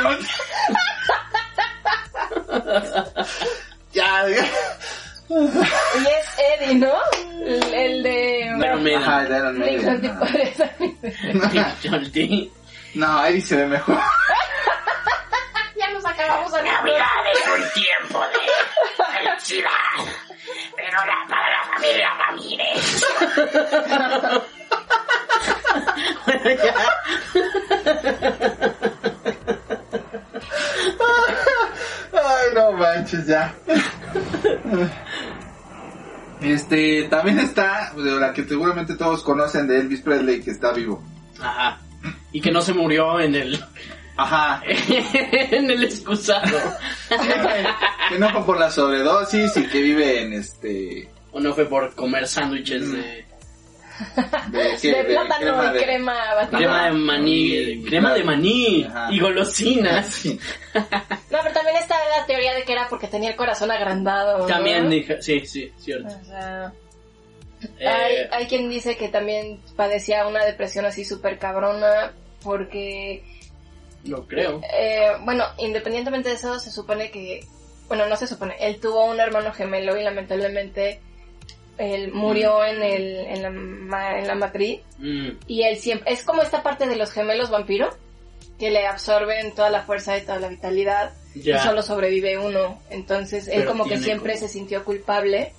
Ya, 3.92 4.26
ya. 4.26 4.44
Y 5.32 6.06
es 6.06 6.26
Eddie, 6.60 6.74
¿no? 6.74 6.92
El, 7.44 7.74
el 7.74 8.02
de... 8.02 8.52
Maiden. 8.78 9.02
Ajá, 9.02 9.24
de 9.24 9.38
Iron 9.38 9.58
Maiden, 9.58 10.00
de. 10.02 10.08
No, 12.94 13.24
Eddie 13.24 13.40
se 13.40 13.56
ve 13.56 13.66
mejor. 13.66 13.98
Ya 15.74 15.90
nos 15.90 16.04
acabamos 16.06 16.52
a 16.54 16.62
Navidad 16.62 17.06
es 17.32 17.40
un 17.48 17.64
tiempo 17.72 18.24
de 18.28 18.38
felicidad, 19.18 19.70
pero 20.76 20.98
la, 21.06 21.26
para 21.28 21.50
la 21.50 21.64
familia 21.74 22.10
Ramírez. 22.18 23.04
Ay, 32.12 32.54
no 32.54 32.72
manches, 32.72 33.26
ya. 33.26 33.54
Este, 36.40 37.04
también 37.04 37.38
está, 37.38 37.92
de 37.96 38.18
la 38.18 38.32
que 38.32 38.44
seguramente 38.44 38.96
todos 38.96 39.22
conocen 39.22 39.68
de 39.68 39.78
Elvis 39.78 40.00
Presley, 40.00 40.40
que 40.40 40.50
está 40.50 40.72
vivo. 40.72 41.02
Ajá. 41.40 41.78
Y 42.32 42.40
que 42.40 42.50
no 42.50 42.60
se 42.60 42.72
murió 42.72 43.20
en 43.20 43.34
el... 43.34 43.64
Ajá. 44.16 44.62
en 44.66 45.70
el 45.70 45.84
excusado. 45.84 46.58
Que 48.08 48.18
no 48.18 48.28
fue 48.30 48.44
por 48.44 48.60
la 48.60 48.70
sobredosis 48.70 49.56
y 49.56 49.66
que 49.68 49.80
vive 49.80 50.22
en 50.22 50.34
este... 50.34 51.08
o 51.30 51.40
no 51.40 51.54
fue 51.54 51.64
por 51.64 51.94
comer 51.94 52.26
sándwiches 52.26 52.92
de... 52.92 53.24
De, 54.82 55.04
plátano 55.04 55.74
y 55.76 55.78
crema 55.82 56.34
batida. 56.34 56.58
Crema 56.58 56.84
de 56.86 56.92
maní, 56.92 57.84
crema 57.84 58.14
de 58.14 58.24
maní 58.24 58.84
Ajá. 58.88 59.08
y 59.12 59.20
golosinas. 59.20 60.06
Sí. 60.06 60.38
No, 60.74 61.38
pero 61.42 61.52
también 61.54 61.76
está 61.76 61.96
la 62.18 62.26
teoría 62.26 62.54
de 62.54 62.64
que 62.64 62.72
era 62.72 62.88
porque 62.88 63.06
tenía 63.08 63.30
el 63.30 63.36
corazón 63.36 63.70
agrandado. 63.70 64.38
¿no? 64.38 64.46
También 64.46 64.88
dije, 64.90 65.20
sí, 65.22 65.44
sí, 65.46 65.70
cierto. 65.78 66.08
O 66.08 66.24
sea, 66.24 66.72
Eh, 67.78 67.86
hay, 67.86 68.16
hay 68.32 68.46
quien 68.46 68.68
dice 68.68 68.96
que 68.96 69.08
también 69.08 69.60
padecía 69.76 70.26
una 70.26 70.44
depresión 70.44 70.84
así 70.84 71.04
súper 71.04 71.38
cabrona 71.38 72.12
porque, 72.42 73.22
lo 74.04 74.26
creo. 74.26 74.60
eh, 74.76 75.12
bueno, 75.20 75.44
independientemente 75.58 76.30
de 76.30 76.34
eso, 76.34 76.58
se 76.58 76.72
supone 76.72 77.10
que, 77.12 77.46
bueno, 77.86 78.06
no 78.08 78.16
se 78.16 78.26
supone, 78.26 78.56
él 78.58 78.80
tuvo 78.80 79.04
un 79.04 79.20
hermano 79.20 79.52
gemelo 79.52 79.96
y 79.96 80.02
lamentablemente 80.02 81.00
él 81.82 82.12
murió 82.12 82.64
en, 82.64 82.82
el, 82.82 83.16
en, 83.26 83.88
la, 83.90 84.18
en 84.18 84.26
la 84.26 84.34
matriz 84.34 84.80
Mm, 84.98 85.30
y 85.48 85.62
él 85.64 85.76
siempre, 85.78 86.12
es 86.12 86.22
como 86.22 86.42
esta 86.42 86.62
parte 86.62 86.86
de 86.86 86.94
los 86.96 87.10
gemelos 87.10 87.50
vampiro 87.50 87.90
que 88.58 88.70
le 88.70 88.86
absorben 88.86 89.52
toda 89.52 89.68
la 89.70 89.82
fuerza 89.82 90.16
y 90.16 90.20
toda 90.22 90.38
la 90.38 90.46
vitalidad 90.48 91.12
ya. 91.34 91.56
y 91.56 91.58
solo 91.58 91.82
sobrevive 91.82 92.38
uno. 92.38 92.80
Entonces 92.90 93.48
él 93.48 93.60
Pero 93.60 93.70
como 93.72 93.84
que 93.86 93.98
siempre 93.98 94.34
como- 94.34 94.46
se 94.46 94.52
sintió 94.52 94.84
culpable 94.84 95.52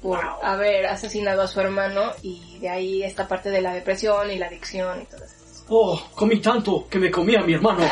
por 0.00 0.24
Wow. 0.24 0.34
haber 0.44 0.86
asesinado 0.86 1.42
a 1.42 1.48
su 1.48 1.58
hermano 1.60 2.12
y 2.22 2.58
de 2.60 2.68
ahí 2.68 3.02
esta 3.02 3.26
parte 3.26 3.50
de 3.50 3.60
la 3.60 3.74
depresión 3.74 4.30
y 4.30 4.38
la 4.38 4.46
adicción 4.46 5.02
y 5.02 5.06
todo 5.06 5.24
eso. 5.24 5.34
Oh, 5.70 6.00
comí 6.14 6.40
tanto 6.40 6.86
que 6.88 6.98
me 7.00 7.10
comí 7.10 7.34
a 7.34 7.40
mi 7.42 7.54
hermano. 7.54 7.80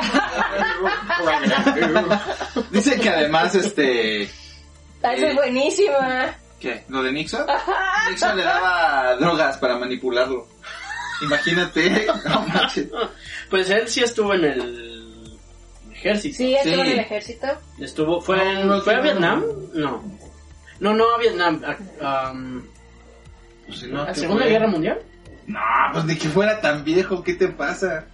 Dicen 2.70 3.00
que 3.00 3.08
además, 3.08 3.54
este... 3.54 4.22
Esa 4.22 5.14
Eh. 5.14 5.28
es 5.30 5.34
buenísima. 5.34 6.34
¿Qué? 6.60 6.84
¿Lo 6.88 7.02
de 7.02 7.12
Nixon? 7.12 7.46
Nixon 8.10 8.36
le 8.36 8.42
daba 8.44 9.16
drogas 9.16 9.56
para 9.58 9.78
manipularlo. 9.78 10.46
Imagínate. 11.22 12.06
No 12.28 12.40
manches. 12.46 12.88
pues 13.50 13.70
él 13.70 13.88
sí 13.88 14.02
estuvo 14.02 14.34
en 14.34 14.44
el 14.44 15.38
ejército. 15.92 16.36
Sí, 16.36 16.54
estuvo 16.54 16.74
Sí. 16.74 16.80
en 16.80 16.86
el 16.88 16.98
ejército. 17.00 17.46
Estuvo, 17.80 18.20
fue, 18.20 18.36
No, 18.36 18.60
en- 18.60 18.68
no, 18.68 18.80
¿fue 18.82 18.94
a 18.94 18.96
no. 18.98 19.02
Vietnam? 19.02 19.44
No. 19.74 20.04
No, 20.80 20.94
no 20.94 21.14
a 21.14 21.18
Vietnam. 21.18 21.62
A, 22.02 22.30
um, 22.32 22.62
Pues 23.66 23.78
si 23.80 23.86
no, 23.86 24.02
¿a 24.02 24.06
¿qué 24.08 24.14
Segunda 24.14 24.42
fue? 24.42 24.52
Guerra 24.52 24.66
Mundial. 24.68 24.98
No, 25.46 25.60
pues 25.92 26.04
ni 26.04 26.16
que 26.16 26.28
fuera 26.28 26.60
tan 26.60 26.84
viejo, 26.84 27.22
¿qué 27.22 27.34
te 27.34 27.48
pasa? 27.48 28.04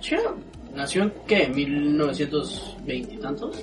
Chido. 0.00 0.36
¿Nació 0.74 1.04
en 1.04 1.14
qué? 1.28 1.48
¿1920 1.52 3.12
y 3.12 3.16
tantos? 3.18 3.56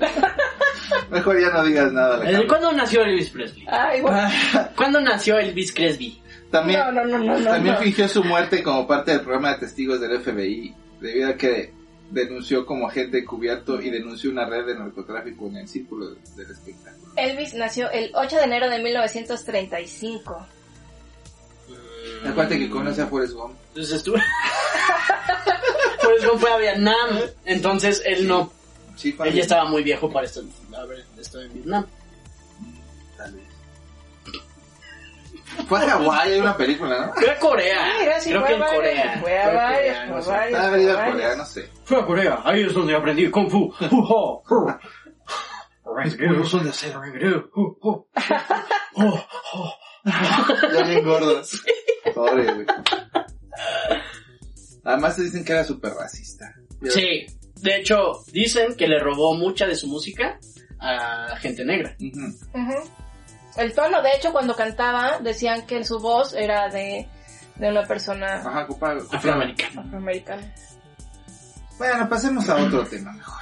Mejor 1.10 1.40
ya 1.40 1.50
no 1.50 1.64
digas 1.64 1.92
nada. 1.92 2.16
¿Desde 2.18 2.28
Alejandro. 2.36 2.48
cuándo 2.48 2.72
nació 2.72 3.02
Elvis 3.02 3.30
Presley? 3.30 3.64
Ay, 3.68 4.00
bueno. 4.00 4.28
¿Cuándo 4.76 5.00
nació 5.00 5.38
Elvis 5.38 5.72
Cresby? 5.72 6.20
También, 6.50 6.80
No, 6.80 6.92
no, 6.92 7.04
no, 7.04 7.18
no, 7.18 7.38
no. 7.38 7.44
también 7.50 7.74
no. 7.74 7.80
fingió 7.80 8.08
su 8.08 8.22
muerte 8.24 8.62
como 8.62 8.86
parte 8.86 9.10
del 9.12 9.20
programa 9.20 9.52
de 9.54 9.58
testigos 9.60 10.00
del 10.00 10.20
FBI, 10.20 10.74
debido 11.00 11.28
a 11.30 11.34
que 11.34 11.72
denunció 12.10 12.64
como 12.64 12.88
agente 12.88 13.18
encubierto 13.18 13.80
y 13.80 13.90
denunció 13.90 14.30
una 14.30 14.46
red 14.46 14.64
de 14.66 14.76
narcotráfico 14.78 15.48
en 15.48 15.56
el 15.56 15.68
círculo 15.68 16.10
del 16.36 16.50
espectáculo. 16.50 17.12
Elvis 17.16 17.54
nació 17.54 17.90
el 17.90 18.10
8 18.14 18.36
de 18.36 18.42
enero 18.44 18.70
de 18.70 18.78
1935. 18.80 20.46
Acuérdate 22.24 22.58
que 22.58 22.70
conoce 22.70 23.02
a 23.02 23.06
Forrest 23.06 23.34
Gump. 23.34 23.56
Entonces 23.70 23.96
estuvo... 23.96 24.16
Por 26.02 26.14
eso 26.14 26.38
fue 26.38 26.52
a 26.52 26.56
Vietnam. 26.58 27.18
Entonces 27.44 28.02
él 28.06 28.28
no... 28.28 28.52
Sí, 28.96 29.12
fue 29.12 29.28
Él 29.28 29.34
ya 29.34 29.42
estaba 29.42 29.66
muy 29.66 29.82
viejo 29.82 30.10
para 30.10 30.26
estar, 30.26 30.42
haber 30.76 31.04
estado 31.18 31.44
en 31.44 31.54
Vietnam. 31.54 31.86
Tal 33.16 33.34
vez. 33.34 33.44
Fue 35.68 35.78
a 35.78 35.90
Hawái, 35.90 36.32
hay 36.32 36.40
una 36.40 36.56
película, 36.56 37.06
¿no? 37.06 37.12
Creo 37.12 37.32
a 37.32 37.38
Corea. 37.38 37.94
Mira, 38.00 38.20
sí, 38.20 38.30
Creo 38.30 38.40
fue 38.40 38.48
que 38.48 38.54
en 38.54 38.62
a 38.62 38.66
varios, 38.66 38.80
Corea. 38.82 39.18
Fue 39.20 39.38
a 39.38 39.54
varios, 39.54 39.96
Corea, 39.96 40.22
fue 40.22 40.34
a 40.34 40.70
varios. 40.70 40.92
Fue 40.92 41.02
a. 41.02 41.10
Corea, 41.10 41.36
no 41.36 41.44
sé. 41.44 41.70
Fue 41.84 42.00
a 42.00 42.06
Corea, 42.06 42.40
ahí 42.44 42.62
es 42.62 42.74
donde 42.74 42.94
aprendí 42.94 43.30
Kung 43.30 43.50
Fu. 43.50 43.72
Hu-ha, 43.90 44.42
hu. 46.40 46.44
son 46.44 46.64
de 46.64 46.70
acero. 46.70 47.00
Hu, 47.54 47.78
hu. 47.80 48.06
Oh, 48.98 49.26
oh. 49.52 49.74
Ya 50.72 50.82
bien 50.84 51.04
gordos. 51.04 51.62
Pobre, 52.14 52.50
güey. 52.54 52.66
Además 54.84 55.16
dicen 55.18 55.44
que 55.44 55.52
era 55.52 55.64
súper 55.64 55.92
racista. 55.92 56.54
Sí, 56.88 57.26
de 57.60 57.76
hecho, 57.76 58.24
dicen 58.32 58.76
que 58.76 58.86
le 58.86 58.98
robó 58.98 59.34
mucha 59.34 59.66
de 59.66 59.74
su 59.76 59.86
música 59.88 60.38
a 60.78 61.36
gente 61.38 61.64
negra. 61.64 61.96
El 63.56 63.74
tono, 63.74 64.02
de 64.02 64.10
hecho, 64.16 64.32
cuando 64.32 64.54
cantaba, 64.54 65.18
decían 65.20 65.66
que 65.66 65.84
su 65.84 65.98
voz 65.98 66.34
era 66.34 66.68
de, 66.68 67.08
de 67.56 67.68
una 67.70 67.84
persona 67.86 68.34
Ajá, 68.36 68.66
Afroamericana. 69.10 69.80
afroamericana. 69.82 70.54
Bueno, 71.78 72.08
pasemos 72.08 72.48
a 72.48 72.56
otro 72.56 72.86
tema 72.86 73.12
mejor. 73.12 73.40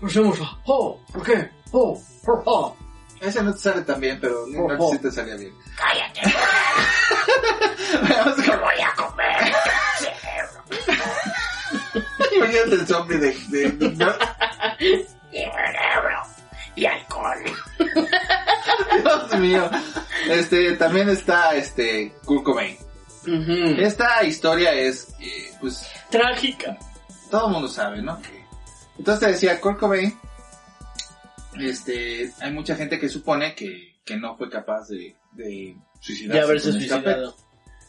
Pasemos 0.00 0.40
a... 0.40 0.58
Oh, 0.66 1.00
¿por 1.12 1.22
qué? 1.24 1.50
Oh, 1.72 2.00
oh, 2.26 2.42
oh. 2.46 2.76
Ese 3.20 3.42
no 3.42 3.52
te 3.52 3.58
sale 3.58 3.82
tan 3.82 3.98
bien, 4.00 4.18
pero 4.20 4.46
no, 4.46 4.64
Oh, 4.64 4.76
oh. 4.78 4.90
sí 4.92 4.98
te 4.98 5.10
salía 5.10 5.36
bien. 5.36 5.52
Cállate, 5.76 6.20
Vamos 8.14 8.36
voy 8.36 8.80
a 8.82 8.94
comer. 8.96 9.52
Imagínate 12.36 12.74
el 12.74 12.86
zombie 12.86 13.18
de... 13.18 13.32
de- 13.48 13.90
¿no? 13.96 14.12
Cerebro 15.30 16.22
y 16.74 16.84
alcohol. 16.86 17.38
Dios 19.02 19.40
mío. 19.40 19.70
Este, 20.28 20.72
también 20.76 21.08
está 21.08 21.54
este 21.54 22.12
Kurt 22.24 22.44
Cobain. 22.44 22.76
Esta 23.78 24.22
historia 24.24 24.72
es, 24.72 25.08
eh, 25.20 25.50
pues, 25.60 25.86
Trágica. 26.10 26.78
todo 27.30 27.46
el 27.48 27.52
mundo 27.54 27.68
sabe, 27.68 28.00
¿no? 28.02 28.20
Entonces 28.98 29.20
te 29.26 29.32
decía, 29.32 29.60
Kurt 29.60 29.78
Cobain, 29.80 30.16
este, 31.58 32.32
hay 32.40 32.52
mucha 32.52 32.76
gente 32.76 32.98
que 33.00 33.08
supone 33.08 33.54
que, 33.54 33.96
que 34.04 34.16
no 34.16 34.36
fue 34.36 34.48
capaz 34.50 34.88
de, 34.88 35.16
de 35.32 35.76
suicidarse. 36.00 36.38
De 36.38 36.44
haberse 36.44 36.72
suicidado. 36.72 37.36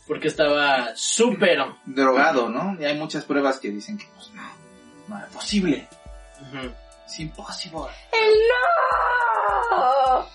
Porque 0.08 0.28
estaba 0.30 0.96
súper... 0.96 1.60
Drogado, 1.86 2.50
¿no? 2.50 2.78
Y 2.80 2.86
hay 2.86 2.98
muchas 2.98 3.26
pruebas 3.26 3.60
que 3.60 3.70
dicen 3.72 3.98
que, 3.98 4.06
pues, 4.16 4.32
no, 4.34 4.44
no 5.10 5.18
es 5.20 5.34
posible. 5.34 5.88
Es 7.06 7.20
imposible. 7.20 7.80
¡El 8.14 8.34
no! 9.70 10.26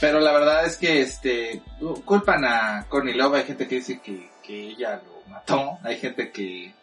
Pero 0.00 0.18
la 0.20 0.32
verdad 0.32 0.66
es 0.66 0.76
que, 0.76 1.00
este, 1.02 1.62
culpan 2.04 2.44
a 2.44 2.86
Courtney 2.88 3.14
Love, 3.14 3.34
hay 3.36 3.44
gente 3.44 3.68
que 3.68 3.74
dice 3.76 4.00
que, 4.00 4.30
que 4.42 4.68
ella 4.70 5.00
lo 5.04 5.30
mató, 5.30 5.78
hay 5.84 5.96
gente 5.98 6.30
que... 6.32 6.74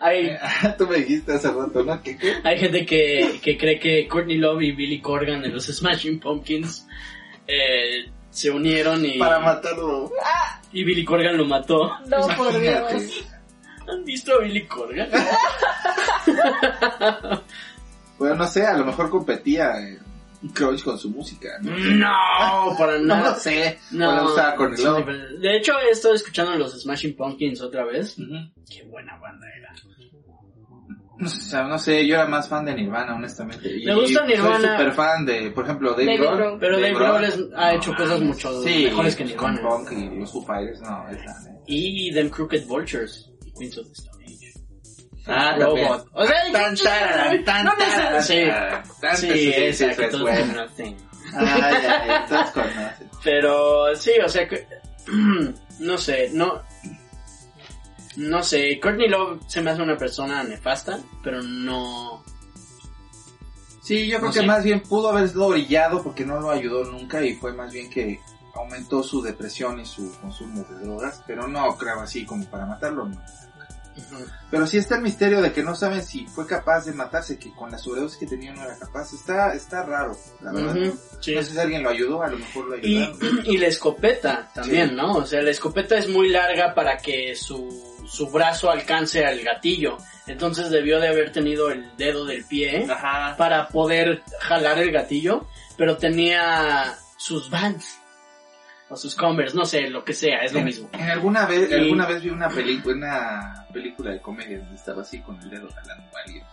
Hay, 0.00 0.36
Tú 0.78 0.86
me 0.86 0.98
dijiste 0.98 1.32
hace 1.32 1.48
rato, 1.50 1.82
¿no? 1.82 2.00
Que, 2.02 2.16
que- 2.16 2.36
hay 2.44 2.58
gente 2.58 2.84
que, 2.86 3.40
que 3.42 3.56
cree 3.58 3.78
que 3.78 4.06
Courtney 4.08 4.36
Love 4.36 4.62
y 4.62 4.72
Billy 4.72 5.00
Corgan 5.00 5.42
de 5.42 5.48
los 5.48 5.66
Smashing 5.66 6.20
Pumpkins 6.20 6.86
eh, 7.46 8.10
se 8.30 8.50
unieron 8.50 9.04
y, 9.04 9.18
para 9.18 9.40
matarlo. 9.40 10.10
y 10.72 10.84
Billy 10.84 11.04
Corgan 11.04 11.36
lo 11.36 11.44
mató. 11.44 11.90
No, 12.06 12.26
por. 12.36 12.58
Dios. 12.60 13.24
¿Han 13.88 14.04
visto 14.04 14.34
a 14.34 14.38
Billy 14.42 14.66
Corgan? 14.66 15.08
Bueno, 18.18 18.34
no 18.34 18.46
sé, 18.46 18.66
a 18.66 18.76
lo 18.76 18.84
mejor 18.84 19.08
competía 19.08 19.70
eh, 19.80 19.98
Crunch 20.52 20.84
con 20.84 20.98
su 20.98 21.08
música, 21.08 21.48
¿no? 21.62 21.74
No, 21.74 22.76
para 22.76 22.92
No 22.98 23.06
nada. 23.16 23.30
lo 23.30 23.34
sé. 23.36 23.78
No, 23.92 24.26
usaba 24.26 24.54
con 24.56 24.74
el 24.74 25.40
De 25.40 25.56
hecho, 25.56 25.72
he 25.80 25.88
estado 25.90 26.14
escuchando 26.14 26.54
los 26.56 26.78
Smashing 26.82 27.16
Pumpkins 27.16 27.62
otra 27.62 27.86
vez. 27.86 28.18
Ujú. 28.18 28.34
Qué 28.70 28.82
buena 28.84 29.16
banda 29.16 29.46
era. 29.56 29.72
No 31.20 31.28
sé, 31.28 31.36
o 31.38 31.50
sea, 31.50 31.62
no 31.64 31.78
sé, 31.78 32.06
yo 32.06 32.14
era 32.16 32.26
más 32.26 32.48
fan 32.48 32.64
de 32.64 32.74
Nirvana, 32.74 33.14
honestamente. 33.14 33.68
Y 33.76 33.84
Me 33.84 33.94
gusta 33.94 34.24
Nirvana. 34.26 34.58
Soy 34.58 34.68
súper 34.70 34.92
fan 34.92 35.26
de, 35.26 35.50
por 35.50 35.64
ejemplo, 35.64 35.90
Dave, 35.92 36.06
Dave 36.06 36.18
Grohl. 36.36 36.58
Pero 36.58 36.80
Dave 36.80 36.94
Grohl 36.94 37.24
es- 37.24 37.38
ha 37.56 37.74
hecho 37.74 37.94
cosas 37.94 38.20
mucho 38.20 38.62
Sí, 38.62 38.84
mejores 38.86 39.14
que 39.16 39.24
Nirvana. 39.26 39.60
Punk 39.60 39.92
y 39.92 40.18
los 40.18 40.32
Foo 40.32 40.42
Fighters, 40.44 40.80
no, 40.80 41.06
¿eh? 41.10 41.18
Y 41.66 42.12
Them 42.14 42.30
Crooked 42.30 42.64
Vultures. 42.66 43.30
y 43.44 43.52
Queens 43.52 43.78
of 43.78 43.86
the 43.86 43.92
Stone 43.92 44.24
Age. 44.24 44.52
Ah. 45.26 45.56
Robot. 45.60 46.06
O 46.14 46.26
sea, 46.26 46.36
Tan, 46.52 46.74
tararán, 46.76 47.44
tan, 47.44 47.64
no 47.66 47.72
necesariamente- 47.76 48.46
tararán, 48.48 48.82
Sí, 48.82 49.00
tan, 49.02 49.16
sí, 49.18 49.30
sí, 49.30 49.52
esa 49.54 49.90
sí, 49.90 49.96
que 49.96 50.04
es 50.06 50.10
todos 50.10 50.30
conocen. 50.30 50.96
Pero 53.22 53.94
sí, 53.96 54.12
o 54.24 54.28
sea 54.28 54.48
que 54.48 54.66
no 55.80 55.98
sé, 55.98 56.30
no 56.32 56.62
no 58.20 58.42
sé, 58.42 58.78
Courtney 58.80 59.08
Love 59.08 59.40
se 59.46 59.60
me 59.62 59.70
hace 59.70 59.82
una 59.82 59.96
persona 59.96 60.42
nefasta, 60.44 60.98
pero 61.22 61.42
no 61.42 62.22
Sí, 63.82 64.06
yo 64.06 64.18
creo 64.18 64.28
No 64.28 64.34
que 64.34 64.40
sé. 64.40 64.46
más 64.46 64.62
bien 64.62 64.80
pudo 64.82 65.08
haberlo 65.08 65.48
brillado 65.48 66.02
porque 66.02 66.24
no 66.24 66.38
lo 66.40 66.50
ayudó 66.50 66.84
nunca 66.84 67.22
y 67.24 67.34
fue 67.34 67.52
más 67.52 67.72
bien 67.72 67.90
que 67.90 68.20
aumentó 68.54 69.02
su 69.02 69.22
depresión 69.22 69.80
y 69.80 69.86
su 69.86 70.12
consumo 70.20 70.64
de 70.68 70.84
drogas, 70.84 71.22
pero 71.26 71.48
no 71.48 71.76
creo 71.76 72.00
así 72.00 72.24
como 72.24 72.44
para 72.48 72.66
matarlo, 72.66 73.08
no. 73.08 73.20
Pero 74.50 74.66
sí 74.66 74.78
está 74.78 74.96
el 74.96 75.02
misterio 75.02 75.42
de 75.42 75.52
que 75.52 75.62
no 75.62 75.74
saben 75.74 76.02
si 76.02 76.26
fue 76.26 76.46
capaz 76.46 76.84
de 76.86 76.92
matarse, 76.92 77.38
que 77.38 77.52
con 77.54 77.70
la 77.70 77.76
sobredosis 77.78 78.18
que 78.18 78.26
tenía 78.26 78.52
no 78.54 78.62
era 78.62 78.78
capaz. 78.78 79.12
Está, 79.12 79.52
está 79.54 79.82
raro, 79.84 80.16
la 80.40 80.52
verdad. 80.52 80.92
Sí. 81.20 81.34
No 81.34 81.42
sé 81.42 81.52
si 81.52 81.58
alguien 81.58 81.82
lo 81.82 81.90
ayudó, 81.90 82.22
a 82.22 82.28
lo 82.28 82.38
mejor 82.38 82.66
lo 82.68 82.78
Y, 82.78 82.96
ayudaron. 83.02 83.40
y 83.44 83.58
la 83.58 83.66
escopeta 83.66 84.50
también, 84.54 84.90
Sí. 84.90 84.94
¿no? 84.94 85.12
O 85.16 85.26
sea, 85.26 85.42
la 85.42 85.50
escopeta 85.50 85.98
es 85.98 86.08
muy 86.08 86.28
larga 86.30 86.74
para 86.74 86.96
que 86.98 87.34
su, 87.36 87.68
su 88.10 88.28
brazo 88.30 88.70
alcance 88.70 89.24
al 89.24 89.40
gatillo. 89.40 89.98
Entonces 90.26 90.70
debió 90.70 90.98
de 91.00 91.08
haber 91.08 91.32
tenido 91.32 91.70
el 91.70 91.96
dedo 91.96 92.24
del 92.24 92.44
pie 92.44 92.86
Ajá. 92.90 93.36
para 93.36 93.68
poder 93.68 94.22
jalar 94.40 94.78
el 94.78 94.90
gatillo, 94.92 95.46
pero 95.76 95.96
tenía 95.96 96.94
sus 97.16 97.50
Vans 97.50 97.98
o 98.88 98.96
sus 98.96 99.14
Converse, 99.14 99.56
no 99.56 99.64
sé, 99.64 99.88
lo 99.88 100.04
que 100.04 100.12
sea, 100.12 100.38
es 100.40 100.52
lo 100.52 100.58
En- 100.58 100.64
mismo. 100.64 100.88
En 100.92 101.08
alguna 101.08 101.46
vez, 101.46 101.70
Y- 101.70 101.74
alguna 101.74 102.06
vez 102.06 102.22
vi 102.22 102.30
una 102.30 102.48
película, 102.48 102.94
una 102.94 103.66
película 103.72 104.10
de 104.10 104.20
comedia 104.20 104.58
donde 104.58 104.74
estaba 104.74 105.02
así 105.02 105.20
con 105.20 105.40
el 105.40 105.48
dedo 105.48 105.68
jalando 105.72 106.04
a 106.16 106.20
alguien. 106.26 106.44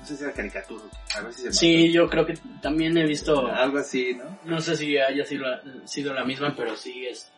No 0.00 0.06
sé 0.06 0.16
si 0.16 0.24
era 0.24 0.32
caricatura, 0.32 0.84
a 1.16 1.20
ver 1.20 1.32
si 1.32 1.42
se 1.42 1.52
Sí, 1.52 1.92
yo 1.92 2.08
creo 2.10 2.24
que 2.26 2.34
también 2.62 2.96
he 2.98 3.04
visto. 3.04 3.46
Algo 3.48 3.78
así, 3.78 4.14
¿no? 4.14 4.38
no 4.44 4.60
sé 4.60 4.76
si 4.76 4.96
haya 4.98 5.24
sido, 5.24 5.44
sido 5.84 6.12
la 6.14 6.24
misma, 6.24 6.54
pero 6.56 6.76
sí 6.76 7.06
es, 7.06 7.30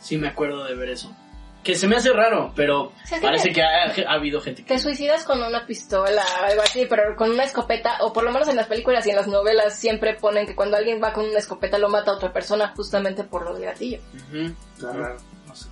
sí 0.00 0.16
me 0.16 0.28
acuerdo 0.28 0.64
de 0.64 0.74
ver 0.74 0.88
eso. 0.90 1.14
Que 1.62 1.74
se 1.74 1.86
me 1.86 1.96
hace 1.96 2.10
raro, 2.12 2.52
pero 2.56 2.92
parece 3.20 3.52
que 3.52 3.62
ha, 3.62 3.92
ha 4.08 4.14
habido 4.14 4.40
gente 4.40 4.62
que... 4.62 4.74
Te 4.74 4.78
suicidas 4.78 5.24
con 5.24 5.42
una 5.42 5.66
pistola 5.66 6.24
o 6.40 6.44
algo 6.44 6.62
así, 6.62 6.86
pero 6.88 7.14
con 7.16 7.30
una 7.30 7.44
escopeta, 7.44 7.98
o 8.00 8.12
por 8.12 8.24
lo 8.24 8.32
menos 8.32 8.48
en 8.48 8.56
las 8.56 8.66
películas 8.66 9.06
y 9.06 9.10
en 9.10 9.16
las 9.16 9.26
novelas 9.26 9.78
siempre 9.78 10.14
ponen 10.14 10.46
que 10.46 10.54
cuando 10.54 10.78
alguien 10.78 11.02
va 11.02 11.12
con 11.12 11.26
una 11.26 11.38
escopeta 11.38 11.76
lo 11.76 11.90
mata 11.90 12.12
a 12.12 12.14
otra 12.14 12.32
persona 12.32 12.72
justamente 12.74 13.24
por 13.24 13.44
lo 13.44 13.52
del 13.54 13.64
gatillo. 13.66 13.98
Ujú. 14.14 14.54
Está 14.74 14.92
raro, 14.92 15.16
no 15.46 15.54
sé. 15.54 15.68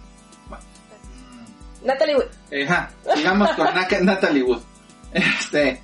Bueno. 0.46 0.64
Natalie 1.82 2.16
Wood. 2.16 2.26
Eh, 2.50 2.64
Ajá, 2.66 2.90
sigamos 3.14 3.50
con 3.52 3.66
Natalie 4.04 4.42
Wood. 4.42 4.60
Este, 5.12 5.80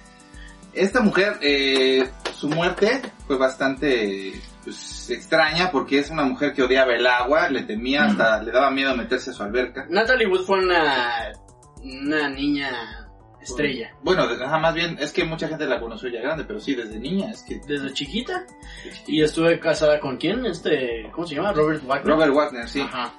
esta 0.75 1.01
mujer, 1.01 1.39
eh, 1.41 2.11
su 2.37 2.49
muerte 2.49 3.01
fue 3.27 3.39
bastante 3.39 4.35
pues, 4.65 5.11
extraña 5.11 5.71
porque 5.71 5.99
es 5.99 6.11
una 6.11 6.25
mujer 6.25 6.53
que 6.55 6.63
odiaba 6.63 6.95
el 6.95 7.07
agua, 7.07 7.49
le 7.49 7.63
temía, 7.63 8.05
hasta 8.05 8.43
le 8.43 8.51
daba 8.51 8.71
miedo 8.71 8.97
meterse 8.97 9.31
a 9.31 9.35
su 9.35 9.43
alberca. 9.43 9.87
Natalie 9.89 10.27
Wood 10.27 10.45
fue 10.45 10.59
una, 10.65 11.33
una 11.83 12.29
niña 12.29 13.01
estrella. 13.41 13.93
Bueno, 14.03 14.27
de- 14.27 14.43
ajá, 14.43 14.59
más 14.59 14.75
bien, 14.75 14.97
es 14.99 15.13
que 15.13 15.25
mucha 15.25 15.49
gente 15.49 15.67
la 15.67 15.79
conoció 15.79 16.09
ya 16.09 16.23
grande, 16.23 16.45
pero 16.45 16.59
sí, 16.61 16.75
desde 16.75 16.99
niña, 16.99 17.31
es 17.31 17.43
que... 17.43 17.61
Desde 17.67 17.93
chiquita. 17.93 18.47
Y 19.07 19.23
estuve 19.23 19.61
casada 19.61 20.01
con 20.01 20.17
quién? 20.17 20.47
Este, 20.47 21.09
¿cómo 21.13 21.27
se 21.27 21.35
llama? 21.35 21.53
Robert 21.53 21.83
Wagner. 21.85 22.07
Robert 22.15 22.33
Wagner, 22.35 22.69
sí. 22.69 22.81
Ajá. 22.81 23.13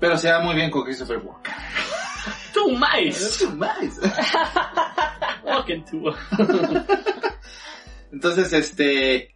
Pero 0.00 0.16
se 0.18 0.28
da 0.28 0.40
muy 0.40 0.56
bien 0.56 0.70
con 0.72 0.82
Christopher 0.82 1.18
Walken. 1.18 1.54
Tú 2.52 2.70
más. 2.72 2.98
Nice. 2.98 4.00
Walken 5.44 5.84
tú. 5.84 6.04
Entonces, 8.12 8.52
este... 8.52 9.33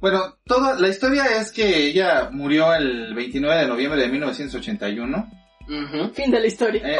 Bueno, 0.00 0.36
toda 0.44 0.78
la 0.78 0.88
historia 0.88 1.24
es 1.40 1.50
que 1.50 1.66
ella 1.88 2.28
murió 2.30 2.72
el 2.74 3.14
29 3.14 3.62
de 3.62 3.66
noviembre 3.66 4.00
de 4.00 4.08
1981. 4.08 5.30
Ujú. 5.68 6.14
Fin 6.14 6.30
de 6.30 6.40
la 6.40 6.46
historia. 6.46 6.82
Eh, 6.84 6.98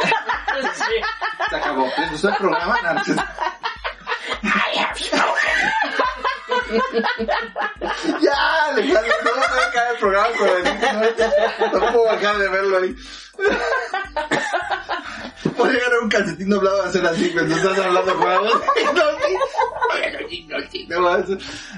Sí. 0.73 0.83
se 1.49 1.55
acabó. 1.55 1.87
¿Les 1.97 2.11
gustó 2.11 2.29
el 2.29 2.35
programa? 2.35 2.77
No, 2.83 3.01
I 4.43 4.79
have. 4.79 4.99
ya, 8.21 8.65
Alejandro, 8.67 9.13
no 9.25 9.31
voy 9.33 9.59
a 9.59 9.67
acabar 9.67 9.91
el 9.91 9.97
programa 9.97 10.29
con 10.37 10.49
el 10.49 10.63
no, 11.71 11.91
puedo 11.91 12.05
bajar 12.05 12.37
de 12.37 12.49
verlo 12.49 12.77
ahí. 12.77 12.95
Voy 15.57 15.69
a 15.69 15.71
llegar 15.73 15.93
a 15.93 15.99
un 16.01 16.09
calcetín 16.09 16.49
doblado 16.49 16.83
a 16.83 16.87
hacer 16.87 17.05
así 17.05 17.31
cuando 17.31 17.55
estás 17.55 17.79
hablando 17.79 18.15
con 18.15 18.27
algo. 18.27 18.61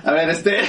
A 0.04 0.12
ver, 0.12 0.30
este... 0.30 0.62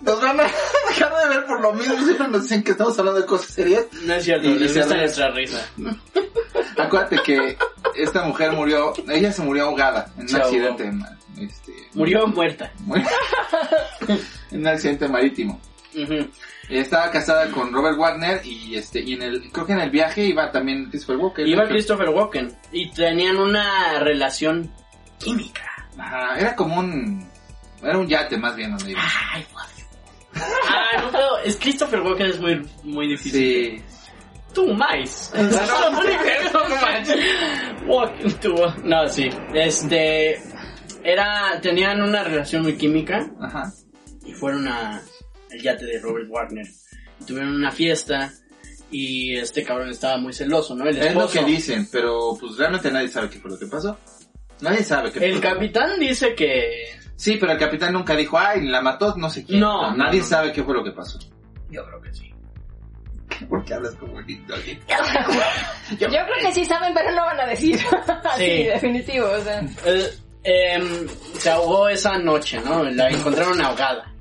Nos 0.00 0.20
van 0.20 0.40
a 0.40 0.44
dejar 0.44 1.12
de 1.22 1.28
ver 1.28 1.46
por 1.46 1.60
lo 1.60 1.72
mismo. 1.72 1.94
Siempre 2.04 2.28
nos 2.28 2.42
dicen 2.42 2.62
que 2.62 2.70
estamos 2.72 2.98
hablando 2.98 3.20
de 3.20 3.26
cosas 3.26 3.48
serias. 3.54 3.84
No 4.04 4.14
es 4.14 4.24
cierto, 4.24 4.48
Y 4.48 4.54
les 4.58 4.76
gusta 4.76 4.96
nuestra 4.96 5.30
risa. 5.30 5.66
Acuérdate 6.78 7.18
que 7.24 7.56
esta 7.96 8.22
mujer 8.24 8.52
murió, 8.52 8.92
ella 9.08 9.32
se 9.32 9.42
murió 9.42 9.64
ahogada 9.66 10.10
en 10.16 10.22
un 10.22 10.28
Se 10.28 10.36
accidente, 10.36 10.92
este, 11.40 11.72
Murió 11.94 12.26
muerta. 12.28 12.72
muy- 12.80 13.02
en 14.52 14.60
un 14.60 14.66
accidente 14.66 15.08
marítimo. 15.08 15.60
Ujú. 15.94 16.28
Estaba 16.68 17.10
casada 17.10 17.50
con 17.50 17.72
Robert 17.72 17.96
Wagner 17.98 18.40
y 18.44 18.76
este 18.76 19.00
y 19.00 19.14
en 19.14 19.22
el 19.22 19.50
creo 19.50 19.66
que 19.66 19.72
en 19.72 19.80
el 19.80 19.90
viaje 19.90 20.24
iba 20.24 20.50
también 20.52 20.90
Christopher 20.90 21.16
Walken. 21.16 21.46
Iba 21.48 21.66
Christopher 21.66 22.10
Walken 22.10 22.56
y 22.72 22.90
tenían 22.92 23.38
una 23.38 23.98
relación 24.00 24.70
química. 25.18 25.62
Ajá, 25.98 26.38
era 26.38 26.54
como 26.54 26.78
un 26.78 27.26
era 27.82 27.98
un 27.98 28.08
yate 28.08 28.36
más 28.36 28.54
bien 28.56 28.70
donde 28.76 28.92
iba. 28.92 29.02
Ay, 29.32 29.44
Ah, 30.34 31.00
no 31.02 31.10
puedo. 31.10 31.38
Es 31.40 31.56
Christopher 31.56 32.00
Walken 32.00 32.26
es 32.26 32.40
muy, 32.40 32.62
muy 32.84 33.08
difícil. 33.08 33.78
Sí. 33.78 33.82
Tú 34.54 34.72
más. 34.74 35.32
Tú. 38.40 38.54
No, 38.84 39.08
sí. 39.08 39.28
Este. 39.54 40.40
Era. 41.02 41.60
Tenían 41.60 42.02
una 42.02 42.24
relación 42.24 42.62
muy 42.62 42.76
química 42.76 43.30
Ajá. 43.40 43.72
y 44.24 44.32
fueron 44.32 44.68
a. 44.68 45.00
El 45.50 45.62
yate 45.62 45.86
de 45.86 45.98
Robert 46.00 46.28
Wagner. 46.28 46.66
Tuvieron 47.26 47.54
una 47.54 47.70
fiesta 47.70 48.32
y 48.90 49.36
este 49.36 49.64
cabrón 49.64 49.90
estaba 49.90 50.18
muy 50.18 50.32
celoso, 50.32 50.74
¿no? 50.74 50.86
El 50.86 50.96
Es 50.98 51.14
lo 51.14 51.28
que 51.28 51.42
dicen, 51.44 51.88
pero 51.90 52.36
pues 52.38 52.56
realmente 52.56 52.90
nadie 52.90 53.08
sabe 53.08 53.30
qué 53.30 53.38
fue 53.38 53.50
lo 53.50 53.58
que 53.58 53.66
pasó. 53.66 53.98
Nadie 54.60 54.82
sabe 54.82 55.12
qué 55.12 55.24
El 55.24 55.40
capitán 55.40 55.98
dice 55.98 56.34
que. 56.34 56.97
Sí, 57.18 57.36
pero 57.36 57.50
el 57.50 57.58
capitán 57.58 57.94
nunca 57.94 58.14
dijo, 58.14 58.38
ay, 58.38 58.64
la 58.68 58.80
mató 58.80 59.12
no 59.16 59.28
sé 59.28 59.44
quién. 59.44 59.58
No, 59.58 59.92
nadie 59.96 60.20
no, 60.20 60.24
no. 60.24 60.28
sabe 60.28 60.52
qué 60.52 60.62
fue 60.62 60.72
lo 60.72 60.84
que 60.84 60.92
pasó. 60.92 61.18
Yo 61.68 61.84
creo 61.84 62.00
que 62.00 62.14
sí. 62.14 62.32
¿Por 63.48 63.64
qué 63.64 63.74
hablas 63.74 63.96
como 63.96 64.20
lindo? 64.20 64.54
Yo 65.98 66.08
creo 66.08 66.26
que 66.40 66.52
sí 66.52 66.64
saben, 66.64 66.94
pero 66.94 67.10
no 67.10 67.22
van 67.22 67.40
a 67.40 67.46
decir. 67.46 67.76
Sí. 68.36 68.62
definitivo, 68.64 69.26
o 69.26 69.40
sea. 69.42 69.60
Eh, 69.84 70.10
em, 70.44 71.08
se 71.08 71.50
ahogó 71.50 71.88
esa 71.88 72.16
noche, 72.18 72.60
¿no? 72.64 72.84
La 72.84 73.08
encontraron 73.08 73.60
ahogada. 73.62 74.14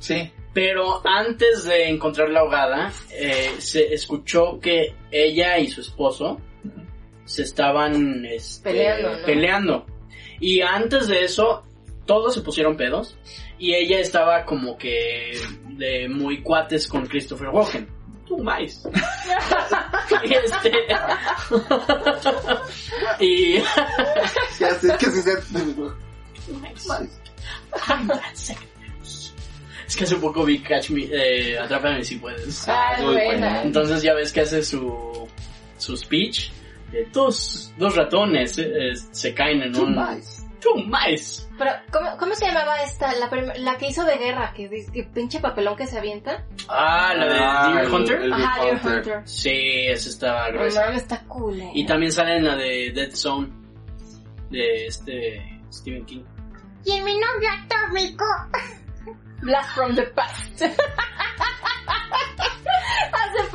Sí. 0.00 0.32
Pero 0.52 1.00
antes 1.06 1.62
de 1.66 1.88
encontrarla 1.88 2.40
ahogada, 2.40 2.92
eh, 3.12 3.54
se 3.58 3.94
escuchó 3.94 4.58
que 4.58 4.96
ella 5.12 5.56
y 5.58 5.68
su 5.68 5.82
esposo 5.82 6.40
se 7.24 7.42
estaban 7.42 8.24
este, 8.26 8.70
Peleando, 8.70 9.16
¿no? 9.16 9.24
peleando. 9.24 9.86
Y 10.40 10.62
antes 10.62 11.06
de 11.06 11.22
eso, 11.22 11.62
todos 12.10 12.34
se 12.34 12.40
pusieron 12.40 12.76
pedos. 12.76 13.16
Y 13.56 13.72
ella 13.72 14.00
estaba 14.00 14.44
como 14.44 14.76
que 14.76 15.40
de 15.76 16.08
muy 16.08 16.42
cuates 16.42 16.88
con 16.88 17.06
Christopher 17.06 17.50
Walken. 17.50 17.86
Tú 18.26 18.38
más. 18.38 18.84
y 20.24 20.34
este. 20.34 20.72
y. 23.20 23.58
Ya 24.58 24.74
sé 24.74 24.96
que 24.98 25.06
se... 25.06 25.32
Es 29.86 29.96
que 29.96 30.04
hace 30.04 30.16
poco 30.16 30.44
vi 30.44 30.58
Catch 30.58 30.90
Me, 30.90 31.04
eh, 31.04 31.56
Atrápame 31.60 32.02
si 32.02 32.16
puedes. 32.16 32.66
Ah, 32.66 32.96
muy 33.02 33.14
buena. 33.24 33.62
Entonces 33.62 34.02
ya 34.02 34.14
ves 34.14 34.32
que 34.32 34.40
hace 34.40 34.64
su, 34.64 35.28
su 35.78 35.96
speech. 35.96 36.50
De 36.90 37.06
dos, 37.12 37.72
dos 37.78 37.94
ratones 37.94 38.58
eh, 38.58 38.64
eh, 38.64 38.96
se 39.12 39.32
caen 39.32 39.62
en 39.62 39.76
un... 39.76 39.96
Two 40.60 40.74
mice. 40.84 41.46
Pero, 41.58 41.70
¿cómo, 41.92 42.16
¿cómo 42.18 42.34
se 42.34 42.46
llamaba 42.46 42.76
esta? 42.82 43.12
La, 43.14 43.28
la 43.58 43.76
que 43.78 43.88
hizo 43.88 44.04
de 44.04 44.16
guerra, 44.18 44.52
que, 44.54 44.68
que 44.92 45.04
pinche 45.04 45.40
papelón 45.40 45.76
que 45.76 45.86
se 45.86 45.98
avienta. 45.98 46.44
Ah, 46.68 47.14
la 47.14 47.26
de 47.26 47.38
Ah, 47.42 47.72
Deer 47.74 47.90
Hunter. 47.92 48.20
el- 48.22 48.32
Ajá, 48.32 48.62
Deer 48.62 48.74
Hunter. 48.76 48.96
Hunter. 48.98 49.22
Sí, 49.28 49.86
esa 49.88 50.08
estaba 50.10 50.48
gruesa. 50.50 50.92
está 50.92 51.20
cool, 51.26 51.60
eh. 51.60 51.70
Y 51.74 51.86
también 51.86 52.12
sale 52.12 52.36
en 52.36 52.44
la 52.44 52.56
de 52.56 52.92
Dead 52.94 53.10
Zone. 53.12 53.48
De 54.50 54.86
este 54.86 55.60
Stephen 55.72 56.04
King. 56.06 56.24
Y 56.84 56.92
en 56.92 57.04
mi 57.04 57.14
novio 57.14 57.48
atómico. 57.64 58.24
Blast 59.42 59.70
from 59.74 59.94
the 59.94 60.02
past. 60.02 60.62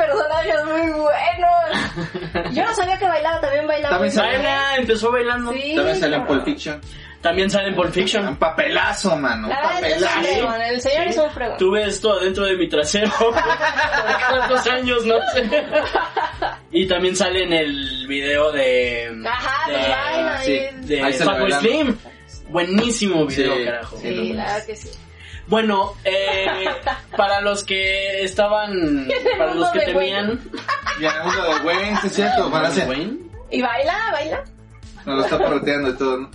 Personajes 0.06 0.66
muy 0.66 0.92
buenos. 0.92 2.54
Yo 2.56 2.64
no 2.66 2.76
sabía 2.76 2.98
que 2.98 3.06
bailaba, 3.08 3.42
también 3.42 3.68
bailaba. 3.68 3.98
También. 4.00 4.16
Baila, 4.16 4.76
empezó 4.78 5.12
bailando. 5.12 5.52
Sí. 5.54 5.74
También 5.76 6.00
salió 6.00 6.18
en 6.18 6.26
Pulp 6.26 6.46
Fiction. 6.46 6.82
También 7.22 7.50
sale 7.50 7.70
en 7.70 7.76
Pulp 7.76 7.88
Un 7.88 7.94
Fiction. 7.94 8.36
papelazo, 8.38 9.16
mano. 9.18 9.48
Un 9.48 9.54
es 9.54 9.58
un 9.58 9.70
papelazo. 9.72 10.22
fregón, 10.22 10.62
el 10.62 10.82
señor 10.82 11.04
Sí. 11.06 11.10
es 11.10 11.18
un 11.18 11.32
fregón. 11.32 11.58
Tuve 11.58 11.84
esto 11.88 12.14
adentro 12.14 12.46
de 12.46 12.56
mi 12.56 12.70
trasero 12.70 13.12
por 13.20 13.34
cuántos 13.34 14.68
años, 14.68 15.06
no 15.06 15.16
sé. 15.34 15.66
Y 16.72 16.88
también 16.88 17.16
sale 17.16 17.44
en 17.44 17.54
el 17.54 18.06
video 18.08 18.52
de... 18.52 19.10
Ajá, 19.26 19.72
de, 19.72 19.74
baila 19.78 20.42
sí. 20.44 20.52
ahí. 20.52 20.70
de 20.82 21.02
bailando. 21.02 21.60
Slim. 21.60 21.98
Buenísimo 22.50 23.26
video, 23.26 23.56
Sí, 23.56 23.66
carajo. 23.66 23.98
sí. 23.98 24.08
Sí, 24.08 24.34
la 24.34 24.44
verdad 24.44 24.66
que 24.66 24.76
sí. 24.76 24.90
Bueno, 25.48 25.94
eh, 26.04 26.46
para 27.18 27.42
los 27.42 27.64
que 27.64 28.24
estaban, 28.24 29.08
para 29.38 29.54
los 29.54 29.70
que 29.70 29.80
temían, 29.82 30.40
Ya, 31.00 31.24
uno 31.24 31.44
de 31.60 31.66
Wayne, 31.66 31.98
sí 32.02 32.08
es 32.08 32.14
cierto. 32.14 32.52
Para 32.52 32.68
hacer. 32.70 32.88
Wayne, 32.90 33.18
¿Y 33.52 33.62
baila? 33.62 33.96
¿Baila? 34.12 34.44
Nos 35.06 35.18
lo 35.18 35.24
está 35.26 35.38
porreteando 35.38 35.90
y 35.90 35.94
todo, 35.98 36.18
¿no? 36.18 36.32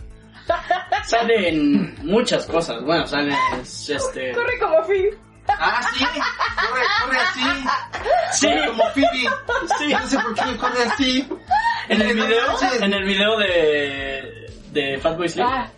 sale 1.05 1.49
en 1.49 1.95
muchas 2.05 2.47
cosas. 2.47 2.83
Bueno, 2.85 3.07
sale 3.07 3.35
este, 3.63 4.33
Corre 4.33 4.59
como 4.61 4.83
Phil. 4.85 5.19
Ah, 5.49 5.81
sí. 5.97 6.05
Corre, 6.05 6.83
corre 7.03 7.19
así. 7.19 7.41
sí, 8.33 8.47
Corre 8.47 8.67
como 8.69 8.85
Phoebe. 8.91 9.31
sí, 9.79 9.93
No 9.93 10.07
sé 10.07 10.19
por 10.19 10.35
qué 10.35 10.57
corre 10.57 10.85
así. 10.85 11.29
en 11.89 12.03
el 12.03 12.17
No 12.17 12.25
video, 12.27 12.47
en 12.81 12.93
el 12.95 13.05
video 13.05 13.39
de 13.39 14.47
de 14.71 14.99
Fatboy 15.01 15.29
Slim. 15.29 15.47
Ah, 15.47 15.69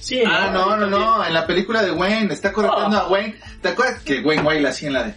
Sí, 0.00 0.22
Ah, 0.24 0.50
no, 0.52 0.76
no, 0.76 0.86
no. 0.86 1.24
En 1.24 1.34
la 1.34 1.46
película 1.46 1.82
de 1.82 1.92
Wayne. 1.92 2.32
Está 2.32 2.52
correteando 2.52 2.98
a 2.98 3.08
Wayne. 3.08 3.38
¿Te 3.60 3.68
acuerdas 3.68 4.00
que 4.02 4.20
Wayne 4.20 4.42
baila 4.42 4.68
así 4.70 4.86
en 4.86 4.92
la 4.92 5.02
de... 5.04 5.14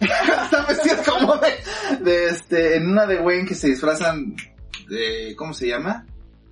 Está 0.00 0.64
vestido 0.66 0.96
como 1.04 1.36
de, 1.36 1.58
de 2.00 2.28
este, 2.30 2.76
en 2.76 2.90
una 2.90 3.04
de 3.06 3.20
Wayne 3.20 3.46
que 3.46 3.54
se 3.54 3.68
disfrazan 3.68 4.34
de, 4.88 5.34
¿cómo 5.36 5.52
se 5.52 5.68
llama? 5.68 6.06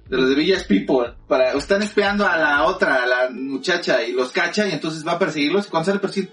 De 0.07 0.19
los 0.19 0.29
de 0.29 0.35
Village 0.35 0.67
People. 0.67 1.15
Para, 1.27 1.53
están 1.53 1.83
espiando 1.83 2.27
a 2.27 2.37
la 2.37 2.65
otra, 2.65 3.03
a 3.03 3.07
la 3.07 3.31
muchacha, 3.31 4.03
y 4.03 4.13
los 4.13 4.33
cacha 4.33 4.67
y 4.69 4.73
entonces 4.73 5.07
va 5.07 5.13
a 5.13 5.19
perseguirlos 5.19 5.67
y 5.67 5.71
cuando 5.71 5.87
sale 5.87 5.99
persigue. 5.99 6.31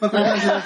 va 0.00 0.06
a 0.06 0.10
perseguirlos. 0.12 0.64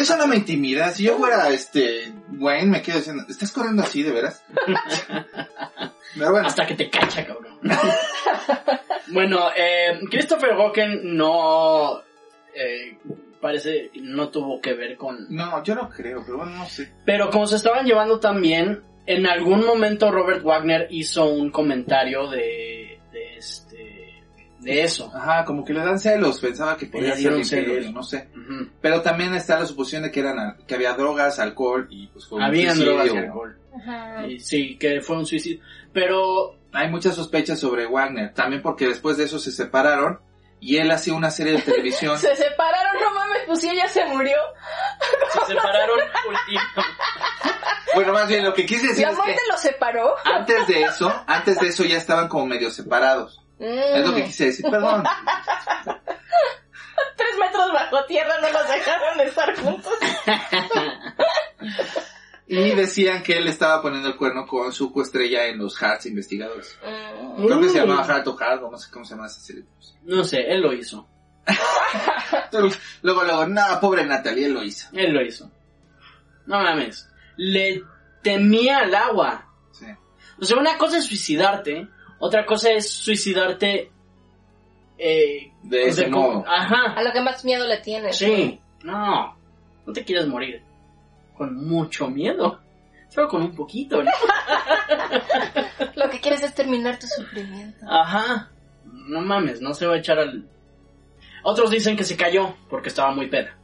Eso 0.00 0.16
no 0.16 0.28
me 0.28 0.36
intimida. 0.36 0.90
Si 0.92 1.02
yo 1.02 1.16
fuera 1.18 1.48
este 1.48 2.12
Wayne 2.38 2.70
me 2.70 2.82
quedo 2.82 2.98
diciendo, 2.98 3.24
¿estás 3.28 3.50
corriendo 3.50 3.82
así 3.82 4.04
de 4.04 4.12
veras? 4.12 4.44
Pero 6.16 6.30
bueno, 6.30 6.46
hasta 6.46 6.64
que 6.66 6.74
te 6.76 6.88
cacha, 6.88 7.26
cabrón. 7.26 7.53
bueno, 9.12 9.48
eh, 9.56 10.00
Christopher 10.10 10.56
Walken 10.56 11.16
no 11.16 12.00
eh, 12.54 12.96
parece 13.40 13.90
no 14.02 14.28
tuvo 14.30 14.60
que 14.60 14.74
ver 14.74 14.96
con 14.96 15.26
no, 15.34 15.62
yo 15.62 15.74
no 15.74 15.88
creo, 15.88 16.22
pero 16.24 16.38
bueno, 16.38 16.52
no 16.56 16.66
sé. 16.66 16.92
Pero 17.04 17.30
como 17.30 17.46
se 17.46 17.56
estaban 17.56 17.84
llevando 17.86 18.20
también, 18.20 18.82
en 19.06 19.26
algún 19.26 19.64
momento 19.64 20.10
Robert 20.10 20.42
Wagner 20.42 20.86
hizo 20.90 21.26
un 21.28 21.50
comentario 21.50 22.28
de, 22.30 23.00
de 23.12 23.36
este, 23.36 24.22
de 24.60 24.82
eso. 24.82 25.10
Ajá, 25.14 25.44
como 25.44 25.64
que 25.64 25.74
le 25.74 25.80
dan 25.80 25.98
celos, 25.98 26.40
pensaba 26.40 26.76
que 26.76 26.86
podía 26.86 27.14
ser 27.16 27.44
celos. 27.44 27.92
no 27.92 28.02
sé. 28.02 28.28
Pero 28.80 29.02
también 29.02 29.34
está 29.34 29.58
la 29.60 29.66
suposición 29.66 30.04
de 30.04 30.10
que 30.10 30.20
eran 30.20 30.56
que 30.66 30.74
había 30.74 30.94
drogas, 30.94 31.38
alcohol 31.38 31.86
y 31.90 32.06
pues 32.08 32.26
fue 32.26 32.38
un 32.38 32.44
Habían 32.44 32.74
suicidio. 32.76 32.92
drogas 32.92 33.14
y 33.14 33.16
alcohol. 33.18 33.58
ajá. 33.76 34.26
Y 34.26 34.40
sí, 34.40 34.76
que 34.78 35.00
fue 35.02 35.18
un 35.18 35.26
suicidio. 35.26 35.60
Pero, 35.92 36.56
Hay 36.74 36.88
muchas 36.88 37.14
sospechas 37.14 37.58
sobre 37.60 37.86
Wagner, 37.86 38.34
también 38.34 38.60
porque 38.62 38.86
después 38.88 39.16
de 39.16 39.24
eso 39.24 39.38
se 39.38 39.52
separaron 39.52 40.20
y 40.60 40.78
él 40.78 40.90
hacía 40.90 41.14
una 41.14 41.30
serie 41.30 41.52
de 41.54 41.62
televisión. 41.62 42.18
Se 42.18 42.34
separaron, 42.36 43.00
no 43.02 43.10
mames, 43.14 43.42
pues 43.46 43.60
si 43.60 43.68
ella 43.70 43.86
se 43.88 44.04
murió. 44.06 44.36
se 45.32 45.46
separaron 45.54 45.98
último. 46.28 46.60
bueno, 47.94 48.12
más 48.14 48.26
bien 48.28 48.44
lo 48.44 48.54
que 48.54 48.64
quise 48.64 48.86
decir 48.88 49.04
La 49.04 49.10
es 49.12 49.16
que 49.16 49.22
muerte 49.22 49.42
los 49.50 49.60
separó. 49.60 50.14
antes 50.24 50.66
de 50.66 50.82
eso, 50.82 51.24
antes 51.26 51.60
de 51.60 51.68
eso 51.68 51.84
ya 51.84 51.96
estaban 51.98 52.28
como 52.28 52.46
medio 52.46 52.70
separados. 52.70 53.40
Es 53.58 54.06
lo 54.06 54.14
que 54.14 54.22
Mm. 54.22 54.26
quise 54.26 54.46
decir, 54.46 54.64
perdón. 54.70 55.04
Tres 57.16 57.38
metros 57.38 57.72
bajo 57.72 58.04
tierra 58.06 58.34
no 58.40 58.48
los 58.50 58.68
dejaron 58.68 59.18
de 59.18 59.24
estar 59.24 59.56
juntos. 59.60 59.92
Y 62.56 62.74
decían 62.74 63.22
que 63.22 63.36
él 63.38 63.48
estaba 63.48 63.80
poniendo 63.82 64.08
el 64.08 64.16
cuerno 64.16 64.46
con 64.46 64.72
su 64.72 64.92
coestrella 64.92 65.46
en 65.46 65.58
los 65.58 65.76
Hearts 65.78 66.06
investigadores. 66.06 66.78
Mm. 66.82 67.44
Creo 67.46 67.60
que 67.60 67.68
se 67.68 67.78
Mm. 67.80 67.86
llamaba 67.86 68.04
Heart 68.06 68.24
to 68.24 68.36
Heart 68.36 68.62
o 68.62 68.70
no 68.70 68.78
sé 68.78 68.90
cómo 68.90 69.04
se 69.04 69.14
llama 69.14 69.26
esa 69.26 69.40
serie. 69.40 69.64
No 70.04 70.24
sé, 70.24 70.40
él 70.52 70.60
lo 70.60 70.72
hizo. 70.72 71.06
Luego, 73.02 73.22
luego, 73.24 73.46
no, 73.46 73.62
pobre 73.80 74.04
Natalie, 74.06 74.46
él 74.46 74.54
lo 74.54 74.62
hizo. 74.62 74.88
Él 74.92 75.12
lo 75.12 75.22
hizo. 75.22 75.50
No 76.46 76.58
mames. 76.60 77.08
Le 77.36 77.82
temía 78.22 78.78
al 78.78 78.94
agua. 78.94 79.46
Sí. 79.72 79.86
O 80.40 80.44
sea, 80.44 80.56
una 80.58 80.78
cosa 80.78 80.98
es 80.98 81.04
suicidarte, 81.06 81.88
otra 82.18 82.46
cosa 82.46 82.70
es 82.70 82.88
suicidarte 82.90 83.90
eh, 84.96 85.52
De 85.62 85.88
ese 85.88 86.06
modo. 86.08 86.44
Ajá. 86.46 86.94
A 86.96 87.02
lo 87.02 87.12
que 87.12 87.20
más 87.20 87.44
miedo 87.44 87.66
le 87.66 87.78
tienes. 87.78 88.16
Sí. 88.16 88.60
No. 88.84 89.36
No 89.86 89.92
te 89.92 90.04
quieres 90.04 90.26
morir. 90.26 90.62
Con 91.36 91.66
mucho 91.66 92.08
miedo. 92.08 92.60
Solo 93.08 93.28
con 93.28 93.42
un 93.42 93.54
poquito. 93.54 94.02
¿no? 94.02 94.10
Lo 95.94 96.10
que 96.10 96.20
quieres 96.20 96.42
es 96.42 96.54
terminar 96.54 96.98
tu 96.98 97.06
sufrimiento. 97.06 97.86
Ajá. 97.88 98.50
No 98.84 99.20
mames, 99.20 99.60
no 99.60 99.72
se 99.74 99.86
va 99.86 99.94
a 99.94 99.98
echar 99.98 100.18
al... 100.18 100.48
Otros 101.44 101.70
dicen 101.70 101.96
que 101.96 102.04
se 102.04 102.16
cayó 102.16 102.56
porque 102.68 102.88
estaba 102.88 103.12
muy 103.12 103.28
peda. 103.28 103.56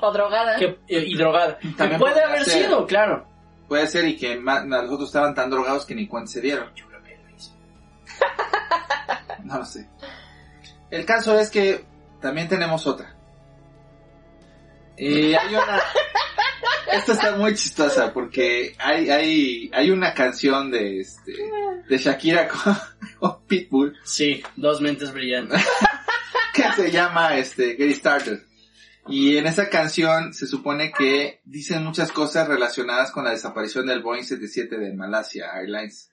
O 0.00 0.12
drogada. 0.12 0.56
que, 0.56 0.78
eh, 0.88 1.04
y 1.06 1.16
drogada. 1.16 1.58
También 1.76 2.00
puede 2.00 2.22
haber 2.22 2.44
ser. 2.44 2.64
sido, 2.64 2.86
claro. 2.86 3.26
Puede 3.68 3.86
ser 3.86 4.06
y 4.06 4.16
que 4.16 4.36
los 4.36 4.90
otros 4.90 5.08
estaban 5.08 5.34
tan 5.34 5.50
drogados 5.50 5.86
que 5.86 5.94
ni 5.94 6.06
cuenta 6.06 6.30
se 6.30 6.40
dieron. 6.40 6.74
Yo 6.74 6.86
creo 6.88 7.02
que 7.02 7.16
lo 7.16 7.36
hizo. 7.36 7.52
No 9.44 9.58
lo 9.58 9.64
sé. 9.64 9.88
El 10.90 11.04
caso 11.04 11.38
es 11.38 11.50
que 11.50 11.84
también 12.20 12.48
tenemos 12.48 12.86
otra. 12.86 13.14
Y 14.96 15.34
hay 15.34 15.54
una... 15.54 15.80
Esta 16.92 17.12
está 17.12 17.36
muy 17.36 17.54
chistosa 17.54 18.12
porque 18.12 18.74
hay, 18.78 19.10
hay, 19.10 19.70
hay 19.72 19.90
una 19.90 20.14
canción 20.14 20.70
de, 20.70 21.00
este, 21.00 21.32
de 21.88 21.98
Shakira 21.98 22.48
con, 22.48 22.76
con 23.18 23.44
Pitbull 23.46 23.96
Sí, 24.04 24.42
dos 24.56 24.80
mentes 24.80 25.12
brillantes. 25.12 25.60
que 26.54 26.64
se 26.74 26.90
llama 26.90 27.36
este, 27.36 27.76
Get 27.76 27.94
Started. 27.94 28.40
Y 29.08 29.36
en 29.36 29.46
esa 29.46 29.68
canción 29.68 30.34
se 30.34 30.46
supone 30.46 30.92
que 30.92 31.40
dicen 31.44 31.84
muchas 31.84 32.10
cosas 32.10 32.48
relacionadas 32.48 33.12
con 33.12 33.24
la 33.24 33.30
desaparición 33.30 33.86
del 33.86 34.02
Boeing 34.02 34.24
77 34.24 34.78
de 34.78 34.92
Malasia 34.94 35.52
Airlines. 35.54 36.10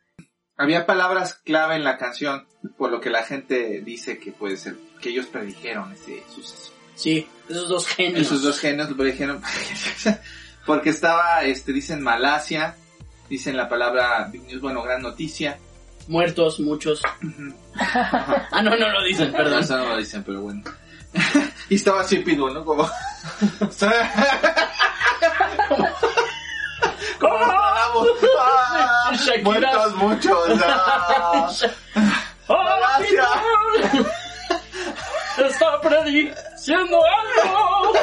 Había 0.55 0.85
palabras 0.85 1.33
clave 1.33 1.75
en 1.75 1.83
la 1.83 1.97
canción, 1.97 2.45
por 2.77 2.91
lo 2.91 3.01
que 3.01 3.09
la 3.09 3.23
gente 3.23 3.81
dice 3.83 4.19
que 4.19 4.31
puede 4.31 4.57
ser 4.57 4.75
que 5.01 5.09
ellos 5.09 5.25
predijeron 5.25 5.91
ese 5.91 6.23
suceso. 6.33 6.71
Sí, 6.93 7.27
esos 7.49 7.67
dos 7.67 7.87
genios. 7.87 8.27
Esos 8.27 8.43
dos 8.43 8.59
genios 8.59 8.89
lo 8.89 8.95
predijeron 8.95 9.41
porque 10.65 10.89
estaba, 10.89 11.43
este, 11.43 11.73
dicen 11.73 12.01
Malasia, 12.01 12.75
dicen 13.29 13.57
la 13.57 13.67
palabra 13.67 14.27
Big 14.31 14.43
News, 14.43 14.61
bueno, 14.61 14.81
gran 14.81 15.01
noticia. 15.01 15.57
Muertos, 16.07 16.59
muchos. 16.59 17.01
ah, 17.75 18.61
no, 18.61 18.75
no 18.75 18.89
lo 18.89 19.03
dicen, 19.03 19.31
Perdón, 19.37 19.63
eso 19.63 19.77
no 19.77 19.89
lo 19.89 19.97
dicen, 19.97 20.23
pero 20.23 20.41
bueno. 20.41 20.63
y 21.69 21.75
estaba 21.75 22.01
así 22.01 22.19
Pitbull, 22.19 22.53
¿no? 22.53 22.65
Como... 22.65 22.83
Como 27.19 27.37
nos 27.39 27.47
tragamos. 27.47 28.07
Ah, 28.39 29.11
muertos 29.43 29.95
muchos. 29.95 30.59
ah. 30.63 31.49
¡Ah, 32.49 32.77
Malasia. 32.79 33.25
Peter! 33.73 34.05
¡Está 35.47 35.81
prediciendo 35.81 36.99
algo! 37.03 37.93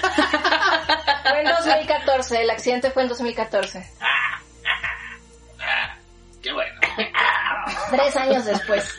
Fue 0.00 1.40
en 1.40 1.48
2014, 1.48 2.42
el 2.42 2.50
accidente 2.50 2.90
fue 2.90 3.02
en 3.02 3.08
2014. 3.08 3.90
Qué 6.42 6.52
bueno. 6.52 6.80
Tres 7.90 8.16
años 8.16 8.44
después. 8.44 8.94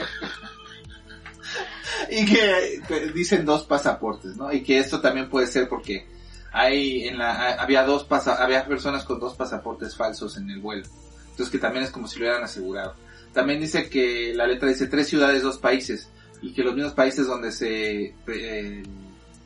Y 2.09 2.25
que, 2.25 2.81
que 2.87 2.99
dicen 3.11 3.45
dos 3.45 3.63
pasaportes, 3.63 4.35
¿no? 4.35 4.51
Y 4.51 4.63
que 4.63 4.79
esto 4.79 4.99
también 4.99 5.29
puede 5.29 5.47
ser 5.47 5.67
porque 5.69 6.07
hay 6.51 7.07
en 7.07 7.17
la 7.17 7.53
había 7.53 7.83
dos 7.83 8.03
pasa, 8.03 8.43
había 8.43 8.65
personas 8.65 9.03
con 9.03 9.19
dos 9.19 9.35
pasaportes 9.35 9.95
falsos 9.95 10.37
en 10.37 10.49
el 10.49 10.59
vuelo. 10.59 10.85
Entonces 11.29 11.49
que 11.49 11.59
también 11.59 11.85
es 11.85 11.91
como 11.91 12.07
si 12.07 12.19
lo 12.19 12.25
hubieran 12.25 12.43
asegurado. 12.43 12.95
También 13.33 13.59
dice 13.59 13.89
que 13.89 14.33
la 14.33 14.47
letra 14.47 14.69
dice 14.69 14.87
tres 14.87 15.07
ciudades, 15.07 15.43
dos 15.43 15.57
países 15.57 16.09
y 16.41 16.53
que 16.53 16.63
los 16.63 16.75
mismos 16.75 16.93
países 16.93 17.27
donde 17.27 17.51
se 17.51 18.15
eh, 18.27 18.83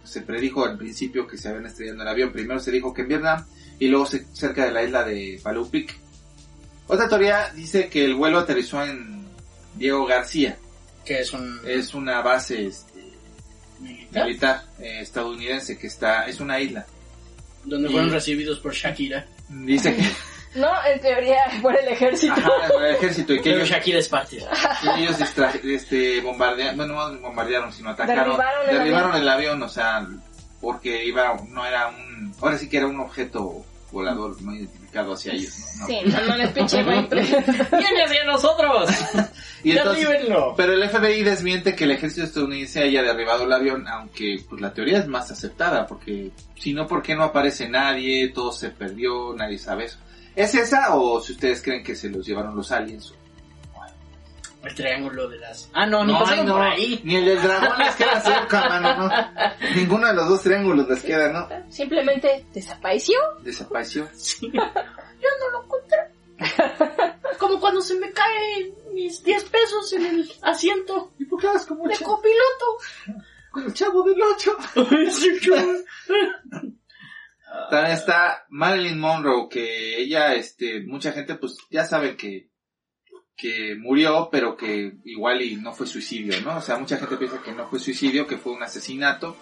se 0.04 0.22
predijo 0.22 0.66
al 0.66 0.78
principio 0.78 1.28
que 1.28 1.38
se 1.38 1.50
habían 1.50 1.66
estrellado 1.66 1.96
en 1.98 2.02
el 2.02 2.08
avión, 2.08 2.32
primero 2.32 2.60
se 2.60 2.72
dijo 2.72 2.94
que 2.94 3.02
en 3.04 3.08
Vietnam 3.10 3.46
y 3.80 3.88
luego 3.88 4.06
se- 4.06 4.26
cerca 4.34 4.66
de 4.66 4.72
la 4.72 4.84
isla 4.84 5.04
de 5.04 5.40
Palupik. 5.44 5.96
Otra 6.88 7.08
teoría 7.08 7.52
dice 7.56 7.88
que 7.90 8.04
el 8.06 8.16
vuelo 8.16 8.40
aterrizó 8.40 8.84
en 8.84 9.26
Diego 9.76 10.06
García, 10.06 10.58
Que 11.06 11.22
es 11.22 11.32
un... 11.34 11.60
es 11.66 11.94
una 11.94 12.22
base 12.22 12.66
este, 12.68 13.02
militar, 13.80 14.26
militar 14.26 14.66
eh, 14.80 15.00
estadounidense 15.02 15.78
que 15.78 15.88
está 15.88 16.26
es 16.28 16.40
una 16.40 16.60
isla 16.60 16.86
Donde 17.64 17.88
y- 17.90 17.92
fueron 17.92 18.12
recibidos 18.12 18.60
por 18.60 18.74
Shakira. 18.74 19.26
dice 19.50 19.96
que 19.96 20.04
No, 20.56 20.70
en 20.86 21.00
teoría 21.00 21.38
por 21.62 21.78
el 21.78 21.88
ejército. 21.88 22.34
ajá, 22.34 22.52
el 22.80 22.96
ejército 22.96 23.34
y 23.34 23.42
que 23.42 23.54
ellos, 23.56 23.70
Shakira 23.70 24.00
es 24.00 24.10
parte. 24.10 24.38
que 24.96 25.02
ellos 25.02 25.16
este 25.64 26.22
bombardearon 26.22 26.78
bueno 26.78 27.10
no 27.12 27.20
bombardearon 27.20 27.72
sino 27.72 27.90
atacaron 27.92 28.38
Derribaron 28.38 28.70
el 28.70 28.78
derribaron 28.78 29.12
avión. 29.12 29.22
el 29.24 29.30
avión 29.30 29.64
o 29.64 29.70
sea 29.70 30.08
porque 30.60 31.06
iba 31.06 31.36
no 31.50 31.66
era 31.66 31.88
un 31.88 32.34
ahora 32.42 32.58
sí 32.58 32.68
que 32.70 32.78
era 32.78 32.88
un 32.88 33.00
objeto 33.00 33.66
volador 33.92 34.42
no 34.42 34.54
identificado 34.54 35.14
hacia 35.14 35.34
ellos 35.34 35.54
¿no? 35.80 35.82
No. 35.82 35.88
Sí, 35.88 36.00
no 36.06 36.28
mames, 36.28 36.50
pinche 36.52 36.84
güey. 36.84 37.08
¡Viene 37.10 38.04
hacia 38.06 38.24
nosotros! 38.26 38.90
y 39.64 39.72
entonces 39.78 40.08
pero 40.58 40.74
el 40.74 40.90
FBI 40.90 41.24
desmiente 41.24 41.76
que 41.76 41.84
el 41.86 41.92
ejército 41.92 42.26
estadounidense 42.26 42.84
haya 42.84 43.04
derribado 43.04 43.44
el 43.44 43.52
avión, 43.54 43.88
aunque 43.88 44.38
pues 44.50 44.62
la 44.62 44.74
teoría 44.74 45.00
es 45.00 45.08
más 45.08 45.30
aceptada, 45.32 45.86
porque 45.88 46.32
si 46.58 46.74
no, 46.74 46.88
¿por 46.88 47.02
qué 47.02 47.16
no 47.16 47.24
aparece 47.24 47.68
nadie? 47.70 48.30
Todo 48.30 48.52
se 48.54 48.70
perdió, 48.70 49.34
nadie 49.36 49.58
sabe 49.58 49.86
eso. 49.86 49.98
¿Es 50.36 50.56
esa 50.56 50.96
o 50.96 51.20
si 51.22 51.34
ustedes 51.34 51.62
creen 51.62 51.84
que 51.84 51.96
se 51.96 52.10
los 52.10 52.26
llevaron 52.26 52.56
los 52.56 52.72
aliens? 52.72 53.14
El 54.64 54.76
triángulo 54.76 55.28
de 55.28 55.40
las... 55.40 55.70
Ah, 55.74 55.88
no, 55.88 56.06
ni 56.06 56.14
No, 56.14 56.20
pasaron 56.20 56.46
no, 56.46 56.54
por 56.54 56.62
ahí. 56.62 57.02
ni 57.04 57.16
el 57.16 57.26
del 57.26 57.42
dragón 57.42 57.80
les 57.80 57.96
queda 57.96 58.22
cerca, 58.22 58.70
mano, 58.70 59.08
no. 59.08 59.12
Ninguno 59.76 60.06
de 60.08 60.14
los 60.14 60.30
dos 60.30 60.44
triángulos 60.44 60.88
les 60.88 61.02
queda, 61.02 61.30
¿no? 61.34 61.50
Simplemente 61.72 62.46
desapareció. 62.54 63.18
Desapareció. 63.42 64.08
Como 67.40 67.60
cuando 67.60 67.82
se 67.82 67.96
me 67.96 68.12
caen 68.12 68.72
mis 68.94 69.24
10 69.24 69.44
pesos 69.46 69.94
en 69.94 70.06
el 70.06 70.32
asiento 70.44 71.12
¿Y 71.18 71.26
por 71.26 71.42
qué 71.42 71.48
vas 71.48 71.66
como 71.66 71.86
el 71.86 71.90
de 71.92 71.98
chavo, 71.98 72.18
copiloto. 72.18 72.78
con 73.52 73.64
el 73.66 73.74
chavo 73.74 74.04
del 74.04 74.22
ocho? 74.22 74.56
También 77.70 77.94
está 77.96 78.46
Marilyn 78.50 79.00
Monroe, 79.00 79.48
que 79.50 79.98
ella, 80.02 80.34
este, 80.36 80.82
mucha 80.82 81.12
gente 81.12 81.36
pues 81.36 81.58
ya 81.70 81.84
sabe 81.86 82.16
que, 82.16 82.50
que 83.36 83.76
murió, 83.78 84.30
pero 84.32 84.56
que 84.56 84.94
igual 85.06 85.42
y 85.42 85.56
no 85.56 85.74
fue 85.74 85.88
suicidio, 85.88 86.40
¿no? 86.42 86.58
O 86.58 86.62
sea, 86.62 86.78
mucha 86.78 86.98
gente 86.98 87.18
piensa 87.18 87.42
que 87.42 87.52
no 87.52 87.68
fue 87.68 87.80
suicidio, 87.80 88.28
que 88.28 88.38
fue 88.38 88.54
un 88.54 88.64
asesinato. 88.64 89.36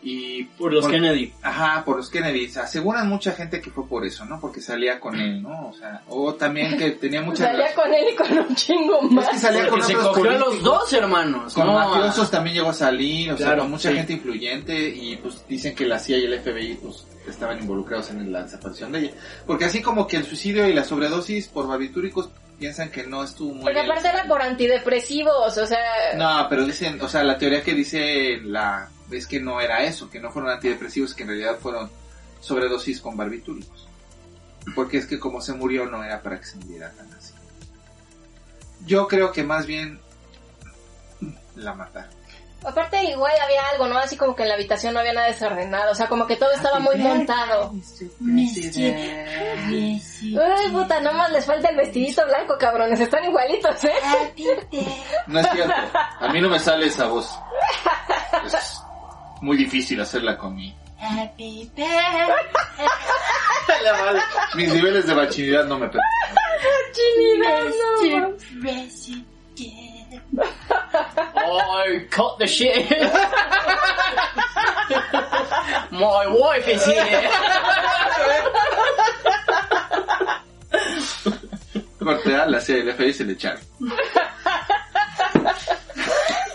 Y 0.00 0.44
Por 0.44 0.72
los 0.72 0.84
Por- 0.84 0.92
Kennedy. 0.94 1.32
Ajá, 1.42 1.84
por 1.84 1.96
los 1.96 2.08
Kennedy. 2.08 2.46
Aseguran 2.56 3.08
mucha 3.08 3.32
gente 3.32 3.60
que 3.60 3.70
fue 3.70 3.88
por 3.88 4.06
eso, 4.06 4.24
¿no? 4.24 4.40
Porque 4.40 4.60
salía 4.60 5.00
con 5.00 5.18
él, 5.18 5.42
¿no? 5.42 5.68
O 5.70 5.72
sea, 5.74 6.02
o 6.06 6.34
también 6.34 6.78
que 6.78 6.92
tenía 6.92 7.20
mucha 7.20 7.46
Salía 7.46 7.74
con 7.74 7.92
él 7.92 8.04
y 8.12 8.14
con 8.16 8.38
un 8.38 8.54
chingo 8.54 9.00
Es 9.02 9.10
más. 9.10 9.28
que 9.28 9.38
salía 9.38 9.66
Porque 9.66 9.80
con 9.80 9.82
se 9.82 9.96
otros 9.96 10.16
cogió 10.16 10.30
a 10.30 10.38
los 10.38 10.62
dos 10.62 10.92
hermanos. 10.92 11.52
Con 11.52 11.66
no, 11.66 11.72
mafiosos 11.74 12.30
también 12.30 12.54
llegó 12.54 12.70
a 12.70 12.74
salir, 12.74 13.32
o 13.32 13.36
sea, 13.36 13.56
con 13.56 13.70
mucha 13.70 13.90
sí. 13.90 13.96
gente 13.96 14.12
influyente 14.12 14.88
y 14.88 15.16
pues 15.16 15.44
dicen 15.48 15.74
que 15.74 15.84
la 15.84 15.98
CIA 15.98 16.18
y 16.18 16.24
el 16.26 16.40
FBI 16.40 16.74
pues 16.80 17.04
estaban 17.30 17.58
involucrados 17.58 18.10
en 18.10 18.32
la 18.32 18.42
desaparición 18.42 18.92
de 18.92 18.98
ella. 19.00 19.12
Porque 19.46 19.64
así 19.64 19.82
como 19.82 20.06
que 20.06 20.16
el 20.16 20.24
suicidio 20.24 20.66
y 20.66 20.72
la 20.72 20.84
sobredosis 20.84 21.48
por 21.48 21.66
barbitúricos 21.66 22.30
piensan 22.58 22.90
que 22.90 23.06
no 23.06 23.22
estuvo 23.22 23.54
muy 23.54 23.64
Porque 23.64 23.80
aparte 23.80 24.08
era 24.08 24.26
por 24.26 24.42
antidepresivos, 24.42 25.56
o 25.56 25.66
sea... 25.66 25.78
No, 26.16 26.46
pero 26.48 26.64
dicen, 26.64 27.00
o 27.00 27.08
sea, 27.08 27.22
la 27.22 27.38
teoría 27.38 27.62
que 27.62 27.74
dice 27.74 28.38
la 28.42 28.90
es 29.10 29.26
que 29.26 29.40
no 29.40 29.60
era 29.60 29.84
eso, 29.84 30.10
que 30.10 30.20
no 30.20 30.30
fueron 30.30 30.50
antidepresivos, 30.50 31.14
que 31.14 31.22
en 31.22 31.30
realidad 31.30 31.58
fueron 31.58 31.90
sobredosis 32.40 33.00
con 33.00 33.16
barbitúricos. 33.16 33.88
Porque 34.74 34.98
es 34.98 35.06
que 35.06 35.18
como 35.18 35.40
se 35.40 35.54
murió 35.54 35.86
no 35.86 36.04
era 36.04 36.20
para 36.20 36.38
que 36.38 36.46
se 36.46 36.56
muriera 36.58 36.90
tan 36.92 37.10
así. 37.12 37.32
Yo 38.84 39.08
creo 39.08 39.32
que 39.32 39.42
más 39.42 39.66
bien 39.66 39.98
la 41.56 41.74
mataron. 41.74 42.17
Aparte 42.64 43.02
igual 43.04 43.32
había 43.40 43.68
algo, 43.72 43.86
¿no? 43.86 43.98
Así 43.98 44.16
como 44.16 44.34
que 44.34 44.42
en 44.42 44.48
la 44.48 44.54
habitación 44.56 44.92
no 44.92 45.00
había 45.00 45.12
nada 45.12 45.28
desordenado, 45.28 45.92
o 45.92 45.94
sea, 45.94 46.08
como 46.08 46.26
que 46.26 46.34
todo 46.36 46.50
estaba 46.50 46.80
muy 46.80 46.96
montado. 46.96 47.72
Uy, 50.34 50.72
puta, 50.72 51.00
nomás 51.00 51.30
les 51.30 51.44
falta 51.46 51.68
el 51.68 51.76
vestidito 51.76 52.24
blanco, 52.26 52.58
cabrones, 52.58 52.98
están 52.98 53.24
igualitos, 53.24 53.84
¿eh? 53.84 53.92
No 55.28 55.38
es 55.40 55.48
cierto. 55.52 55.74
A 56.20 56.28
mí 56.32 56.40
no 56.40 56.48
me 56.50 56.58
sale 56.58 56.86
esa 56.86 57.06
voz. 57.06 57.30
Es 58.44 58.82
muy 59.40 59.56
difícil 59.56 60.00
hacerla 60.00 60.36
con 60.36 60.56
mi... 60.56 60.74
Mis 64.56 64.72
niveles 64.74 65.06
de 65.06 65.14
bachilleridad 65.14 65.64
no 65.66 65.78
me 65.78 65.86
permiten. 65.86 66.08
I 70.38 72.06
cut 72.10 72.38
the 72.38 72.46
shit. 72.46 72.90
My 75.90 76.26
wife 76.26 76.68
is 76.68 76.84
here. 76.84 77.30
Corte 81.98 82.34
A, 82.34 82.46
la 82.46 82.60
CIA 82.60 82.76
y 82.78 82.80
el 82.80 82.94
FBI 82.94 83.12
se 83.12 83.24
le 83.24 83.32
echaron. 83.34 83.60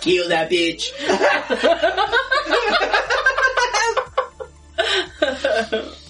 Kill 0.02 0.28
that 0.30 0.50
bitch. 0.50 0.92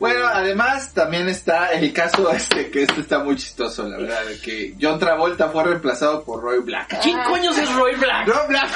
Bueno, 0.00 0.26
además 0.32 0.94
también 0.94 1.28
está 1.28 1.72
el 1.72 1.92
caso 1.92 2.32
este, 2.32 2.70
que 2.70 2.84
este 2.84 3.02
está 3.02 3.18
muy 3.18 3.36
chistoso, 3.36 3.86
la 3.86 3.98
verdad, 3.98 4.24
de 4.24 4.40
que 4.40 4.74
John 4.80 4.98
Travolta 4.98 5.50
fue 5.50 5.62
reemplazado 5.62 6.24
por 6.24 6.42
Roy 6.42 6.60
Black. 6.60 7.00
¿Quién 7.02 7.18
coño 7.22 7.50
es 7.50 7.74
Roy 7.74 7.94
Black? 7.96 8.26
Roy 8.26 8.48
Black. 8.48 8.70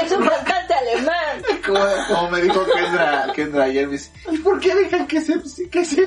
Es 0.00 0.12
un 0.12 0.24
cantante 0.24 0.74
alemán. 0.74 1.42
Como, 1.66 1.84
como 2.06 2.30
me 2.30 2.40
dijo 2.42 2.64
Kendra, 2.72 3.32
Kendra 3.34 3.64
ayer, 3.64 3.86
me 3.86 3.94
dice, 3.94 4.12
¿y 4.30 4.38
por 4.38 4.60
qué 4.60 4.76
dejan 4.76 5.08
que 5.08 5.20
se, 5.20 5.34
que 5.70 5.84
se, 5.84 6.06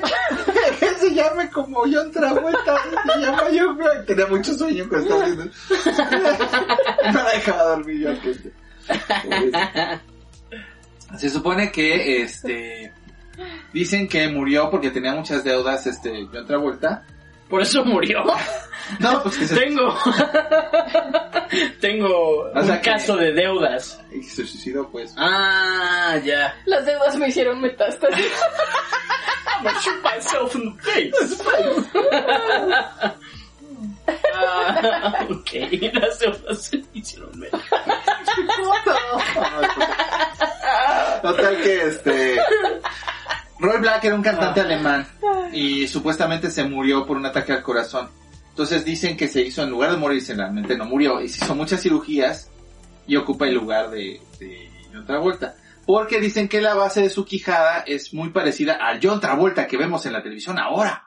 que 0.80 0.94
se 0.98 1.14
llame 1.14 1.50
como 1.50 1.80
John 1.80 2.10
Travolta? 2.10 2.76
Se 3.04 3.20
llama 3.20 3.42
John 3.52 3.76
Frank. 3.76 4.06
Tenía 4.06 4.26
mucho 4.28 4.54
sueño 4.54 4.88
cuando 4.88 5.08
estaba 5.08 5.26
viendo. 5.26 5.44
No 7.12 7.22
la 7.22 7.32
dejaba 7.32 7.62
dormir 7.64 7.98
yo 7.98 8.10
a 8.12 8.14
Kendra. 9.20 10.02
Se 11.18 11.28
supone 11.28 11.72
que, 11.72 12.22
este, 12.22 12.92
dicen 13.72 14.08
que 14.08 14.28
murió 14.28 14.70
porque 14.70 14.90
tenía 14.90 15.14
muchas 15.14 15.44
deudas, 15.44 15.86
este, 15.86 16.26
John 16.32 16.46
Travolta. 16.46 17.04
Por 17.48 17.62
eso 17.62 17.84
murió. 17.84 18.24
No, 18.98 19.22
pues 19.22 19.36
que 19.38 19.46
se, 19.46 19.54
Tengo. 19.54 19.96
Tengo 21.80 22.40
O 22.52 22.62
sea 22.62 22.74
un 22.74 22.80
que- 22.80 22.90
caso 22.90 23.16
de 23.16 23.32
deudas. 23.32 24.00
y 24.12 24.20
se 24.24 24.44
suicidó, 24.44 24.88
pues. 24.90 25.14
Ah, 25.16 26.16
ya. 26.24 26.56
Las 26.64 26.84
deudas 26.86 27.14
me 27.16 27.28
hicieron 27.28 27.60
metástasis. 27.60 28.26
I'm 29.46 29.64
gonna 29.64 29.78
shoot 29.80 30.02
myself 30.02 30.54
in 30.56 30.76
the 30.76 30.82
face. 30.82 31.40
Ah, 34.34 35.26
ok, 35.30 35.50
las 35.92 36.18
deudas 36.18 36.62
se 36.66 36.82
hicieron 36.92 37.38
menos. 37.38 37.62
Total 41.22 41.56
que 41.62 41.82
este 41.82 42.40
Roy 43.60 43.78
Black 43.78 44.04
era 44.04 44.14
un 44.14 44.22
cantante 44.22 44.60
alemán 44.60 45.06
y 45.52 45.86
supuestamente 45.86 46.50
se 46.50 46.64
murió 46.64 47.06
por 47.06 47.16
un 47.16 47.26
ataque 47.26 47.52
al 47.52 47.62
corazón. 47.62 48.08
Entonces 48.48 48.84
dicen 48.84 49.16
que 49.16 49.28
se 49.28 49.42
hizo, 49.42 49.62
en 49.62 49.70
lugar 49.70 49.90
de 49.90 49.96
morirse, 49.96 50.34
realmente 50.34 50.76
no 50.76 50.84
murió, 50.84 51.20
y 51.20 51.28
se 51.28 51.44
hizo 51.44 51.54
muchas 51.54 51.82
cirugías 51.82 52.50
y 53.06 53.16
ocupa 53.16 53.46
el 53.46 53.54
lugar 53.54 53.90
de, 53.90 54.20
de 54.38 54.70
John 54.92 55.06
Travolta. 55.06 55.54
Porque 55.86 56.20
dicen 56.20 56.48
que 56.48 56.60
la 56.60 56.74
base 56.74 57.02
de 57.02 57.10
su 57.10 57.24
quijada 57.24 57.80
es 57.80 58.14
muy 58.14 58.30
parecida 58.30 58.74
al 58.74 59.00
John 59.02 59.20
Travolta 59.20 59.66
que 59.66 59.76
vemos 59.76 60.06
en 60.06 60.12
la 60.12 60.22
televisión 60.22 60.58
ahora. 60.58 61.06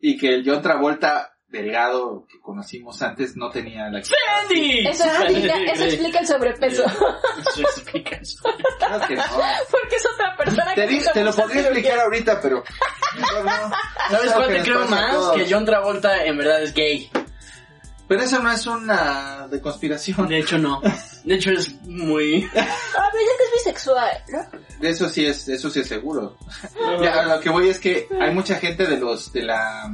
Y 0.00 0.16
que 0.16 0.34
el 0.34 0.42
John 0.44 0.62
Travolta 0.62 1.33
delgado 1.54 2.26
que 2.28 2.40
conocimos 2.40 3.00
antes 3.00 3.36
no 3.36 3.48
tenía 3.48 3.88
la 3.88 4.00
quijada. 4.00 4.42
¡Andy! 4.42 4.86
Eso, 4.86 5.04
explica, 5.04 5.54
eso 5.72 5.84
explica 5.84 6.18
el 6.18 6.26
sobrepeso. 6.26 6.84
Eso 6.84 7.60
explica 7.62 8.16
eso. 8.16 8.42
Claro 8.78 9.06
que 9.06 9.14
no. 9.14 9.22
Porque 9.70 9.96
es 9.96 10.06
otra 10.12 10.36
persona 10.36 10.74
Te, 10.74 10.86
que 10.86 10.94
hizo 10.94 11.10
te 11.12 11.24
lo 11.24 11.32
podría 11.32 11.62
explicar 11.62 12.00
ahorita, 12.00 12.40
pero... 12.40 12.64
mejor 13.16 13.44
no. 13.44 13.70
¿Sabes 14.10 14.32
cuál 14.32 14.48
te 14.48 14.62
creo 14.62 14.86
más? 14.86 15.16
Que 15.36 15.46
John 15.48 15.64
Travolta 15.64 16.24
en 16.24 16.36
verdad 16.36 16.62
es 16.62 16.74
gay. 16.74 17.10
Pero 18.08 18.22
eso 18.22 18.38
no 18.40 18.52
es 18.52 18.66
una 18.66 19.48
de 19.48 19.60
conspiración. 19.60 20.28
De 20.28 20.38
hecho, 20.38 20.58
no. 20.58 20.82
De 21.24 21.34
hecho, 21.36 21.52
es 21.52 21.72
muy... 21.82 22.44
Ah, 22.54 23.08
pero 23.12 23.24
ya 23.24 23.38
que 23.38 23.44
es 23.44 23.64
bisexual, 23.64 24.24
¿no? 24.28 24.60
De 24.80 24.90
eso 24.90 25.08
sí 25.08 25.24
es, 25.24 25.48
eso 25.48 25.70
sí 25.70 25.80
es 25.80 25.88
seguro. 25.88 26.36
Ya, 27.00 27.20
a 27.20 27.36
lo 27.36 27.40
que 27.40 27.48
voy 27.48 27.68
es 27.68 27.78
que 27.78 28.06
hay 28.20 28.34
mucha 28.34 28.56
gente 28.56 28.86
de 28.86 28.98
los, 28.98 29.32
de 29.32 29.42
la, 29.42 29.90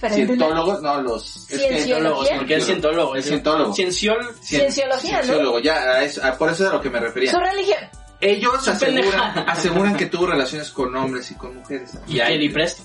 cientólogos, 0.00 0.82
no, 0.82 1.00
los, 1.02 1.50
es 1.50 1.60
que- 1.60 1.82
Cientólogos, 1.82 2.28
porque 2.36 2.54
es 2.56 2.66
cientólogo. 2.66 3.16
Es 3.16 3.26
cientólogo. 3.26 3.74
Cienciólogo. 3.74 4.30
cien- 4.42 4.58
Cienciología, 4.60 5.16
¿no? 5.18 5.22
cienciólogo, 5.24 5.58
ya, 5.60 5.74
a 5.76 6.02
eso, 6.04 6.24
a- 6.24 6.36
por 6.36 6.50
eso 6.50 6.64
es 6.64 6.70
a 6.70 6.74
lo 6.74 6.80
que 6.80 6.90
me 6.90 7.00
refería. 7.00 7.30
Su 7.32 7.38
religión. 7.38 7.78
Ellos 8.20 8.66
aseguran, 8.66 9.44
aseguran 9.48 9.96
que 9.96 10.06
tuvo 10.06 10.26
relaciones 10.26 10.70
con 10.70 10.94
hombres 10.96 11.30
y 11.30 11.34
con 11.34 11.54
mujeres. 11.56 11.92
Y 12.06 12.20
hay- 12.20 12.34
Kelly 12.34 12.48
Presto. 12.50 12.82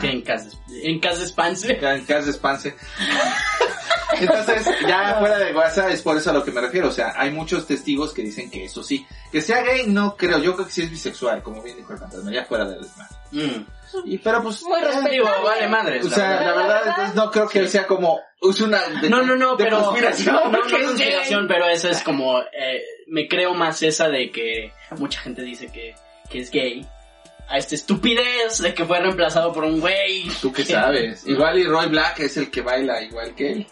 Que 0.00 0.10
en 0.10 0.22
casa, 0.22 0.48
en 0.82 0.98
casa 0.98 1.24
Spance. 1.26 1.78
Ya 1.80 1.94
en 1.94 2.04
casa 2.04 2.26
de 2.26 2.32
Spance. 2.32 2.74
Entonces, 4.20 4.66
ya 4.86 5.16
fuera 5.20 5.38
de 5.38 5.54
WhatsApp 5.54 5.90
es 5.90 6.02
por 6.02 6.16
eso 6.16 6.30
a 6.30 6.32
lo 6.32 6.44
que 6.44 6.50
me 6.50 6.60
refiero. 6.60 6.88
O 6.88 6.92
sea, 6.92 7.14
hay 7.16 7.30
muchos 7.30 7.66
testigos 7.66 8.12
que 8.12 8.22
dicen 8.22 8.50
que 8.50 8.64
eso 8.64 8.82
sí. 8.82 9.06
Que 9.30 9.40
sea 9.40 9.62
gay, 9.62 9.86
no 9.86 10.16
creo. 10.16 10.38
Yo 10.38 10.54
creo 10.54 10.66
que 10.66 10.72
sí 10.72 10.82
es 10.82 10.90
bisexual, 10.90 11.42
como 11.42 11.62
bien 11.62 11.76
dijo 11.76 11.92
el 11.92 11.98
fantasma, 11.98 12.30
ya 12.32 12.44
fuera 12.44 12.64
del 12.64 12.82
desmadre. 12.82 13.14
Mm. 13.32 13.66
Y, 14.04 14.18
pero 14.18 14.42
pues... 14.42 14.62
Muy 14.62 14.78
eh, 14.78 14.84
respetable. 14.84 15.12
Digo, 15.12 15.28
vale 15.44 15.68
madres. 15.68 16.06
O 16.06 16.08
la 16.10 16.14
sea, 16.16 16.28
verdad. 16.30 16.44
la 16.46 16.54
verdad, 16.62 16.82
entonces 16.88 17.14
no 17.14 17.30
creo 17.30 17.48
que 17.48 17.68
sea 17.68 17.86
como... 17.86 18.20
Es 18.40 18.60
una... 18.60 18.80
de- 19.00 19.10
No, 19.10 19.22
no, 19.22 19.36
no, 19.36 19.56
de 19.56 19.64
pero... 19.64 19.80
conspiración, 19.82 20.34
No, 20.34 20.44
no, 20.44 20.50
no 20.58 20.64
es 20.66 20.72
conspiración, 20.86 21.46
gay. 21.46 21.48
pero 21.48 21.68
esa 21.68 21.90
es 21.90 22.02
como... 22.02 22.40
eh, 22.40 22.82
me 23.08 23.26
creo 23.28 23.54
más 23.54 23.82
esa 23.82 24.08
de 24.08 24.30
que 24.30 24.72
mucha 24.96 25.20
gente 25.20 25.42
dice 25.42 25.68
que, 25.72 25.94
que 26.30 26.40
es 26.40 26.50
gay. 26.50 26.86
A 27.48 27.56
esta 27.56 27.74
estupidez 27.74 28.58
de 28.60 28.74
que 28.74 28.84
fue 28.84 29.00
reemplazado 29.00 29.52
por 29.52 29.64
un 29.64 29.80
güey. 29.80 30.28
¿Tú 30.42 30.52
qué 30.52 30.64
sabes? 30.66 31.26
Igual 31.26 31.58
y 31.58 31.64
Roy 31.64 31.86
Black 31.88 32.20
es 32.20 32.36
el 32.36 32.50
que 32.50 32.60
baila 32.60 33.00
igual 33.02 33.34
que 33.34 33.52
él. 33.52 33.66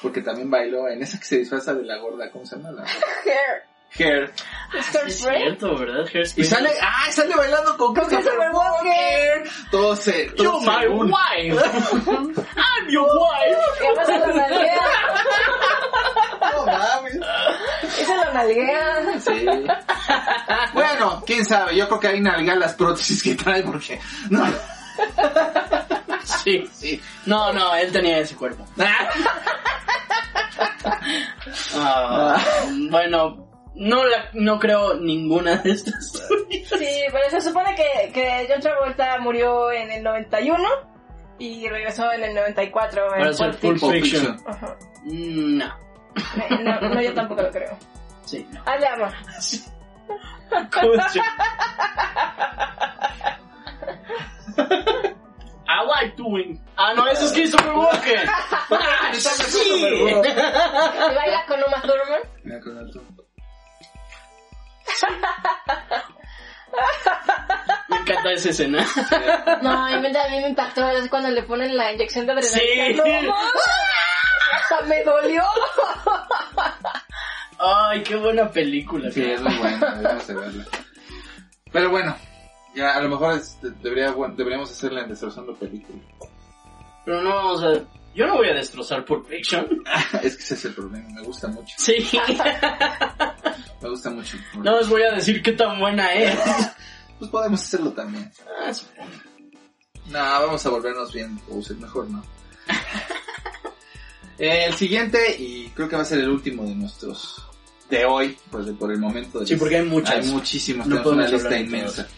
Porque 0.00 0.20
también 0.20 0.48
bailó 0.48 0.88
en 0.88 1.02
esa 1.02 1.18
que 1.18 1.24
se 1.24 1.38
disfraza 1.38 1.74
de 1.74 1.82
la 1.84 1.96
gorda, 1.98 2.30
¿cómo 2.30 2.46
se 2.46 2.54
llama? 2.56 2.70
La... 2.70 2.84
Hair. 3.96 4.08
Hair. 4.08 4.32
Es 4.74 4.84
Sí, 4.86 4.90
es 4.90 4.96
hairspray. 4.96 5.42
cierto, 5.42 5.76
¿verdad? 5.78 6.06
Hairspray. 6.12 6.44
Y 6.44 6.48
sale, 6.48 6.70
¡ah! 6.82 7.10
Sale 7.10 7.34
bailando 7.34 7.76
con 7.76 7.94
Christopher 7.94 8.50
Walken. 8.52 9.50
Todo 9.70 9.96
se... 9.96 10.24
todo 10.30 10.60
You're 10.60 10.66
my 10.66 10.86
wife. 10.86 11.64
I'm 12.56 12.88
your 12.90 13.08
wife. 13.18 13.58
Lo 14.18 14.34
nalguea. 14.34 14.88
No 16.52 16.66
mames. 16.66 17.18
Se 17.90 18.16
lo 18.16 18.32
nalguea. 18.32 19.20
Sí. 19.20 19.46
Bueno, 20.74 21.22
quién 21.26 21.44
sabe, 21.44 21.74
yo 21.76 21.86
creo 21.88 22.00
que 22.00 22.08
ahí 22.08 22.20
nalga 22.20 22.54
las 22.56 22.74
prótesis 22.74 23.22
que 23.22 23.34
trae 23.34 23.62
porque... 23.62 23.98
No. 24.30 24.44
Sí. 26.24 26.68
Sí. 26.74 27.00
No, 27.26 27.52
no, 27.52 27.74
él 27.74 27.90
tenía 27.92 28.18
ese 28.18 28.36
cuerpo. 28.36 28.64
Ah, 31.76 32.36
bueno, 32.90 33.47
no 33.78 34.04
la, 34.04 34.28
no 34.34 34.58
creo 34.58 34.94
ninguna 34.94 35.56
de 35.56 35.70
estas. 35.72 36.12
Sí, 36.12 37.04
pero 37.12 37.30
se 37.30 37.40
supone 37.40 37.74
que, 37.74 38.12
que 38.12 38.46
John 38.50 38.60
Travolta 38.60 39.18
murió 39.20 39.70
en 39.72 39.90
el 39.90 40.02
91 40.02 40.64
y 41.38 41.68
regresó 41.68 42.10
en 42.12 42.24
el 42.24 42.34
94 42.34 43.04
en 43.04 43.10
Para 43.18 43.30
hacer 43.30 43.56
Pulp 43.56 43.78
Fiction. 43.78 44.02
Fiction. 44.02 44.42
Ajá. 44.46 44.76
No. 45.04 45.72
No, 46.62 46.80
no, 46.80 47.00
yo 47.00 47.14
tampoco 47.14 47.42
lo 47.42 47.50
creo. 47.50 47.78
Sí, 48.24 48.46
no. 48.52 48.60
Ah, 48.66 48.76
le 48.76 48.86
amo. 48.88 49.06
¿Cómo 50.72 51.08
se- 51.08 51.20
I 55.70 55.84
like 55.86 56.16
doing. 56.16 56.60
Ah, 56.76 56.92
no, 56.94 57.06
eso 57.06 57.26
es 57.26 57.32
Christopher 57.32 57.72
Walken. 57.72 58.28
Ah, 58.70 59.12
sí. 59.14 59.60
¿Y 59.86 61.14
baila 61.14 61.44
con 61.46 61.58
Uma 61.62 61.80
Thurman? 61.82 62.20
Mira 62.44 62.60
con 62.60 62.78
alto. 62.78 63.00
Me 67.88 67.96
encanta 67.98 68.32
esa 68.32 68.50
escena. 68.50 68.86
No, 69.62 69.86
a 69.86 69.96
mí 69.98 70.10
me 70.40 70.48
impactó 70.48 70.88
es 70.90 71.08
cuando 71.08 71.30
le 71.30 71.42
ponen 71.42 71.76
la 71.76 71.92
inyección 71.92 72.26
de 72.26 72.32
adrenalina. 72.32 73.04
Sí. 73.04 73.26
No, 73.26 73.34
hasta 74.52 74.80
me 74.86 75.02
dolió. 75.04 75.42
Ay, 77.58 78.02
qué 78.02 78.16
buena 78.16 78.50
película. 78.50 79.10
Sí, 79.10 79.22
es 79.24 79.40
muy 79.40 79.52
de 79.54 80.34
verla. 80.34 80.64
Pero 81.72 81.90
bueno, 81.90 82.16
ya 82.74 82.94
a 82.94 83.00
lo 83.00 83.08
mejor 83.08 83.34
es- 83.34 83.60
de- 83.60 83.70
debería, 83.82 84.10
bueno, 84.12 84.34
deberíamos 84.36 84.70
hacerla 84.70 85.02
en 85.02 85.08
Destrozando 85.10 85.54
Película. 85.54 85.98
Pero 87.04 87.22
no, 87.22 87.52
o 87.52 87.58
sea, 87.58 87.82
yo 88.18 88.26
no 88.26 88.34
voy 88.36 88.48
a 88.48 88.54
destrozar 88.54 89.04
Pulp 89.04 89.28
Fiction. 89.28 89.66
es 90.22 90.36
que 90.36 90.42
ese 90.42 90.54
es 90.54 90.64
el 90.64 90.74
problema, 90.74 91.08
me 91.10 91.22
gusta 91.22 91.46
mucho. 91.48 91.74
Sí. 91.78 91.94
Me 93.80 93.88
gusta 93.90 94.10
mucho. 94.10 94.36
No 94.60 94.76
les 94.76 94.88
voy 94.88 95.02
a 95.02 95.12
decir 95.12 95.40
qué 95.40 95.52
tan 95.52 95.78
buena 95.78 96.12
es. 96.14 96.36
Pues 97.18 97.30
podemos 97.32 97.60
hacerlo 97.60 97.90
también. 97.92 98.30
Ah, 98.64 98.72
supongo. 98.72 99.10
No, 100.06 100.18
vamos 100.18 100.64
a 100.64 100.68
volvernos 100.70 101.12
bien, 101.12 101.36
o 101.50 101.60
sea, 101.60 101.76
mejor 101.76 102.08
no. 102.08 102.22
El 104.38 104.72
siguiente, 104.74 105.34
y 105.36 105.68
creo 105.70 105.88
que 105.88 105.96
va 105.96 106.02
a 106.02 106.04
ser 106.04 106.20
el 106.20 106.28
último 106.28 106.62
de 106.64 106.76
nuestros 106.76 107.44
de 107.90 108.04
hoy, 108.04 108.36
pues 108.52 108.66
de- 108.66 108.72
por 108.74 108.92
el 108.92 108.98
momento. 109.00 109.44
Sí, 109.44 109.56
porque 109.56 109.78
hay 109.78 109.84
muchas. 109.84 110.14
Hay 110.24 110.30
muchísimos, 110.30 110.86
No 110.86 110.96
tenemos 111.02 111.12
una 111.12 111.28
lista 111.28 111.48
de 111.48 111.60
inmensa. 111.60 112.08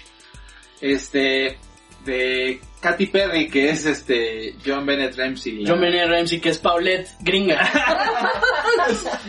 Este, 0.83 1.59
de 2.05 2.61
Katy 2.81 3.07
Perry, 3.07 3.49
que 3.49 3.71
es 3.71 3.85
este 3.87 4.55
John 4.65 4.87
Bennett 4.87 5.17
Ramsey. 5.17 5.61
la- 5.63 5.71
John 5.71 5.81
Benet 5.81 6.09
Ramsey, 6.09 6.41
que 6.41 6.49
es 6.51 6.59
Paulette 6.59 7.09
gringa. 7.21 7.61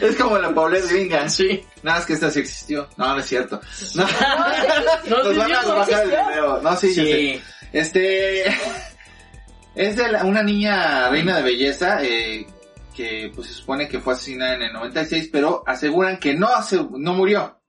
Es 0.02 0.16
como 0.16 0.38
la 0.38 0.54
Paulette 0.54 0.88
Gringa. 0.90 1.30
Sí. 1.30 1.64
Nada 1.84 1.98
más 1.98 2.06
que 2.08 2.14
esta 2.14 2.32
sí 2.32 2.40
existió. 2.40 2.88
No, 2.98 3.14
no 3.14 3.20
es 3.20 3.26
cierto. 3.26 3.60
No, 3.96 4.06
No, 5.10 5.18
nos 5.24 5.34
sí, 5.34 5.38
van 5.40 5.52
a 5.54 5.62
bajar 5.74 6.04
el 6.04 6.10
video. 6.10 6.62
No, 6.62 6.76
sí, 6.78 6.88
yo 6.96 7.04
sé. 7.04 7.12
Sí. 7.12 7.42
Este 7.74 8.46
es 9.76 9.96
de 9.96 10.12
la- 10.12 10.24
una 10.24 10.42
niña 10.44 11.10
reina 11.10 11.38
de 11.38 11.44
belleza 11.44 12.02
eh, 12.04 12.48
que 12.96 13.32
pues 13.36 13.48
se 13.48 13.54
supone 13.54 13.88
que 13.88 14.00
fue 14.00 14.14
asesinada 14.14 14.56
en 14.56 14.64
el 14.64 14.74
96, 14.74 15.30
pero 15.32 15.64
aseguran 15.68 16.18
que 16.18 16.34
no 16.34 16.50
no 16.98 17.14
murió. 17.14 17.60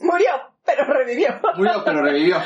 Murió, 0.00 0.28
pero 0.68 0.84
revivió. 0.92 1.40
Murió, 1.56 1.82
pero 1.84 2.02
revivió. 2.02 2.40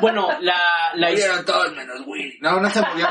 Bueno, 0.00 0.28
la, 0.40 0.92
la, 0.94 1.08
Murieron 1.10 1.44
todos 1.44 1.72
menos 1.74 2.00
Willy. 2.06 2.38
No, 2.40 2.60
no 2.60 2.70
se 2.70 2.80
murió. 2.82 3.08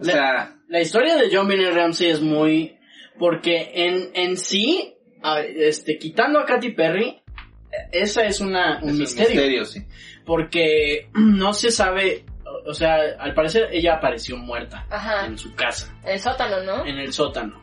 O 0.00 0.04
sea, 0.04 0.54
la 0.68 0.80
historia 0.80 1.16
de 1.16 1.28
John 1.34 1.48
Benet 1.48 1.74
Ramsey 1.74 2.08
es 2.10 2.20
muy... 2.20 2.78
Porque 3.18 3.70
en, 3.74 4.10
en 4.14 4.36
sí, 4.38 4.94
este, 5.56 5.98
quitando 5.98 6.40
a 6.40 6.46
Katy 6.46 6.70
Perry, 6.70 7.22
esa 7.92 8.24
es 8.24 8.40
una, 8.40 8.78
un 8.82 8.90
Es 8.90 8.94
misterio. 9.16 9.64
sí. 9.66 9.86
Porque 10.24 11.10
no 11.14 11.52
se 11.52 11.70
sabe, 11.70 12.24
o- 12.66 12.72
sea, 12.74 12.96
al 13.18 13.34
parecer 13.34 13.68
ella 13.70 13.94
apareció 13.96 14.36
muerta 14.36 14.86
Ajá. 14.90 15.26
en 15.26 15.36
su 15.38 15.54
casa, 15.54 15.94
El 16.04 16.18
sótano, 16.18 16.60
¿no? 16.62 16.86
en 16.86 16.98
el 16.98 17.12
sótano. 17.12 17.61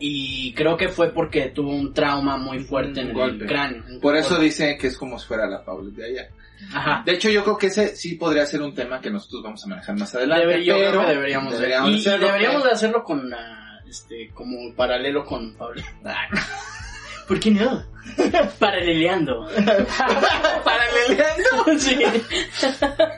Y 0.00 0.52
creo 0.54 0.76
que 0.76 0.88
fue 0.88 1.12
porque 1.12 1.48
tuvo 1.48 1.70
un 1.70 1.92
trauma 1.94 2.36
muy 2.36 2.60
fuerte 2.60 3.00
en 3.00 3.06
Un 3.06 3.10
el 3.12 3.16
golpe. 3.16 3.46
cráneo. 3.46 3.82
Por 4.00 4.16
eso 4.16 4.30
golpe. 4.30 4.44
dice 4.44 4.76
que 4.78 4.88
es 4.88 4.96
como 4.96 5.18
si 5.18 5.26
fuera 5.26 5.46
la 5.46 5.64
Paula 5.64 5.90
de 5.94 6.04
allá. 6.06 6.28
Ajá. 6.72 7.02
De 7.04 7.12
hecho, 7.12 7.28
yo 7.28 7.42
creo 7.44 7.58
que 7.58 7.66
ese 7.66 7.94
sí 7.96 8.14
podría 8.14 8.46
ser 8.46 8.62
un 8.62 8.74
tema 8.74 9.00
que 9.00 9.10
nosotros 9.10 9.42
vamos 9.42 9.62
a 9.64 9.68
manejar 9.68 9.96
más 9.98 10.14
adelante. 10.14 10.46
Debe- 10.46 10.64
yo 10.64 10.76
pero 10.76 10.90
creo 10.90 11.02
que 11.06 11.12
deberíamos, 11.14 11.52
de- 11.52 11.58
deberíamos 11.58 11.90
y, 11.90 11.94
y 11.94 11.98
hacerlo, 12.00 12.26
deberíamos 12.26 12.56
pero- 12.56 12.68
de 12.68 12.74
hacerlo 12.74 13.04
con 13.04 13.30
la, 13.30 13.80
este, 13.88 14.30
como 14.32 14.74
paralelo 14.74 15.24
con 15.24 15.54
Pablo. 15.54 15.82
¿Por 17.28 17.40
qué 17.40 17.50
no? 17.52 17.82
Paraleleando. 18.58 19.48
Paraleleando. 20.64 21.78
sí. 21.78 21.98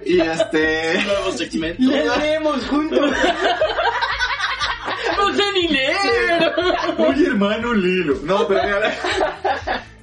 Y 0.04 0.20
este... 0.20 1.02
Nuevo 1.04 1.32
segmento. 1.32 1.82
leemos 2.18 2.64
juntos. 2.66 3.10
No 5.16 5.34
sé 5.34 5.42
ni 5.54 5.68
leer. 5.68 6.54
Oye, 6.98 7.26
hermano, 7.26 7.74
Lilo. 7.74 8.16
No, 8.24 8.46
pero 8.46 8.62
mira, 8.64 8.94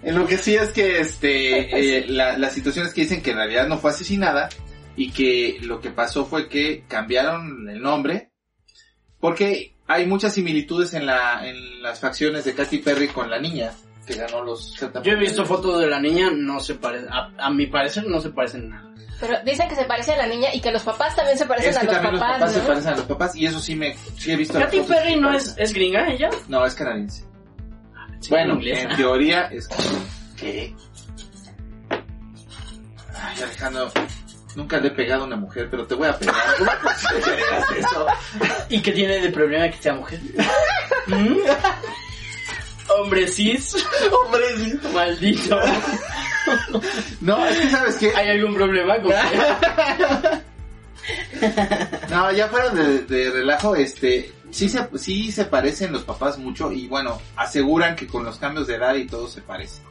en 0.01 0.15
lo 0.15 0.27
que 0.27 0.37
sí 0.37 0.55
es 0.55 0.69
que 0.69 0.99
este 0.99 1.99
eh, 1.99 2.05
la, 2.07 2.37
las 2.37 2.53
situaciones 2.53 2.93
que 2.93 3.01
dicen 3.01 3.21
que 3.21 3.31
en 3.31 3.37
realidad 3.37 3.67
no 3.67 3.77
fue 3.77 3.91
asesinada 3.91 4.49
y 4.95 5.11
que 5.11 5.57
lo 5.61 5.79
que 5.81 5.89
pasó 5.89 6.25
fue 6.25 6.47
que 6.47 6.83
cambiaron 6.87 7.67
el 7.69 7.81
nombre 7.81 8.31
porque 9.19 9.75
hay 9.87 10.05
muchas 10.05 10.33
similitudes 10.33 10.93
en 10.93 11.05
la 11.05 11.47
en 11.47 11.81
las 11.81 11.99
facciones 11.99 12.45
de 12.45 12.53
Katy 12.53 12.79
Perry 12.79 13.07
con 13.07 13.29
la 13.29 13.39
niña 13.39 13.71
que 14.05 14.15
ganó 14.15 14.43
los 14.43 14.75
Yo 15.03 15.13
he 15.13 15.15
visto 15.15 15.45
fotos 15.45 15.79
de 15.79 15.87
la 15.87 15.99
niña, 15.99 16.29
no 16.31 16.59
se 16.59 16.75
parecen, 16.75 17.09
a, 17.11 17.31
a 17.37 17.49
mi 17.49 17.67
parecer 17.67 18.05
no 18.05 18.19
se 18.19 18.31
parecen 18.31 18.69
nada. 18.69 18.92
Pero 19.25 19.39
dicen 19.45 19.69
que 19.69 19.75
se 19.75 19.85
parece 19.85 20.11
a 20.11 20.17
la 20.17 20.27
niña 20.27 20.49
y 20.53 20.59
que 20.59 20.69
los 20.69 20.83
papás 20.83 21.15
también 21.15 21.37
se 21.37 21.45
parecen 21.45 21.69
es 21.69 21.77
a 21.77 21.83
los 21.83 21.93
también 21.93 22.15
papás, 22.19 22.41
los 22.41 22.41
papás 22.41 22.55
¿no? 22.55 22.61
se 22.61 22.67
parecen 22.67 22.93
a 22.93 22.95
los 22.97 23.05
papás 23.05 23.35
y 23.37 23.45
eso 23.45 23.59
sí 23.61 23.73
me 23.73 23.95
sí 24.17 24.33
he 24.33 24.35
visto 24.35 24.59
Katy. 24.59 24.81
Perry 24.81 25.15
no 25.15 25.33
es, 25.33 25.55
es 25.57 25.71
gringa, 25.73 26.05
ella. 26.09 26.29
no 26.49 26.65
es 26.65 26.75
canadiense 26.75 27.23
Sí, 28.19 28.29
bueno 28.31 28.59
en 28.61 28.97
teoría 28.97 29.43
es 29.43 29.69
que 30.35 30.75
ay 31.89 33.43
Alejandro 33.43 33.91
nunca 34.57 34.77
le 34.79 34.89
he 34.89 34.91
pegado 34.91 35.23
a 35.23 35.27
una 35.27 35.37
mujer 35.37 35.69
pero 35.71 35.87
te 35.87 35.95
voy 35.95 36.09
a 36.09 36.19
pegar. 36.19 36.35
¿Y 38.67 38.81
qué 38.81 38.91
tiene 38.91 39.21
de 39.21 39.29
problema 39.29 39.69
que 39.69 39.77
sea 39.81 39.93
mujer? 39.93 40.19
¿Mm? 41.07 41.37
Hombre 42.89 43.27
cis, 43.27 43.75
hombre 44.25 44.43
sí. 44.57 44.79
maldito. 44.93 45.59
no 47.21 47.45
es 47.45 47.57
que 47.57 47.69
sabes 47.69 47.95
qué 47.95 48.11
¿Hay 48.15 48.29
algún 48.29 48.53
problema 48.55 48.95
con 49.01 49.11
no 52.09 52.31
ya 52.31 52.47
fuera 52.47 52.69
de, 52.69 52.99
de 53.03 53.31
relajo 53.31 53.75
este 53.75 54.31
sí 54.51 54.69
se 54.69 54.87
sí 54.97 55.31
se 55.31 55.45
parecen 55.45 55.91
los 55.91 56.03
papás 56.03 56.37
mucho 56.37 56.71
y 56.71 56.87
bueno 56.87 57.19
aseguran 57.35 57.95
que 57.95 58.07
con 58.07 58.23
los 58.23 58.37
cambios 58.37 58.67
de 58.67 58.75
edad 58.75 58.95
y 58.95 59.05
todo 59.05 59.27
se 59.27 59.41
parece 59.41 59.81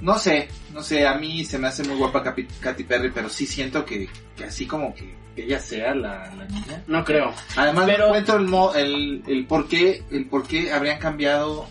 no 0.00 0.18
sé 0.18 0.48
no 0.72 0.82
sé 0.82 1.06
a 1.06 1.14
mí 1.14 1.44
se 1.44 1.58
me 1.58 1.68
hace 1.68 1.82
muy 1.84 1.96
guapa 1.96 2.22
Katy 2.60 2.84
Perry 2.84 3.10
pero 3.10 3.28
sí 3.28 3.46
siento 3.46 3.84
que, 3.84 4.08
que 4.36 4.44
así 4.44 4.66
como 4.66 4.94
que 4.94 5.14
ella 5.36 5.58
sea 5.58 5.94
la, 5.96 6.32
la 6.36 6.44
niña 6.44 6.84
No 6.86 7.04
creo. 7.04 7.34
Además, 7.56 7.86
Pero- 7.86 7.98
no 7.98 8.04
encuentro 8.06 8.36
el, 8.36 8.44
mo- 8.46 8.72
el, 8.72 9.20
el 9.26 9.46
por 9.46 9.66
qué, 9.66 10.04
el 10.12 10.26
por 10.26 10.46
qué 10.46 10.72
habrían 10.72 11.00
cambiado 11.00 11.66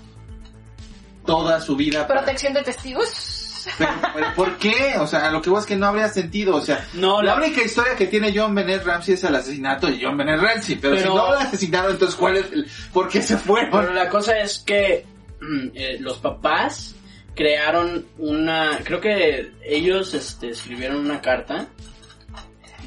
toda 1.25 1.59
su 1.61 1.75
vida. 1.75 2.07
para- 2.07 2.21
Protección 2.21 2.53
de 2.53 2.63
testigos. 2.63 3.67
pero, 3.77 3.91
pero 4.13 4.27
¿por 4.35 4.57
qué? 4.57 4.95
O 4.99 5.07
sea, 5.07 5.29
lo 5.31 5.41
que 5.41 5.49
voy 5.49 5.59
es 5.59 5.65
que 5.65 5.75
no 5.77 5.87
habría 5.87 6.09
sentido. 6.09 6.55
O 6.57 6.61
sea, 6.61 6.85
No, 6.93 7.21
la 7.21 7.31
la, 7.35 7.37
única 7.45 7.63
historia 7.63 7.95
que 7.95 8.07
tiene 8.07 8.33
John 8.35 8.53
Bennett 8.53 8.83
Ramsey 8.83 9.13
es 9.13 9.23
el 9.23 9.35
asesinato 9.35 9.87
de 9.87 9.99
John 10.01 10.17
Bennett 10.17 10.41
Ramsey. 10.41 10.75
Pero, 10.75 10.95
Pero- 10.95 11.09
si 11.11 11.15
no 11.15 11.31
lo 11.31 11.37
asesinaron, 11.39 11.91
entonces 11.91 12.15
¿cuál 12.17 12.37
es 12.37 12.51
el, 12.51 12.67
por 12.91 13.07
qué 13.09 13.21
se 13.21 13.37
fueron? 13.37 13.71
pero 13.71 13.93
la 13.93 14.09
cosa 14.09 14.37
es 14.39 14.59
que 14.59 15.05
mm, 15.41 15.67
eh, 15.75 15.97
los 15.99 16.17
papás 16.19 16.95
crearon 17.35 18.05
una, 18.19 18.79
creo 18.83 18.99
que 19.01 19.51
ellos 19.65 20.13
este, 20.13 20.49
escribieron 20.49 20.97
una 20.97 21.19
carta 21.21 21.67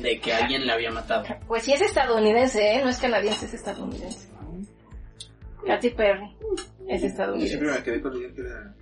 de 0.00 0.20
que 0.20 0.32
alguien 0.34 0.66
la 0.66 0.74
había 0.74 0.90
matado. 0.90 1.24
Pues 1.48 1.64
sí 1.64 1.72
es 1.72 1.80
estadounidense, 1.80 2.74
¿eh? 2.74 2.80
No 2.84 2.90
es 2.90 2.98
canadiense, 2.98 3.46
es 3.46 3.54
estadounidense. 3.54 4.28
Katy 5.66 5.90
Perry 5.90 6.26
es 6.26 6.38
Yo 6.38 6.46
siempre 6.86 7.06
estadounidense. 7.08 7.58
me 7.60 7.82
quedé 7.82 8.00
con 8.00 8.12
la 8.12 8.18
idea 8.20 8.34
que 8.34 8.40
era... 8.42 8.74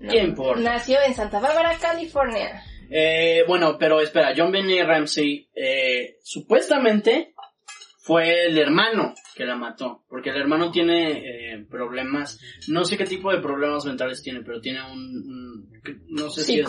No. 0.00 0.10
¿Qué 0.10 0.18
importa? 0.18 0.60
Nació 0.62 0.98
en 1.06 1.14
Santa 1.14 1.40
Bárbara, 1.40 1.76
California. 1.80 2.62
Eh, 2.90 3.44
bueno, 3.46 3.76
pero 3.78 4.00
espera, 4.00 4.32
John 4.36 4.50
Benet 4.50 4.86
Ramsey 4.86 5.48
eh, 5.54 6.16
supuestamente 6.22 7.34
fue 8.02 8.46
el 8.46 8.56
hermano 8.58 9.14
que 9.34 9.44
la 9.44 9.56
mató, 9.56 10.04
porque 10.08 10.30
el 10.30 10.36
hermano 10.36 10.70
tiene 10.70 11.52
eh, 11.52 11.66
problemas, 11.70 12.38
no 12.68 12.84
sé 12.84 12.96
qué 12.96 13.04
tipo 13.04 13.30
de 13.30 13.40
problemas 13.40 13.84
mentales 13.84 14.22
tiene, 14.22 14.40
pero 14.42 14.60
tiene 14.60 14.80
un, 14.82 14.98
un- 14.98 15.70
no 16.08 16.30
sé 16.30 16.42
si 16.42 16.60
es 16.60 16.66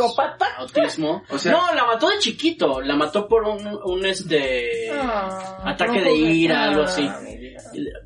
autismo. 0.58 1.24
O 1.30 1.38
sea- 1.38 1.54
no, 1.54 1.74
la 1.74 1.86
mató 1.86 2.10
de 2.10 2.20
chiquito, 2.20 2.82
la 2.82 2.96
mató 2.96 3.28
por 3.28 3.44
un, 3.44 3.66
un 3.86 4.06
este 4.06 4.90
Ah, 4.92 5.64
ataque 5.66 6.00
no 6.00 6.04
de 6.06 6.16
ira, 6.16 6.64
algo 6.66 6.82
Ah, 6.82 6.86
así. 6.86 7.10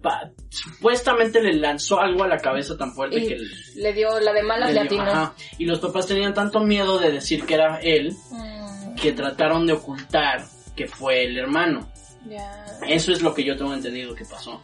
Pa- 0.01 0.30
supuestamente 0.49 1.41
le 1.41 1.53
lanzó 1.53 1.99
algo 1.99 2.23
a 2.23 2.28
la 2.28 2.38
cabeza 2.38 2.78
tan 2.78 2.93
fuerte 2.93 3.17
Y 3.19 3.28
que 3.28 3.34
el- 3.36 3.51
le 3.78 3.93
dio 3.93 4.19
la 4.19 4.34
de 4.34 4.43
malas 4.43 4.73
le 4.73 4.84
dio- 4.88 5.01
ajá. 5.01 5.34
y 5.57 5.65
los 5.65 5.80
papás 5.80 6.05
tenían 6.07 6.34
tanto 6.34 6.59
miedo 6.59 6.99
de 6.99 7.11
decir 7.11 7.45
que 7.45 7.55
era 7.55 7.80
él 7.82 8.13
Mm, 8.32 8.95
que 8.95 9.11
trataron 9.13 9.65
de 9.65 9.73
ocultar 9.73 10.43
que 10.76 10.88
fue 10.88 11.23
el 11.23 11.38
hermano. 11.38 11.89
Ya. 12.30 12.65
Eso 12.88 13.11
es 13.11 13.21
lo 13.21 13.34
que 13.34 13.43
yo 13.43 13.55
tengo 13.57 13.73
entendido 13.73 14.13
que 14.15 14.26
pasó. 14.26 14.61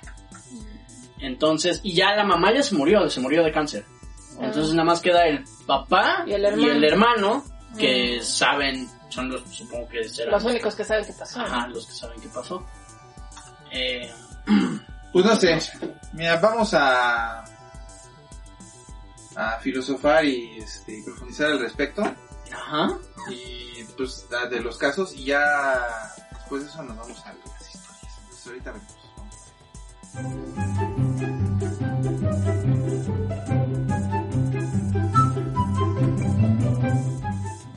Entonces, 1.19 1.79
y 1.83 1.93
ya 1.93 2.15
la 2.15 2.23
mamá 2.23 2.51
ya 2.53 2.63
se 2.63 2.75
murió, 2.75 3.07
se 3.09 3.19
murió 3.19 3.43
de 3.43 3.51
cáncer. 3.51 3.85
Entonces 4.39 4.73
nada 4.73 4.85
más 4.85 5.01
queda 5.01 5.27
el 5.27 5.43
papá 5.67 6.23
Y 6.25 6.33
el 6.33 6.45
hermano. 6.45 6.83
hermano, 6.83 7.45
que 7.77 8.21
saben, 8.23 8.89
son 9.09 9.29
los, 9.29 9.43
supongo 9.49 9.87
que 9.87 10.03
serán 10.09 10.33
Los 10.33 10.43
únicos 10.45 10.73
que 10.75 10.83
saben 10.83 11.05
qué 11.05 11.13
pasó. 11.13 11.41
ajá, 11.41 11.67
los 11.67 11.85
que 11.85 11.93
saben 11.93 12.19
qué 12.21 12.27
pasó. 12.29 12.65
Eh, 13.71 14.11
Pues 15.13 15.25
no 15.25 15.35
sé. 15.35 15.59
Mira, 16.13 16.37
vamos 16.37 16.73
a... 16.73 17.43
a 19.35 19.59
filosofar 19.61 20.25
y 20.25 20.57
este, 20.57 21.01
profundizar 21.05 21.51
al 21.51 21.59
respecto. 21.59 22.01
ajá. 22.51 22.97
y 23.29 23.83
pues 23.95 24.25
de 24.49 24.61
los 24.61 24.77
casos 24.77 25.13
y 25.13 25.25
ya 25.25 26.11
después 26.51 26.63
de 26.63 26.69
eso 26.69 26.83
nos 26.83 26.97
vamos 26.97 27.25
a 27.25 27.33
las 27.33 27.75
historias. 27.75 28.19
Entonces 28.19 28.47
ahorita 28.47 28.71
vemos. 28.73 28.97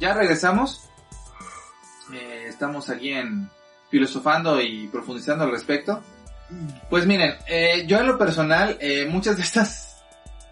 Ya 0.00 0.14
regresamos. 0.14 0.90
Eh, 2.12 2.46
estamos 2.48 2.90
aquí 2.90 3.12
en 3.12 3.48
filosofando 3.90 4.60
y 4.60 4.88
profundizando 4.88 5.44
al 5.44 5.52
respecto. 5.52 6.02
Pues 6.90 7.06
miren, 7.06 7.36
eh, 7.46 7.84
yo 7.86 7.98
en 7.98 8.08
lo 8.08 8.18
personal, 8.18 8.76
eh, 8.80 9.06
muchas 9.06 9.36
de 9.36 9.42
estas 9.42 10.02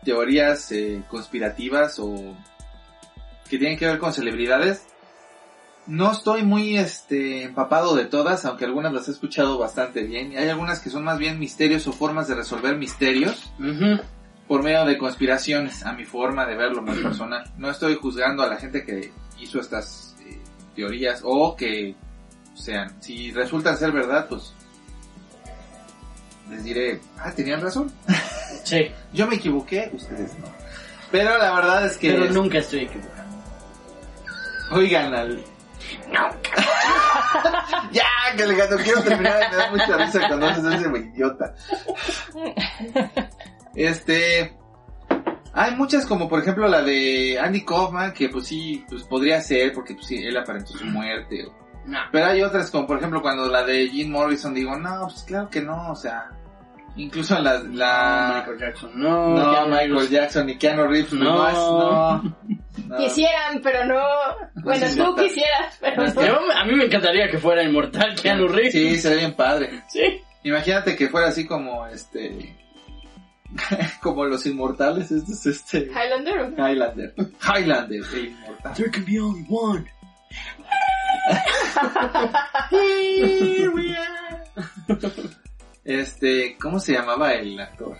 teorías 0.05 0.70
eh, 0.70 1.02
conspirativas 1.09 1.98
o 1.98 2.36
que 3.48 3.59
tienen 3.59 3.76
que 3.76 3.86
ver 3.86 3.98
con 3.98 4.12
celebridades, 4.14 4.86
no 5.86 6.12
estoy 6.12 6.42
muy 6.42 6.76
este 6.76 7.42
empapado 7.42 7.96
de 7.96 8.04
todas, 8.04 8.44
aunque 8.44 8.64
algunas 8.64 8.92
las 8.92 9.09
he 9.09 9.10
escuchado 9.10 9.59
bastante 9.59 10.02
bien. 10.02 10.36
Hay 10.36 10.48
algunas 10.48 10.80
que 10.80 10.90
son 10.90 11.04
más 11.04 11.18
bien 11.18 11.38
misterios 11.38 11.86
o 11.86 11.92
formas 11.92 12.28
de 12.28 12.34
resolver 12.34 12.76
misterios 12.76 13.52
por 14.46 14.62
medio 14.62 14.84
de 14.84 14.98
conspiraciones, 14.98 15.84
a 15.84 15.92
mi 15.92 16.04
forma 16.04 16.46
de 16.46 16.56
verlo 16.56 16.82
muy 16.82 16.96
personal. 17.02 17.50
No 17.56 17.70
estoy 17.70 17.96
juzgando 17.96 18.42
a 18.42 18.48
la 18.48 18.56
gente 18.56 18.84
que 18.84 19.12
hizo 19.40 19.60
estas 19.60 20.16
eh, 20.26 20.38
teorías 20.76 21.20
o 21.24 21.56
que 21.56 21.94
sean. 22.54 23.00
Si 23.00 23.32
resultan 23.32 23.76
ser 23.76 23.92
verdad, 23.92 24.26
pues 24.28 24.54
les 26.50 26.64
diré, 26.64 27.00
ah, 27.18 27.32
tenían 27.32 27.60
razón. 27.60 27.92
Sí, 28.64 28.92
Yo 29.12 29.26
me 29.26 29.36
equivoqué, 29.36 29.90
ustedes 29.92 30.38
no. 30.38 30.46
Pero 31.10 31.36
la 31.36 31.52
verdad 31.52 31.84
es 31.84 31.96
que... 31.96 32.12
pero 32.12 32.30
nunca 32.30 32.59
estoy 32.59 32.80
equivocado. 32.80 33.28
Oigan 34.70 35.12
al... 35.14 35.44
ya, 37.92 38.04
que 38.36 38.46
le 38.46 38.54
gato, 38.54 38.76
quiero 38.82 39.02
terminar, 39.02 39.40
me 39.50 39.56
da 39.56 39.70
mucha 39.70 39.96
risa 39.96 40.28
cuando 40.28 40.46
haces 40.46 40.64
ese 40.64 40.88
idiota. 40.98 41.54
Este... 43.74 44.56
Hay 45.54 45.74
muchas 45.76 46.06
como 46.06 46.30
por 46.30 46.40
ejemplo 46.40 46.66
la 46.66 46.80
de 46.82 47.38
Andy 47.38 47.62
Kaufman, 47.64 48.12
que 48.14 48.30
pues 48.30 48.46
sí, 48.46 48.84
pues 48.88 49.02
podría 49.02 49.38
ser, 49.42 49.72
porque 49.74 49.94
pues 49.94 50.06
sí, 50.06 50.16
él 50.16 50.34
aparentó 50.36 50.72
su 50.72 50.84
muerte. 50.86 51.44
o- 51.46 51.54
No. 51.84 51.98
Pero 52.10 52.26
hay 52.26 52.42
otras 52.42 52.70
como 52.70 52.86
por 52.86 52.96
ejemplo 52.96 53.20
cuando 53.20 53.46
la 53.48 53.62
de 53.62 53.86
Jim 53.88 54.10
Morrison, 54.10 54.54
digo, 54.54 54.76
no, 54.76 55.09
pues 55.09 55.24
claro 55.24 55.50
que 55.50 55.60
no, 55.60 55.90
o 55.90 55.96
sea... 55.96 56.30
Incluso 56.97 57.39
la... 57.40 57.55
la... 57.62 58.35
Michael 58.47 58.59
Jackson, 58.59 58.90
no. 58.94 59.28
No, 59.31 59.51
Keanu 59.52 59.69
Michael 59.69 59.93
Reeves. 59.93 60.10
Jackson 60.10 60.51
y 60.51 60.59
Keanu 60.59 60.86
Reeves, 60.86 61.12
No. 61.14 61.24
no. 61.24 62.23
no, 62.23 62.36
no. 62.86 62.97
Quisieran, 62.98 63.60
pero 63.62 63.85
no. 63.86 64.02
Bueno, 64.62 64.86
tú 64.94 65.14
quisieras, 65.16 65.78
pero 65.81 66.06
No. 66.06 66.14
Yo- 66.27 66.39
a 66.55 66.64
mí 66.64 66.74
me 66.74 66.85
encantaría 66.85 67.31
que 67.31 67.39
fuera 67.39 67.62
inmortal 67.62 68.14
Keanu 68.20 68.47
Reeves. 68.48 68.73
Sí, 68.73 68.97
se 68.98 69.10
ve 69.10 69.16
bien 69.16 69.35
padre. 69.35 69.82
Sí. 69.89 70.20
Imagínate 70.44 70.94
que 70.97 71.09
fuera 71.09 71.28
así 71.28 71.47
como 71.47 71.86
este... 71.86 72.56
como 74.02 74.24
los 74.27 74.44
inmortales, 74.47 75.10
este 75.10 75.32
es 75.32 75.47
este... 75.47 75.78
Highlander. 75.90 76.52
Highlander. 76.59 77.14
Highlander, 77.43 78.02
e 78.14 78.19
inmortal. 78.20 78.74
There 78.74 78.90
can 78.90 79.05
be 79.05 79.19
only 79.19 79.47
one. 79.48 79.86
Este, 85.84 86.56
¿cómo 86.60 86.78
se 86.78 86.92
llamaba 86.92 87.32
el 87.32 87.59
actor? 87.60 87.98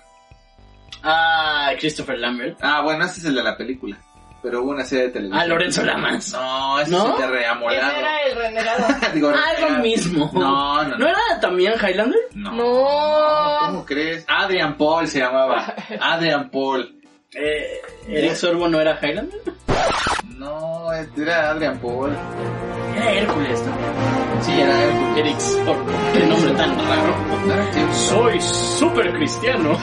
Ah, 1.03 1.73
Christopher 1.79 2.19
Lambert. 2.19 2.59
Ah, 2.63 2.81
bueno, 2.83 3.05
ese 3.05 3.21
es 3.21 3.27
el 3.27 3.35
de 3.35 3.43
la 3.43 3.57
película. 3.57 3.97
Pero 4.43 4.63
hubo 4.63 4.71
una 4.73 4.85
serie 4.85 5.05
de 5.07 5.11
televisión. 5.11 5.41
Ah, 5.41 5.47
Lorenzo 5.47 5.83
Lamas. 5.85 6.33
No, 6.33 6.81
ese 6.81 6.91
¿No? 6.91 7.09
es 7.09 7.15
el 7.15 7.21
de 7.21 7.27
reamolado. 7.39 7.93
era 7.97 8.23
el 8.25 8.37
renegado. 8.37 8.87
Digo, 9.15 9.29
Ah, 9.31 9.53
es 9.55 9.61
lo 9.61 9.67
reamolado. 9.69 9.83
mismo. 9.83 10.31
No, 10.35 10.83
no, 10.83 10.89
¿No 10.91 10.99
no. 10.99 11.09
era 11.09 11.41
también 11.41 11.75
Highlander? 11.75 12.19
No. 12.35 12.53
No. 12.53 13.67
¿Cómo 13.67 13.85
crees? 13.85 14.25
Adrian 14.29 14.77
Paul 14.77 15.07
se 15.07 15.21
llamaba. 15.21 15.75
Adrian 16.01 16.51
Paul. 16.51 17.01
Eh, 17.35 17.81
¿Eric 18.09 18.35
Sorbo 18.35 18.69
no 18.69 18.81
era 18.81 18.99
Highlander? 19.01 19.39
No, 20.37 20.93
era 20.93 21.51
Adrian 21.51 21.79
Paul. 21.79 22.13
Era 22.97 23.13
Hércules 23.13 23.63
también. 23.65 24.32
Sí, 24.43 24.61
era 24.61 24.83
él. 24.85 25.19
Eric 25.19 25.39
Sorbo. 25.39 25.93
Qué 26.13 26.27
nombre 26.27 26.51
tan 26.53 26.79
raro. 26.89 27.17
¿No 27.47 27.53
era 27.55 27.71
Kevin- 27.71 27.95
Soy 27.95 28.41
súper 28.41 29.13
cristiano. 29.15 29.79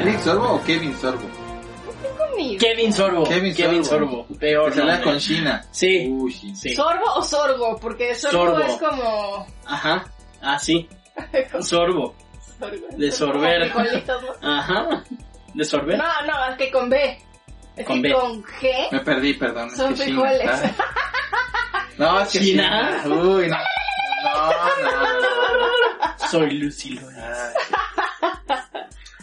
¿Eric 0.00 0.18
Sorbo 0.20 0.52
o 0.54 0.62
Kevin 0.64 0.94
Sorbo? 0.96 1.26
Kevin 2.58 2.92
Sorbo. 2.92 3.24
Kevin 3.24 3.54
Kevin, 3.54 3.84
Sorbo. 3.84 4.06
Sorbo. 4.24 4.38
Peor. 4.38 4.72
Que 4.72 4.80
se 4.80 5.00
con 5.02 5.18
China. 5.18 5.64
Sí. 5.70 6.08
Uy, 6.10 6.32
sí. 6.32 6.74
¿Sorbo 6.74 7.04
o 7.16 7.22
sorgo? 7.22 7.76
Porque 7.80 8.14
sorbo, 8.14 8.56
Sorbo. 8.56 8.60
es 8.60 8.76
como... 8.78 9.46
Ajá. 9.66 10.04
Ah, 10.40 10.58
sí. 10.58 10.88
Sorbo. 11.60 12.14
sorgo. 12.58 12.86
De 12.96 13.10
sorber. 13.12 13.72
Ajá. 14.42 15.04
¿De 15.54 15.64
sorber? 15.64 15.98
No, 15.98 16.04
no, 16.26 16.46
es 16.50 16.56
que 16.56 16.70
con 16.70 16.88
B. 16.88 17.18
Es 17.76 17.86
Con 17.86 18.02
que 18.02 18.08
B. 18.08 18.14
con 18.14 18.42
G 18.44 18.68
Me 18.92 19.00
perdí, 19.00 19.34
perdón. 19.34 19.68
es 19.68 19.76
son 19.76 19.96
frijoles. 19.96 20.50
No, 21.98 22.20
es 22.20 22.28
que 22.30 22.38
¿China? 22.40 23.02
Uy, 23.06 23.48
no. 23.48 23.56
No, 24.24 24.50
no. 24.82 26.28
Soy 26.30 26.50
Lucy 26.58 26.90
Lorenz. 26.90 27.54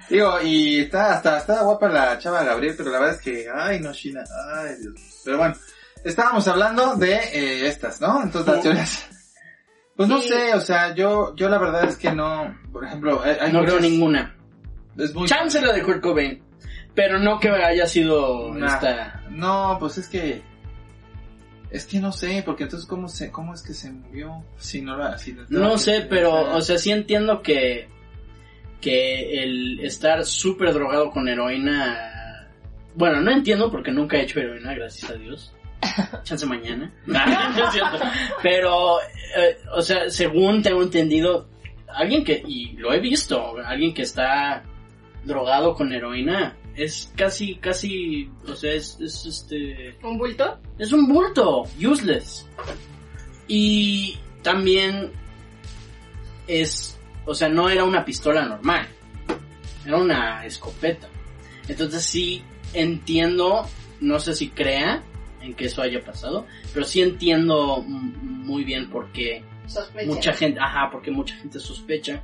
Digo, 0.10 0.42
y 0.42 0.80
está 0.82 1.14
hasta 1.14 1.38
está 1.38 1.62
guapa 1.64 1.88
la 1.88 2.18
chava 2.18 2.44
Gabriel, 2.44 2.74
pero 2.78 2.90
la 2.92 3.00
verdad 3.00 3.16
es 3.16 3.22
que, 3.22 3.48
ay, 3.54 3.80
no, 3.80 3.92
China, 3.92 4.24
ay, 4.56 4.76
Dios. 4.82 5.22
Pero 5.24 5.38
bueno, 5.38 5.56
estábamos 6.04 6.48
hablando 6.48 6.96
de 6.96 7.14
eh, 7.14 7.68
estas, 7.68 8.02
¿no? 8.02 8.24
Entonces 8.24 8.52
las 8.54 8.64
teorías. 8.64 9.08
Pues 9.96 10.10
no 10.10 10.20
Sí. 10.22 10.30
sé, 10.30 10.54
o 10.56 10.62
sea, 10.62 10.96
yo, 10.96 11.36
yo 11.36 11.48
la 11.50 11.58
verdad 11.60 11.84
es 11.84 11.96
que 11.98 12.12
no, 12.12 12.58
por 12.72 12.86
ejemplo, 12.86 13.22
hay, 13.24 13.36
hay 13.40 13.52
No 13.54 13.62
creo 13.64 13.80
ninguna. 13.80 14.36
Es 14.98 15.14
muy 15.14 15.28
Chance 15.28 15.62
la 15.62 15.74
de 15.74 15.84
Kurt 15.84 16.02
Cobain. 16.02 16.44
Pero 16.96 17.20
no 17.20 17.40
que 17.40 17.50
haya 17.50 17.86
sido 17.86 18.52
Nah. 18.54 18.74
esta. 18.74 19.22
No, 19.30 19.78
pues 19.80 19.98
es 20.00 20.08
que 20.10 20.42
es 21.72 21.86
que 21.86 22.00
no 22.00 22.12
sé, 22.12 22.42
porque 22.46 22.64
entonces 22.64 22.88
cómo 22.88 23.08
se 23.08 23.32
cómo 23.32 23.54
es 23.54 23.62
que 23.62 23.74
se 23.74 23.92
murió 23.92 24.44
si 24.58 24.82
no 24.82 24.98
la 24.98 25.18
si 25.18 25.36
No 25.50 25.78
sé, 25.78 26.02
pero, 26.10 26.56
o 26.56 26.62
sea, 26.62 26.78
sí 26.78 26.92
entiendo 26.92 27.42
que. 27.42 27.88
Que 28.82 29.44
el 29.44 29.82
estar 29.82 30.24
súper 30.24 30.74
drogado 30.74 31.12
con 31.12 31.28
heroína. 31.28 32.48
Bueno, 32.96 33.20
no 33.20 33.30
entiendo 33.32 33.70
porque 33.70 33.92
nunca 33.92 34.18
he 34.18 34.24
hecho 34.24 34.40
heroína, 34.40 34.74
gracias 34.74 35.12
a 35.12 35.16
Dios. 35.16 35.54
Chance 36.24 36.46
mañana. 36.46 36.92
Nah, 37.06 37.50
no 37.50 37.66
es 37.68 37.74
cierto. 37.74 38.00
Pero, 38.42 39.02
eh, 39.02 39.58
o 39.76 39.82
sea, 39.82 40.10
según 40.10 40.62
tengo 40.62 40.82
entendido, 40.82 41.50
alguien 41.94 42.24
que, 42.24 42.42
y 42.48 42.72
lo 42.78 42.94
he 42.94 43.02
visto, 43.02 43.58
alguien 43.66 43.94
que 43.94 44.04
está 44.04 44.64
drogado 45.26 45.74
con 45.74 45.92
heroína, 45.92 46.56
es 46.84 47.12
casi, 47.16 47.56
casi, 47.56 48.30
o 48.48 48.56
sea, 48.56 48.74
es, 48.74 48.98
es 49.02 49.26
este, 49.26 49.98
¿Un 50.04 50.18
bulto? 50.18 50.60
es 50.78 50.92
un 50.94 51.08
bulto, 51.08 51.64
useless. 51.80 52.48
Y 53.48 54.18
también 54.42 55.12
es, 56.48 56.98
o 57.26 57.34
sea, 57.34 57.50
no 57.50 57.70
era 57.70 57.84
una 57.84 58.06
pistola 58.06 58.46
normal, 58.46 58.88
era 59.86 59.98
una 59.98 60.46
escopeta. 60.46 61.08
Entonces 61.68 62.04
sí 62.04 62.44
entiendo, 62.74 63.68
no 64.00 64.20
sé 64.20 64.34
si 64.34 64.50
crea 64.50 65.04
en 65.42 65.54
que 65.56 65.66
eso 65.66 65.82
haya 65.82 66.02
pasado, 66.04 66.46
pero 66.74 66.86
sí 66.86 67.02
entiendo 67.02 67.82
muy 67.86 68.64
bien 68.64 68.90
por 68.90 69.12
qué 69.12 69.44
Sospecha. 69.68 70.08
mucha 70.08 70.34
gente, 70.34 70.60
ajá, 70.60 70.90
porque 70.92 71.12
mucha 71.12 71.36
gente 71.36 71.60
sospecha. 71.60 72.24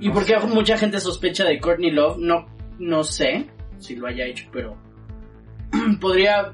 Y 0.00 0.08
No 0.08 0.14
porque 0.14 0.38
sé. 0.40 0.46
mucha 0.46 0.76
gente 0.78 0.98
sospecha 1.00 1.44
de 1.44 1.60
Courtney 1.60 1.90
Love, 1.90 2.18
no, 2.18 2.46
no 2.78 3.04
sé 3.04 3.46
si 3.84 3.96
lo 3.96 4.06
haya 4.06 4.24
hecho, 4.26 4.46
pero 4.52 4.76
podría... 6.00 6.52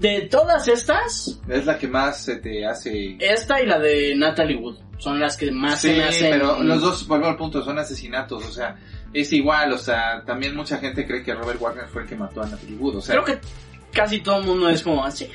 De 0.00 0.22
todas 0.30 0.68
estas, 0.68 1.40
es 1.48 1.66
la 1.66 1.76
que 1.76 1.88
más 1.88 2.22
se 2.22 2.36
te 2.36 2.64
hace. 2.64 3.16
esta 3.18 3.60
y 3.60 3.66
la 3.66 3.80
de 3.80 4.14
Natalie 4.14 4.54
Wood 4.56 4.76
son 4.98 5.18
las 5.18 5.36
que 5.36 5.50
más 5.50 5.80
Sí, 5.80 5.88
se 5.90 5.96
me 5.96 6.04
hacen... 6.04 6.30
pero 6.30 6.62
los 6.62 6.80
dos, 6.80 7.08
vuelvo 7.08 7.26
al 7.26 7.36
punto, 7.36 7.64
son 7.64 7.80
asesinatos, 7.80 8.44
o 8.46 8.52
sea, 8.52 8.76
es 9.12 9.32
igual, 9.32 9.72
o 9.72 9.78
sea, 9.78 10.22
también 10.24 10.54
mucha 10.54 10.78
gente 10.78 11.04
cree 11.04 11.24
que 11.24 11.34
Robert 11.34 11.60
Wagner 11.60 11.88
fue 11.88 12.02
el 12.02 12.08
que 12.08 12.14
mató 12.14 12.42
a 12.42 12.46
Natalie 12.46 12.76
Wood, 12.76 12.96
o 12.96 13.00
sea, 13.00 13.20
Creo 13.20 13.24
que 13.24 13.40
casi 13.92 14.20
todo 14.20 14.38
el 14.38 14.44
mundo 14.44 14.68
es 14.68 14.82
como 14.84 15.04
así. 15.04 15.28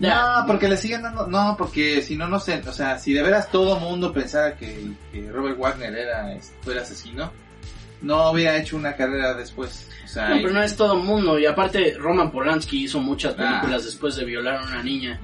No, 0.00 0.44
porque 0.48 0.68
le 0.68 0.76
siguen 0.76 1.02
dando, 1.02 1.28
no, 1.28 1.54
porque 1.56 2.02
si 2.02 2.16
no, 2.16 2.26
no 2.26 2.40
sé, 2.40 2.60
o 2.66 2.72
sea, 2.72 2.98
si 2.98 3.12
de 3.12 3.22
veras 3.22 3.52
todo 3.52 3.78
mundo 3.78 4.12
pensara 4.12 4.56
que, 4.56 4.90
que 5.12 5.30
Robert 5.30 5.56
Wagner 5.58 5.94
era, 5.96 6.32
es- 6.34 6.52
fue 6.62 6.72
el 6.72 6.80
asesino, 6.80 7.30
no 8.02 8.30
hubiera 8.30 8.56
hecho 8.56 8.76
una 8.76 8.94
carrera 8.96 9.34
después, 9.34 9.88
o 10.04 10.08
sea, 10.08 10.28
No, 10.30 10.36
pero 10.36 10.50
no 10.52 10.62
es 10.62 10.76
todo 10.76 10.94
el 10.94 11.02
mundo. 11.04 11.38
Y 11.38 11.46
aparte, 11.46 11.94
Roman 11.98 12.30
Polanski 12.30 12.84
hizo 12.84 13.00
muchas 13.00 13.34
Ah. 13.38 13.58
películas 13.60 13.84
después 13.84 14.16
de 14.16 14.24
violar 14.24 14.56
a 14.56 14.62
una 14.64 14.82
niña. 14.82 15.20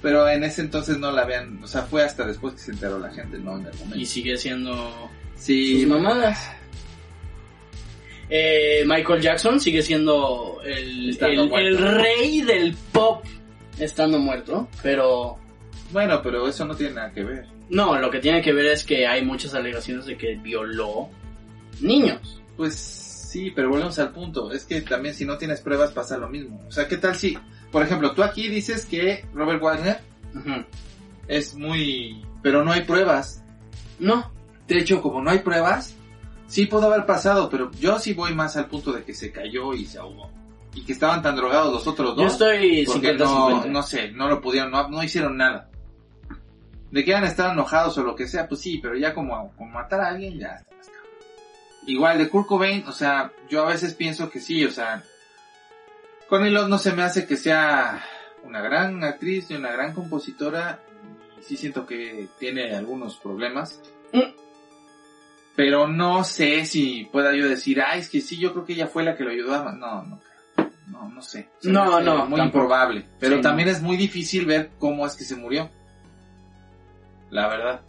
pero 0.00 0.28
en 0.28 0.44
ese 0.44 0.60
entonces 0.62 0.96
no 0.98 1.10
la 1.12 1.24
vean, 1.24 1.58
o 1.62 1.66
sea, 1.66 1.82
fue 1.82 2.02
hasta 2.04 2.24
después 2.26 2.54
que 2.54 2.60
se 2.60 2.70
enteró 2.72 2.98
la 2.98 3.10
gente, 3.10 3.36
no 3.38 3.56
en 3.58 3.66
el 3.66 3.74
momento. 3.74 3.96
Y 3.98 4.06
sigue 4.06 4.36
siendo 4.36 5.10
sí, 5.36 5.80
sus 5.82 5.88
mamadas. 5.90 6.50
Eh, 8.30 8.84
Michael 8.86 9.22
Jackson 9.22 9.58
sigue 9.58 9.82
siendo 9.82 10.60
el, 10.64 11.16
el, 11.18 11.52
el 11.54 11.78
rey 11.78 12.42
del 12.42 12.74
pop 12.92 13.24
estando 13.78 14.18
muerto. 14.18 14.68
Pero 14.82 15.38
bueno, 15.92 16.20
pero 16.22 16.46
eso 16.46 16.64
no 16.66 16.74
tiene 16.76 16.94
nada 16.94 17.12
que 17.12 17.24
ver. 17.24 17.46
no, 17.70 17.98
lo 17.98 18.10
que 18.10 18.18
tiene 18.20 18.42
que 18.42 18.52
ver 18.52 18.66
es 18.66 18.84
que 18.84 19.06
hay 19.06 19.24
muchas 19.24 19.54
alegaciones 19.54 20.04
de 20.06 20.16
que 20.18 20.36
violó 20.36 21.08
niños. 21.80 22.40
Pues 22.56 22.74
sí, 22.74 23.52
pero 23.54 23.68
volvemos 23.68 23.98
al 23.98 24.12
punto. 24.12 24.52
Es 24.52 24.64
que 24.64 24.80
también 24.80 25.14
si 25.14 25.24
no 25.24 25.38
tienes 25.38 25.60
pruebas 25.60 25.92
pasa 25.92 26.16
lo 26.16 26.28
mismo. 26.28 26.60
O 26.66 26.72
sea, 26.72 26.88
¿qué 26.88 26.96
tal 26.96 27.14
si, 27.16 27.38
por 27.70 27.82
ejemplo, 27.82 28.12
tú 28.12 28.22
aquí 28.22 28.48
dices 28.48 28.86
que 28.86 29.26
Robert 29.34 29.62
Wagner 29.62 30.00
es 31.28 31.54
muy... 31.54 32.24
pero 32.42 32.64
no 32.64 32.72
hay 32.72 32.82
pruebas. 32.82 33.44
No, 33.98 34.30
De 34.66 34.78
hecho, 34.78 35.02
como 35.02 35.20
no 35.22 35.30
hay 35.30 35.40
pruebas, 35.40 35.94
sí 36.46 36.66
pudo 36.66 36.86
haber 36.86 37.06
pasado, 37.06 37.48
pero 37.50 37.70
yo 37.72 37.98
sí 37.98 38.14
voy 38.14 38.34
más 38.34 38.56
al 38.56 38.66
punto 38.66 38.92
de 38.92 39.04
que 39.04 39.14
se 39.14 39.30
cayó 39.30 39.74
y 39.74 39.84
se 39.84 39.98
ahogó. 39.98 40.30
Y 40.74 40.84
que 40.84 40.92
estaban 40.92 41.22
tan 41.22 41.34
drogados 41.34 41.72
los 41.72 41.86
otros 41.86 42.14
dos. 42.14 42.24
yo 42.24 42.26
estoy 42.26 42.84
porque 42.86 43.16
50-50. 43.16 43.18
no, 43.18 43.64
no 43.66 43.82
sé, 43.82 44.12
no 44.12 44.28
lo 44.28 44.40
pudieron, 44.40 44.70
no, 44.70 44.88
no 44.88 45.02
hicieron 45.02 45.36
nada. 45.36 45.68
De 46.90 47.04
que 47.04 47.14
a 47.14 47.24
estar 47.24 47.52
enojados 47.52 47.98
o 47.98 48.02
lo 48.02 48.14
que 48.14 48.26
sea, 48.26 48.48
pues 48.48 48.60
sí, 48.60 48.78
pero 48.82 48.96
ya 48.96 49.12
como, 49.12 49.52
como 49.56 49.70
matar 49.72 50.00
a 50.00 50.08
alguien, 50.08 50.38
ya 50.38 50.64
está. 50.80 50.97
Igual 51.88 52.18
de 52.18 52.28
Kurt 52.28 52.46
Cobain, 52.46 52.84
o 52.86 52.92
sea, 52.92 53.32
yo 53.48 53.64
a 53.64 53.68
veces 53.68 53.94
pienso 53.94 54.28
que 54.28 54.40
sí, 54.40 54.62
o 54.64 54.70
sea, 54.70 55.02
Courtney 56.28 56.50
Love 56.50 56.68
no 56.68 56.76
se 56.76 56.92
me 56.92 57.02
hace 57.02 57.26
que 57.26 57.38
sea 57.38 58.04
una 58.44 58.60
gran 58.60 59.02
actriz 59.02 59.48
ni 59.48 59.56
una 59.56 59.72
gran 59.72 59.94
compositora. 59.94 60.80
Sí 61.40 61.56
siento 61.56 61.86
que 61.86 62.28
tiene 62.38 62.76
algunos 62.76 63.16
problemas. 63.16 63.80
Mm. 64.12 64.34
Pero 65.56 65.88
no 65.88 66.24
sé 66.24 66.66
si 66.66 67.08
pueda 67.10 67.34
yo 67.34 67.48
decir, 67.48 67.80
ay, 67.80 68.00
es 68.00 68.10
que 68.10 68.20
sí, 68.20 68.36
yo 68.38 68.52
creo 68.52 68.66
que 68.66 68.74
ella 68.74 68.86
fue 68.88 69.02
la 69.02 69.16
que 69.16 69.24
lo 69.24 69.30
ayudó 69.30 69.54
a... 69.54 69.64
ma-". 69.64 69.72
No, 69.72 70.02
no, 70.04 70.20
no, 70.88 71.08
no 71.08 71.22
sé. 71.22 71.48
Se 71.58 71.70
No, 71.70 72.00
no, 72.02 72.26
Muy 72.26 72.38
tampoco. 72.38 72.42
improbable. 72.44 73.06
Pero 73.18 73.36
Sí, 73.36 73.42
también 73.42 73.68
es 73.70 73.80
muy 73.80 73.96
difícil 73.96 74.44
ver 74.44 74.72
cómo 74.78 75.06
es 75.06 75.16
que 75.16 75.24
se 75.24 75.36
murió. 75.36 75.70
La 77.30 77.48
verdad. 77.48 77.80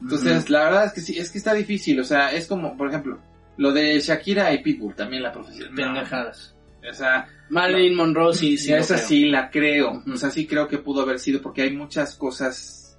Entonces, 0.00 0.48
la 0.48 0.64
verdad 0.64 0.84
es 0.86 0.92
que 0.92 1.00
sí, 1.00 1.18
es 1.18 1.30
que 1.30 1.38
está 1.38 1.54
difícil. 1.54 1.98
O 2.00 2.04
sea, 2.04 2.32
es 2.32 2.46
como, 2.46 2.76
por 2.76 2.88
ejemplo, 2.88 3.18
lo 3.56 3.72
de 3.72 3.98
Shakira 4.00 4.52
y 4.52 4.62
Pitbull, 4.62 4.94
también 4.94 5.22
la 5.22 5.32
profesión. 5.32 5.74
pendejadas. 5.74 6.54
O 6.88 6.94
sea, 6.94 7.28
Marilyn 7.50 7.96
Monroe 7.96 8.34
sí, 8.34 8.56
sí. 8.56 8.72
Esa 8.74 8.94
creo. 8.94 9.06
sí 9.06 9.24
la 9.26 9.50
creo. 9.50 10.02
O 10.12 10.16
sea, 10.16 10.30
sí 10.30 10.46
creo 10.46 10.68
que 10.68 10.78
pudo 10.78 11.02
haber 11.02 11.18
sido 11.18 11.42
porque 11.42 11.62
hay 11.62 11.76
muchas 11.76 12.14
cosas. 12.16 12.98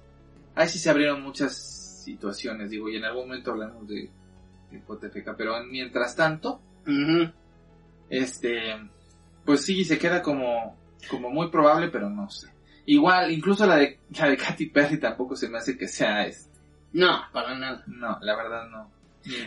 Ahí 0.54 0.68
sí 0.68 0.78
se 0.78 0.90
abrieron 0.90 1.22
muchas 1.22 2.02
situaciones, 2.04 2.70
digo, 2.70 2.88
y 2.88 2.96
en 2.96 3.04
algún 3.04 3.28
momento 3.28 3.52
hablamos 3.52 3.88
de, 3.88 4.10
hipotética. 4.72 5.34
Pero 5.36 5.54
mientras 5.64 6.14
tanto, 6.14 6.60
este, 8.08 8.76
pues 9.44 9.64
sí, 9.64 9.84
se 9.84 9.98
queda 9.98 10.22
como, 10.22 10.76
como 11.08 11.30
muy 11.30 11.50
probable, 11.50 11.88
pero 11.88 12.10
no 12.10 12.28
sé. 12.28 12.48
Igual, 12.86 13.30
incluso 13.30 13.66
la 13.66 13.76
de, 13.76 14.00
la 14.18 14.28
de 14.28 14.36
Katy 14.36 14.66
Perry 14.66 14.98
tampoco 14.98 15.36
se 15.36 15.48
me 15.48 15.58
hace 15.58 15.76
que 15.76 15.88
sea 15.88 16.26
este. 16.26 16.49
No, 16.92 17.22
para 17.32 17.56
nada. 17.56 17.82
No, 17.86 18.18
la 18.20 18.36
verdad 18.36 18.68
no. 18.68 18.90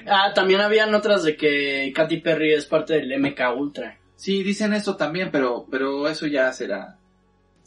Ah, 0.08 0.32
también 0.34 0.62
habían 0.62 0.94
otras 0.94 1.24
de 1.24 1.36
que 1.36 1.92
Katy 1.96 2.18
Perry 2.18 2.54
es 2.54 2.66
parte 2.66 2.94
del 2.94 3.20
MK 3.20 3.40
Ultra. 3.56 3.98
Sí, 4.16 4.44
dicen 4.44 4.74
eso 4.74 4.96
también, 4.96 5.30
pero, 5.32 5.66
pero 5.70 6.08
eso 6.08 6.28
ya 6.28 6.52
será. 6.54 6.98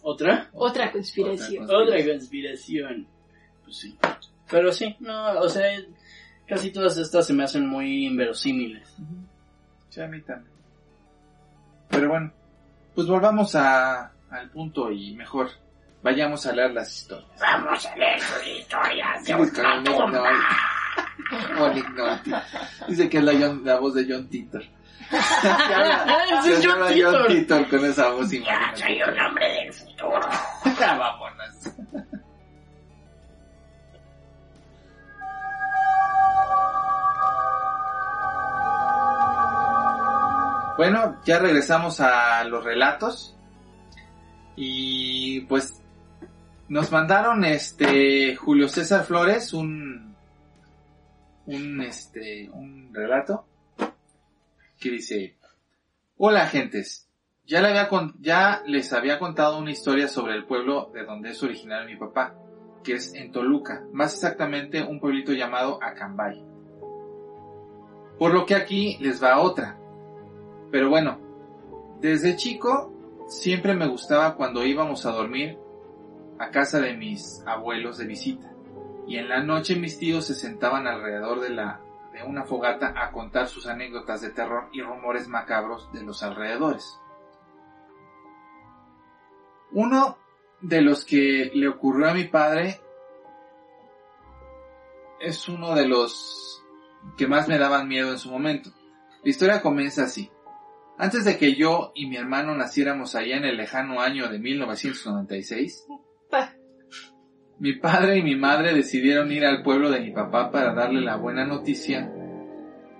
¿Otra? 0.02 0.48
Otra 0.52 0.92
conspiración. 0.92 1.64
Otra 1.64 1.78
Otra 1.78 2.04
conspiración. 2.04 3.06
Pues 3.64 3.76
sí. 3.76 3.98
Pero 4.48 4.72
sí, 4.72 4.96
no, 5.00 5.40
o 5.40 5.48
sea, 5.48 5.66
casi 6.46 6.70
todas 6.70 6.96
estas 6.96 7.26
se 7.26 7.32
me 7.32 7.42
hacen 7.42 7.66
muy 7.66 8.06
inverosímiles. 8.06 8.96
Sí, 9.88 10.00
a 10.00 10.06
mí 10.06 10.20
también. 10.20 10.54
Pero 11.88 12.08
bueno, 12.08 12.32
pues 12.94 13.08
volvamos 13.08 13.54
a, 13.56 14.12
al 14.30 14.50
punto 14.50 14.92
y 14.92 15.14
mejor 15.14 15.50
vayamos 16.06 16.46
a 16.46 16.52
leer 16.52 16.70
las 16.72 16.88
historias. 16.96 17.28
Vamos 17.40 17.84
a 17.84 17.96
leer 17.96 18.20
sus 18.20 18.46
historias 18.46 19.18
de 19.20 19.26
Sí, 19.26 19.32
una 19.32 19.82
tumba. 19.84 20.30
Dice 22.86 23.08
que 23.08 23.18
es 23.18 23.24
la, 23.24 23.32
John- 23.32 23.62
la 23.64 23.78
voz 23.80 23.94
de 23.94 24.06
John 24.08 24.28
Titor. 24.28 24.62
Ese 25.10 26.52
es 26.52 26.60
Se 26.60 26.68
John 26.68 26.78
llama 26.78 26.88
Titor. 26.88 27.12
John 27.18 27.26
Titor 27.28 27.68
con 27.68 27.84
esa 27.84 28.08
voz 28.10 28.30
Ya 28.30 28.72
soy 28.76 29.02
un 29.02 29.18
hombre 29.20 29.52
del 29.52 29.72
futuro. 29.72 30.20
Vámonos. 30.78 31.72
Bueno, 40.76 41.16
ya 41.24 41.38
regresamos 41.38 42.00
a 42.00 42.44
los 42.44 42.62
relatos. 42.62 43.34
Y 44.56 45.40
pues 45.42 45.75
nos 46.68 46.90
mandaron 46.90 47.44
este 47.44 48.34
Julio 48.36 48.68
César 48.68 49.04
Flores 49.04 49.52
un 49.52 50.16
un 51.46 51.80
este 51.80 52.50
un 52.52 52.90
relato 52.92 53.46
que 54.78 54.90
dice 54.90 55.36
Hola 56.16 56.46
gentes, 56.46 57.08
ya, 57.44 58.62
les 58.66 58.92
había 58.92 59.18
contado 59.18 59.58
una 59.58 59.70
historia 59.70 60.08
sobre 60.08 60.34
el 60.34 60.46
pueblo 60.46 60.90
de 60.94 61.04
donde 61.04 61.30
es 61.30 61.42
originario 61.42 61.86
mi 61.86 61.96
papá, 61.96 62.34
que 62.82 62.94
es 62.94 63.14
en 63.14 63.32
Toluca, 63.32 63.84
más 63.92 64.14
exactamente 64.14 64.82
un 64.82 64.98
pueblito 64.98 65.32
llamado 65.34 65.78
Acambay. 65.82 66.42
Por 68.18 68.32
lo 68.32 68.46
que 68.46 68.54
aquí 68.54 68.96
les 69.00 69.22
va 69.22 69.40
otra. 69.40 69.78
Pero 70.72 70.88
bueno, 70.88 71.20
desde 72.00 72.36
chico 72.36 72.92
siempre 73.28 73.74
me 73.74 73.86
gustaba 73.86 74.36
cuando 74.36 74.64
íbamos 74.64 75.04
a 75.04 75.12
dormir 75.12 75.58
a 76.38 76.50
casa 76.50 76.80
de 76.80 76.94
mis 76.94 77.42
abuelos 77.46 77.98
de 77.98 78.06
visita. 78.06 78.52
Y 79.06 79.18
en 79.18 79.28
la 79.28 79.42
noche 79.42 79.76
mis 79.76 79.98
tíos 79.98 80.26
se 80.26 80.34
sentaban 80.34 80.86
alrededor 80.86 81.40
de 81.40 81.50
la 81.50 81.80
de 82.12 82.22
una 82.22 82.44
fogata 82.44 82.94
a 82.96 83.12
contar 83.12 83.46
sus 83.46 83.66
anécdotas 83.66 84.22
de 84.22 84.30
terror 84.30 84.70
y 84.72 84.80
rumores 84.80 85.28
macabros 85.28 85.92
de 85.92 86.02
los 86.02 86.22
alrededores. 86.22 86.98
Uno 89.72 90.16
de 90.62 90.80
los 90.80 91.04
que 91.04 91.50
le 91.54 91.68
ocurrió 91.68 92.08
a 92.08 92.14
mi 92.14 92.24
padre 92.24 92.80
es 95.20 95.48
uno 95.48 95.74
de 95.74 95.86
los 95.86 96.64
que 97.18 97.26
más 97.26 97.48
me 97.48 97.58
daban 97.58 97.86
miedo 97.86 98.10
en 98.10 98.18
su 98.18 98.30
momento. 98.30 98.70
La 99.22 99.30
historia 99.30 99.60
comienza 99.60 100.04
así. 100.04 100.30
Antes 100.98 101.26
de 101.26 101.36
que 101.36 101.54
yo 101.54 101.92
y 101.94 102.06
mi 102.06 102.16
hermano 102.16 102.54
naciéramos 102.54 103.14
allá 103.14 103.36
en 103.36 103.44
el 103.44 103.58
lejano 103.58 104.00
año 104.00 104.28
de 104.28 104.38
1996, 104.38 105.86
Pa. 105.86 106.05
Mi 107.58 107.72
padre 107.72 108.18
y 108.18 108.22
mi 108.22 108.36
madre 108.36 108.74
decidieron 108.74 109.32
ir 109.32 109.46
al 109.46 109.62
pueblo 109.62 109.90
de 109.90 110.00
mi 110.00 110.10
papá 110.10 110.50
para 110.50 110.74
darle 110.74 111.00
la 111.00 111.16
buena 111.16 111.46
noticia 111.46 112.12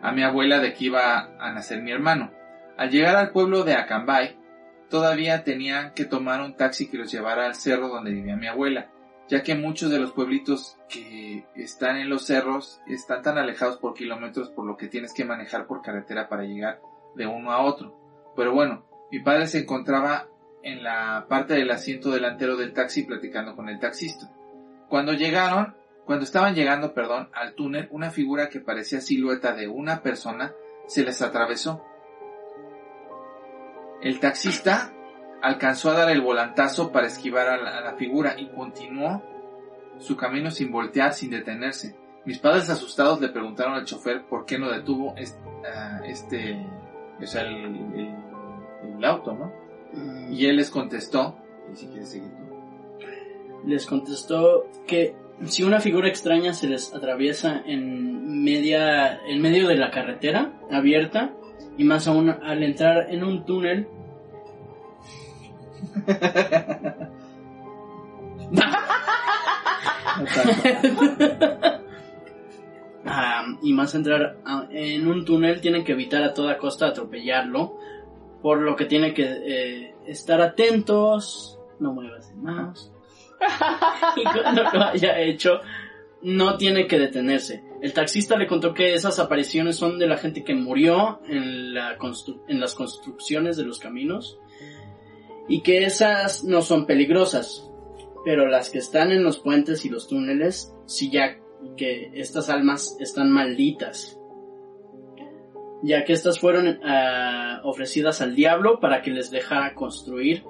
a 0.01 0.13
mi 0.13 0.23
abuela 0.23 0.61
de 0.61 0.73
que 0.73 0.87
iba 0.87 1.37
a 1.39 1.53
nacer 1.53 1.83
mi 1.83 1.91
hermano. 1.91 2.33
Al 2.77 2.91
llegar 2.91 3.17
al 3.17 3.33
pueblo 3.33 3.65
de 3.65 3.75
Acambay, 3.75 4.39
todavía 4.89 5.45
tenían 5.45 5.93
que 5.93 6.05
tomar 6.05 6.41
un 6.41 6.55
taxi 6.57 6.89
que 6.89 6.97
los 6.97 7.11
llevara 7.11 7.47
al 7.47 7.55
cerro 7.55 7.89
donde 7.89 8.13
vivía 8.13 8.37
mi 8.37 8.47
abuela, 8.47 8.91
ya 9.29 9.43
que 9.43 9.55
muchos 9.55 9.91
de 9.91 9.99
los 9.99 10.13
pueblitos 10.13 10.79
que 10.89 11.45
están 11.55 11.97
en 11.97 12.09
los 12.09 12.25
cerros 12.25 12.81
están 12.87 13.23
tan 13.23 13.37
alejados 13.37 13.79
por 13.79 13.95
kilómetros 13.95 14.51
por 14.51 14.67
lo 14.67 14.77
que 14.77 14.89
tienes 14.89 15.13
que 15.13 15.25
manejar 15.25 15.67
por 15.67 15.83
carretera 15.83 16.29
para 16.29 16.45
llegar 16.45 16.81
de 17.15 17.27
uno 17.27 17.51
a 17.51 17.63
otro. 17.63 17.95
Pero 18.37 18.55
bueno, 18.55 18.87
mi 19.11 19.21
padre 19.21 19.49
se 19.49 19.61
encontraba 19.61 20.29
en 20.63 20.83
la 20.83 21.27
parte 21.29 21.55
del 21.55 21.71
asiento 21.71 22.11
delantero 22.11 22.57
del 22.57 22.73
taxi 22.73 23.03
platicando 23.03 23.55
con 23.55 23.69
el 23.69 23.79
taxista. 23.79 24.31
Cuando 24.89 25.13
llegaron, 25.13 25.75
cuando 26.05 26.25
estaban 26.25 26.55
llegando, 26.55 26.95
perdón, 26.95 27.29
al 27.35 27.55
túnel, 27.55 27.89
una 27.91 28.11
figura 28.11 28.49
que 28.49 28.61
parecía 28.61 29.01
silueta 29.01 29.53
de 29.55 29.69
una 29.69 30.03
persona 30.03 30.53
se 30.87 31.03
les 31.05 31.21
atravesó. 31.23 31.83
El 34.03 34.21
taxista 34.21 34.93
alcanzó 35.43 35.91
a 35.91 35.95
dar 35.95 36.11
el 36.11 36.21
volantazo 36.21 36.93
para 36.93 37.07
esquivar 37.07 37.49
a 37.49 37.57
la, 37.57 37.79
a 37.79 37.81
la 37.81 37.95
figura 37.95 38.39
y 38.39 38.49
continuó 38.49 39.23
su 39.99 40.17
camino 40.17 40.51
sin 40.51 40.71
voltear, 40.71 41.15
sin 41.15 41.31
detenerse. 41.31 41.97
Mis 42.25 42.39
padres 42.39 42.69
asustados 42.71 43.21
le 43.21 43.29
preguntaron 43.29 43.75
al 43.75 43.85
chofer 43.85 44.25
por 44.27 44.45
qué 44.47 44.59
no 44.59 44.71
detuvo 44.71 45.15
este, 45.17 45.39
este 46.05 46.67
o 47.23 47.27
sea, 47.27 47.43
el, 47.43 47.65
el- 47.65 48.15
el 48.97 49.05
auto, 49.05 49.33
¿no? 49.33 49.53
Y 50.31 50.47
él 50.47 50.57
les 50.57 50.71
contestó, 50.71 51.37
y 51.73 51.77
si 51.77 51.87
quieres 51.89 52.11
seguir 52.11 52.31
tú. 52.31 52.46
Les 53.65 53.87
contestó 53.87 54.67
que 54.87 55.15
si 55.45 55.63
una 55.63 55.81
figura 55.81 56.09
extraña 56.09 56.53
se 56.55 56.69
les 56.69 56.95
atraviesa 56.95 57.63
en 57.67 58.43
media 58.43 59.21
en 59.27 59.43
medio 59.43 59.69
de 59.69 59.77
la 59.77 59.91
carretera 59.91 60.53
abierta 60.71 61.33
y 61.77 61.85
más 61.85 62.07
aún 62.09 62.31
al 62.31 62.63
entrar 62.63 63.13
en 63.13 63.23
un 63.23 63.45
túnel. 63.45 63.89
Y 73.63 73.73
más 73.73 73.95
entrar 73.95 74.39
en 74.71 75.07
un 75.07 75.25
túnel 75.25 75.61
tienen 75.61 75.85
que 75.85 75.93
evitar 75.93 76.23
a 76.23 76.35
toda 76.35 76.59
costa 76.59 76.87
atropellarlo 76.87 77.79
por 78.43 78.61
lo 78.61 78.77
que 78.77 78.87
tienen 78.87 79.15
que 79.15 79.25
eh, 79.25 79.95
estar 80.07 80.41
atentos 80.41 81.59
no 81.79 81.93
muevas 81.93 82.31
el 82.31 82.37
mouse 82.37 82.93
y 84.17 84.23
cuando 84.25 84.63
lo 84.63 84.85
haya 84.85 85.19
hecho, 85.21 85.61
no 86.23 86.57
tiene 86.57 86.87
que 86.87 86.99
detenerse. 86.99 87.65
El 87.83 87.93
taxista 87.93 88.37
le 88.37 88.47
contó 88.47 88.73
que 88.75 88.95
esas 88.95 89.19
apariciones 89.19 89.77
son 89.77 89.99
de 89.99 90.07
la 90.07 90.17
gente 90.17 90.45
que 90.45 90.55
murió 90.55 91.21
en, 91.29 91.75
la 91.75 91.97
en 92.49 92.61
las 92.61 92.75
construcciones 92.75 93.57
de 93.57 93.65
los 93.65 93.79
caminos 93.79 94.39
y 95.49 95.61
que 95.61 95.85
esas 95.85 96.43
no 96.45 96.63
son 96.63 96.87
peligrosas, 96.87 97.71
pero 98.25 98.47
las 98.49 98.71
que 98.71 98.79
están 98.79 99.13
en 99.13 99.23
los 99.23 99.39
puentes 99.39 99.85
y 99.85 99.89
los 99.89 100.09
túneles, 100.09 100.75
sí 100.87 101.11
ya 101.11 101.37
que 101.77 102.11
estas 102.15 102.49
almas 102.49 102.97
están 102.99 103.31
malditas. 103.31 104.19
Ya 105.83 106.05
que 106.05 106.15
estas 106.15 106.41
fueron 106.41 106.81
ah, 106.83 107.61
ofrecidas 107.63 108.21
al 108.23 108.35
diablo 108.35 108.81
para 108.81 109.03
que 109.03 109.11
les 109.11 109.31
dejara 109.31 109.75
construir 109.75 110.43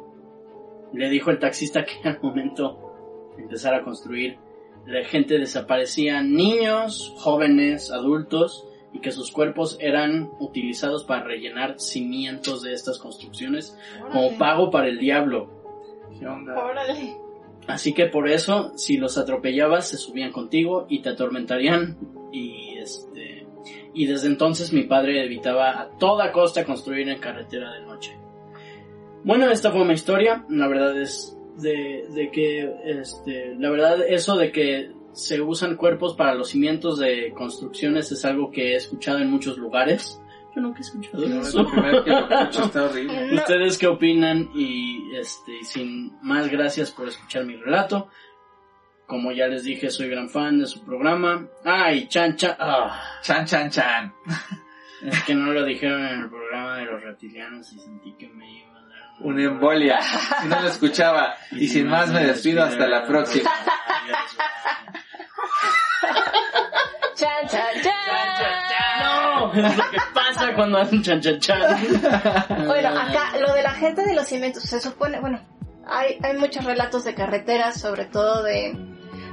le 0.93 1.09
dijo 1.11 1.31
el 1.31 1.39
taxista 1.39 1.85
que 1.85 2.09
al 2.09 2.21
momento 2.21 3.33
de 3.37 3.43
empezar 3.43 3.75
a 3.75 3.83
construir, 3.83 4.39
la 4.87 5.05
gente 5.05 5.39
desaparecía 5.39 6.23
niños, 6.23 7.13
jóvenes, 7.17 7.91
adultos, 7.91 8.67
y 8.93 9.01
que 9.01 9.13
sus 9.13 9.31
cuerpos 9.31 9.77
eran 9.81 10.31
utilizados 10.39 11.05
para 11.05 11.25
rellenar 11.25 11.79
cimientos 11.79 12.63
de 12.63 12.73
estas 12.73 12.99
construcciones 12.99 13.77
como 14.11 14.39
pago 14.39 14.71
para 14.71 14.89
el 14.89 14.99
diablo. 14.99 15.51
¿Qué 16.19 16.27
onda? 16.27 16.55
Órale. 16.59 17.17
Así 17.67 17.93
que 17.93 18.07
por 18.07 18.29
eso, 18.29 18.73
si 18.77 18.97
los 18.97 19.19
atropellabas, 19.19 19.89
se 19.89 19.97
subían 19.97 20.33
contigo 20.33 20.87
y 20.89 21.03
te 21.03 21.11
atormentarían. 21.11 21.99
Y 22.33 22.79
este. 22.79 23.47
Y 23.93 24.07
desde 24.07 24.29
entonces 24.29 24.73
mi 24.73 24.85
padre 24.85 25.25
evitaba 25.25 25.81
a 25.81 25.89
toda 25.99 26.33
costa 26.33 26.65
construir 26.65 27.09
en 27.09 27.19
carretera 27.19 27.73
de 27.73 27.83
noche. 27.83 28.17
Bueno, 29.27 29.51
esta 29.51 29.71
fue 29.73 29.85
mi 29.85 29.93
historia. 29.95 30.45
La 30.49 30.69
verdad 30.69 30.97
es 30.97 31.37
de, 31.57 32.07
de 32.15 32.31
que, 32.31 32.73
este, 32.85 33.55
la 33.59 33.71
verdad 33.71 34.01
eso 34.09 34.37
de 34.37 34.53
que 34.53 34.93
se 35.13 35.41
usan 35.41 35.77
cuerpos 35.77 36.15
para 36.15 36.35
los 36.35 36.51
cimientos 36.51 36.99
de 36.99 37.33
construcciones 37.35 38.13
es 38.13 38.25
algo 38.25 38.51
que 38.51 38.73
he 38.73 38.77
escuchado 38.77 39.19
en 39.19 39.31
muchos 39.31 39.59
lugares. 39.59 40.21
Yo 40.55 40.63
nunca 40.63 40.79
he 40.79 40.83
escuchado 40.83 41.27
No, 41.29 41.41
es 41.43 41.49
eso. 41.49 41.63
la 41.65 41.71
primera 41.71 41.93
vez 41.93 42.03
que 42.05 42.11
lo 42.11 42.41
escucho, 42.41 42.65
está 42.67 42.85
horrible. 42.89 43.27
No. 43.33 43.35
¿Ustedes 43.37 43.79
qué 43.79 43.87
opinan? 43.89 44.49
Y 44.55 45.15
este, 45.17 45.65
sin 45.65 46.13
más 46.23 46.49
gracias 46.49 46.91
por 46.93 47.09
escuchar 47.09 47.45
mi 47.45 47.57
relato. 47.57 48.09
como 49.07 49.33
ya 49.33 49.47
les 49.49 49.65
dije, 49.65 49.91
soy 49.91 50.09
gran 50.09 50.29
fan 50.29 50.59
de 50.61 50.67
su 50.67 50.85
programa. 50.85 51.49
Ay, 51.65 52.07
Chan 52.09 52.37
Chan. 52.37 52.57
Ah, 52.61 53.01
Chan, 53.23 53.45
chan, 53.47 53.71
chan. 53.71 54.13
es 55.03 55.23
que 55.25 55.35
no 55.35 55.53
lo 55.53 55.65
dijeron 55.65 56.05
en 56.07 56.21
el 56.21 56.29
programa 56.31 56.79
de 56.79 56.85
los 56.87 57.03
reptilianos 57.03 57.73
y 57.73 57.79
sentí 57.81 58.13
que 58.19 58.29
me 58.29 58.59
iba 58.59 58.66
Una 59.21 59.43
embolia. 59.45 60.01
Si 60.03 60.49
no 60.49 60.61
lo 60.61 60.69
escuchaba. 60.69 61.37
Y 61.53 61.69
sin 61.69 61.89
más 61.89 62.09
me 62.11 62.25
despido 62.25 62.63
hasta 62.63 62.87
la 62.87 63.07
próxima. 63.07 63.51
Chan, 67.15 67.49
chan, 67.49 67.83
chan. 67.83 67.95
No, 69.03 69.53
es 69.55 69.77
lo 69.77 69.91
que 69.91 69.99
pasa 70.13 70.55
cuando 70.55 70.79
hacen 70.79 71.03
chan 71.03 71.21
chan 71.21 71.41
chan. 71.41 71.77
Bueno, 72.67 72.89
acá 72.89 73.33
lo 73.41 73.55
de 73.55 73.63
la 73.63 73.73
gente 73.73 74.05
de 74.05 74.15
los 74.15 74.27
cimientos, 74.27 74.63
se 74.65 74.81
supone, 74.81 75.19
bueno, 75.21 75.41
hay, 75.87 76.19
hay 76.23 76.37
muchos 76.37 76.65
relatos 76.65 77.05
de 77.05 77.15
carreteras, 77.15 77.81
sobre 77.81 78.05
todo 78.05 78.43
de, 78.43 78.77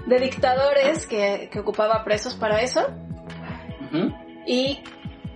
de 0.06 0.20
dictadores 0.20 1.08
que, 1.08 1.50
que 1.52 1.60
ocupaba 1.60 2.04
presos 2.06 2.36
para 2.36 2.62
eso. 2.62 2.88
Y 4.48 4.82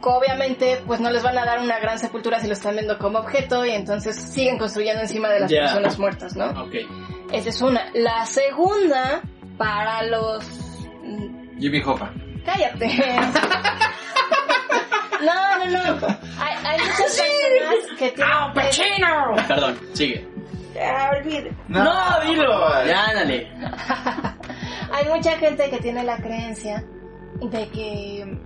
obviamente 0.02 0.82
pues 0.86 1.00
no 1.00 1.10
les 1.10 1.24
van 1.24 1.38
a 1.38 1.46
dar 1.46 1.60
una 1.60 1.80
gran 1.80 2.00
sepultura 2.00 2.40
si 2.40 2.48
lo 2.48 2.54
están 2.54 2.76
viendo 2.76 2.98
como 2.98 3.20
objeto 3.20 3.66
y 3.66 3.72
entonces 3.72 4.16
siguen 4.16 4.58
construyendo 4.58 5.02
encima 5.02 5.30
de 5.30 5.42
las 5.42 5.52
personas 5.52 6.00
muertas, 6.00 6.36
¿no? 6.36 6.48
Ok. 6.64 6.76
Esa 7.32 7.50
es 7.50 7.62
una. 7.62 7.86
La 7.94 8.26
segunda, 8.26 9.22
para 9.58 10.04
los... 10.04 10.46
mm, 11.04 11.60
Jimmy 11.60 11.82
Hoffa. 11.82 12.12
Cállate. 12.46 12.88
No, 15.20 15.66
no, 15.66 15.96
no. 15.96 16.08
Hay, 16.40 16.56
hay 16.64 16.80
muchas 16.80 17.02
personas 17.02 17.98
que 17.98 18.12
tienen... 18.12 18.54
¡Pachino! 18.54 19.36
Perdón, 19.48 19.80
sigue. 19.94 20.28
Ah, 20.80 21.12
olvide. 21.18 21.52
No, 21.68 22.20
dilo. 22.24 22.86
Ya, 22.86 23.14
dale. 23.14 23.52
Hay 24.94 25.06
mucha 25.10 25.38
gente 25.38 25.70
que 25.70 25.78
tiene 25.80 26.04
la 26.04 26.18
creencia 26.18 26.84
de 27.42 27.68
que, 27.70 28.38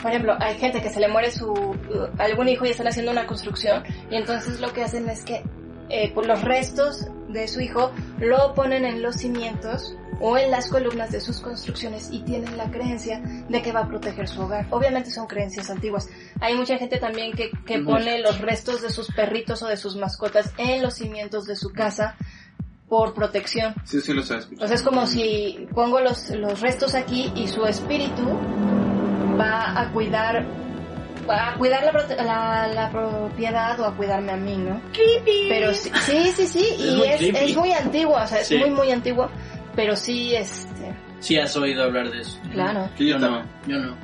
por 0.00 0.10
ejemplo, 0.10 0.36
hay 0.38 0.56
gente 0.58 0.80
que 0.80 0.90
se 0.90 1.00
le 1.00 1.08
muere 1.08 1.30
su 1.30 1.76
algún 2.18 2.48
hijo 2.48 2.66
y 2.66 2.70
están 2.70 2.88
haciendo 2.88 3.12
una 3.12 3.26
construcción 3.26 3.82
y 4.10 4.16
entonces 4.16 4.60
lo 4.60 4.72
que 4.72 4.82
hacen 4.82 5.08
es 5.08 5.24
que 5.24 5.42
eh, 5.88 6.12
por 6.12 6.26
los 6.26 6.42
restos 6.42 7.06
de 7.28 7.48
su 7.48 7.60
hijo 7.60 7.92
lo 8.18 8.54
ponen 8.54 8.84
en 8.84 9.02
los 9.02 9.16
cimientos 9.16 9.96
o 10.20 10.38
en 10.38 10.50
las 10.50 10.68
columnas 10.68 11.10
de 11.10 11.20
sus 11.20 11.40
construcciones 11.40 12.08
y 12.10 12.20
tienen 12.20 12.56
la 12.56 12.70
creencia 12.70 13.20
de 13.48 13.62
que 13.62 13.72
va 13.72 13.80
a 13.80 13.88
proteger 13.88 14.28
su 14.28 14.40
hogar. 14.42 14.66
Obviamente 14.70 15.10
son 15.10 15.26
creencias 15.26 15.68
antiguas. 15.70 16.08
Hay 16.40 16.54
mucha 16.54 16.78
gente 16.78 16.98
también 16.98 17.32
que, 17.32 17.50
que 17.66 17.80
pone 17.80 18.20
los 18.20 18.40
restos 18.40 18.82
de 18.82 18.90
sus 18.90 19.12
perritos 19.12 19.62
o 19.62 19.66
de 19.66 19.76
sus 19.76 19.96
mascotas 19.96 20.52
en 20.56 20.82
los 20.82 20.94
cimientos 20.94 21.46
de 21.46 21.54
su 21.54 21.70
casa 21.72 22.16
por 22.88 23.14
protección. 23.14 23.74
Sí, 23.84 24.00
sí 24.00 24.12
lo 24.12 24.22
sabes 24.22 24.48
sea, 24.58 24.74
es 24.74 24.82
como 24.82 25.06
si 25.06 25.66
pongo 25.74 26.00
los, 26.00 26.30
los 26.30 26.60
restos 26.60 26.94
aquí 26.94 27.32
y 27.34 27.48
su 27.48 27.66
espíritu 27.66 28.22
va 29.38 29.80
a 29.80 29.90
cuidar 29.92 30.44
va 31.28 31.50
a 31.50 31.54
cuidar 31.56 31.82
la, 31.82 31.92
prote- 31.92 32.16
la, 32.22 32.68
la 32.68 32.88
propiedad 32.90 33.78
o 33.80 33.84
a 33.86 33.96
cuidarme 33.96 34.30
a 34.32 34.36
mí, 34.36 34.56
¿no? 34.58 34.80
Creepy. 34.92 35.46
Pero 35.48 35.74
sí, 35.74 35.90
sí, 36.02 36.30
sí, 36.32 36.46
sí, 36.46 36.68
Es 36.70 36.80
y 36.80 36.96
muy 36.96 37.08
es, 37.08 37.56
muy 37.56 37.72
antiguo, 37.72 38.14
o 38.16 38.26
sea, 38.28 38.40
es 38.40 38.46
Sí. 38.46 38.56
muy, 38.58 38.70
muy 38.70 38.92
antiguo, 38.92 39.28
pero 39.74 39.96
sí, 39.96 40.34
este, 40.36 40.94
Sí 41.18 41.36
has 41.38 41.56
oído 41.56 41.82
hablar 41.84 42.10
de 42.10 42.20
eso. 42.20 42.38
claro. 42.52 42.88
Yo 42.98 43.18
no, 43.18 43.42
yo 43.66 43.76
no. 43.78 43.96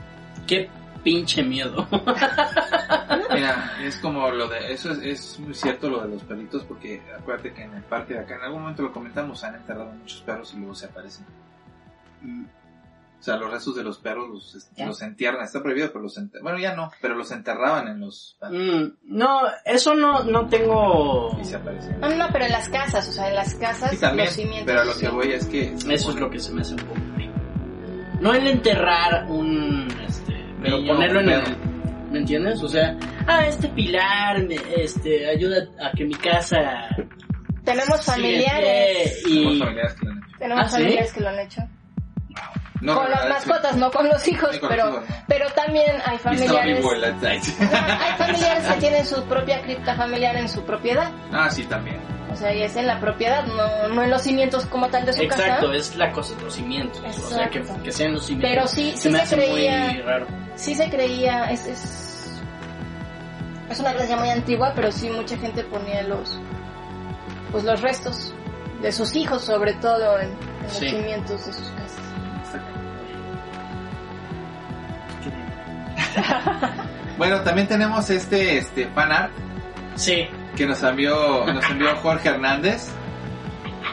Qué 0.49 0.69
pinche 1.05 1.43
miedo. 1.45 1.87
Mira, 3.33 3.73
es 3.83 3.97
como 3.99 4.29
lo 4.31 4.49
de, 4.49 4.73
eso 4.73 4.91
es, 4.93 4.99
es 4.99 5.39
muy 5.41 5.55
cierto 5.55 5.89
lo 5.89 6.01
de 6.03 6.09
los 6.09 6.23
perritos, 6.25 6.65
porque 6.65 7.01
acuérdate 7.17 7.53
que 7.55 7.63
en 7.63 7.75
el 7.75 7.83
parque 7.85 8.15
de 8.15 8.21
acá, 8.21 8.35
en 8.37 8.43
algún 8.43 8.63
momento 8.63 8.83
lo 8.83 8.93
comentamos, 8.93 9.45
han 9.45 9.55
enterrado 9.55 9.93
muchos 9.93 10.21
perros 10.23 10.53
y 10.55 10.59
luego 10.59 10.75
se 10.75 10.87
aparecen. 10.87 11.25
O 13.23 13.25
sea, 13.25 13.37
los 13.37 13.53
restos 13.53 13.77
de 13.77 13.85
los 13.85 13.99
perros 13.99 14.29
los, 14.77 15.01
entierran, 15.01 15.45
está 15.45 15.63
prohibido, 15.63 15.93
pero 15.93 16.03
los 16.03 16.19
enter- 16.19 16.43
bueno 16.43 16.59
ya 16.59 16.75
no, 16.75 16.91
pero 17.01 17.15
los 17.15 17.31
enterraban 17.31 17.87
en 17.87 18.01
los 18.01 18.37
Mm, 18.51 18.95
no, 19.05 19.43
eso 19.65 19.95
no, 19.95 20.25
no 20.25 20.49
tengo... 20.49 21.39
y 21.41 21.45
se 21.45 21.55
aparecían. 21.55 22.01
No, 22.01 22.09
no, 22.17 22.27
pero 22.33 22.47
en 22.47 22.51
las 22.51 22.69
casas, 22.69 23.09
o 23.09 23.13
sea, 23.13 23.29
en 23.29 23.37
las 23.37 23.55
casas, 23.55 23.93
Sí, 23.93 23.99
también, 23.99 24.27
los 24.27 24.35
cimientos. 24.35 24.65
pero 24.67 24.81
a 24.81 24.85
lo 24.85 24.93
que 24.95 25.07
sí. 25.07 25.13
voy 25.13 25.33
es 25.35 25.47
que... 25.47 25.73
Eso 25.89 26.11
es 26.11 26.17
lo 26.17 26.29
que 26.31 26.41
se 26.41 26.53
me 26.53 26.63
hace 26.63 26.75
un 26.75 26.81
poco. 26.81 27.01
No 28.21 28.35
el 28.35 28.45
enterrar 28.49 29.31
un... 29.31 29.89
Este, 30.05 30.35
pero 30.61 30.85
ponerlo 30.85 31.21
en 31.21 31.29
el... 31.31 31.43
¿Me 32.11 32.19
entiendes? 32.19 32.61
O 32.63 32.69
sea, 32.69 32.97
ah, 33.29 33.47
este 33.47 33.69
pilar 33.69 34.43
me, 34.49 34.57
este, 34.77 35.29
ayuda 35.29 35.69
a 35.81 35.93
que 35.93 36.05
mi 36.05 36.15
casa... 36.15 36.89
Tenemos 37.65 38.05
familiares, 38.05 39.23
Y... 39.29 39.59
familiares 39.61 39.95
que 39.95 40.05
lo 40.05 40.11
han 40.11 40.19
hecho. 40.19 40.39
tenemos 40.41 40.65
¿Ah, 40.65 40.69
sí? 40.69 40.73
familiares 40.77 41.13
que 41.13 41.21
lo 41.21 41.29
han 41.29 41.39
hecho. 41.39 41.63
No, 42.83 42.95
con 42.97 43.05
las 43.05 43.11
la 43.21 43.25
verdad, 43.27 43.37
mascotas, 43.47 43.77
no 43.77 43.91
con 43.91 44.09
los 44.09 44.27
hijos, 44.29 44.51
Sí, 44.53 44.59
con 44.61 44.69
pero, 44.69 44.85
los 44.87 44.95
hijos, 44.97 45.09
no. 45.09 45.17
pero 45.29 45.51
también 45.51 45.91
hay 46.05 46.17
sí. 46.19 46.23
Familiares... 46.25 46.85
Hay 47.61 48.15
familiares 48.19 48.67
que 48.67 48.81
tienen 48.81 49.07
su 49.07 49.25
propia 49.25 49.63
cripta 49.63 49.95
familiar 49.95 50.37
en 50.37 50.49
su 50.49 50.63
propiedad. 50.65 51.11
Ah, 51.33 51.49
sí, 51.51 51.65
también. 51.65 52.01
O 52.33 52.37
sea, 52.37 52.53
y 52.55 52.63
es 52.63 52.75
en 52.77 52.87
la 52.87 52.99
propiedad, 52.99 53.45
no, 53.45 53.89
no 53.89 54.03
en 54.03 54.11
los 54.11 54.23
cimientos 54.23 54.65
como 54.67 54.89
tal 54.89 55.05
de 55.07 55.13
su 55.13 55.23
Exacto, 55.23 55.67
casa. 55.67 55.77
es 55.79 55.97
la 55.97 56.11
cosa, 56.13 56.35
los 56.43 56.55
cimientos. 56.55 57.01
O 57.05 57.29
sea, 57.29 57.49
que, 57.51 57.59
Exacto. 57.59 57.83
que 57.83 57.93
sean 57.93 58.15
los 58.15 58.25
cimientos. 58.27 58.51
Pero 58.51 58.67
sí, 58.67 58.91
se 58.97 59.11
sí 59.11 59.11
se 59.17 59.21
hace 59.23 59.37
creía, 59.37 59.79
muy 59.93 60.01
raro. 60.03 60.27
sí 60.57 60.75
se 60.75 60.89
creía, 60.91 61.51
es, 61.51 61.67
es, 61.67 62.41
es 63.71 63.81
una 63.81 63.93
creencia 63.93 64.17
muy 64.17 64.31
antigua, 64.31 64.73
pero 64.75 64.91
sí 64.91 65.09
mucha 65.11 65.37
gente 65.37 65.63
ponía 65.65 66.03
los, 66.03 66.39
pues 67.53 67.65
los 67.65 67.81
restos 67.83 68.35
de 68.81 68.91
sus 68.93 69.15
hijos, 69.15 69.45
sobre 69.45 69.75
todo 69.75 70.19
en, 70.19 70.31
en 70.31 70.63
los 70.65 70.73
Sí. 70.73 70.89
cimientos 70.89 71.47
de 71.47 71.53
sus 71.53 71.69
casas. 71.69 71.82
Bueno, 77.19 77.43
también 77.43 77.69
tenemos 77.69 78.09
este, 78.11 78.57
este 78.59 78.87
fan 78.89 79.13
art 79.13 79.31
Sí, 79.95 80.27
que 80.57 80.67
nos 80.67 80.83
envió, 80.83 81.45
nos 81.53 81.69
envió 81.71 81.95
Jorge 81.97 82.31
Hernández, 82.31 82.91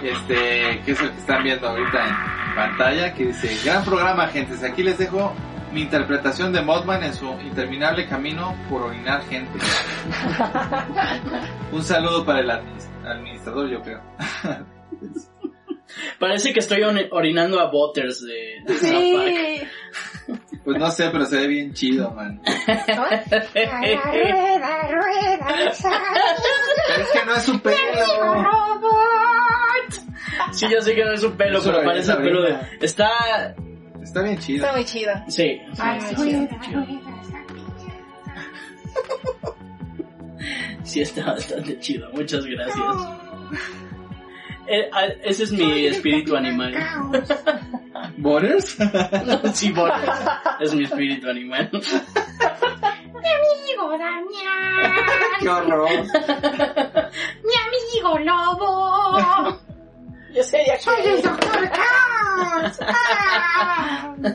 este, 0.02 0.82
que 0.86 0.92
es 0.94 1.02
el 1.02 1.12
que 1.12 1.18
están 1.20 1.44
viendo 1.44 1.68
ahorita 1.68 2.08
en 2.08 2.16
pantalla, 2.56 3.14
que 3.14 3.26
dice, 3.28 3.58
gran 3.66 3.84
programa, 3.84 4.28
gentes, 4.28 4.64
aquí 4.64 4.82
les 4.84 4.98
dejo 4.98 5.34
mi 5.74 5.82
interpretación 5.82 6.54
de 6.54 6.62
Mothman 6.62 7.04
en 7.04 7.14
su 7.14 7.30
interminable 7.42 8.08
camino 8.08 8.56
por 8.70 8.84
orinar 8.84 9.22
gente. 9.26 9.60
Un 11.72 11.84
saludo 11.84 12.26
para 12.26 12.40
el 12.40 12.50
adminis- 12.50 12.90
administrador, 13.06 13.70
yo 13.70 13.82
creo. 13.82 14.02
parece 16.20 16.54
que 16.54 16.60
estoy 16.60 16.82
orinando 17.12 17.60
a 17.60 17.70
Butters 17.70 18.22
de, 18.26 18.64
de 18.66 18.78
South 18.80 19.16
Park. 19.16 19.68
Pues 20.64 20.78
no 20.78 20.92
sé, 20.92 21.10
pero 21.12 21.26
se 21.26 21.38
ve 21.38 21.48
bien 21.48 21.74
chido, 21.74 22.12
man. 22.12 22.40
Rueda, 22.68 23.48
rueda, 24.92 25.48
Pero 25.48 25.70
es 27.04 27.12
que 27.12 27.26
no 27.26 27.36
es 27.36 27.44
su 27.44 27.60
pelo. 27.62 27.76
robot. 28.44 28.92
Sí, 30.52 30.68
yo 30.70 30.82
sé 30.82 30.94
que 30.96 31.06
no 31.06 31.14
es 31.14 31.24
un 31.24 31.38
pelo, 31.38 31.62
pero 31.64 31.84
parece 31.84 32.12
el 32.12 32.18
pelo 32.20 32.42
de... 32.44 32.58
Está... 32.82 33.56
Está 34.02 34.22
bien 34.24 34.38
chido. 34.40 34.66
Está 34.66 34.76
muy 34.76 34.86
chido. 34.86 35.12
Sí, 35.28 35.62
Ay, 35.78 36.00
muy 36.18 36.50
chido. 36.62 36.86
Sí, 40.84 41.02
está 41.02 41.26
bastante 41.26 41.80
chido. 41.80 42.10
Muchas 42.14 42.46
gracias. 42.46 42.78
Eh, 44.72 44.88
ah, 44.94 45.08
ese 45.24 45.46
es 45.46 45.52
mi 45.52 45.88
espíritu 45.88 46.36
animal. 46.36 46.76
¿Borders? 48.18 48.78
sí, 49.54 49.72
Butters. 49.72 50.20
Es 50.60 50.76
mi 50.76 50.84
espíritu 50.84 51.28
animal. 51.28 51.72
Amigo 53.24 53.90
Damián. 53.98 54.94
¡Qué 55.40 55.50
horror! 55.50 55.90
Mi 57.44 57.56
amigo 57.66 58.20
Lobo. 58.20 59.60
Yo 60.36 60.44
sería 60.44 60.80
Soy 60.80 61.04
el 61.04 61.22
doctor 61.24 61.70
Caos. 61.72 62.80
Ah. 62.82 64.16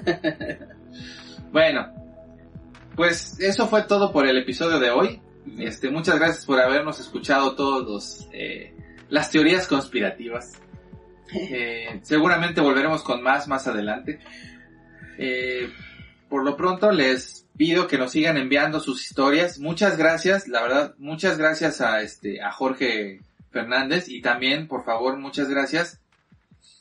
Bueno, 1.53 1.87
pues 2.97 3.39
eso 3.39 3.69
fue 3.69 3.83
todo 3.85 4.11
por 4.13 4.27
el 4.27 4.37
episodio 4.39 4.81
de 4.81 4.91
hoy. 4.91 5.23
Este, 5.57 5.89
muchas 5.89 6.19
gracias 6.19 6.45
por 6.45 6.59
habernos 6.59 6.99
escuchado 6.99 7.55
todos 7.55 7.87
los, 7.87 8.29
eh, 8.33 8.74
las 9.09 9.31
teorías 9.31 9.67
conspirativas. 9.67 10.53
Eh, 11.33 12.01
seguramente 12.03 12.61
volveremos 12.61 13.03
con 13.03 13.23
más 13.23 13.49
más 13.49 13.67
adelante. 13.67 14.21
Eh, 15.19 15.71
por 16.29 16.45
lo 16.45 16.57
pronto 16.57 16.91
les 16.91 17.47
pido 17.57 17.87
que 17.87 17.99
nos 17.99 18.13
sigan 18.13 18.37
enviando 18.37 18.81
sus 18.81 19.05
historias. 19.05 19.59
Muchas 19.59 19.97
gracias, 19.97 20.49
la 20.49 20.63
verdad, 20.63 20.95
muchas 20.99 21.39
gracias 21.39 21.81
a 21.81 22.03
este 22.03 22.43
a 22.43 22.51
Jorge 22.53 23.21
Fernández 23.51 24.09
y 24.09 24.21
también, 24.21 24.67
por 24.67 24.85
favor, 24.85 25.17
muchas 25.17 25.49
gracias 25.49 26.01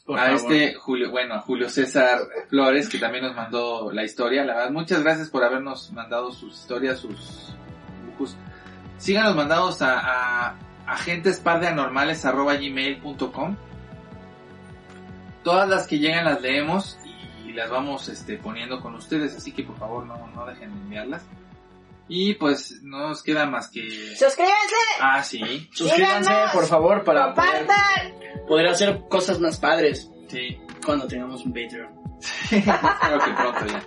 Por 0.06 0.20
a 0.20 0.24
favor. 0.36 0.54
este 0.54 0.74
Julio, 0.74 1.12
bueno, 1.12 1.36
a 1.36 1.40
Julio 1.42 1.70
César 1.70 2.20
Flores, 2.50 2.90
que 2.90 2.98
también 2.98 3.24
nos 3.26 3.36
mandó 3.36 3.92
la 3.92 4.04
historia. 4.04 4.44
La 4.44 4.56
verdad, 4.56 4.72
muchas 4.72 5.04
gracias 5.04 5.30
por 5.30 5.44
habernos 5.44 5.92
mandado 5.94 6.32
sus 6.32 6.60
historias, 6.60 7.00
sus 7.00 7.56
dibujos. 8.04 8.36
Síganos 8.98 9.36
mandados 9.36 9.82
a, 9.84 10.00
a 10.50 10.56
agentespardeanormales.gmail.com 10.94 13.56
todas 15.44 15.70
las 15.70 15.86
que 15.88 16.00
llegan 16.00 16.26
las 16.26 16.42
leemos 16.42 16.98
y, 17.46 17.54
las 17.54 17.70
vamos 17.70 18.10
este, 18.10 18.38
poniendo 18.38 18.82
con 18.82 18.96
ustedes, 18.96 19.36
así 19.36 19.52
que 19.52 19.62
por 19.64 19.78
favor 19.78 20.08
no, 20.08 20.26
no 20.34 20.46
dejen 20.48 20.74
de 20.74 20.80
enviarlas. 20.82 21.24
Y 22.08 22.34
pues 22.34 22.82
no 22.82 23.10
nos 23.10 23.22
queda 23.22 23.46
más 23.46 23.68
que... 23.70 24.16
¡Suscríbanse! 24.16 24.76
Ah, 25.00 25.22
sí, 25.24 25.70
Suscríbanse, 25.72 26.30
Síganos. 26.30 26.52
por 26.52 26.66
favor, 26.66 27.04
para 27.04 27.36
poder, 27.36 27.68
¡Compartan! 27.68 28.14
poder 28.48 28.66
hacer 28.68 29.04
cosas 29.08 29.40
más 29.40 29.60
padres 29.60 30.10
sí. 30.28 30.58
cuando 30.84 31.06
tengamos 31.08 31.46
un 31.46 31.54
Patreon. 31.54 31.94
Espero 32.52 33.20
que 33.20 33.34
pronto 33.34 33.68
ya. 33.68 33.84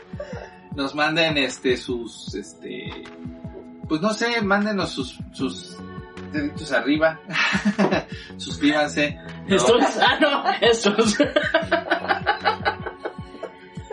Nos 0.77 0.95
manden 0.95 1.39
este 1.39 1.77
sus 1.77 2.33
este 2.35 2.89
pues 3.89 4.01
no 4.01 4.13
sé, 4.13 4.41
mándenos 4.43 4.91
sus 4.91 5.19
sus 5.33 5.77
deditos 6.37 6.73
arriba. 6.73 7.21
Suscríbanse. 8.37 9.19
¿no? 9.49 9.57
Estos, 9.57 9.99
ah, 9.99 10.19
no, 10.21 10.45
estos. 10.61 11.21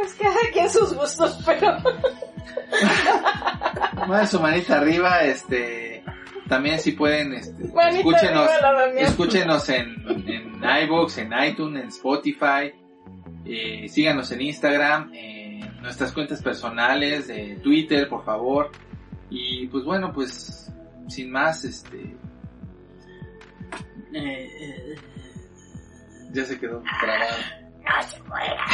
Es 0.03 0.13
cada 0.15 0.51
quien 0.51 0.69
sus 0.69 0.93
gustos, 0.93 1.39
pero... 1.45 1.77
Manden 4.07 4.27
su 4.27 4.39
manita 4.39 4.77
arriba, 4.77 5.21
este 5.21 6.03
también 6.47 6.77
si 6.79 6.91
pueden 6.91 7.33
este, 7.33 7.63
escúchenos 7.65 8.49
escúchenos 8.97 9.69
en 9.69 9.95
en 10.27 10.61
iVoox, 10.63 11.17
en 11.19 11.31
iTunes, 11.47 11.83
en 11.83 11.89
Spotify. 11.89 12.73
Eh, 13.45 13.87
síganos 13.89 14.31
en 14.31 14.41
Instagram, 14.41 15.11
en 15.13 15.81
nuestras 15.81 16.11
cuentas 16.11 16.41
personales, 16.41 17.27
de 17.27 17.57
Twitter, 17.61 18.07
por 18.07 18.23
favor. 18.23 18.71
Y 19.29 19.67
pues 19.67 19.83
bueno, 19.83 20.13
pues 20.13 20.71
sin 21.07 21.31
más, 21.31 21.65
este 21.65 22.15
Eh, 24.13 24.49
eh, 24.59 24.95
ya 26.31 26.45
se 26.45 26.59
quedó 26.59 26.83
trabado. 26.99 27.35
No 27.83 28.03
se 28.03 28.19
muera. 28.23 28.65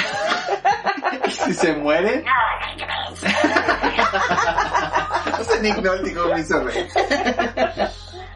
si 1.46 1.54
se 1.54 1.74
muere, 1.74 2.24
No 2.24 2.32
Nolte 5.82 6.14
cómo 6.16 6.34
me 6.34 6.42
hizo 6.42 6.64
reír. 6.64 6.88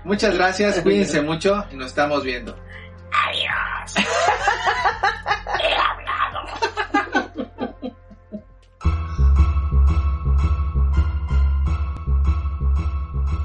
Muchas 0.03 0.35
gracias, 0.35 0.79
cuídense 0.81 1.21
mucho 1.21 1.65
y 1.71 1.75
nos 1.75 1.87
estamos 1.87 2.23
viendo. 2.23 2.55
Adiós. 3.11 3.95
He 5.59 5.75
hablado. 5.75 7.22